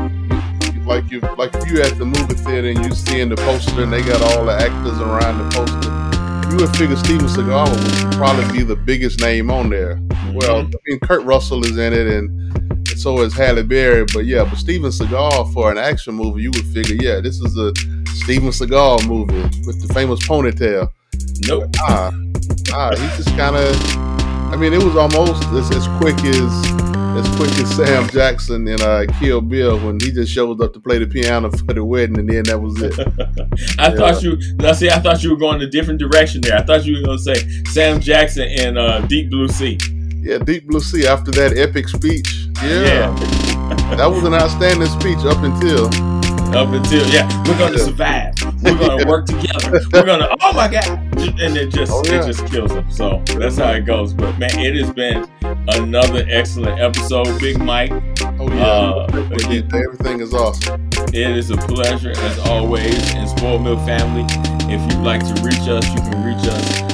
like 0.90 1.08
you 1.08 1.20
like 1.38 1.54
if 1.54 1.70
you 1.70 1.80
at 1.80 1.96
the 1.98 2.04
movie 2.04 2.34
theater 2.34 2.68
and 2.68 2.84
you 2.84 2.90
seeing 2.92 3.28
the 3.28 3.36
poster 3.36 3.84
and 3.84 3.92
they 3.92 4.02
got 4.02 4.20
all 4.20 4.44
the 4.44 4.52
actors 4.52 4.98
around 4.98 5.38
the 5.38 5.48
poster, 5.54 6.50
you 6.50 6.56
would 6.56 6.76
figure 6.76 6.96
Steven 6.96 7.28
Seagal 7.28 7.70
would 7.70 8.14
probably 8.14 8.58
be 8.58 8.64
the 8.64 8.74
biggest 8.74 9.20
name 9.20 9.52
on 9.52 9.70
there. 9.70 9.94
Mm-hmm. 9.94 10.34
Well, 10.34 10.62
I 10.62 10.70
mean 10.88 10.98
Kurt 10.98 11.22
Russell 11.22 11.64
is 11.64 11.78
in 11.78 11.92
it 11.92 12.08
and 12.08 12.88
so 12.98 13.20
is 13.20 13.32
Halle 13.32 13.62
Berry, 13.62 14.04
but 14.12 14.26
yeah, 14.26 14.42
but 14.42 14.56
Steven 14.56 14.90
Seagal 14.90 15.54
for 15.54 15.70
an 15.70 15.78
action 15.78 16.14
movie, 16.14 16.42
you 16.42 16.50
would 16.50 16.66
figure, 16.66 16.96
yeah, 17.00 17.20
this 17.20 17.40
is 17.40 17.56
a 17.56 17.72
Steven 18.24 18.50
Seagal 18.50 19.06
movie 19.06 19.42
with 19.64 19.80
the 19.86 19.94
famous 19.94 20.18
ponytail. 20.26 20.90
Nope. 21.46 21.70
ah, 21.78 22.10
ah, 22.74 22.90
he 22.90 23.16
just 23.16 23.28
kind 23.36 23.54
of. 23.54 23.76
I 24.52 24.56
mean, 24.56 24.72
it 24.72 24.82
was 24.82 24.96
almost 24.96 25.44
as, 25.54 25.70
as 25.70 25.86
quick 26.00 26.18
as 26.24 26.79
as 27.16 27.28
quick 27.36 27.50
as 27.58 27.74
Sam 27.76 28.08
Jackson 28.08 28.66
in 28.68 28.80
uh, 28.80 29.04
Kill 29.18 29.40
Bill 29.40 29.78
when 29.78 29.98
he 30.00 30.10
just 30.10 30.32
shows 30.32 30.60
up 30.60 30.72
to 30.74 30.80
play 30.80 30.98
the 30.98 31.06
piano 31.06 31.50
for 31.66 31.74
the 31.74 31.84
wedding, 31.84 32.18
and 32.18 32.28
then 32.28 32.44
that 32.44 32.58
was 32.58 32.80
it. 32.82 32.98
I 33.78 33.88
yeah. 33.88 33.96
thought 33.96 34.22
you. 34.22 34.38
I 34.60 34.72
see. 34.72 34.90
I 34.90 34.98
thought 35.00 35.22
you 35.22 35.30
were 35.30 35.36
going 35.36 35.60
a 35.62 35.66
different 35.66 36.00
direction 36.00 36.40
there. 36.40 36.56
I 36.56 36.62
thought 36.62 36.84
you 36.84 36.96
were 36.96 37.04
going 37.04 37.18
to 37.18 37.22
say 37.22 37.62
Sam 37.70 38.00
Jackson 38.00 38.48
in 38.48 38.76
uh, 38.76 39.00
Deep 39.06 39.30
Blue 39.30 39.48
Sea. 39.48 39.78
Yeah, 40.16 40.38
Deep 40.38 40.66
Blue 40.66 40.80
Sea. 40.80 41.06
After 41.06 41.30
that 41.32 41.56
epic 41.56 41.88
speech, 41.88 42.48
yeah, 42.62 42.82
yeah. 42.82 43.96
that 43.96 44.06
was 44.06 44.24
an 44.24 44.34
outstanding 44.34 44.88
speech 44.88 45.24
up 45.24 45.42
until 45.42 45.86
up 46.54 46.68
until 46.72 47.06
yeah, 47.08 47.26
we're 47.46 47.58
gonna 47.58 47.78
survive. 47.78 48.34
We're 48.62 48.78
gonna 48.78 49.06
work 49.08 49.26
together. 49.26 49.80
We're 49.92 50.04
gonna 50.04 50.28
oh 50.40 50.52
my 50.52 50.68
god, 50.68 50.88
and 51.18 51.56
it 51.56 51.68
just 51.68 51.92
oh, 51.92 52.02
yeah. 52.04 52.22
it 52.22 52.26
just 52.26 52.46
kills 52.46 52.72
them. 52.72 52.90
So 52.90 53.22
that's 53.38 53.56
how 53.56 53.72
it 53.72 53.86
goes. 53.86 54.12
But 54.12 54.38
man, 54.38 54.58
it 54.58 54.74
has 54.76 54.92
been 54.92 55.28
another 55.68 56.26
excellent 56.28 56.80
episode, 56.80 57.38
Big 57.40 57.58
Mike. 57.58 57.92
Oh 58.38 58.48
yeah, 58.48 58.66
uh, 58.66 59.28
everything 59.32 60.20
is 60.20 60.34
awesome. 60.34 60.88
It 61.08 61.36
is 61.36 61.50
a 61.50 61.56
pleasure 61.56 62.12
as 62.14 62.38
always. 62.40 63.14
And 63.14 63.28
Spoiled 63.28 63.62
Milk 63.62 63.84
family, 63.86 64.24
if 64.72 64.80
you'd 64.92 65.02
like 65.02 65.20
to 65.20 65.42
reach 65.42 65.68
us, 65.68 65.86
you 65.94 66.00
can 66.00 66.24
reach 66.24 66.46
us 66.46 66.89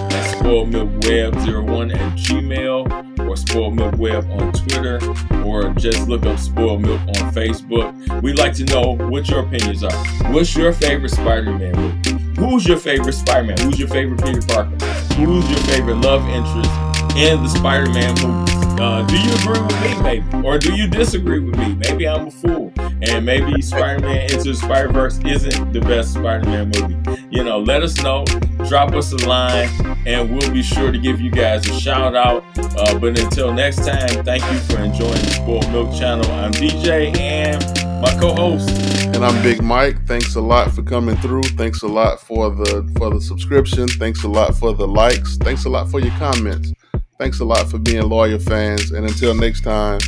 at 0.47 0.53
spoiledmilkweb01 0.53 1.95
at 1.97 2.13
gmail 2.19 3.29
or 3.29 3.37
Spoiled 3.37 3.75
Milk 3.75 3.97
Web 3.97 4.31
on 4.31 4.53
Twitter, 4.53 5.01
or 5.45 5.73
just 5.75 6.09
look 6.09 6.25
up 6.25 6.39
Spoiled 6.39 6.83
Milk 6.83 7.01
on 7.01 7.33
Facebook. 7.33 8.23
We'd 8.23 8.39
like 8.39 8.55
to 8.55 8.65
know 8.65 8.97
what 9.09 9.29
your 9.29 9.41
opinions 9.41 9.83
are. 9.83 10.07
What's 10.33 10.55
your 10.57 10.73
favorite 10.73 11.11
Spider-Man 11.11 11.73
movie? 11.75 12.41
Who's 12.41 12.67
your 12.67 12.79
favorite 12.79 13.15
Spider-Man? 13.15 13.59
Who's 13.59 13.79
your 13.79 13.89
favorite 13.89 14.23
Peter 14.23 14.43
Parker? 14.47 14.77
Who's 15.15 15.49
your 15.51 15.61
favorite 15.61 15.97
love 15.97 16.27
interest 16.29 16.71
in 17.17 17.43
the 17.43 17.49
Spider-Man 17.49 18.15
movies? 18.23 18.56
Uh, 18.79 19.03
do 19.07 19.19
you 19.19 19.33
agree 19.35 19.61
with 19.61 19.81
me, 19.81 20.03
maybe? 20.03 20.47
Or 20.47 20.59
do 20.59 20.75
you 20.75 20.87
disagree 20.87 21.41
with 21.41 21.57
me? 21.57 21.75
Maybe 21.75 22.07
I'm 22.07 22.27
a 22.27 22.31
fool. 22.31 22.73
And 23.01 23.25
maybe 23.25 23.63
Spider 23.63 24.01
Man 24.01 24.31
Into 24.31 24.51
the 24.51 24.55
Spider 24.55 24.89
Verse 24.89 25.19
isn't 25.25 25.73
the 25.73 25.81
best 25.81 26.13
Spider 26.13 26.45
Man 26.47 26.71
movie. 26.75 27.27
You 27.31 27.43
know, 27.43 27.59
let 27.59 27.83
us 27.83 28.03
know. 28.03 28.25
Drop 28.69 28.93
us 28.93 29.13
a 29.13 29.29
line, 29.29 29.69
and 30.07 30.31
we'll 30.31 30.51
be 30.51 30.63
sure 30.63 30.93
to 30.93 30.99
give 30.99 31.21
you 31.21 31.31
guys 31.31 31.67
a 31.69 31.81
shout 31.81 32.15
out. 32.15 32.45
Uh, 32.59 32.99
but 32.99 33.19
until 33.19 33.53
next 33.53 33.87
time, 33.87 34.25
thank 34.25 34.43
you 34.53 34.59
for 34.61 34.83
enjoying 34.83 35.13
the 35.13 35.31
Spoiled 35.31 35.71
Milk 35.73 35.95
channel. 35.95 36.31
I'm 36.33 36.53
DJ 36.53 37.17
and 37.17 37.63
my 38.03 38.13
co-host. 38.21 38.69
And 39.07 39.25
I'm 39.25 39.43
Big 39.43 39.63
Mike. 39.63 40.07
Thanks 40.07 40.35
a 40.35 40.41
lot 40.41 40.71
for 40.73 40.83
coming 40.83 41.17
through. 41.17 41.45
Thanks 41.45 41.83
a 41.83 41.89
lot 41.89 42.21
for 42.21 42.51
the 42.51 42.93
for 42.99 43.11
the 43.11 43.21
subscription. 43.21 43.89
Thanks 43.89 44.25
a 44.25 44.29
lot 44.29 44.55
for 44.55 44.75
the 44.75 44.87
likes. 44.87 45.37
Thanks 45.39 45.65
a 45.65 45.71
lot 45.71 45.91
for 45.91 46.01
your 46.01 46.13
comments. 46.19 46.73
Thanks 47.19 47.41
a 47.41 47.45
lot 47.45 47.71
for 47.71 47.79
being 47.79 48.03
loyal 48.03 48.39
fans. 48.39 48.91
And 48.91 49.07
until 49.07 49.35
next 49.35 49.63
time, 49.63 50.01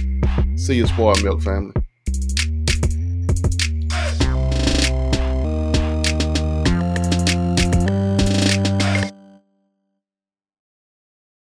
see 0.57 0.77
you, 0.77 0.87
Spoiled 0.87 1.25
Milk 1.25 1.43
family. 1.43 1.73